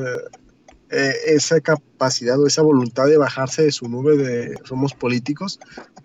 eh, 0.92 1.14
esa 1.26 1.60
capacidad 1.60 2.40
o 2.40 2.48
esa 2.48 2.62
voluntad 2.62 3.06
de 3.06 3.16
bajarse 3.16 3.62
de 3.62 3.70
su 3.70 3.88
nube 3.88 4.16
de 4.16 4.58
somos 4.64 4.92
políticos 4.92 5.60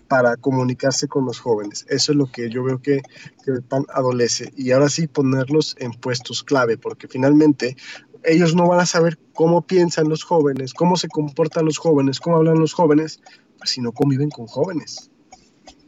para 0.08 0.38
comunicarse 0.38 1.08
con 1.08 1.26
los 1.26 1.40
jóvenes. 1.40 1.88
Eso 1.90 2.12
es 2.12 2.18
lo 2.20 2.28
que 2.28 2.52
yo 2.52 2.64
veo 2.64 2.80
que, 2.80 3.02
el 3.48 3.64
PAN 3.64 3.86
adolece. 3.92 4.54
Y 4.56 4.72
ahora 4.72 4.90
sí 4.90 5.08
ponerlos 5.08 5.76
en 5.80 5.92
puestos 5.92 6.44
clave, 6.44 6.78
porque 6.78 7.08
finalmente 7.08 7.76
ellos 8.24 8.54
no 8.54 8.68
van 8.68 8.80
a 8.80 8.86
saber 8.86 9.18
cómo 9.34 9.66
piensan 9.66 10.08
los 10.08 10.24
jóvenes, 10.24 10.76
cómo 10.76 10.98
se 10.98 11.08
comportan 11.08 11.66
los 11.66 11.80
jóvenes, 11.80 12.20
cómo 12.20 12.38
hablan 12.38 12.60
los 12.60 12.74
jóvenes, 12.74 13.22
si 13.64 13.82
no 13.82 13.92
conviven 13.92 14.30
con 14.30 14.48
jóvenes. 14.48 15.12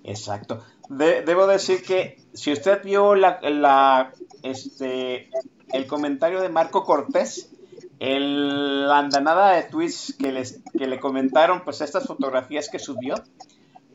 Exacto. 0.03 0.63
debo 0.89 1.47
decir 1.47 1.83
que 1.83 2.17
si 2.33 2.53
usted 2.53 2.81
vio 2.83 3.15
la, 3.15 3.39
la, 3.41 4.13
este, 4.43 5.29
el 5.73 5.85
comentario 5.87 6.41
de 6.41 6.49
Marco 6.49 6.85
Cortés, 6.85 7.51
el, 7.99 8.87
la 8.87 8.99
andanada 8.99 9.53
de 9.53 9.63
tweets 9.63 10.15
que, 10.17 10.31
les, 10.31 10.61
que 10.77 10.87
le 10.87 10.99
comentaron, 10.99 11.63
pues 11.63 11.81
estas 11.81 12.05
fotografías 12.05 12.69
que 12.69 12.79
subió, 12.79 13.15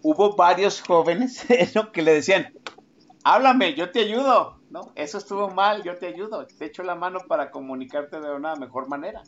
hubo 0.03 0.37
varios 0.37 0.83
jóvenes 0.83 1.47
que 1.93 2.03
le 2.03 2.15
decían, 2.15 2.53
háblame, 3.25 3.75
yo 3.75 3.91
te 3.91 4.01
ayudo, 4.01 4.59
¿no? 4.71 4.93
Eso 4.95 5.19
estuvo 5.19 5.49
mal, 5.51 5.83
yo 5.83 5.97
te 5.97 6.07
ayudo, 6.07 6.47
te 6.47 6.67
echo 6.67 6.83
la 6.83 6.95
mano 6.95 7.21
para 7.29 7.51
comunicarte 7.51 8.21
de 8.21 8.35
una 8.35 8.57
mejor 8.57 8.89
manera. 8.89 9.23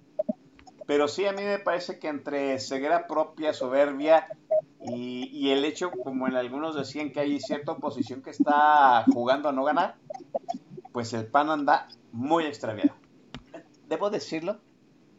Pero 0.87 1.09
sí, 1.09 1.27
a 1.27 1.33
mí 1.33 1.43
me 1.43 1.59
parece 1.59 1.99
que 1.99 2.09
entre 2.09 2.59
ceguera 2.59 3.07
propia, 3.07 3.53
soberbia 3.53 4.27
y, 4.87 5.51
el 5.51 5.65
hecho, 5.65 5.91
como 5.91 6.29
en 6.29 6.37
algunos 6.37 6.77
decían, 6.77 7.11
que 7.11 7.21
hay 7.21 7.41
cierta 7.41 7.73
oposición 7.73 8.23
que 8.23 8.31
está 8.31 9.05
jugando 9.13 9.49
a 9.49 9.53
no 9.53 9.65
ganar, 9.65 9.97
pues 10.93 11.13
el 11.15 11.27
PAN 11.27 11.51
anda 11.51 11.89
muy 12.13 12.45
extraviado 12.45 12.95
debo 13.89 14.11
decirlo, 14.11 14.59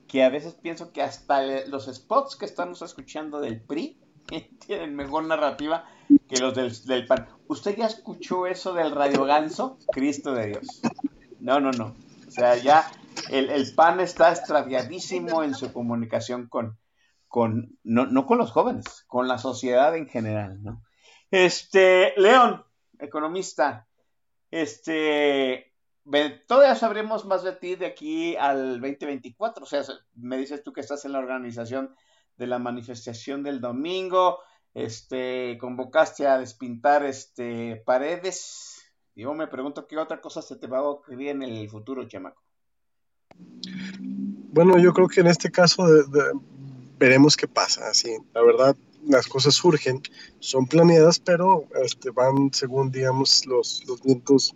que 0.07 0.23
a 0.23 0.29
veces 0.29 0.53
pienso 0.53 0.91
que 0.91 1.01
hasta 1.01 1.41
los 1.67 1.85
spots 1.85 2.35
que 2.35 2.45
estamos 2.45 2.81
escuchando 2.81 3.39
del 3.39 3.59
PRI 3.59 3.97
tienen 4.65 4.95
mejor 4.95 5.25
narrativa 5.25 5.85
que 6.27 6.37
los 6.37 6.85
del, 6.85 7.07
PAN. 7.07 7.27
¿Usted 7.47 7.77
ya 7.77 7.87
escuchó 7.87 8.47
eso 8.47 8.73
del 8.73 8.91
Radio 8.91 9.23
Ganso? 9.25 9.77
Cristo 9.91 10.33
de 10.33 10.47
Dios. 10.47 10.81
No, 11.39 11.59
no, 11.59 11.71
no. 11.71 11.95
O 12.27 12.31
sea, 12.31 12.57
ya 12.57 12.91
el, 13.29 13.73
PAN 13.75 13.99
está 13.99 14.31
extraviadísimo 14.31 15.43
en 15.43 15.55
su 15.55 15.71
comunicación 15.73 16.47
con, 16.47 16.77
con 17.27 17.77
no, 17.83 18.05
no 18.05 18.25
con 18.25 18.37
los 18.37 18.51
jóvenes, 18.51 19.03
con 19.07 19.27
la 19.27 19.37
sociedad 19.37 19.95
en 19.95 20.07
general, 20.07 20.61
¿no? 20.63 20.81
Este, 21.31 22.13
León, 22.17 22.63
economista, 22.99 23.87
este, 24.51 25.73
todavía 26.47 26.75
sabremos 26.75 27.25
más 27.25 27.43
de 27.43 27.53
ti 27.53 27.75
de 27.75 27.87
aquí 27.87 28.35
al 28.37 28.79
2024. 28.79 29.63
O 29.63 29.67
sea, 29.67 29.83
me 30.15 30.37
dices 30.37 30.63
tú 30.63 30.71
que 30.71 30.81
estás 30.81 31.03
en 31.05 31.11
la 31.11 31.19
organización 31.19 31.95
de 32.37 32.47
la 32.47 32.59
manifestación 32.59 33.43
del 33.43 33.61
domingo, 33.61 34.39
este, 34.73 35.57
convocaste 35.59 36.27
a 36.27 36.37
despintar 36.37 37.05
este, 37.05 37.81
paredes. 37.85 38.93
Yo 39.15 39.33
me 39.33 39.47
pregunto 39.47 39.87
qué 39.87 39.97
otra 39.97 40.21
cosa 40.21 40.41
se 40.41 40.57
te 40.57 40.67
va 40.67 40.79
a 40.79 40.83
ocurrir 40.83 41.29
en 41.29 41.43
el 41.43 41.69
futuro, 41.69 42.07
chamaco. 42.07 42.44
Bueno, 44.51 44.77
yo 44.77 44.93
creo 44.93 45.07
que 45.07 45.21
en 45.21 45.27
este 45.27 45.51
caso 45.51 45.85
veremos 46.97 47.35
qué 47.35 47.47
pasa. 47.47 47.87
Así, 47.89 48.15
la 48.33 48.41
verdad, 48.41 48.75
las 49.07 49.27
cosas 49.27 49.55
surgen, 49.55 50.01
son 50.39 50.65
planeadas, 50.67 51.19
pero 51.19 51.65
este, 51.83 52.09
van 52.11 52.51
según, 52.53 52.91
digamos, 52.91 53.45
los, 53.45 53.83
los 53.87 54.01
vientos 54.01 54.55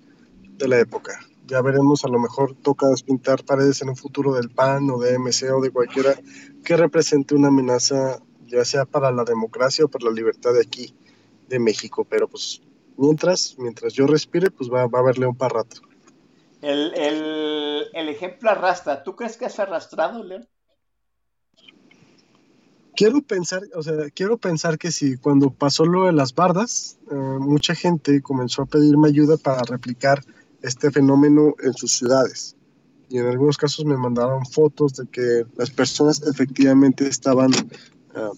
de 0.58 0.68
la 0.68 0.80
época 0.80 1.20
ya 1.50 1.62
veremos, 1.64 2.06
a 2.06 2.10
lo 2.10 2.20
mejor 2.20 2.56
toca 2.62 2.88
despintar 2.88 3.44
paredes 3.44 3.82
en 3.82 3.90
un 3.90 3.96
futuro 3.96 4.34
del 4.36 4.50
PAN 4.50 4.90
o 4.92 5.00
de 5.00 5.18
MC 5.18 5.52
o 5.52 5.60
de 5.60 5.72
cualquiera 5.72 6.16
que 6.64 6.78
represente 6.78 7.34
una 7.34 7.48
amenaza, 7.48 8.22
ya 8.46 8.64
sea 8.64 8.86
para 8.86 9.12
la 9.12 9.24
democracia 9.24 9.86
o 9.86 9.88
para 9.88 10.06
la 10.06 10.12
libertad 10.12 10.54
de 10.54 10.62
aquí, 10.62 10.94
de 11.48 11.58
México. 11.58 12.06
Pero 12.08 12.28
pues 12.28 12.62
mientras, 12.98 13.56
mientras 13.58 13.94
yo 13.94 14.06
respire, 14.06 14.52
pues 14.52 14.70
va, 14.70 14.86
va 14.86 15.00
a 15.00 15.02
haberle 15.02 15.26
un 15.26 15.36
par 15.36 15.54
rato. 15.54 15.82
El, 16.62 16.94
el, 16.94 17.86
el, 17.94 18.10
ejemplo 18.10 18.50
arrastra. 18.50 19.04
¿Tú 19.04 19.16
crees 19.16 19.38
que 19.38 19.46
has 19.46 19.60
arrastrado, 19.60 20.24
León? 20.24 20.48
Quiero 22.96 23.22
pensar, 23.22 23.62
o 23.76 23.82
sea, 23.82 24.10
quiero 24.14 24.38
pensar 24.38 24.78
que 24.78 24.92
si 24.92 25.16
cuando 25.16 25.52
pasó 25.52 25.86
lo 25.86 26.06
de 26.06 26.12
las 26.12 26.36
bardas, 26.36 27.00
eh, 27.10 27.16
mucha 27.16 27.74
gente 27.74 28.22
comenzó 28.22 28.64
a 28.64 28.66
pedirme 28.66 29.08
ayuda 29.08 29.38
para 29.38 29.62
replicar 29.62 30.22
este 30.62 30.92
fenómeno 30.92 31.56
en 31.64 31.74
sus 31.74 31.94
ciudades. 31.94 32.58
Y 33.08 33.18
en 33.20 33.28
algunos 33.28 33.58
casos 33.58 33.86
me 33.86 33.96
mandaron 33.96 34.46
fotos 34.46 34.96
de 34.96 35.08
que 35.08 35.46
las 35.56 35.72
personas 35.72 36.22
efectivamente 36.24 37.08
estaban 37.08 37.52
ah, 38.16 38.32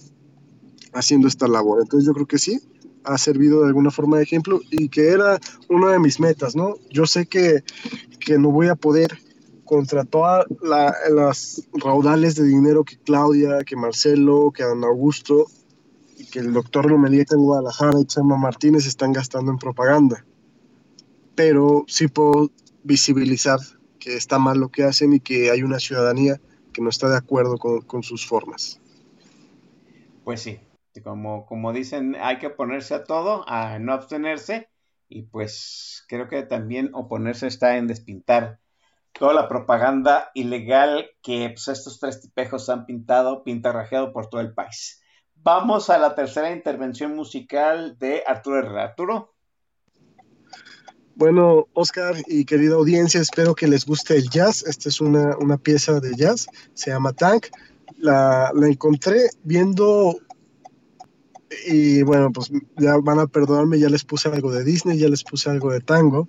haciendo 0.93 1.27
esta 1.27 1.48
labor. 1.48 1.81
Entonces 1.81 2.06
yo 2.06 2.14
creo 2.14 2.27
que 2.27 2.38
sí, 2.38 2.61
ha 3.03 3.18
servido 3.18 3.61
de 3.61 3.68
alguna 3.68 3.91
forma 3.91 4.18
de 4.18 4.23
ejemplo 4.23 4.61
y 4.69 4.90
que 4.90 5.10
era 5.10 5.40
una 5.69 5.91
de 5.91 5.99
mis 5.99 6.19
metas, 6.19 6.56
¿no? 6.56 6.76
Yo 6.90 7.06
sé 7.06 7.26
que, 7.26 7.64
que 8.19 8.38
no 8.38 8.52
voy 8.52 8.68
a 8.68 8.76
poder 8.76 9.18
contra 9.65 10.03
todas 10.03 10.45
las 10.61 11.68
raudales 11.73 12.36
de 12.36 12.44
dinero 12.44 12.84
que 12.84 12.98
Claudia, 12.98 13.64
que 13.65 13.76
Marcelo, 13.76 14.52
que 14.52 14.64
Don 14.64 14.84
Augusto 14.84 15.45
y 16.18 16.26
que 16.26 16.40
el 16.40 16.53
doctor 16.53 16.90
Lomelieta 16.90 17.36
en 17.36 17.41
Guadalajara 17.41 17.99
y 17.99 18.06
Chema 18.06 18.38
Martínez 18.38 18.86
están 18.86 19.14
gastando 19.14 19.52
en 19.52 19.57
propaganda 19.57 20.26
pero 21.36 21.86
sí 21.88 22.07
puedo 22.07 22.52
visibilizar 22.84 23.60
que 23.99 24.15
está 24.15 24.40
mal 24.40 24.60
lo 24.60 24.69
que 24.69 24.84
hacen 24.84 25.14
y 25.14 25.19
que 25.19 25.52
hay 25.52 25.64
una 25.64 25.80
ciudadanía 25.80 26.40
que 26.73 26.82
no 26.82 26.90
está 26.90 27.10
de 27.10 27.18
acuerdo 27.18 27.57
con, 27.57 28.03
sus 28.03 28.26
formas. 28.26 28.80
Pues 30.23 30.41
sí, 30.41 30.60
como, 31.00 31.46
como 31.46 31.72
dicen, 31.72 32.18
hay 32.20 32.40
que 32.40 32.48
oponerse 32.48 32.94
a 32.94 33.06
todo, 33.06 33.48
a 33.48 33.80
no 33.80 33.94
abstenerse, 33.94 34.70
y 35.08 35.24
pues 35.24 36.04
creo 36.08 36.28
que 36.28 36.44
también 36.44 36.90
oponerse 36.94 37.48
está 37.48 37.78
en 37.78 37.88
despintar 37.88 38.60
toda 39.14 39.34
la 39.34 39.48
propaganda 39.48 40.32
ilegal 40.34 41.10
que 41.22 41.50
pues, 41.50 41.68
estos 41.68 42.00
tres 42.00 42.22
tipejos 42.22 42.70
han 42.70 42.86
pintado, 42.86 43.44
pintarrajeado 43.44 44.14
por 44.14 44.28
todo 44.28 44.42
el 44.42 44.54
país. 44.54 45.02
Vamos 45.36 45.90
a 45.90 45.98
la 45.98 46.16
tercera 46.16 46.52
intervención 46.52 47.16
musical 47.16 47.98
de 47.98 48.24
Arturo 48.28 48.60
Herrera. 48.60 48.84
Arturo. 48.84 49.34
Bueno, 51.16 51.68
Oscar 51.74 52.16
y 52.28 52.46
querida 52.46 52.76
audiencia, 52.76 53.20
espero 53.20 53.54
que 53.54 53.68
les 53.68 53.86
guste 53.86 54.16
el 54.16 54.30
jazz. 54.30 54.64
Esta 54.64 54.90
es 54.90 55.02
una, 55.02 55.36
una 55.38 55.58
pieza 55.58 56.00
de 56.00 56.16
jazz, 56.16 56.48
se 56.74 56.92
llama 56.92 57.14
Tank. 57.14 57.48
La, 57.98 58.52
la 58.54 58.68
encontré 58.68 59.30
viendo 59.44 60.16
y 61.68 62.02
bueno, 62.03 62.32
pues 62.32 62.52
ya 62.78 62.98
van 62.98 63.19
a 63.19 63.28
perdonarme, 63.28 63.80
ya 63.80 63.90
les 63.90 64.03
puse 64.03 64.30
algo 64.30 64.52
de 64.52 64.64
Disney, 64.64 64.98
ya 64.98 65.10
les 65.10 65.23
puse 65.23 65.49
algo 65.49 65.72
de 65.72 65.82
tango. 65.82 66.28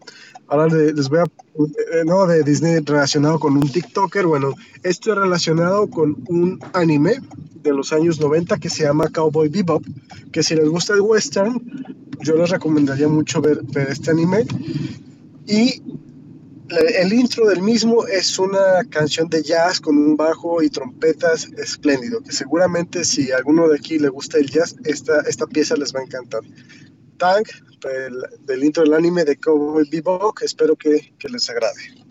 Ahora 0.48 0.66
les 0.66 1.08
voy 1.08 1.20
a, 1.20 1.24
eh, 1.24 2.04
no, 2.04 2.26
de 2.26 2.42
Disney 2.42 2.80
relacionado 2.80 3.38
con 3.38 3.56
un 3.56 3.68
TikToker. 3.68 4.26
Bueno, 4.26 4.54
esto 4.82 5.12
es 5.12 5.18
relacionado 5.18 5.88
con 5.88 6.22
un 6.28 6.58
anime 6.72 7.18
de 7.62 7.72
los 7.72 7.92
años 7.92 8.20
90 8.20 8.58
que 8.58 8.68
se 8.68 8.82
llama 8.84 9.08
Cowboy 9.08 9.48
Bebop, 9.48 9.84
que 10.32 10.42
si 10.42 10.54
les 10.54 10.68
gusta 10.68 10.94
el 10.94 11.00
western, 11.00 11.60
yo 12.20 12.36
les 12.36 12.50
recomendaría 12.50 13.08
mucho 13.08 13.40
ver, 13.40 13.62
ver 13.64 13.90
este 13.90 14.10
anime. 14.10 14.44
Y 15.46 15.82
el 16.78 17.12
intro 17.12 17.46
del 17.46 17.62
mismo 17.62 18.06
es 18.06 18.38
una 18.38 18.84
canción 18.90 19.28
de 19.28 19.42
jazz 19.42 19.80
con 19.80 19.96
un 19.96 20.16
bajo 20.16 20.62
y 20.62 20.70
trompetas 20.70 21.48
espléndido, 21.56 22.20
que 22.22 22.32
seguramente 22.32 23.04
si 23.04 23.30
alguno 23.32 23.68
de 23.68 23.76
aquí 23.76 23.98
le 23.98 24.08
gusta 24.08 24.38
el 24.38 24.50
jazz, 24.50 24.76
esta, 24.84 25.20
esta 25.22 25.46
pieza 25.46 25.76
les 25.76 25.94
va 25.94 26.00
a 26.00 26.04
encantar. 26.04 26.42
Tank, 27.18 27.48
del 28.46 28.64
intro 28.64 28.82
del 28.84 28.94
anime 28.94 29.24
de 29.24 29.36
Cowboy 29.36 29.88
Bebop, 29.90 30.38
espero 30.42 30.76
que, 30.76 31.14
que 31.18 31.28
les 31.28 31.48
agrade. 31.48 32.01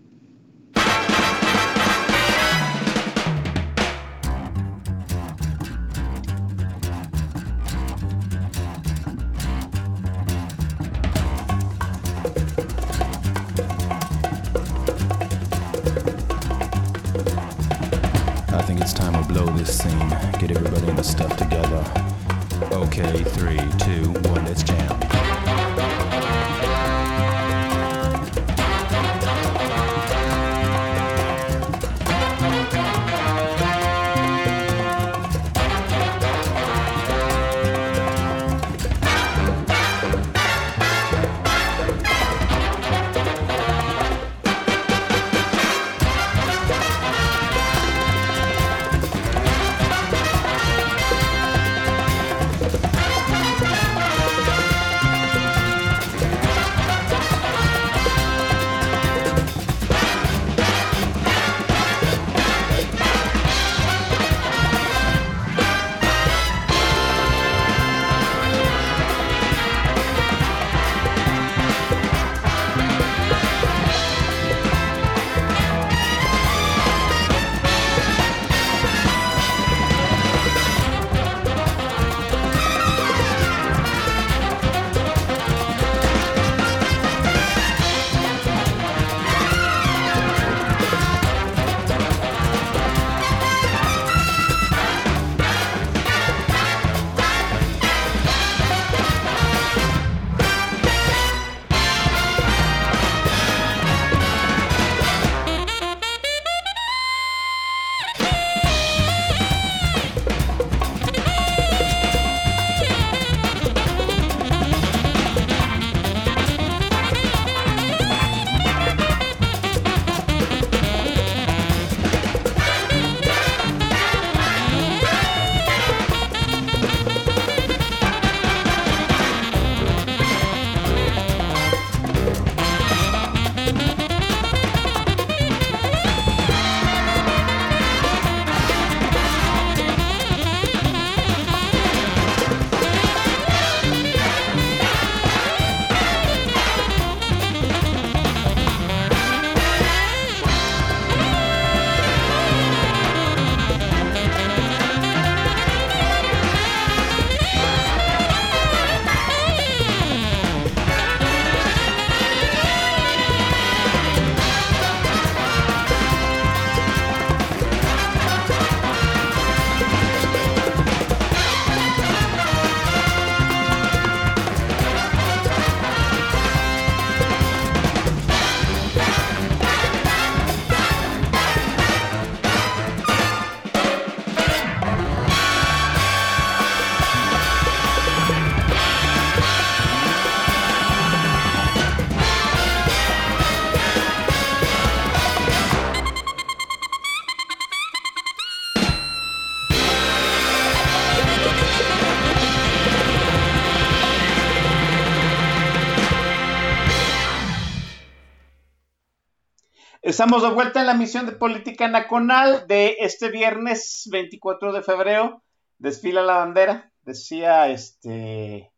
Estamos 210.21 210.43
de 210.43 210.53
vuelta 210.53 210.79
en 210.79 210.85
la 210.85 210.93
misión 210.93 211.25
de 211.25 211.31
política 211.31 211.87
nacional 211.87 212.67
de 212.67 212.97
este 212.99 213.31
viernes 213.31 214.07
24 214.11 214.71
de 214.71 214.83
febrero. 214.83 215.41
Desfila 215.79 216.21
la 216.21 216.35
bandera. 216.35 216.93
Decía 217.01 217.69
este. 217.69 218.71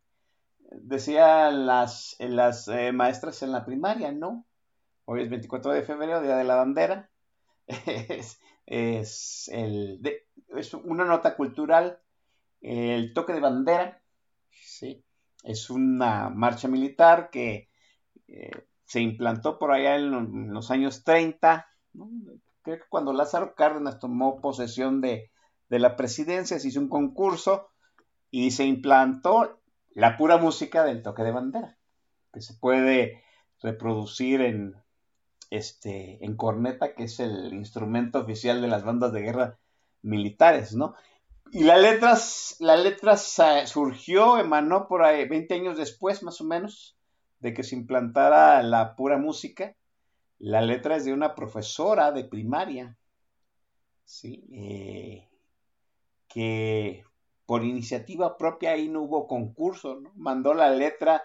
Decía 0.71 1.51
las, 1.51 2.15
las 2.19 2.69
eh, 2.69 2.93
maestras 2.93 3.43
en 3.43 3.51
la 3.51 3.65
primaria, 3.65 4.13
¿no? 4.13 4.45
Hoy 5.03 5.23
es 5.23 5.29
24 5.29 5.73
de 5.73 5.83
febrero, 5.83 6.21
Día 6.21 6.37
de 6.37 6.45
la 6.45 6.55
Bandera. 6.55 7.11
es, 8.65 9.49
el, 9.49 9.99
es 10.55 10.73
una 10.73 11.03
nota 11.03 11.35
cultural. 11.35 11.99
El 12.61 13.13
toque 13.13 13.33
de 13.33 13.41
bandera. 13.41 14.01
Sí. 14.49 15.03
Es 15.43 15.69
una 15.69 16.29
marcha 16.29 16.69
militar 16.69 17.29
que. 17.29 17.69
Eh, 18.29 18.49
se 18.85 19.01
implantó 19.01 19.59
por 19.59 19.71
allá 19.71 19.95
en 19.95 20.53
los 20.53 20.71
años 20.71 21.03
30 21.03 21.67
¿no? 21.93 22.09
Creo 22.63 22.77
que 22.77 22.85
cuando 22.89 23.13
Lázaro 23.13 23.55
Cárdenas 23.55 23.99
tomó 23.99 24.39
posesión 24.39 25.01
de, 25.01 25.31
de 25.69 25.79
la 25.79 25.95
presidencia, 25.95 26.59
se 26.59 26.69
hizo 26.69 26.79
un 26.79 26.89
concurso 26.89 27.69
y 28.31 28.51
se 28.51 28.65
implantó 28.65 29.59
la 29.91 30.17
pura 30.17 30.37
música 30.37 30.83
del 30.83 31.03
toque 31.03 31.23
de 31.23 31.31
bandera, 31.31 31.77
que 32.31 32.41
se 32.41 32.53
puede 32.53 33.21
reproducir 33.61 34.41
en, 34.41 34.75
este, 35.49 36.23
en 36.25 36.35
corneta, 36.35 36.95
que 36.95 37.03
es 37.03 37.19
el 37.19 37.53
instrumento 37.53 38.19
oficial 38.19 38.61
de 38.61 38.67
las 38.67 38.83
bandas 38.83 39.11
de 39.11 39.21
guerra 39.21 39.59
militares, 40.01 40.73
¿no? 40.73 40.95
Y 41.51 41.63
la 41.63 41.77
letras, 41.77 42.55
la 42.59 42.77
letra 42.77 43.17
surgió, 43.17 44.37
emanó 44.37 44.87
por 44.87 45.03
ahí 45.03 45.27
20 45.27 45.53
años 45.53 45.77
después, 45.77 46.23
más 46.23 46.41
o 46.41 46.45
menos, 46.45 46.97
de 47.43 47.53
que 47.53 47.63
se 47.63 47.75
implantara 47.75 48.63
la 48.63 48.95
pura 48.95 49.17
música. 49.17 49.75
La 50.39 50.61
letra 50.61 50.95
es 50.95 51.05
de 51.05 51.13
una 51.13 51.35
profesora 51.35 52.13
de 52.13 52.23
primaria, 52.23 52.97
¿sí? 54.05 54.45
Eh, 54.51 55.27
que 56.27 57.03
por 57.45 57.65
iniciativa 57.65 58.37
propia 58.37 58.71
ahí 58.71 58.87
no 58.87 59.01
hubo 59.01 59.27
concurso, 59.27 59.99
¿no? 59.99 60.11
Mandó 60.15 60.53
la 60.53 60.69
letra 60.69 61.23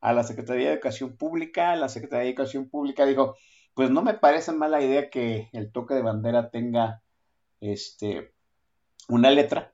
a 0.00 0.12
la 0.12 0.24
Secretaría 0.24 0.68
de 0.68 0.74
Educación 0.74 1.16
Pública, 1.16 1.76
la 1.76 1.88
Secretaría 1.88 2.24
de 2.24 2.30
Educación 2.30 2.68
Pública 2.68 3.06
dijo, 3.06 3.36
pues 3.74 3.90
no 3.90 4.02
me 4.02 4.14
parece 4.14 4.52
mala 4.52 4.82
idea 4.82 5.08
que 5.08 5.48
el 5.52 5.70
toque 5.70 5.94
de 5.94 6.02
bandera 6.02 6.50
tenga 6.50 7.02
este 7.60 8.32
una 9.08 9.30
letra. 9.30 9.72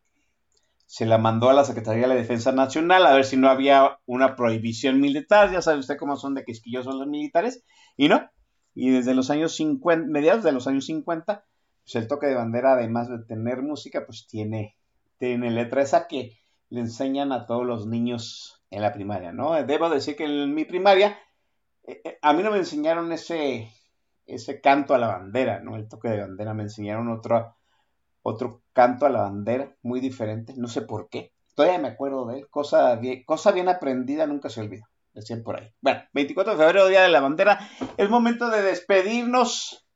Se 0.87 1.05
la 1.05 1.19
mandó 1.19 1.51
a 1.51 1.55
la 1.55 1.65
Secretaría 1.65 2.03
de 2.03 2.09
la 2.09 2.15
Defensa 2.15 2.53
Nacional 2.53 3.05
a 3.07 3.15
ver 3.15 3.25
si 3.25 3.37
no 3.37 3.49
había 3.49 3.99
una 4.07 4.37
prohibición 4.37 5.01
militar. 5.01 5.51
Ya 5.51 5.61
sabe 5.61 5.81
usted 5.81 5.97
cómo 5.99 6.17
son 6.17 6.35
de 6.35 6.45
quisquillosos 6.45 6.95
los 6.95 7.09
militares. 7.09 7.65
Y 7.97 8.09
no. 8.09 8.31
Y 8.75 8.91
desde 8.91 9.15
los 9.15 9.31
años 9.31 9.55
50, 9.57 10.07
mediados 10.09 10.45
de 10.45 10.53
los 10.53 10.67
años 10.67 10.87
50, 10.87 11.45
pues 11.83 11.95
el 11.95 12.09
toque 12.09 12.27
de 12.27 12.35
bandera, 12.35 12.75
además 12.75 13.09
de 13.09 13.19
tener 13.25 13.63
música, 13.63 14.05
pues 14.07 14.27
tiene, 14.27 14.77
tiene 15.19 15.51
letra 15.51 15.83
esa 15.83 16.07
que 16.09 16.39
le 16.69 16.81
enseñan 16.81 17.33
a 17.33 17.47
todos 17.47 17.65
los 17.65 17.87
niños 17.87 18.63
en 18.71 18.83
la 18.83 18.93
primaria, 18.93 19.33
¿no? 19.33 19.53
Debo 19.65 19.89
decir 19.89 20.17
que 20.17 20.25
en 20.25 20.55
mi 20.55 20.65
primaria, 20.65 21.19
eh, 21.85 22.01
eh, 22.05 22.19
a 22.21 22.33
mí 22.33 22.43
no 22.43 22.51
me 22.51 22.59
enseñaron 22.59 23.13
ese, 23.13 23.71
ese 24.27 24.61
canto 24.61 24.95
a 24.95 24.99
la 24.99 25.09
bandera, 25.09 25.61
¿no? 25.61 25.77
El 25.77 25.89
toque 25.89 26.09
de 26.09 26.21
bandera, 26.21 26.55
me 26.55 26.65
enseñaron 26.65 27.09
otro, 27.09 27.55
otro 28.27 28.63
canto 28.73 29.07
a 29.07 29.11
la 29.11 29.23
bandera, 29.23 29.73
muy 29.83 30.01
diferente, 30.01 30.53
no 30.57 30.67
sé 30.67 30.83
por 30.83 31.09
qué. 31.09 31.33
Todavía 31.55 31.79
me 31.79 31.89
acuerdo 31.89 32.27
de 32.27 32.41
él, 32.41 32.49
cosa 32.51 32.97
bien, 32.97 33.23
cosa 33.25 33.53
bien 33.53 33.69
aprendida 33.69 34.27
nunca 34.27 34.51
se 34.51 34.61
olvida, 34.61 34.91
decían 35.15 35.45
por 35.45 35.61
ahí. 35.61 35.73
Bueno, 35.81 36.03
24 36.13 36.55
de 36.55 36.59
febrero, 36.59 36.89
Día 36.89 37.03
de 37.03 37.09
la 37.09 37.21
Bandera, 37.21 37.71
es 37.97 38.11
momento 38.11 38.51
de 38.51 38.63
despedirnos. 38.63 39.87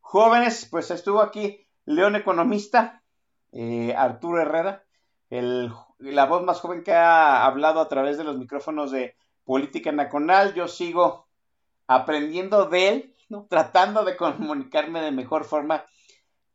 Jóvenes, 0.00 0.66
pues 0.68 0.90
estuvo 0.90 1.22
aquí 1.22 1.64
León 1.84 2.16
Economista, 2.16 3.04
eh, 3.52 3.94
Arturo 3.96 4.42
Herrera, 4.42 4.82
el, 5.30 5.72
la 6.00 6.26
voz 6.26 6.42
más 6.42 6.60
joven 6.60 6.82
que 6.82 6.92
ha 6.92 7.44
hablado 7.44 7.80
a 7.80 7.88
través 7.88 8.18
de 8.18 8.24
los 8.24 8.36
micrófonos 8.36 8.90
de 8.90 9.14
Política 9.44 9.92
Nacional. 9.92 10.54
Yo 10.54 10.66
sigo 10.66 11.28
aprendiendo 11.86 12.66
de 12.66 12.88
él, 12.88 13.14
¿no? 13.28 13.46
tratando 13.48 14.04
de 14.04 14.16
comunicarme 14.16 15.00
de 15.02 15.12
mejor 15.12 15.44
forma 15.44 15.84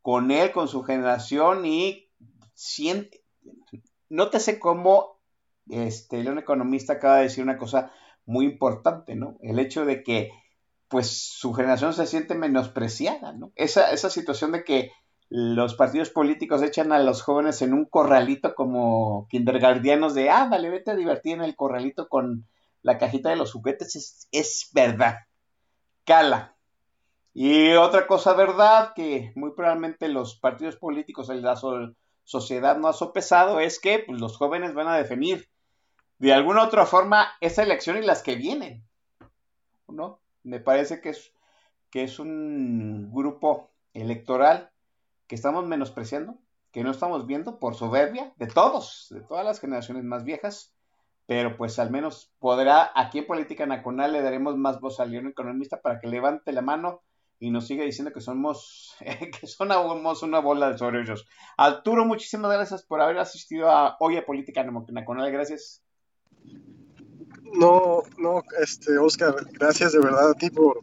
con 0.02 0.32
él, 0.32 0.52
con 0.52 0.68
su 0.68 0.84
generación 0.84 1.66
y 1.66 2.10
siente, 2.54 3.24
nótese 4.10 4.60
cómo 4.60 5.20
este 5.70 6.24
León 6.24 6.40
Economista 6.40 6.94
acaba 6.94 7.18
de 7.18 7.24
decir 7.24 7.44
una 7.44 7.58
cosa 7.58 7.92
muy 8.26 8.46
importante, 8.46 9.16
¿no? 9.16 9.38
El 9.42 9.60
hecho 9.60 9.86
de 9.86 10.04
que 10.04 10.32
pues 10.88 11.10
su 11.10 11.54
generación 11.54 11.94
se 11.94 12.06
siente 12.06 12.36
menospreciada, 12.36 13.32
¿no? 13.32 13.52
Esa, 13.56 13.92
esa 13.92 14.10
situación 14.10 14.52
de 14.52 14.64
que 14.64 14.92
los 15.30 15.76
partidos 15.76 16.10
políticos 16.10 16.62
echan 16.62 16.92
a 16.92 17.00
los 17.00 17.22
jóvenes 17.22 17.62
en 17.62 17.74
un 17.74 17.86
corralito 17.86 18.54
como 18.54 19.28
kindergardianos 19.30 20.14
de, 20.14 20.30
ah, 20.30 20.48
vale, 20.52 20.70
vete 20.70 20.92
a 20.92 20.96
divertir 20.96 21.36
en 21.36 21.42
el 21.42 21.56
corralito 21.56 22.10
con 22.10 22.46
la 22.82 22.98
cajita 22.98 23.30
de 23.30 23.38
los 23.38 23.54
juguetes, 23.54 23.96
es, 23.96 24.28
es 24.34 24.70
verdad. 24.74 25.20
Cala, 26.04 26.58
y 27.34 27.72
otra 27.74 28.08
cosa 28.08 28.34
verdad 28.34 28.94
que 28.94 29.32
muy 29.36 29.52
probablemente 29.52 30.10
los 30.10 30.36
partidos 30.36 30.76
políticos, 30.76 31.30
en 31.30 31.42
la 31.42 31.56
sociedad 32.24 32.78
no 32.78 32.88
ha 32.88 32.94
sopesado, 32.94 33.60
es 33.60 33.80
que 33.80 34.00
pues, 34.00 34.20
los 34.20 34.38
jóvenes 34.38 34.74
van 34.74 34.88
a 34.88 34.98
definir 34.98 35.50
de 36.20 36.34
alguna 36.34 36.64
otra 36.64 36.86
forma 36.86 37.30
esa 37.40 37.64
elección 37.64 37.98
y 37.98 38.02
las 38.02 38.22
que 38.22 38.36
vienen. 38.36 38.84
¿No? 39.88 40.20
Me 40.44 40.60
parece 40.60 41.02
que 41.02 41.10
es, 41.10 41.34
que 41.90 42.04
es 42.04 42.20
un 42.20 43.12
grupo 43.14 43.72
electoral 43.94 44.72
que 45.28 45.36
estamos 45.36 45.66
menospreciando, 45.66 46.38
que 46.72 46.84
no 46.84 46.92
estamos 46.92 47.26
viendo 47.28 47.60
por 47.60 47.76
soberbia 47.76 48.34
de 48.38 48.48
todos, 48.48 49.08
de 49.10 49.22
todas 49.22 49.46
las 49.46 49.60
generaciones 49.60 50.04
más 50.04 50.24
viejas, 50.24 50.74
pero 51.26 51.56
pues 51.58 51.80
al 51.80 51.92
menos 51.92 52.32
podrá, 52.40 52.92
aquí 52.94 53.20
en 53.20 53.28
Política 53.28 53.66
Nacional 53.66 54.12
le 54.12 54.22
daremos 54.22 54.58
más 54.58 54.80
voz 54.82 55.00
al 55.00 55.12
león 55.12 55.28
economista 55.28 55.82
para 55.82 56.00
que 56.00 56.08
levante 56.08 56.52
la 56.52 56.62
mano 56.62 57.02
y 57.42 57.50
nos 57.50 57.66
sigue 57.66 57.84
diciendo 57.84 58.14
que 58.14 58.22
somos, 58.22 58.96
que 59.42 59.48
somos 59.48 60.24
una 60.24 60.40
bola 60.40 60.72
de 60.72 60.78
sobre 60.78 61.02
ellos. 61.02 61.28
Arturo, 61.58 62.06
muchísimas 62.06 62.52
gracias 62.52 62.84
por 62.84 63.02
haber 63.02 63.18
asistido 63.18 63.70
a 63.70 63.98
Hoy 64.00 64.16
a 64.16 64.26
Política 64.26 64.64
Nacional, 64.64 65.32
gracias. 65.32 65.82
No, 67.54 68.04
no, 68.20 68.44
este, 68.62 68.98
Oscar, 69.00 69.36
gracias 69.54 69.92
de 69.92 70.00
verdad 70.00 70.30
a 70.30 70.34
ti 70.36 70.52
por, 70.52 70.82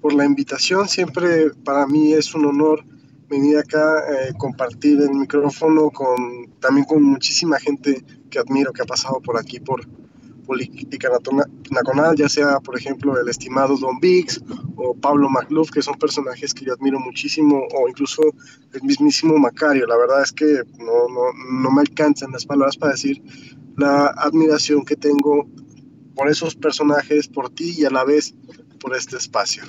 por 0.00 0.14
la 0.14 0.24
invitación. 0.24 0.88
Siempre 0.88 1.50
para 1.62 1.86
mí 1.86 2.14
es 2.14 2.34
un 2.34 2.46
honor 2.46 2.82
venir 3.28 3.58
acá, 3.58 3.98
eh, 4.10 4.32
compartir 4.38 4.98
el 5.02 5.10
micrófono 5.10 5.90
con, 5.90 6.54
también 6.58 6.86
con 6.86 7.02
muchísima 7.02 7.58
gente 7.58 8.02
que 8.30 8.38
admiro, 8.38 8.72
que 8.72 8.82
ha 8.82 8.86
pasado 8.86 9.20
por 9.20 9.38
aquí, 9.38 9.60
por, 9.60 9.86
política 10.52 11.08
nacional, 11.70 12.14
ya 12.16 12.28
sea, 12.28 12.60
por 12.60 12.76
ejemplo, 12.78 13.18
el 13.18 13.28
estimado 13.28 13.76
Don 13.78 13.98
Biggs 14.00 14.42
o 14.76 14.94
Pablo 14.94 15.30
McLuff, 15.30 15.70
que 15.70 15.80
son 15.80 15.94
personajes 15.98 16.52
que 16.52 16.66
yo 16.66 16.74
admiro 16.74 16.98
muchísimo, 17.00 17.66
o 17.74 17.88
incluso 17.88 18.22
el 18.74 18.82
mismísimo 18.82 19.38
Macario. 19.38 19.86
La 19.86 19.96
verdad 19.96 20.22
es 20.22 20.32
que 20.32 20.62
no, 20.78 21.08
no, 21.08 21.22
no 21.62 21.70
me 21.70 21.80
alcanzan 21.80 22.32
las 22.32 22.44
palabras 22.44 22.76
para 22.76 22.92
decir 22.92 23.22
la 23.78 24.08
admiración 24.08 24.84
que 24.84 24.96
tengo 24.96 25.46
por 26.14 26.28
esos 26.28 26.54
personajes, 26.54 27.28
por 27.28 27.48
ti 27.48 27.74
y 27.78 27.84
a 27.86 27.90
la 27.90 28.04
vez 28.04 28.34
por 28.78 28.94
este 28.94 29.16
espacio. 29.16 29.62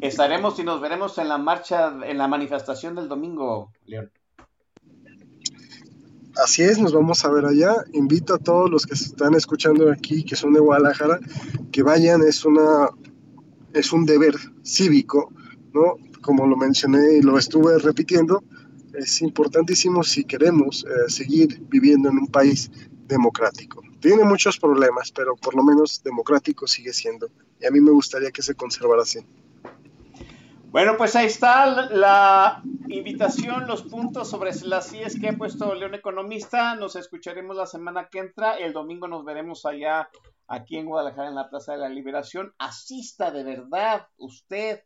Estaremos 0.00 0.58
y 0.58 0.64
nos 0.64 0.80
veremos 0.80 1.16
en 1.18 1.28
la 1.28 1.38
marcha, 1.38 1.94
en 2.04 2.18
la 2.18 2.26
manifestación 2.26 2.96
del 2.96 3.08
domingo, 3.08 3.70
León. 3.86 4.10
Así 6.42 6.62
es, 6.62 6.78
nos 6.78 6.92
vamos 6.92 7.24
a 7.24 7.30
ver 7.30 7.46
allá. 7.46 7.74
Invito 7.92 8.34
a 8.34 8.38
todos 8.38 8.70
los 8.70 8.86
que 8.86 8.94
se 8.94 9.06
están 9.06 9.34
escuchando 9.34 9.90
aquí, 9.90 10.22
que 10.22 10.36
son 10.36 10.52
de 10.52 10.60
Guadalajara, 10.60 11.18
que 11.72 11.82
vayan. 11.82 12.22
Es 12.22 12.44
una 12.44 12.90
es 13.72 13.92
un 13.92 14.06
deber 14.06 14.34
cívico, 14.62 15.32
¿no? 15.72 15.96
Como 16.22 16.46
lo 16.46 16.56
mencioné 16.56 17.18
y 17.18 17.22
lo 17.22 17.38
estuve 17.38 17.78
repitiendo, 17.78 18.42
es 18.94 19.20
importantísimo 19.20 20.02
si 20.02 20.24
queremos 20.24 20.84
eh, 20.84 21.10
seguir 21.10 21.60
viviendo 21.68 22.08
en 22.08 22.18
un 22.18 22.26
país 22.26 22.70
democrático. 23.06 23.82
Tiene 24.00 24.24
muchos 24.24 24.58
problemas, 24.58 25.12
pero 25.12 25.36
por 25.36 25.54
lo 25.54 25.62
menos 25.62 26.02
democrático 26.02 26.66
sigue 26.66 26.92
siendo. 26.92 27.28
Y 27.60 27.66
a 27.66 27.70
mí 27.70 27.80
me 27.80 27.90
gustaría 27.90 28.30
que 28.30 28.42
se 28.42 28.54
conservara 28.54 29.02
así. 29.02 29.20
Bueno, 30.70 30.96
pues 30.98 31.16
ahí 31.16 31.26
está 31.26 31.66
la 31.90 32.62
invitación, 32.88 33.66
los 33.66 33.84
puntos 33.84 34.28
sobre 34.28 34.52
las 34.64 34.90
CIES 34.90 35.18
que 35.18 35.28
ha 35.28 35.32
puesto 35.32 35.74
León 35.74 35.94
Economista. 35.94 36.74
Nos 36.74 36.96
escucharemos 36.96 37.56
la 37.56 37.66
semana 37.66 38.08
que 38.10 38.18
entra. 38.18 38.58
El 38.58 38.72
domingo 38.72 39.08
nos 39.08 39.24
veremos 39.24 39.64
allá, 39.64 40.10
aquí 40.48 40.76
en 40.76 40.86
Guadalajara, 40.86 41.28
en 41.28 41.36
la 41.36 41.48
Plaza 41.48 41.72
de 41.72 41.78
la 41.78 41.88
Liberación. 41.88 42.52
Asista 42.58 43.30
de 43.30 43.44
verdad, 43.44 44.08
usted. 44.18 44.82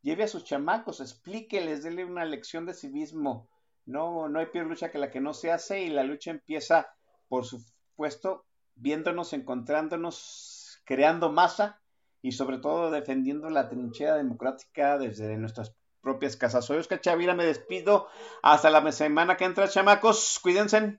Lleve 0.00 0.24
a 0.24 0.28
sus 0.28 0.44
chamacos, 0.44 1.00
explíqueles, 1.00 1.84
déle 1.84 2.04
una 2.04 2.24
lección 2.24 2.66
de 2.66 2.74
civismo. 2.74 3.48
No, 3.84 4.28
no 4.28 4.40
hay 4.40 4.46
peor 4.46 4.66
lucha 4.66 4.90
que 4.90 4.98
la 4.98 5.10
que 5.10 5.20
no 5.20 5.34
se 5.34 5.52
hace 5.52 5.82
y 5.82 5.90
la 5.90 6.02
lucha 6.02 6.32
empieza, 6.32 6.88
por 7.28 7.44
supuesto, 7.44 8.46
viéndonos, 8.74 9.32
encontrándonos, 9.34 10.80
creando 10.84 11.30
masa 11.30 11.81
y 12.22 12.32
sobre 12.32 12.58
todo 12.58 12.90
defendiendo 12.90 13.50
la 13.50 13.68
trinchera 13.68 14.16
democrática 14.16 14.96
desde 14.96 15.36
nuestras 15.36 15.74
propias 16.00 16.36
casas. 16.36 16.64
Soy 16.64 16.78
Oscar 16.78 17.00
Chavira, 17.00 17.34
me 17.34 17.44
despido. 17.44 18.08
Hasta 18.42 18.70
la 18.70 18.92
semana 18.92 19.36
que 19.36 19.44
entra, 19.44 19.68
chamacos. 19.68 20.38
Cuídense. 20.42 20.98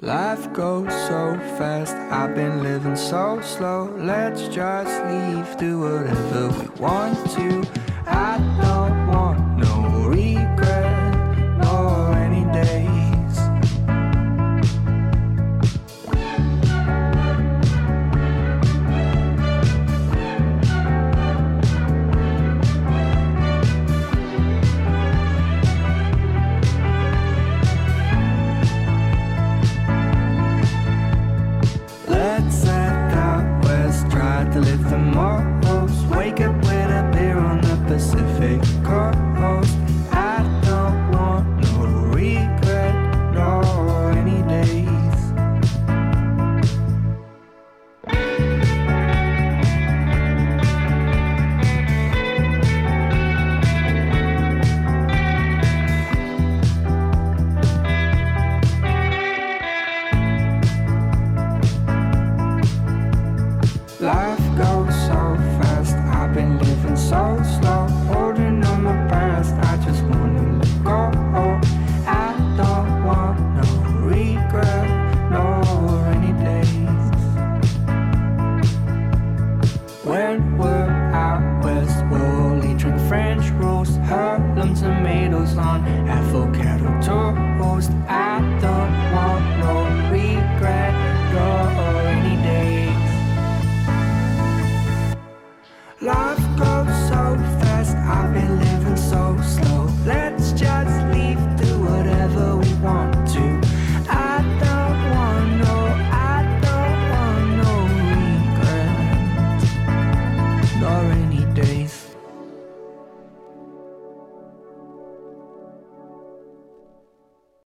Life 0.00 0.48
goes 0.52 0.92
so 1.06 1.38
fast, 1.56 1.94
I've 2.10 2.34
been 2.34 2.64
living 2.64 2.96
so 2.96 3.40
slow. 3.40 3.94
Let's 3.96 4.48
just 4.48 4.90
leave, 5.06 5.56
do 5.56 5.78
whatever 5.78 6.48
we 6.48 6.66
want 6.80 7.16
to. 7.36 7.63